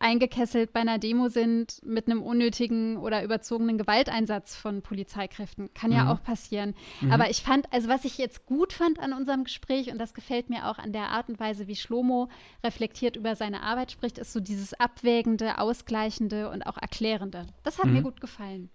eingekesselt 0.00 0.72
bei 0.72 0.80
einer 0.80 0.98
Demo 0.98 1.28
sind 1.28 1.80
mit 1.84 2.06
einem 2.06 2.22
unnötigen 2.22 2.98
oder 2.98 3.24
überzogenen 3.24 3.78
Gewalteinsatz 3.78 4.54
von 4.54 4.80
Polizeikräften. 4.80 5.74
Kann 5.74 5.90
ja 5.90 6.04
mhm. 6.04 6.10
auch 6.10 6.22
passieren. 6.22 6.74
Mhm. 7.00 7.12
Aber 7.12 7.30
ich 7.30 7.42
fand, 7.42 7.72
also 7.72 7.88
was 7.88 8.04
ich 8.04 8.16
jetzt 8.16 8.46
gut 8.46 8.72
fand 8.72 9.00
an 9.00 9.12
unserem 9.12 9.44
Gespräch, 9.44 9.90
und 9.90 9.98
das 9.98 10.14
gefällt 10.14 10.50
mir 10.50 10.68
auch 10.68 10.78
an 10.78 10.92
der 10.92 11.08
Art 11.08 11.28
und 11.28 11.40
Weise, 11.40 11.66
wie 11.66 11.76
Schlomo 11.76 12.28
reflektiert 12.62 13.16
über 13.16 13.34
seine 13.34 13.62
Arbeit 13.62 13.90
spricht, 13.90 14.18
ist 14.18 14.32
so 14.32 14.40
dieses 14.40 14.72
Abwägende, 14.74 15.58
Ausgleichende 15.58 16.50
und 16.50 16.62
auch 16.62 16.78
Erklärende. 16.78 17.46
Das 17.64 17.78
hat 17.78 17.86
mhm. 17.86 17.94
mir 17.94 18.02
gut 18.02 18.20
gefallen. 18.20 18.70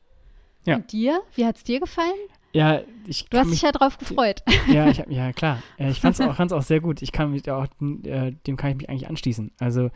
Ja. 0.65 0.75
Und 0.75 0.91
dir? 0.91 1.21
Wie 1.35 1.45
hat 1.45 1.57
es 1.57 1.63
dir 1.63 1.79
gefallen? 1.79 2.19
Ja, 2.53 2.81
ich 3.07 3.25
Du 3.29 3.37
hast 3.37 3.47
mich, 3.47 3.55
dich 3.55 3.63
ja 3.63 3.71
drauf 3.71 3.97
gefreut. 3.97 4.43
Ja, 4.67 4.87
ich, 4.87 5.03
ja 5.09 5.33
klar. 5.33 5.61
Ich 5.77 5.99
fand 5.99 6.19
es 6.19 6.21
auch, 6.21 6.39
auch 6.39 6.61
sehr 6.61 6.79
gut. 6.79 7.01
Ich 7.01 7.11
kann 7.11 7.31
mich 7.31 7.49
auch, 7.49 7.65
äh, 8.03 8.31
dem 8.47 8.57
kann 8.57 8.71
ich 8.71 8.77
mich 8.77 8.89
eigentlich 8.89 9.09
anschließen. 9.09 9.51
Also, 9.59 9.89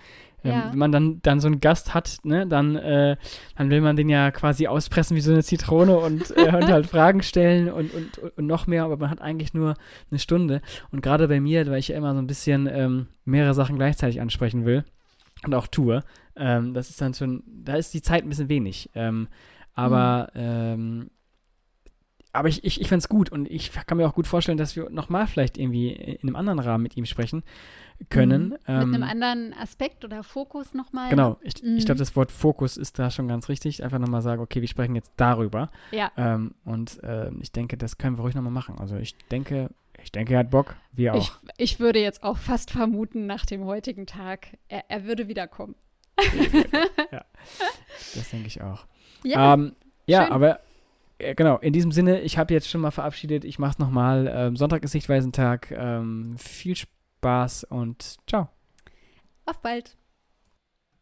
ähm, 0.43 0.51
ja. 0.51 0.71
wenn 0.71 0.79
man 0.79 0.91
dann, 0.91 1.21
dann 1.21 1.39
so 1.39 1.47
einen 1.47 1.59
Gast 1.59 1.93
hat, 1.93 2.17
ne, 2.23 2.47
dann, 2.47 2.75
äh, 2.75 3.15
dann 3.55 3.69
will 3.69 3.81
man 3.81 3.95
den 3.95 4.09
ja 4.09 4.31
quasi 4.31 4.67
auspressen 4.67 5.15
wie 5.15 5.21
so 5.21 5.31
eine 5.31 5.43
Zitrone 5.43 5.97
und, 5.97 6.35
äh, 6.35 6.47
und 6.55 6.67
halt 6.67 6.87
Fragen 6.87 7.21
stellen 7.21 7.71
und, 7.71 7.93
und, 7.93 8.17
und 8.37 8.47
noch 8.47 8.65
mehr, 8.65 8.83
aber 8.83 8.97
man 8.97 9.11
hat 9.11 9.21
eigentlich 9.21 9.53
nur 9.53 9.75
eine 10.09 10.19
Stunde. 10.19 10.61
Und 10.91 11.01
gerade 11.01 11.27
bei 11.27 11.39
mir, 11.39 11.65
weil 11.67 11.79
ich 11.79 11.89
ja 11.89 11.97
immer 11.97 12.13
so 12.13 12.19
ein 12.19 12.27
bisschen 12.27 12.67
ähm, 12.71 13.07
mehrere 13.23 13.53
Sachen 13.53 13.77
gleichzeitig 13.77 14.19
ansprechen 14.19 14.65
will 14.65 14.83
und 15.45 15.53
auch 15.53 15.67
tue, 15.67 16.03
ähm, 16.35 16.73
das 16.73 16.89
ist 16.89 17.01
dann 17.01 17.13
schon, 17.13 17.43
da 17.45 17.75
ist 17.75 17.93
die 17.93 18.01
Zeit 18.01 18.23
ein 18.23 18.29
bisschen 18.29 18.49
wenig. 18.49 18.89
Ähm, 18.95 19.27
aber 19.73 20.31
mhm. 20.33 21.09
Aber 22.33 22.49
ich, 22.49 22.63
ich, 22.63 22.81
ich 22.81 22.87
fände 22.87 22.99
es 22.99 23.09
gut 23.09 23.31
und 23.31 23.49
ich 23.49 23.71
kann 23.71 23.97
mir 23.97 24.07
auch 24.07 24.13
gut 24.13 24.27
vorstellen, 24.27 24.57
dass 24.57 24.75
wir 24.75 24.89
nochmal 24.89 25.27
vielleicht 25.27 25.57
irgendwie 25.57 25.91
in 25.91 26.29
einem 26.29 26.35
anderen 26.35 26.59
Rahmen 26.59 26.83
mit 26.83 26.97
ihm 26.97 27.05
sprechen 27.05 27.43
können. 28.09 28.49
Mhm. 28.49 28.57
Ähm, 28.67 28.91
mit 28.91 29.01
einem 29.01 29.03
anderen 29.03 29.53
Aspekt 29.53 30.05
oder 30.05 30.23
Fokus 30.23 30.73
nochmal. 30.73 31.09
Genau, 31.09 31.37
ich, 31.41 31.61
mhm. 31.63 31.77
ich 31.77 31.85
glaube, 31.85 31.99
das 31.99 32.15
Wort 32.15 32.31
Fokus 32.31 32.77
ist 32.77 32.99
da 32.99 33.09
schon 33.09 33.27
ganz 33.27 33.49
richtig. 33.49 33.83
Einfach 33.83 33.99
nochmal 33.99 34.21
sagen, 34.21 34.41
okay, 34.41 34.61
wir 34.61 34.67
sprechen 34.67 34.95
jetzt 34.95 35.11
darüber. 35.17 35.69
Ja. 35.91 36.11
Ähm, 36.15 36.53
und 36.63 37.01
äh, 37.03 37.31
ich 37.41 37.51
denke, 37.51 37.77
das 37.77 37.97
können 37.97 38.17
wir 38.17 38.21
ruhig 38.21 38.35
nochmal 38.35 38.53
machen. 38.53 38.77
Also 38.77 38.97
ich 38.97 39.15
denke, 39.31 39.69
ich 40.03 40.11
denke, 40.11 40.33
er 40.33 40.39
hat 40.39 40.51
Bock, 40.51 40.75
wir 40.91 41.15
auch. 41.15 41.17
Ich, 41.17 41.31
ich 41.57 41.79
würde 41.79 41.99
jetzt 41.99 42.23
auch 42.23 42.37
fast 42.37 42.71
vermuten, 42.71 43.25
nach 43.25 43.45
dem 43.45 43.65
heutigen 43.65 44.05
Tag, 44.05 44.47
er, 44.67 44.83
er 44.89 45.05
würde 45.05 45.27
wiederkommen. 45.27 45.75
ja, 47.11 47.25
das 48.15 48.29
denke 48.31 48.47
ich 48.47 48.61
auch. 48.61 48.85
Ja, 49.23 49.53
ähm, 49.53 49.75
ja 50.05 50.31
aber 50.31 50.59
genau, 51.17 51.57
in 51.57 51.73
diesem 51.73 51.91
Sinne, 51.91 52.21
ich 52.21 52.37
habe 52.37 52.53
jetzt 52.53 52.69
schon 52.69 52.81
mal 52.81 52.91
verabschiedet. 52.91 53.45
Ich 53.45 53.59
mache 53.59 53.71
es 53.71 53.79
nochmal. 53.79 54.31
Ähm, 54.33 54.55
Sonntag 54.55 54.83
ist 54.83 54.91
Sichtweisentag. 54.91 55.71
Ähm, 55.71 56.35
viel 56.37 56.75
Spaß 56.75 57.65
und 57.65 58.17
ciao. 58.27 58.49
Auf 59.45 59.61
bald. 59.61 59.95